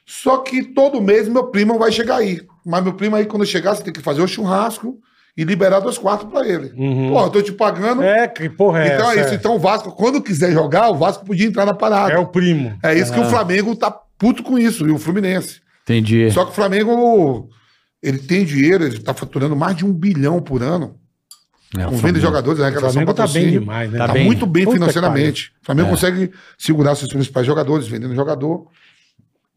Só 0.06 0.38
que 0.38 0.64
todo 0.64 1.02
mês 1.02 1.28
meu 1.28 1.46
primo 1.48 1.78
vai 1.78 1.92
chegar 1.92 2.18
aí. 2.18 2.42
Mas 2.66 2.84
meu 2.84 2.94
primo 2.94 3.16
aí, 3.16 3.26
quando 3.26 3.46
chegar, 3.46 3.76
você 3.76 3.84
tem 3.84 3.94
que 3.94 4.02
fazer 4.02 4.22
o 4.22 4.28
churrasco 4.28 4.98
e 5.38 5.44
liberar 5.44 5.80
dois 5.80 5.98
quartos 6.00 6.28
pra 6.32 6.48
ele. 6.48 6.74
Uhum. 6.76 7.12
Pô, 7.14 7.22
eu 7.22 7.30
tô 7.30 7.42
te 7.42 7.52
pagando. 7.52 8.02
É, 8.02 8.28
que 8.28 8.50
porra 8.50 8.84
é 8.84 8.96
então 8.96 9.12
é 9.12 9.18
essa? 9.20 9.26
isso. 9.28 9.36
Então 9.36 9.56
o 9.56 9.60
Vasco, 9.60 9.92
quando 9.92 10.22
quiser 10.22 10.52
jogar, 10.52 10.90
o 10.90 10.96
Vasco 10.98 11.24
podia 11.24 11.46
entrar 11.46 11.66
na 11.66 11.74
parada. 11.76 12.12
É 12.14 12.18
o 12.18 12.26
primo. 12.26 12.76
É 12.82 12.96
isso 12.96 13.14
que 13.14 13.20
o 13.20 13.26
Flamengo 13.30 13.76
tá 13.76 13.92
puto 14.18 14.42
com 14.42 14.58
isso, 14.58 14.88
e 14.88 14.92
o 14.92 14.98
Fluminense. 14.98 15.62
Entendi. 15.84 16.32
Só 16.32 16.44
que 16.44 16.52
o 16.52 16.54
Flamengo, 16.56 17.48
ele 18.02 18.18
tem 18.18 18.44
dinheiro, 18.44 18.84
ele 18.84 19.00
tá 19.00 19.14
faturando 19.14 19.56
mais 19.56 19.76
de 19.76 19.86
um 19.86 19.94
bilhão 19.94 20.42
por 20.42 20.64
ano. 20.64 20.96
É, 21.78 21.84
com 21.84 21.98
venda 21.98 22.14
de 22.14 22.22
jogadores, 22.22 22.60
O 22.60 22.64
arrecadação 22.64 22.94
Flamengo 22.94 23.14
tá 23.14 23.28
bem 23.28 23.52
demais, 23.52 23.92
né? 23.92 23.98
Tá 24.00 24.08
Tá, 24.08 24.14
bem. 24.14 24.26
muito 24.26 24.46
bem 24.46 24.64
Puta 24.64 24.76
financeiramente. 24.78 25.52
O 25.62 25.66
Flamengo 25.66 25.90
É. 25.90 25.92
consegue 25.92 26.32
segurar 26.58 26.96
seus 26.96 27.12
principais 27.12 27.46
jogadores, 27.46 27.88
vendendo 27.88 28.16
jogador. 28.16 28.68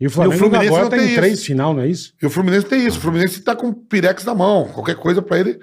E 0.00 0.06
o 0.06 0.10
Flamengo 0.10 0.38
Fluminense 0.38 0.66
agora 0.68 0.82
não 0.84 0.90
tem, 0.90 0.98
tem 1.00 1.08
isso. 1.08 1.16
três 1.16 1.44
final, 1.44 1.74
não 1.74 1.82
é 1.82 1.88
isso? 1.88 2.14
E 2.22 2.26
o 2.26 2.30
Fluminense 2.30 2.66
tem 2.66 2.86
isso. 2.86 2.98
O 2.98 3.00
Fluminense 3.02 3.40
tá 3.42 3.54
com 3.54 3.68
o 3.68 3.74
Pirex 3.74 4.24
na 4.24 4.34
mão, 4.34 4.68
qualquer 4.68 4.96
coisa 4.96 5.20
pra 5.20 5.38
ele. 5.38 5.58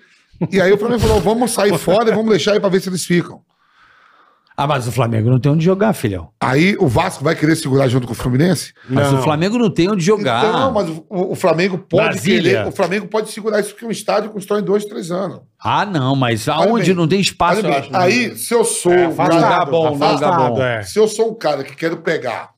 E 0.52 0.62
aí 0.62 0.72
o 0.72 0.78
Flamengo 0.78 1.02
falou: 1.02 1.20
vamos 1.20 1.52
sair 1.52 1.76
fora 1.80 2.10
e 2.12 2.14
vamos 2.14 2.30
deixar 2.30 2.54
aí 2.54 2.60
pra 2.60 2.70
ver 2.70 2.80
se 2.80 2.90
eles 2.90 3.04
ficam. 3.04 3.42
Ah, 4.60 4.66
mas 4.66 4.88
o 4.88 4.92
Flamengo 4.92 5.30
não 5.30 5.40
tem 5.40 5.52
onde 5.52 5.64
jogar, 5.64 5.94
filhão. 5.94 6.30
Aí 6.42 6.76
o 6.80 6.88
Vasco 6.88 7.24
vai 7.24 7.36
querer 7.36 7.56
segurar 7.56 7.88
junto 7.88 8.08
com 8.08 8.14
o 8.14 8.16
Fluminense? 8.16 8.74
Mas 8.90 9.12
Não. 9.12 9.20
o 9.20 9.24
Flamengo 9.24 9.56
não 9.60 9.70
tem 9.70 9.88
onde 9.88 10.04
jogar. 10.04 10.44
Então, 10.48 10.72
mas 10.74 10.90
o, 10.90 11.06
o 11.10 11.36
Flamengo 11.36 11.78
pode 11.78 12.04
Brasília. 12.14 12.52
querer. 12.62 12.68
O 12.68 12.72
Flamengo 12.72 13.08
pode 13.08 13.32
segurar 13.32 13.60
isso 13.60 13.70
porque 13.70 13.86
um 13.86 13.92
estádio 13.92 14.32
constrói 14.32 14.62
em 14.62 14.64
dois, 14.64 14.84
três 14.86 15.12
anos. 15.12 15.42
Ah, 15.64 15.86
não, 15.86 16.16
mas 16.16 16.50
aonde 16.50 16.92
não 16.96 17.08
tem 17.08 17.20
espaço, 17.20 17.60
Olha 17.64 17.78
acho. 17.78 17.96
aí, 17.96 18.36
se 18.36 18.52
eu 18.52 18.64
sou. 18.66 18.92
É, 18.92 19.08
um 19.08 19.12
afastado, 19.12 19.36
lugar 19.36 19.66
bom, 19.68 19.88
afastado, 19.96 20.32
lugar 20.32 20.50
bom. 20.50 20.62
é. 20.64 20.82
Se 20.82 20.98
eu 20.98 21.08
sou 21.08 21.30
um 21.32 21.36
cara 21.36 21.64
que 21.64 21.76
quero 21.76 21.98
pegar 21.98 22.50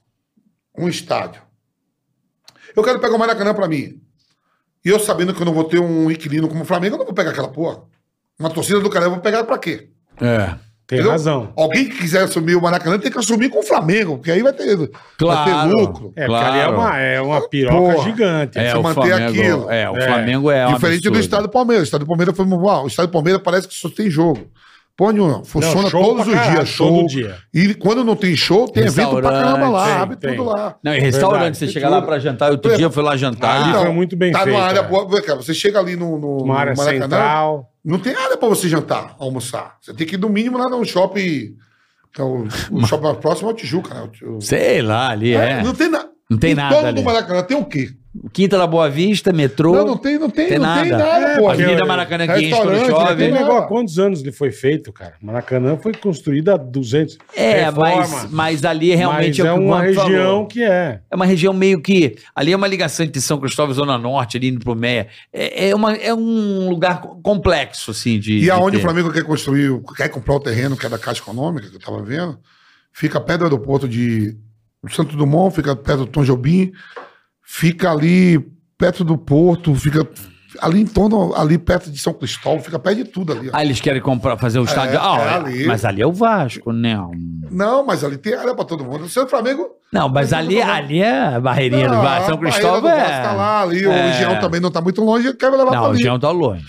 um 0.78 0.88
estádio, 0.88 1.42
eu 2.80 2.84
quero 2.84 3.00
pegar 3.00 3.16
o 3.16 3.20
Maracanã 3.20 3.54
pra 3.54 3.68
mim. 3.68 4.00
E 4.84 4.90
eu 4.90 5.00
sabendo 5.00 5.34
que 5.34 5.42
eu 5.42 5.46
não 5.46 5.54
vou 5.54 5.66
ter 5.66 5.80
um 5.80 6.10
inquilino 6.10 6.48
como 6.48 6.62
o 6.62 6.66
Flamengo, 6.66 6.96
eu 6.96 7.00
não 7.00 7.06
vou 7.06 7.14
pegar 7.14 7.32
aquela 7.32 7.50
porra. 7.50 7.80
Uma 8.40 8.50
torcida 8.50 8.80
do 8.80 8.90
cara, 8.90 9.06
eu 9.06 9.12
vou 9.12 9.20
pegar 9.20 9.44
pra 9.44 9.58
quê? 9.58 9.90
É. 10.22 10.56
Tem 10.88 10.98
Entendeu? 10.98 11.12
razão. 11.12 11.54
Alguém 11.56 11.88
que 11.88 11.98
quiser 12.00 12.24
assumir 12.24 12.56
o 12.56 12.62
Maracanã 12.62 12.98
tem 12.98 13.12
que 13.12 13.20
assumir 13.20 13.50
com 13.50 13.60
o 13.60 13.64
Flamengo, 13.64 14.18
porque 14.18 14.32
aí 14.32 14.42
vai 14.42 14.52
ter, 14.54 14.76
vai 14.76 14.88
ter 14.88 14.92
Claro. 15.20 15.70
lucro. 15.70 16.14
É, 16.16 16.26
Claro. 16.26 16.46
porque 16.46 16.58
ali 16.60 16.66
é 16.66 16.68
uma, 16.76 16.98
é 16.98 17.22
uma 17.22 17.48
piroca 17.48 17.78
Porra. 17.94 18.04
gigante. 18.10 18.58
É, 18.58 18.76
o 18.76 18.82
manter 18.82 18.96
Flamengo, 18.96 19.30
aquilo. 19.40 19.70
é, 19.72 19.90
o 19.90 19.98
É. 19.98 20.02
Flamengo 20.08 20.50
é 20.50 20.66
Diferente 20.74 21.02
do 21.04 21.10
absurdo. 21.10 21.20
Estado 21.20 21.44
do 21.44 21.50
Palmeiras. 21.50 21.84
O 21.84 21.86
Estado 21.86 22.06
do 22.06 22.08
Palmeiras 22.08 22.36
foi 22.36 22.46
uau, 22.48 22.86
O 22.86 22.88
Estado 22.88 23.08
do 23.08 23.12
Palmeiras 23.12 23.42
parece 23.44 23.68
que 23.68 23.76
só 23.76 23.88
tem 23.88 24.10
jogo. 24.10 24.48
Nenhuma. 25.14 25.44
Funciona 25.46 25.82
Não, 25.84 25.90
todos 25.90 26.28
os 26.28 26.34
caralho, 26.34 26.56
dias, 26.56 26.68
show. 26.70 26.88
todo 26.98 27.08
dia. 27.08 27.38
E 27.54 27.74
quando 27.74 28.04
não 28.04 28.16
tem 28.16 28.36
show, 28.36 28.68
tem 28.68 28.84
evento 28.86 29.12
pra 29.22 29.32
caramba 29.32 29.70
lá, 29.70 29.80
Restaurante, 29.86 30.02
abre 30.04 30.16
tem, 30.18 30.36
tudo 30.36 30.50
lá. 30.50 30.76
Não, 30.84 30.94
e 30.94 31.00
restaurante, 31.00 31.40
Verdade. 31.42 31.58
você 31.58 31.68
chega 31.70 31.90
lá 31.90 32.02
pra 32.02 32.20
jantar, 32.20 32.52
outro 32.52 32.76
dia 32.76 32.86
eu 32.86 32.92
fui 32.92 33.04
lá 33.04 33.16
jantar. 33.16 33.64
Ali 33.64 33.74
foi 33.86 33.92
muito 33.94 34.16
bem 34.18 34.32
tá 34.32 34.40
feito, 34.44 34.56
numa 34.56 34.66
área 34.68 34.80
é. 34.80 34.84
boa. 34.84 35.22
cá, 35.22 35.36
Você 35.36 35.54
chega 35.54 35.80
ali 35.80 35.96
no, 35.96 36.18
no, 36.20 36.44
Uma 36.44 36.58
área 36.60 36.74
no 36.74 36.78
Maracanã, 36.78 37.02
central. 37.04 37.70
não 37.84 37.98
tem 38.00 38.14
área 38.16 38.36
pra 38.38 38.50
você 38.50 38.68
jantar, 38.68 39.16
almoçar. 39.20 39.78
Você 39.82 39.94
tem 39.94 40.06
que 40.06 40.16
ir 40.16 40.20
no 40.20 40.30
mínimo 40.30 40.58
lá 40.58 40.68
no 40.70 40.84
shopping. 40.86 41.54
que 42.14 42.20
é 42.20 42.24
o, 42.24 42.48
o 42.72 42.84
shopping 42.88 43.04
mais 43.06 43.18
próximo 43.18 43.50
é 43.50 43.54
o 43.54 43.56
Tijuca, 43.56 43.94
né? 43.94 44.10
O- 44.24 44.38
o- 44.38 44.42
Sei 44.42 44.82
lá, 44.82 45.10
ali 45.10 45.34
é. 45.34 45.64
Não 45.64 45.74
tem, 45.74 45.90
na, 45.90 46.06
Não 46.30 46.38
tem 46.38 46.52
em 46.52 46.56
nada 46.56 46.74
torno 46.76 46.88
ali. 46.90 47.00
do 47.02 47.04
Maracanã 47.06 47.44
tem 47.44 47.56
o 47.58 47.66
quê? 47.66 47.90
Quinta 48.34 48.58
da 48.58 48.66
Boa 48.66 48.90
Vista, 48.90 49.32
metrô. 49.32 49.72
Não, 49.74 49.86
não 49.86 49.98
tem, 49.98 50.18
não 50.18 50.32
tem, 50.32 50.48
Tem 50.50 50.58
não 50.58 50.82
tem 50.82 50.92
nada. 50.92 51.04
nada, 51.04 51.28
É, 51.34 51.38
pô. 51.38 51.48
Avenida 51.48 51.86
Maracanã 51.86 52.26
que 52.28 52.40
enche 52.48 52.50
quando 52.60 52.86
chove. 52.88 53.16
Tem 53.18 53.32
Não. 53.32 53.38
negócio, 53.40 53.58
há 53.64 53.68
quantos 53.68 54.00
anos 54.00 54.22
ele 54.22 54.32
foi 54.32 54.52
feito, 54.52 54.92
cara? 54.92 55.14
Maracanã 55.22 55.78
foi 55.78 55.94
construído 55.94 56.50
há 56.50 56.58
200. 56.58 57.20
É, 57.36 57.66
Reforma, 57.66 57.96
mas, 58.08 58.32
mas 58.32 58.66
ali 58.66 58.96
realmente 58.96 59.42
mas 59.44 59.48
é 59.48 59.50
é 59.50 59.54
uma 59.54 59.82
região 59.82 60.04
falou. 60.24 60.48
que 60.48 60.64
é. 60.64 61.02
É 61.10 61.16
uma 61.16 61.26
região 61.26 61.54
meio 61.54 61.80
que. 61.82 62.16
Ali 62.36 62.52
é 62.52 62.56
uma 62.56 62.68
ligação 62.68 63.06
entre 63.06 63.22
São 63.22 63.40
Cristóvão 63.40 63.74
e 63.74 63.76
Zona 63.76 63.96
Norte, 63.98 64.38
ali 64.38 64.48
indo 64.50 64.60
pro 64.60 64.76
Meia. 64.76 65.08
É, 65.32 65.70
é, 65.70 65.76
uma, 65.76 65.94
é 65.94 66.12
um 66.14 66.68
lugar 66.68 67.02
complexo, 67.22 67.92
assim, 67.92 68.20
de. 68.20 68.34
E 68.38 68.42
de 68.42 68.52
aonde 68.52 68.78
o 68.78 68.82
Flamengo 68.82 69.14
quer 69.14 69.24
construir, 69.24 69.80
quer 69.96 70.10
comprar 70.10 70.34
o 70.36 70.40
terreno, 70.40 70.76
que 70.76 70.86
é 70.86 70.90
da 70.90 70.98
Caixa 70.98 71.22
Econômica, 71.22 71.70
que 71.70 71.76
eu 71.76 71.80
tava 71.80 72.02
vendo, 72.02 72.40
fica 72.92 73.22
perto 73.22 73.42
do 73.42 73.46
aeroporto 73.46 73.88
de 73.88 74.36
Santo 74.90 75.16
Dumont, 75.16 75.56
fica 75.56 75.76
perto 75.76 76.00
do 76.00 76.08
Tom 76.08 76.24
Jobim, 76.24 76.72
fica 77.52 77.92
ali 77.92 78.40
perto 78.78 79.04
do 79.04 79.18
Porto, 79.18 79.74
fica 79.74 80.08
ali 80.62 80.82
em 80.82 80.86
torno, 80.86 81.34
ali 81.36 81.58
perto 81.58 81.90
de 81.92 81.98
São 81.98 82.14
Cristóvão, 82.14 82.60
fica 82.62 82.78
perto 82.78 82.98
de 82.98 83.06
tudo 83.06 83.34
ali. 83.34 83.50
ó. 83.50 83.52
Ah, 83.54 83.66
eles 83.66 83.82
querem 83.82 84.02
comprar, 84.02 84.38
fazer 84.38 84.60
o 84.60 84.64
estádio. 84.64 84.96
é 84.96 84.98
ah, 85.00 85.36
ali. 85.38 85.66
Mas 85.66 85.84
ali 85.84 86.02
é 86.02 86.06
o 86.06 86.14
Vasco, 86.14 86.72
não. 86.72 87.12
Não, 87.50 87.84
mas 87.84 88.04
ali 88.04 88.18
tem 88.18 88.36
área 88.36 88.54
pra 88.54 88.64
todo 88.64 88.86
mundo. 88.86 89.06
O 89.06 89.10
seu 89.10 89.28
Flamengo. 89.28 89.66
Não, 89.92 90.08
mas 90.08 90.32
ali, 90.32 90.58
bom. 90.58 90.70
ali 90.70 91.02
é 91.02 91.36
a 91.36 91.40
barreirinha 91.40 91.88
do 91.90 91.96
Não, 91.96 92.02
Vasco. 92.04 92.24
a 92.24 92.26
São 92.28 92.38
Cristóvão 92.38 92.82
do 92.82 92.88
Vasco 92.88 93.02
é. 93.12 93.22
Tá 93.24 93.32
lá, 93.34 93.62
ali, 93.64 93.88
o 93.88 93.92
É. 93.92 94.12
Região 94.12 94.40
também 94.40 94.62
não 94.62 94.70
tá 94.70 94.80
muito 94.82 95.04
longe, 95.04 95.34
quer 95.34 95.50
levar 95.50 95.66
Não, 95.66 95.72
pra 95.72 95.82
o 95.82 95.86
ali. 95.88 96.02
Jean 96.04 96.20
tá 96.20 96.30
longe. 96.30 96.68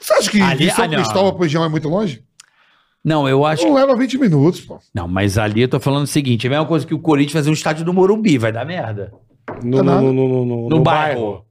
Você 0.00 0.12
acha 0.12 0.30
que 0.30 0.40
Ali- 0.42 0.66
de 0.66 0.70
São 0.72 0.84
ah, 0.84 0.88
não. 0.88 0.94
Cristóvão 0.96 1.32
pro 1.32 1.42
Região 1.42 1.64
é 1.64 1.68
muito 1.70 1.88
longe? 1.88 2.22
Não, 3.02 3.26
eu 3.28 3.44
acho 3.46 3.64
Não 3.66 3.74
leva 3.74 3.96
20 3.96 4.18
minutos, 4.18 4.60
pô. 4.60 4.78
Não, 4.94 5.08
mas 5.08 5.36
ali 5.38 5.62
eu 5.62 5.68
tô 5.68 5.80
falando 5.80 6.04
o 6.04 6.06
seguinte: 6.06 6.46
é 6.46 6.48
a 6.48 6.50
mesma 6.50 6.66
coisa 6.66 6.86
que 6.86 6.94
o 6.94 6.98
Corinthians 7.00 7.32
fazer 7.32 7.50
um 7.50 7.54
estádio 7.54 7.84
do 7.84 7.92
Morumbi, 7.92 8.36
vai 8.38 8.52
dar 8.52 8.64
merda. 8.64 9.12
No, 9.62 9.76
Tá 9.78 9.82
no, 9.82 10.00
no, 10.00 10.12
no, 10.12 10.28
no- 10.44 10.62
No 10.62 10.68
no 10.68 10.80
bairro. 10.82 11.44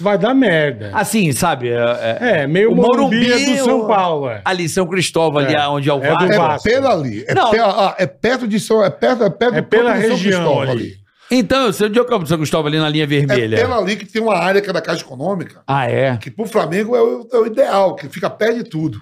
Vai 0.00 0.18
dar 0.18 0.34
merda. 0.34 0.90
Assim, 0.94 1.30
sabe? 1.32 1.68
É, 1.68 1.74
é- 1.76 2.18
É, 2.42 2.46
meio 2.46 2.72
o 2.72 2.74
Morumbi, 2.74 3.16
Morumbi, 3.28 3.32
é 3.32 3.56
do 3.58 3.64
São 3.64 3.80
o- 3.82 3.86
Paulo, 3.86 4.28
é. 4.30 4.40
ali 4.44 4.68
São 4.68 4.86
Cristóvão, 4.86 5.38
ali 5.44 5.54
É. 5.54 5.68
onde 5.68 5.88
é 5.88 5.92
o 5.94 6.02
É 6.02 6.08
do 6.08 6.14
Vasco. 6.14 6.32
É 6.32 6.38
Vasco. 6.38 6.68
pela 6.68 6.92
ali. 6.92 7.24
É, 7.28 7.34
Não. 7.34 7.50
pe- 7.50 7.58
ah, 7.60 7.94
é 7.98 8.06
perto 8.06 8.48
de 8.48 8.58
São. 8.58 8.82
É 8.84 8.90
perto, 8.90 9.22
é 9.24 9.30
perto 9.30 9.54
É 9.56 9.60
do 9.60 9.66
pela 9.68 9.90
próprio 9.92 10.08
São 10.08 10.16
região 10.16 10.40
Cristóvão 10.42 10.70
ali. 10.72 10.94
Então, 11.30 11.66
eu 11.66 11.72
sei 11.72 11.86
onde 11.86 11.98
é 11.98 12.02
o 12.02 12.04
campo 12.04 12.24
de 12.24 12.28
São 12.30 12.38
Cristóvão, 12.38 12.66
ali 12.68 12.78
na 12.78 12.88
linha 12.88 13.04
É 13.04 13.06
vermelha. 13.06 13.56
pela 13.58 13.76
ali 13.78 13.96
que 13.96 14.04
tem 14.06 14.20
uma 14.20 14.34
área 14.36 14.60
que 14.60 14.68
é 14.68 14.72
da 14.72 14.82
Caixa 14.82 15.02
Econômica, 15.02 15.62
Ah, 15.66 15.88
é? 15.88 16.16
que 16.16 16.30
pro 16.30 16.46
Flamengo 16.46 16.96
é 16.96 17.00
o, 17.02 17.28
é 17.32 17.36
o 17.38 17.46
ideal, 17.46 17.94
que 17.94 18.08
fica 18.08 18.28
perto 18.28 18.56
de 18.56 18.64
tudo. 18.64 18.98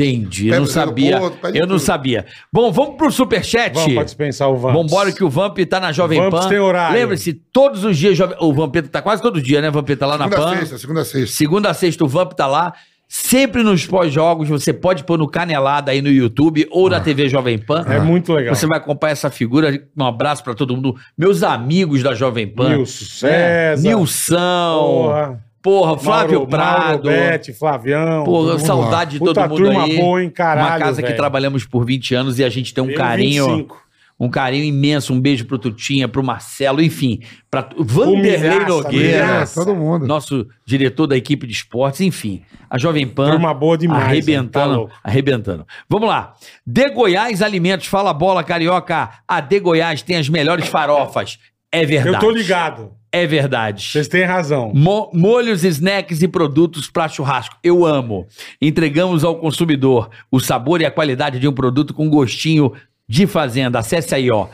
Entendi, 0.00 0.48
eu 0.48 0.60
não 0.60 0.66
sabia. 0.66 1.20
Eu 1.52 1.66
não 1.66 1.78
sabia. 1.78 2.24
Bom, 2.52 2.70
vamos 2.70 2.96
pro 2.96 3.10
superchat. 3.10 3.74
Vamos 3.74 3.94
pra 3.94 4.04
dispensar 4.04 4.48
o 4.48 4.56
Vamps. 4.56 4.76
Vambora 4.80 5.10
que 5.10 5.24
o 5.24 5.28
Vamp 5.28 5.58
tá 5.68 5.80
na 5.80 5.90
Jovem 5.90 6.20
Vamps 6.20 6.40
Pan. 6.44 6.48
tem 6.48 6.58
horário. 6.60 6.96
Lembre-se, 6.96 7.32
todos 7.32 7.82
os 7.84 7.98
dias 7.98 8.16
o 8.38 8.52
Vampeta 8.52 8.88
tá 8.88 9.02
quase 9.02 9.20
todo 9.20 9.42
dia, 9.42 9.60
né? 9.60 9.70
Vampeta 9.70 10.06
lá 10.06 10.16
na 10.16 10.24
Segunda 10.28 10.42
Pan. 10.46 10.52
a 10.52 10.56
sexta, 10.58 10.78
segunda 10.78 11.00
a 11.00 11.04
sexta. 11.04 11.36
Segunda 11.36 11.70
a 11.70 11.74
sexta 11.74 12.04
o 12.04 12.08
Vamp 12.08 12.32
tá 12.32 12.46
lá. 12.46 12.72
Sempre 13.10 13.62
nos 13.62 13.86
pós-jogos, 13.86 14.50
você 14.50 14.70
pode 14.70 15.02
pôr 15.02 15.16
no 15.18 15.26
Canelada 15.26 15.90
aí 15.90 16.02
no 16.02 16.10
YouTube 16.10 16.68
ou 16.70 16.90
na 16.90 17.00
TV 17.00 17.26
Jovem 17.28 17.58
Pan. 17.58 17.82
É 17.88 17.98
muito 17.98 18.34
legal. 18.34 18.54
Você 18.54 18.66
vai 18.66 18.76
acompanhar 18.76 19.12
essa 19.12 19.30
figura. 19.30 19.82
Um 19.96 20.04
abraço 20.04 20.44
pra 20.44 20.52
todo 20.54 20.76
mundo. 20.76 20.94
Meus 21.16 21.42
amigos 21.42 22.02
da 22.02 22.14
Jovem 22.14 22.46
Pan. 22.46 22.76
Nilson 22.76 23.26
É, 23.26 23.74
César. 23.76 23.82
Nilson. 23.88 24.78
Porra, 24.78 25.44
Porra. 25.62 25.98
Flávio 25.98 26.34
Mauro, 26.40 26.50
Prado. 26.50 26.80
Mauro 26.86 27.02
Bete, 27.02 27.52
Flavião. 27.52 28.24
Porra, 28.24 28.58
saudade 28.58 29.12
de 29.12 29.18
todo 29.18 29.28
Puta 29.28 29.48
mundo 29.48 29.56
turma 29.56 29.84
aí. 29.84 29.96
boa, 29.96 30.22
hein, 30.22 30.30
caralho, 30.30 30.68
Uma 30.72 30.78
casa 30.78 31.02
que 31.02 31.12
trabalhamos 31.14 31.64
por 31.64 31.84
20 31.84 32.14
anos 32.14 32.38
e 32.38 32.44
a 32.44 32.48
gente 32.48 32.72
tem 32.72 32.82
um 32.82 32.90
Eu, 32.90 32.96
carinho. 32.96 33.46
25. 33.46 33.88
Um 34.20 34.28
carinho 34.28 34.64
imenso, 34.64 35.12
um 35.12 35.20
beijo 35.20 35.44
pro 35.44 35.56
Tutinha, 35.60 36.08
pro 36.08 36.24
Marcelo, 36.24 36.82
enfim, 36.82 37.20
pra 37.48 37.68
Vanderlei 37.78 38.64
Nogueira, 38.66 39.26
milhaça. 39.26 39.60
É, 39.60 39.64
todo 39.64 39.76
mundo. 39.76 40.08
nosso 40.08 40.44
diretor 40.66 41.06
da 41.06 41.16
equipe 41.16 41.46
de 41.46 41.52
esportes, 41.52 42.00
enfim. 42.00 42.42
A 42.68 42.76
Jovem 42.76 43.06
Pan 43.06 43.30
Turma 43.30 43.54
boa 43.54 43.78
demais. 43.78 44.02
Tá 44.02 44.08
arrebentando, 44.10 44.74
louco. 44.74 44.92
arrebentando. 45.04 45.64
Vamos 45.88 46.08
lá. 46.08 46.34
De 46.66 46.90
Goiás 46.90 47.40
Alimentos, 47.42 47.86
fala 47.86 48.12
bola 48.12 48.42
carioca. 48.42 49.08
A 49.28 49.40
De 49.40 49.60
Goiás 49.60 50.02
tem 50.02 50.16
as 50.16 50.28
melhores 50.28 50.66
farofas. 50.66 51.38
É 51.70 51.86
verdade. 51.86 52.16
Eu 52.16 52.20
tô 52.20 52.30
ligado. 52.32 52.97
É 53.10 53.26
verdade. 53.26 53.84
Vocês 53.84 54.06
têm 54.08 54.24
razão. 54.24 54.70
Mo- 54.74 55.10
molhos, 55.14 55.64
snacks 55.64 56.20
e 56.22 56.28
produtos 56.28 56.90
para 56.90 57.08
churrasco. 57.08 57.56
Eu 57.62 57.84
amo. 57.86 58.26
Entregamos 58.60 59.24
ao 59.24 59.36
consumidor 59.36 60.10
o 60.30 60.38
sabor 60.40 60.80
e 60.80 60.86
a 60.86 60.90
qualidade 60.90 61.38
de 61.40 61.48
um 61.48 61.52
produto 61.52 61.94
com 61.94 62.08
gostinho 62.10 62.72
de 63.08 63.26
fazenda. 63.26 63.78
Acesse 63.78 64.14
aí, 64.14 64.30
ó, 64.30 64.48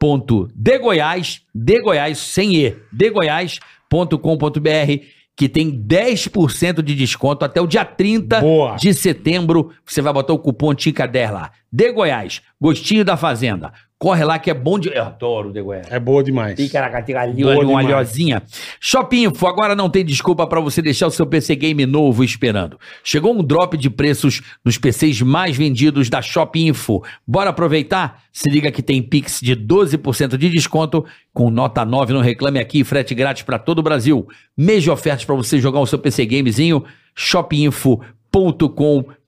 www.degoiás, 0.00 1.42
de 1.54 1.80
Goiás, 1.82 2.18
sem 2.18 2.54
E, 2.56 2.76
degoiás.com.br, 2.92 5.04
que 5.36 5.48
tem 5.48 5.70
10% 5.72 6.82
de 6.82 6.94
desconto 6.94 7.44
até 7.44 7.60
o 7.60 7.66
dia 7.66 7.84
30 7.84 8.40
Boa. 8.40 8.76
de 8.76 8.92
setembro. 8.94 9.70
Você 9.84 10.00
vai 10.02 10.12
botar 10.12 10.32
o 10.34 10.38
cupom 10.38 10.74
TICA10 10.74 11.30
lá. 11.30 11.50
De 11.72 11.90
Goiás, 11.92 12.42
gostinho 12.60 13.04
da 13.04 13.16
fazenda. 13.16 13.72
Corre 14.02 14.24
lá 14.24 14.36
que 14.36 14.50
é 14.50 14.54
bom 14.54 14.80
de... 14.80 14.88
Eu 14.88 15.04
adoro 15.04 15.50
o 15.50 15.52
De 15.52 15.62
Goiás. 15.62 15.86
É 15.88 16.00
boa 16.00 16.24
demais. 16.24 16.56
Ticaracaticalhinho, 16.56 17.46
Boa 17.46 17.54
uma 17.54 17.64
demais. 17.64 17.86
olhozinha. 17.86 18.42
Shopping 18.80 19.26
Info, 19.26 19.46
agora 19.46 19.76
não 19.76 19.88
tem 19.88 20.04
desculpa 20.04 20.44
para 20.44 20.58
você 20.58 20.82
deixar 20.82 21.06
o 21.06 21.10
seu 21.12 21.24
PC 21.24 21.54
Game 21.54 21.86
novo 21.86 22.24
esperando. 22.24 22.80
Chegou 23.04 23.32
um 23.32 23.44
drop 23.44 23.76
de 23.76 23.88
preços 23.88 24.42
nos 24.64 24.76
PCs 24.76 25.22
mais 25.22 25.56
vendidos 25.56 26.10
da 26.10 26.20
Shopping 26.20 26.66
Info. 26.66 27.00
Bora 27.24 27.50
aproveitar? 27.50 28.24
Se 28.32 28.50
liga 28.50 28.72
que 28.72 28.82
tem 28.82 29.00
Pix 29.00 29.38
de 29.40 29.54
12% 29.54 30.36
de 30.36 30.50
desconto 30.50 31.04
com 31.32 31.48
nota 31.48 31.84
9 31.84 32.12
no 32.12 32.20
Reclame 32.20 32.58
Aqui 32.58 32.82
frete 32.82 33.14
grátis 33.14 33.44
para 33.44 33.56
todo 33.56 33.78
o 33.78 33.82
Brasil. 33.84 34.26
Mês 34.56 34.82
de 34.82 34.90
ofertas 34.90 35.24
para 35.24 35.36
você 35.36 35.60
jogar 35.60 35.78
o 35.78 35.86
seu 35.86 36.00
PC 36.00 36.26
Gamezinho, 36.26 36.82
shopinfo.com.br. 37.14 39.21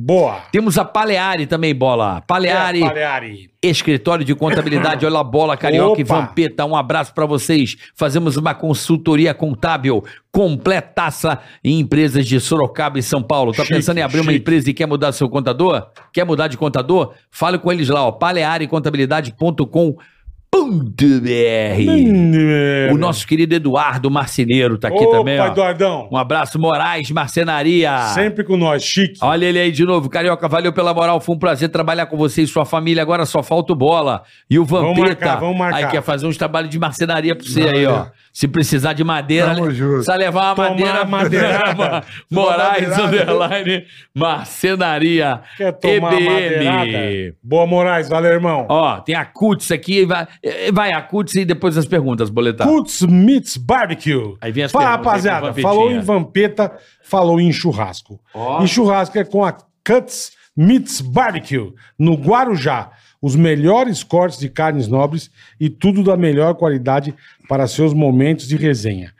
Boa. 0.00 0.42
Temos 0.52 0.76
a 0.76 0.84
Paleari 0.84 1.46
também, 1.46 1.74
bola. 1.74 2.20
Paleari, 2.26 2.82
É, 2.82 2.86
Paleari. 2.86 3.50
Escritório 3.62 4.24
de 4.24 4.34
Contabilidade, 4.34 5.06
olha 5.06 5.20
a 5.20 5.24
bola, 5.24 5.56
Carioca 5.56 6.00
e 6.00 6.04
Opa! 6.04 6.16
Vampeta, 6.20 6.64
um 6.66 6.76
abraço 6.76 7.14
pra 7.14 7.24
vocês. 7.26 7.76
Fazemos 7.94 8.36
uma 8.36 8.54
consultoria 8.54 9.32
contábil 9.32 10.04
completaça 10.30 11.38
em 11.62 11.78
empresas 11.80 12.26
de 12.26 12.38
Sorocaba 12.40 12.98
e 12.98 13.02
São 13.02 13.22
Paulo. 13.22 13.52
Tá 13.52 13.62
Chique, 13.62 13.74
pensando 13.76 13.98
em 13.98 14.02
abrir 14.02 14.18
uma 14.20 14.32
chique. 14.32 14.40
empresa 14.42 14.70
e 14.70 14.74
quer 14.74 14.86
mudar 14.86 15.12
seu 15.12 15.28
contador? 15.28 15.86
Quer 16.12 16.24
mudar 16.24 16.48
de 16.48 16.56
contador? 16.58 17.14
Fale 17.30 17.58
com 17.58 17.70
eles 17.72 17.88
lá, 17.88 18.04
ó, 18.06 18.12
palearecontabilidade.com.br. 18.12 20.02
O 22.92 22.98
nosso 22.98 23.26
querido 23.26 23.54
Eduardo 23.54 24.10
Marceneiro 24.10 24.76
tá 24.76 24.88
aqui 24.88 25.02
Opa, 25.02 25.16
também, 25.18 25.40
ó. 25.40 25.46
Eduardão. 25.46 26.08
Um 26.12 26.16
abraço, 26.16 26.58
Moraes 26.58 27.10
Marcenaria. 27.10 27.96
Sempre 28.14 28.44
com 28.44 28.56
nós, 28.56 28.82
chique. 28.84 29.18
Olha 29.22 29.46
ele 29.46 29.58
aí 29.58 29.72
de 29.72 29.84
novo, 29.84 30.10
Carioca, 30.10 30.46
valeu 30.48 30.72
pela 30.72 30.92
moral, 30.92 31.20
foi 31.20 31.34
um 31.34 31.38
prazer 31.38 31.70
trabalhar 31.70 32.04
com 32.06 32.16
você 32.18 32.42
e 32.42 32.46
sua 32.46 32.64
família, 32.66 33.02
agora 33.02 33.24
só 33.24 33.42
falta 33.42 33.72
o 33.72 33.76
Bola. 33.76 34.22
E 34.50 34.58
o 34.58 34.64
Vamos 34.64 34.96
Vampeta, 34.96 35.24
marcar, 35.26 35.40
vamos 35.40 35.56
marcar. 35.58 35.76
aí 35.78 35.86
quer 35.86 36.02
fazer 36.02 36.26
uns 36.26 36.36
trabalhos 36.36 36.70
de 36.70 36.78
marcenaria 36.78 37.34
pra 37.34 37.46
você 37.46 37.62
aí, 37.62 37.84
Valeu. 37.86 37.92
ó. 37.92 38.06
Se 38.32 38.48
precisar 38.48 38.92
de 38.94 39.04
madeira, 39.04 39.52
né? 39.54 39.60
precisa 39.62 40.14
levar 40.16 40.54
uma 40.54 40.68
madeira, 40.70 40.92
uma 41.02 41.04
madeirada. 41.04 42.02
Moraes, 42.30 42.88
underline, 42.98 43.84
marcenaria, 44.14 45.40
Quer 45.56 45.72
tomar 45.72 46.14
EBM. 46.14 46.64
madeirada? 46.64 47.36
Boa, 47.42 47.66
Moraes. 47.66 48.08
Valeu, 48.08 48.32
irmão. 48.32 48.66
Ó, 48.70 49.00
tem 49.00 49.14
a 49.14 49.24
Cuts 49.24 49.70
aqui, 49.70 50.06
vai, 50.42 50.72
vai 50.72 50.92
a 50.92 51.02
Cuts 51.02 51.34
e 51.34 51.44
depois 51.44 51.76
as 51.76 51.86
perguntas, 51.86 52.30
boletar. 52.30 52.66
Putz 52.66 53.02
Meats 53.02 53.56
Barbecue. 53.56 54.36
Aí 54.40 54.50
vem 54.52 54.64
as 54.64 54.72
Fala, 54.72 54.98
perguntas 54.98 55.06
rapaziada. 55.06 55.54
Falou 55.54 55.90
em 55.90 56.00
vampeta, 56.00 56.72
falou 57.02 57.40
em 57.40 57.52
churrasco. 57.52 58.20
Ó. 58.34 58.62
E 58.62 58.68
churrasco 58.68 59.18
é 59.18 59.24
com 59.24 59.44
a 59.44 59.56
Cuts 59.84 60.32
Meats 60.56 61.00
Barbecue, 61.00 61.72
no 61.98 62.14
Guarujá. 62.14 62.90
Os 63.20 63.36
melhores 63.36 64.02
cortes 64.02 64.38
de 64.38 64.48
carnes 64.48 64.88
nobres 64.88 65.30
e 65.60 65.70
tudo 65.70 66.02
da 66.02 66.16
melhor 66.16 66.54
qualidade 66.54 67.14
para 67.48 67.68
seus 67.68 67.94
momentos 67.94 68.48
de 68.48 68.56
resenha. 68.56 69.12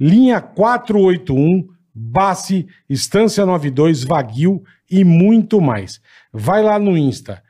Linha 0.00 0.40
481, 0.40 1.68
Bassi, 1.92 2.66
Estância 2.88 3.44
92, 3.44 4.04
Vaguio 4.04 4.62
e 4.88 5.02
muito 5.02 5.60
mais. 5.60 6.00
Vai 6.32 6.62
lá 6.62 6.78
no 6.78 6.96
Insta. 6.96 7.42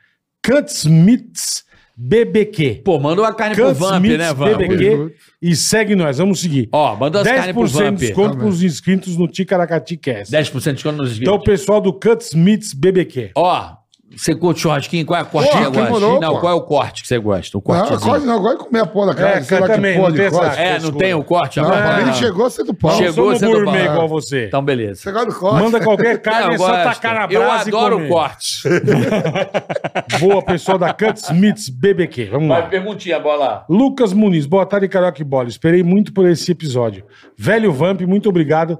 Cuts 0.43 0.85
Meats 0.85 1.63
BBQ. 1.97 2.81
Pô, 2.83 2.99
mandou 2.99 3.23
a 3.23 3.33
carne 3.33 3.55
pro 3.55 3.67
Cuts 3.67 3.79
Vamp, 3.79 4.01
Meats 4.01 4.17
né, 4.17 4.33
Vamp? 4.33 4.57
BBQ 4.57 5.15
e 5.41 5.55
segue 5.55 5.95
nós. 5.95 6.17
Vamos 6.17 6.41
seguir. 6.41 6.67
Ó, 6.71 6.95
mandou 6.95 7.21
as 7.21 7.27
carnes 7.27 7.53
pro 7.53 7.63
10% 7.63 7.67
de 7.67 7.83
Vamp. 7.83 7.97
desconto 7.97 8.37
para 8.37 8.47
os 8.47 8.63
inscritos 8.63 9.17
no 9.17 9.27
Ticaracati 9.27 9.97
Cast. 9.97 10.33
10% 10.33 10.61
de 10.61 10.73
desconto 10.73 10.97
nos 10.97 11.11
vídeos. 11.11 11.21
Então, 11.21 11.35
o 11.35 11.43
pessoal 11.43 11.79
do 11.79 11.93
Cuts 11.93 12.33
Meats 12.33 12.73
BBQ. 12.73 13.31
Ó, 13.35 13.75
você 14.15 14.33
curte 14.35 14.61
churrasquinho? 14.61 15.05
Qual 15.05 15.17
é 15.19 15.21
a 15.21 15.25
corte 15.25 15.49
que 15.49 15.57
você 15.57 15.63
gosta? 15.65 15.81
demorou, 15.83 16.19
não, 16.21 16.33
pô. 16.35 16.39
qual 16.39 16.53
é 16.53 16.55
o 16.55 16.61
corte 16.61 17.01
que 17.01 17.07
você 17.07 17.17
gosta? 17.17 17.57
O 17.57 17.59
Não, 17.59 17.61
cortezinho. 17.61 17.99
corte 18.11 18.25
não, 18.25 18.35
agora 18.35 18.55
é 18.55 18.57
comer 18.57 18.79
a 18.79 18.85
porra 18.85 19.07
da 19.07 19.15
carne. 19.15 19.33
É, 19.39 19.41
sei 19.43 19.59
lá 19.59 19.67
que 19.67 19.73
também, 19.75 19.95
porra 19.95 20.07
não 20.09 20.15
de 20.15 20.21
tem 20.21 20.31
corte. 20.31 20.47
essa- 20.51 20.61
É, 20.61 20.79
não 20.79 20.91
tem 20.91 21.13
o 21.13 21.23
corte 21.23 21.59
Não, 21.59 21.65
agora? 21.67 21.81
pra 21.87 21.97
mim 21.97 22.05
Não. 22.05 22.13
chegou 22.13 22.49
sendo 22.49 22.73
pau. 22.73 22.97
Chegou. 22.97 23.31
Não 23.31 23.37
sendo 23.39 23.51
gourmet 23.51 23.85
bom. 23.87 23.93
igual 23.93 24.07
você. 24.07 24.45
Então, 24.45 24.63
beleza. 24.63 25.01
Você 25.01 25.11
gosta 25.11 25.27
do 25.31 25.35
corte? 25.35 25.63
Manda 25.63 25.79
qualquer 25.81 26.17
carne, 26.23 26.47
Eu 26.47 26.53
é 26.53 26.57
só 26.57 26.67
gosto. 26.67 26.83
tacar 26.83 27.15
na 27.15 27.33
Eu 27.33 27.41
brasa 27.41 27.69
e 27.69 27.73
adoro 27.75 27.95
comer. 27.97 28.05
o 28.05 28.09
corte. 28.09 28.61
Boa, 30.19 30.41
pessoal 30.41 30.77
da 30.77 30.93
Cuts 30.93 31.29
Meats 31.31 31.69
BBQ. 31.69 32.25
Vamos 32.25 32.49
lá. 32.49 32.61
Vai, 32.61 32.69
perguntinha, 32.69 33.19
bola. 33.19 33.65
Lucas 33.69 34.13
Muniz, 34.13 34.45
boa 34.45 34.65
tarde, 34.65 34.87
Carioca 34.87 35.21
e 35.21 35.25
Bola. 35.25 35.47
Esperei 35.49 35.83
muito 35.83 36.13
por 36.13 36.25
esse 36.27 36.51
episódio. 36.51 37.03
Velho 37.37 37.71
Vamp, 37.71 38.01
muito 38.01 38.29
obrigado 38.29 38.79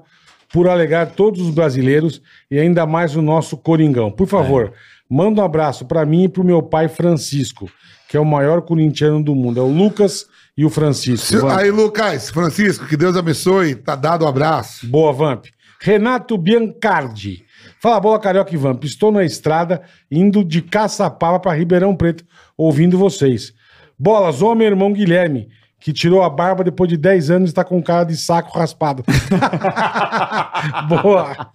por 0.52 0.68
alegar 0.68 1.06
todos 1.08 1.40
os 1.40 1.50
brasileiros 1.50 2.22
e 2.50 2.58
ainda 2.58 2.86
mais 2.86 3.16
o 3.16 3.22
nosso 3.22 3.56
Coringão. 3.56 4.10
Por 4.10 4.26
favor, 4.26 4.72
manda 5.08 5.40
um 5.40 5.44
abraço 5.44 5.84
para 5.84 6.04
mim 6.04 6.24
e 6.24 6.28
pro 6.28 6.44
meu 6.44 6.62
pai 6.62 6.88
Francisco, 6.88 7.70
que 8.08 8.16
é 8.16 8.20
o 8.20 8.24
maior 8.24 8.62
corintiano 8.62 9.22
do 9.22 9.34
mundo. 9.34 9.60
É 9.60 9.62
o 9.62 9.68
Lucas 9.68 10.26
e 10.56 10.64
o 10.64 10.70
Francisco. 10.70 11.26
Se-. 11.26 11.46
Aí, 11.46 11.70
Lucas, 11.70 12.30
Francisco, 12.30 12.86
que 12.86 12.96
Deus 12.96 13.16
abençoe. 13.16 13.74
Tá 13.74 13.94
dado 13.94 14.24
um 14.24 14.28
abraço. 14.28 14.86
Boa, 14.86 15.12
Vamp. 15.12 15.46
Renato 15.80 16.38
Biancardi. 16.38 17.44
Fala, 17.80 18.00
bola 18.00 18.18
carioca 18.18 18.54
e 18.54 18.56
Vamp. 18.56 18.84
Estou 18.84 19.12
na 19.12 19.24
estrada 19.24 19.82
indo 20.10 20.42
de 20.42 20.62
Caçapava 20.62 21.38
para 21.38 21.56
Ribeirão 21.56 21.94
Preto, 21.94 22.24
ouvindo 22.56 22.96
vocês. 22.96 23.52
Bolas, 23.98 24.40
meu 24.40 24.62
irmão 24.62 24.92
Guilherme, 24.92 25.48
que 25.80 25.92
tirou 25.92 26.22
a 26.22 26.30
barba 26.30 26.64
depois 26.64 26.88
de 26.88 26.96
10 26.96 27.30
anos 27.30 27.48
e 27.48 27.52
está 27.52 27.62
com 27.64 27.82
cara 27.82 28.04
de 28.04 28.16
saco 28.16 28.56
raspado. 28.58 29.04
Boa. 30.88 31.50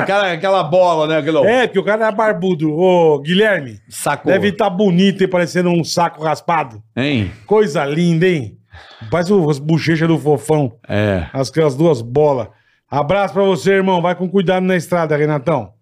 Aquela, 0.00 0.32
aquela 0.32 0.64
bola, 0.64 1.06
né? 1.06 1.18
Aquele 1.18 1.38
É, 1.46 1.66
porque 1.66 1.78
o 1.78 1.84
cara 1.84 2.08
é 2.08 2.12
barbudo. 2.12 2.72
Ô, 2.72 3.18
Guilherme, 3.20 3.80
saco. 3.88 4.26
deve 4.26 4.48
estar 4.48 4.70
bonito 4.70 5.22
e 5.22 5.28
parecendo 5.28 5.70
um 5.70 5.84
saco 5.84 6.22
raspado. 6.22 6.82
Hein? 6.96 7.30
Coisa 7.46 7.84
linda, 7.84 8.26
hein? 8.26 8.58
Faz 9.10 9.30
as 9.30 9.58
bochechas 9.58 10.08
do 10.08 10.18
fofão. 10.18 10.72
É. 10.88 11.26
As, 11.32 11.50
aquelas 11.50 11.76
duas 11.76 12.02
bolas. 12.02 12.48
Abraço 12.90 13.34
pra 13.34 13.42
você, 13.42 13.72
irmão. 13.72 14.02
Vai 14.02 14.14
com 14.14 14.28
cuidado 14.28 14.64
na 14.64 14.76
estrada, 14.76 15.16
Renatão. 15.16 15.72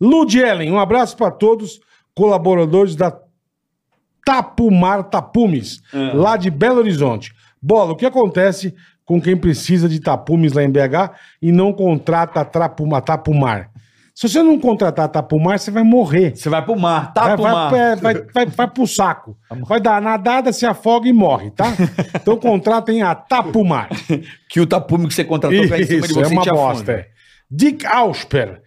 Lud 0.00 0.38
Ellen, 0.38 0.70
um 0.70 0.78
abraço 0.78 1.16
pra 1.16 1.30
todos, 1.30 1.80
colaboradores 2.14 2.94
da 2.94 3.10
Tapumar 4.28 5.04
Tapumes, 5.04 5.80
lá 6.12 6.36
de 6.36 6.50
Belo 6.50 6.80
Horizonte. 6.80 7.32
Bola, 7.62 7.92
o 7.92 7.96
que 7.96 8.04
acontece 8.04 8.74
com 9.02 9.18
quem 9.18 9.34
precisa 9.34 9.88
de 9.88 9.98
tapumes 10.00 10.52
lá 10.52 10.62
em 10.62 10.70
BH 10.70 11.12
e 11.40 11.50
não 11.50 11.72
contrata 11.72 12.44
Trapuma, 12.44 13.00
Tapumar? 13.00 13.70
Se 14.14 14.28
você 14.28 14.42
não 14.42 14.58
contratar 14.58 15.08
Tapumar, 15.08 15.58
você 15.58 15.70
vai 15.70 15.82
morrer. 15.82 16.36
Você 16.36 16.50
vai 16.50 16.62
pro 16.62 16.78
mar, 16.78 17.10
tá 17.14 17.22
Vai, 17.22 17.36
pro 17.36 17.42
vai, 17.44 17.80
é, 17.80 17.96
vai, 17.96 18.14
vai, 18.34 18.46
vai 18.46 18.68
pro 18.68 18.86
saco. 18.86 19.34
Vai 19.66 19.80
dar 19.80 20.02
nadada, 20.02 20.52
se 20.52 20.66
afoga 20.66 21.08
e 21.08 21.12
morre, 21.12 21.50
tá? 21.50 21.72
Então 22.14 22.36
contratem 22.36 23.00
a 23.00 23.14
Tapumar. 23.14 23.88
Que 24.50 24.60
o 24.60 24.66
tapume 24.66 25.08
que 25.08 25.14
você 25.14 25.24
contratou 25.24 25.68
cai 25.68 25.82
em 25.82 25.86
cima 25.86 26.00
de 26.06 26.06
Isso, 26.06 26.14
você 26.14 26.34
é 26.34 26.38
uma 26.38 26.44
bosta. 26.44 26.92
é. 26.92 27.08
Dick 27.50 27.86
Ausper. 27.86 28.60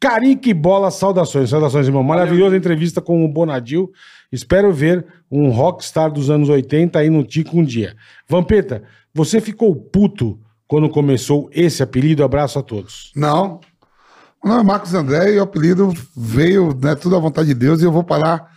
Carique 0.00 0.54
Bola, 0.54 0.90
saudações. 0.90 1.50
Saudações, 1.50 1.86
irmão. 1.86 2.02
Maravilhosa 2.02 2.56
entrevista 2.56 3.00
com 3.00 3.24
o 3.24 3.28
Bonadil. 3.28 3.90
Espero 4.32 4.72
ver 4.72 5.04
um 5.30 5.50
rockstar 5.50 6.10
dos 6.10 6.30
anos 6.30 6.48
80 6.48 6.98
aí 6.98 7.10
no 7.10 7.24
Tico 7.24 7.58
um 7.58 7.64
dia. 7.64 7.94
Vampeta, 8.28 8.82
você 9.14 9.40
ficou 9.40 9.74
puto 9.74 10.38
quando 10.68 10.88
começou 10.88 11.48
esse 11.52 11.82
apelido? 11.82 12.24
Abraço 12.24 12.58
a 12.58 12.62
todos. 12.62 13.12
Não. 13.14 13.60
Meu 14.44 14.52
nome 14.54 14.60
é 14.60 14.66
Marcos 14.66 14.94
André 14.94 15.34
e 15.34 15.38
o 15.38 15.42
apelido 15.42 15.92
veio, 16.16 16.76
né, 16.80 16.94
tudo 16.94 17.16
à 17.16 17.18
vontade 17.18 17.48
de 17.48 17.54
Deus, 17.54 17.80
e 17.80 17.84
eu 17.84 17.90
vou 17.92 18.04
parar 18.04 18.48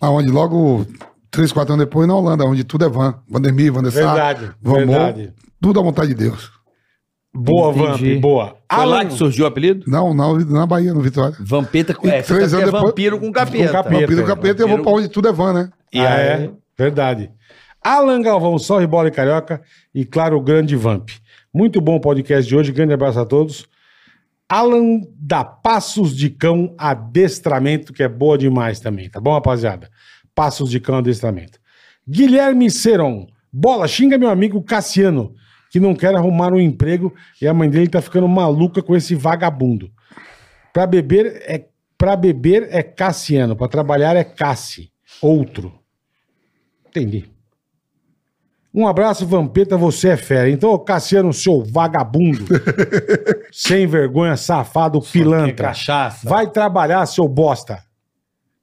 aonde 0.00 0.30
logo 0.30 0.86
três, 1.30 1.52
quatro 1.52 1.74
anos 1.74 1.84
depois, 1.84 2.06
na 2.06 2.14
Holanda, 2.14 2.44
onde 2.44 2.64
tudo 2.64 2.84
é 2.84 2.88
van. 2.88 3.20
Vandemir, 3.28 3.72
Van 3.72 3.82
der 3.82 3.90
Sar, 3.92 4.14
Verdade, 4.14 4.52
Van 4.62 4.74
verdade. 4.86 5.32
tudo 5.60 5.80
à 5.80 5.82
vontade 5.82 6.08
de 6.08 6.14
Deus. 6.14 6.50
Boa, 7.34 7.72
Entendi. 7.72 8.12
Vamp, 8.14 8.20
boa. 8.20 8.46
Foi 8.72 8.86
lá 8.86 8.98
Alan, 8.98 9.06
que 9.06 9.14
surgiu 9.14 9.44
o 9.44 9.48
apelido? 9.48 9.84
Não, 9.88 10.14
não, 10.14 10.38
na 10.38 10.64
Bahia, 10.64 10.94
no 10.94 11.00
Vitória. 11.00 11.36
Vampeta 11.40 11.92
com 11.92 12.06
é, 12.06 12.22
três 12.22 12.26
fica 12.26 12.38
anos 12.42 12.52
é 12.54 12.64
depois- 12.66 12.82
vampiro 12.84 13.18
com 13.18 13.32
capeta. 13.32 13.66
Com 13.66 13.72
capeta. 13.72 14.00
Vampiro 14.00 14.20
do 14.22 14.26
capeta, 14.26 14.62
eu 14.62 14.68
vou 14.68 14.78
pra 14.82 14.92
onde 14.92 15.08
tudo 15.08 15.28
é 15.28 15.32
van, 15.32 15.52
né? 15.52 15.70
E 15.92 15.98
ah, 15.98 16.14
aí, 16.14 16.26
é, 16.26 16.50
verdade. 16.78 17.30
Alan 17.82 18.22
Galvão, 18.22 18.58
Sorre 18.58 18.86
Bola 18.86 19.08
e 19.08 19.10
Carioca 19.10 19.60
e, 19.94 20.04
claro, 20.04 20.36
o 20.36 20.40
grande 20.40 20.76
Vamp. 20.76 21.10
Muito 21.52 21.80
bom 21.80 21.96
o 21.96 22.00
podcast 22.00 22.48
de 22.48 22.56
hoje, 22.56 22.72
grande 22.72 22.94
abraço 22.94 23.18
a 23.18 23.26
todos. 23.26 23.66
Alan 24.48 25.00
da 25.18 25.44
Passos 25.44 26.16
de 26.16 26.30
Cão 26.30 26.74
Adestramento, 26.78 27.92
que 27.92 28.02
é 28.02 28.08
boa 28.08 28.38
demais 28.38 28.78
também, 28.78 29.10
tá 29.10 29.20
bom, 29.20 29.32
rapaziada? 29.32 29.90
Passos 30.34 30.70
de 30.70 30.78
Cão 30.78 30.98
Adestramento. 30.98 31.58
Guilherme 32.08 32.70
Seron, 32.70 33.26
bola, 33.52 33.88
xinga 33.88 34.18
meu 34.18 34.28
amigo 34.30 34.62
Cassiano, 34.62 35.32
que 35.74 35.80
não 35.80 35.92
quer 35.92 36.14
arrumar 36.14 36.52
um 36.52 36.60
emprego 36.60 37.12
e 37.42 37.48
a 37.48 37.52
mãe 37.52 37.68
dele 37.68 37.88
tá 37.88 38.00
ficando 38.00 38.28
maluca 38.28 38.80
com 38.80 38.94
esse 38.94 39.12
vagabundo. 39.16 39.90
Pra 40.72 40.86
beber 40.86 41.42
é 41.46 41.66
para 41.98 42.14
beber 42.14 42.68
é 42.70 42.80
Cassiano, 42.80 43.56
pra 43.56 43.66
trabalhar 43.66 44.14
é 44.14 44.22
Cassi, 44.22 44.92
outro. 45.20 45.74
Entendi. 46.86 47.28
Um 48.72 48.86
abraço, 48.86 49.26
Vampeta, 49.26 49.76
você 49.76 50.10
é 50.10 50.16
fera. 50.16 50.48
Então, 50.48 50.70
ô, 50.70 50.78
Cassiano, 50.78 51.32
seu 51.32 51.64
vagabundo, 51.64 52.44
sem 53.50 53.84
vergonha, 53.84 54.36
safado, 54.36 55.00
que 55.00 55.10
pilantra, 55.10 55.68
cachaça. 55.70 56.28
vai 56.28 56.48
trabalhar, 56.48 57.04
seu 57.06 57.26
bosta. 57.26 57.82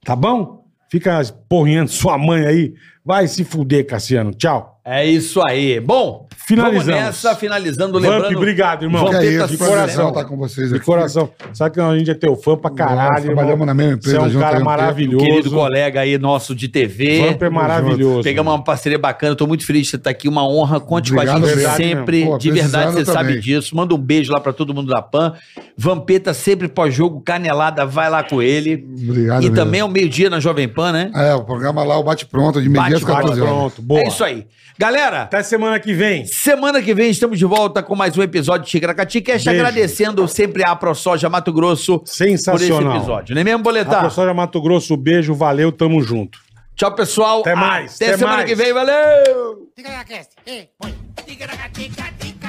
Tá 0.02 0.16
bom? 0.16 0.64
Fica 0.88 1.22
porrinhando 1.46 1.90
sua 1.90 2.16
mãe 2.16 2.46
aí. 2.46 2.74
Vai 3.04 3.28
se 3.28 3.44
fuder, 3.44 3.86
Cassiano. 3.86 4.32
Tchau. 4.32 4.71
É 4.84 5.06
isso 5.06 5.40
aí. 5.46 5.78
Bom, 5.78 6.26
Finalizamos. 6.44 6.86
vamos 6.86 7.00
nessa, 7.04 7.36
finalizando, 7.36 8.00
Vamp, 8.00 8.10
lembrando... 8.10 8.36
obrigado, 8.36 8.82
irmão. 8.82 9.04
Que 9.08 9.14
é 9.14 9.18
Vampeta 9.18 9.44
isso, 9.44 9.48
de 9.48 9.56
coração. 9.58 10.08
estar 10.08 10.24
com 10.24 10.36
vocês 10.36 10.70
De 10.70 10.74
aqui. 10.76 10.84
coração. 10.84 11.30
Sabe 11.54 11.74
que 11.74 11.80
a 11.80 11.96
gente 11.96 12.10
é 12.10 12.14
teu 12.14 12.34
fã 12.34 12.56
pra 12.56 12.68
caralho. 12.68 13.12
Nós 13.12 13.22
trabalhamos 13.24 13.52
irmão. 13.60 13.66
na 13.66 13.74
mesma 13.74 13.92
Você 14.02 14.08
é 14.08 14.10
empresa 14.16 14.20
um 14.26 14.30
junto 14.30 14.42
cara 14.42 14.56
aí 14.56 14.62
um 14.62 14.64
maravilhoso. 14.64 15.24
Querido 15.24 15.50
colega 15.52 16.00
aí 16.00 16.18
nosso 16.18 16.52
de 16.52 16.66
TV. 16.66 17.26
Vamp 17.28 17.42
é 17.42 17.48
maravilhoso. 17.48 18.22
Pegamos 18.24 18.52
uma 18.52 18.64
parceria 18.64 18.98
bacana, 18.98 19.36
tô 19.36 19.46
muito 19.46 19.64
feliz 19.64 19.82
de 19.84 19.90
você 19.90 19.96
estar 19.96 20.10
aqui, 20.10 20.28
uma 20.28 20.44
honra, 20.44 20.80
conte 20.80 21.12
Obrigado, 21.12 21.38
com 21.40 21.46
a 21.46 21.48
gente 21.48 21.56
verdade 21.58 21.76
sempre. 21.76 22.24
Pô, 22.26 22.38
de 22.38 22.50
verdade, 22.50 22.72
você 22.86 22.92
precisando 22.94 23.14
sabe 23.14 23.28
também. 23.28 23.40
disso. 23.40 23.76
Manda 23.76 23.94
um 23.94 23.98
beijo 23.98 24.32
lá 24.32 24.40
pra 24.40 24.52
todo 24.52 24.74
mundo 24.74 24.88
da 24.90 25.00
PAN. 25.00 25.34
Vampeta 25.78 26.34
sempre 26.34 26.66
pós-jogo, 26.66 27.20
canelada, 27.20 27.86
vai 27.86 28.10
lá 28.10 28.24
com 28.24 28.42
ele. 28.42 28.84
Obrigado. 29.08 29.42
e 29.42 29.44
mesmo. 29.44 29.54
também 29.54 29.80
ao 29.80 29.88
meio-dia 29.88 30.28
na 30.28 30.40
Jovem 30.40 30.66
Pan, 30.68 30.90
né? 30.90 31.12
É, 31.14 31.34
o 31.36 31.44
programa 31.44 31.84
lá, 31.84 31.96
o 31.98 32.02
bate-pronto, 32.02 32.60
de 32.60 32.68
meio-dia 32.68 32.96
às 32.96 33.04
Bate, 33.04 33.12
bate, 33.14 33.22
14 33.22 33.40
horas. 33.40 33.54
Pronto, 33.54 33.82
boa. 33.82 34.00
É 34.00 34.08
isso 34.08 34.24
aí. 34.24 34.44
Galera, 34.82 35.22
Até 35.22 35.44
semana 35.44 35.78
que 35.78 35.94
vem. 35.94 36.26
semana 36.26 36.82
que 36.82 36.92
vem 36.92 37.08
estamos 37.08 37.38
de 37.38 37.44
volta 37.44 37.84
com 37.84 37.94
mais 37.94 38.18
um 38.18 38.22
episódio 38.22 38.64
de 38.64 38.70
Tigracati 38.72 39.20
Beijo. 39.20 39.48
agradecendo 39.48 40.26
sempre 40.26 40.64
a 40.66 40.74
ProSoja 40.74 41.28
Mato 41.28 41.52
Grosso 41.52 42.00
por 42.00 42.04
esse 42.08 42.16
Sensacional. 42.16 42.96
episódio. 42.96 43.32
Não 43.32 43.42
é 43.42 43.44
mesmo, 43.44 43.60
A 43.60 43.62
Boletar? 43.62 44.00
professora 44.00 44.34
Mato 44.34 44.60
Grosso, 44.60 44.96
beijo, 44.96 45.34
valeu, 45.36 45.70
tamo 45.70 46.02
junto. 46.02 46.40
Tchau, 46.74 46.92
pessoal. 46.96 47.42
Até 47.42 47.54
mais, 47.54 47.94
Até, 47.94 48.06
até 48.06 48.18
semana 48.18 48.36
mais. 48.38 48.48
que 48.50 48.56
vem, 48.56 48.72
valeu! 48.72 49.70
Põe. 50.80 50.94
Ticaracatica-ticatá, 51.26 52.41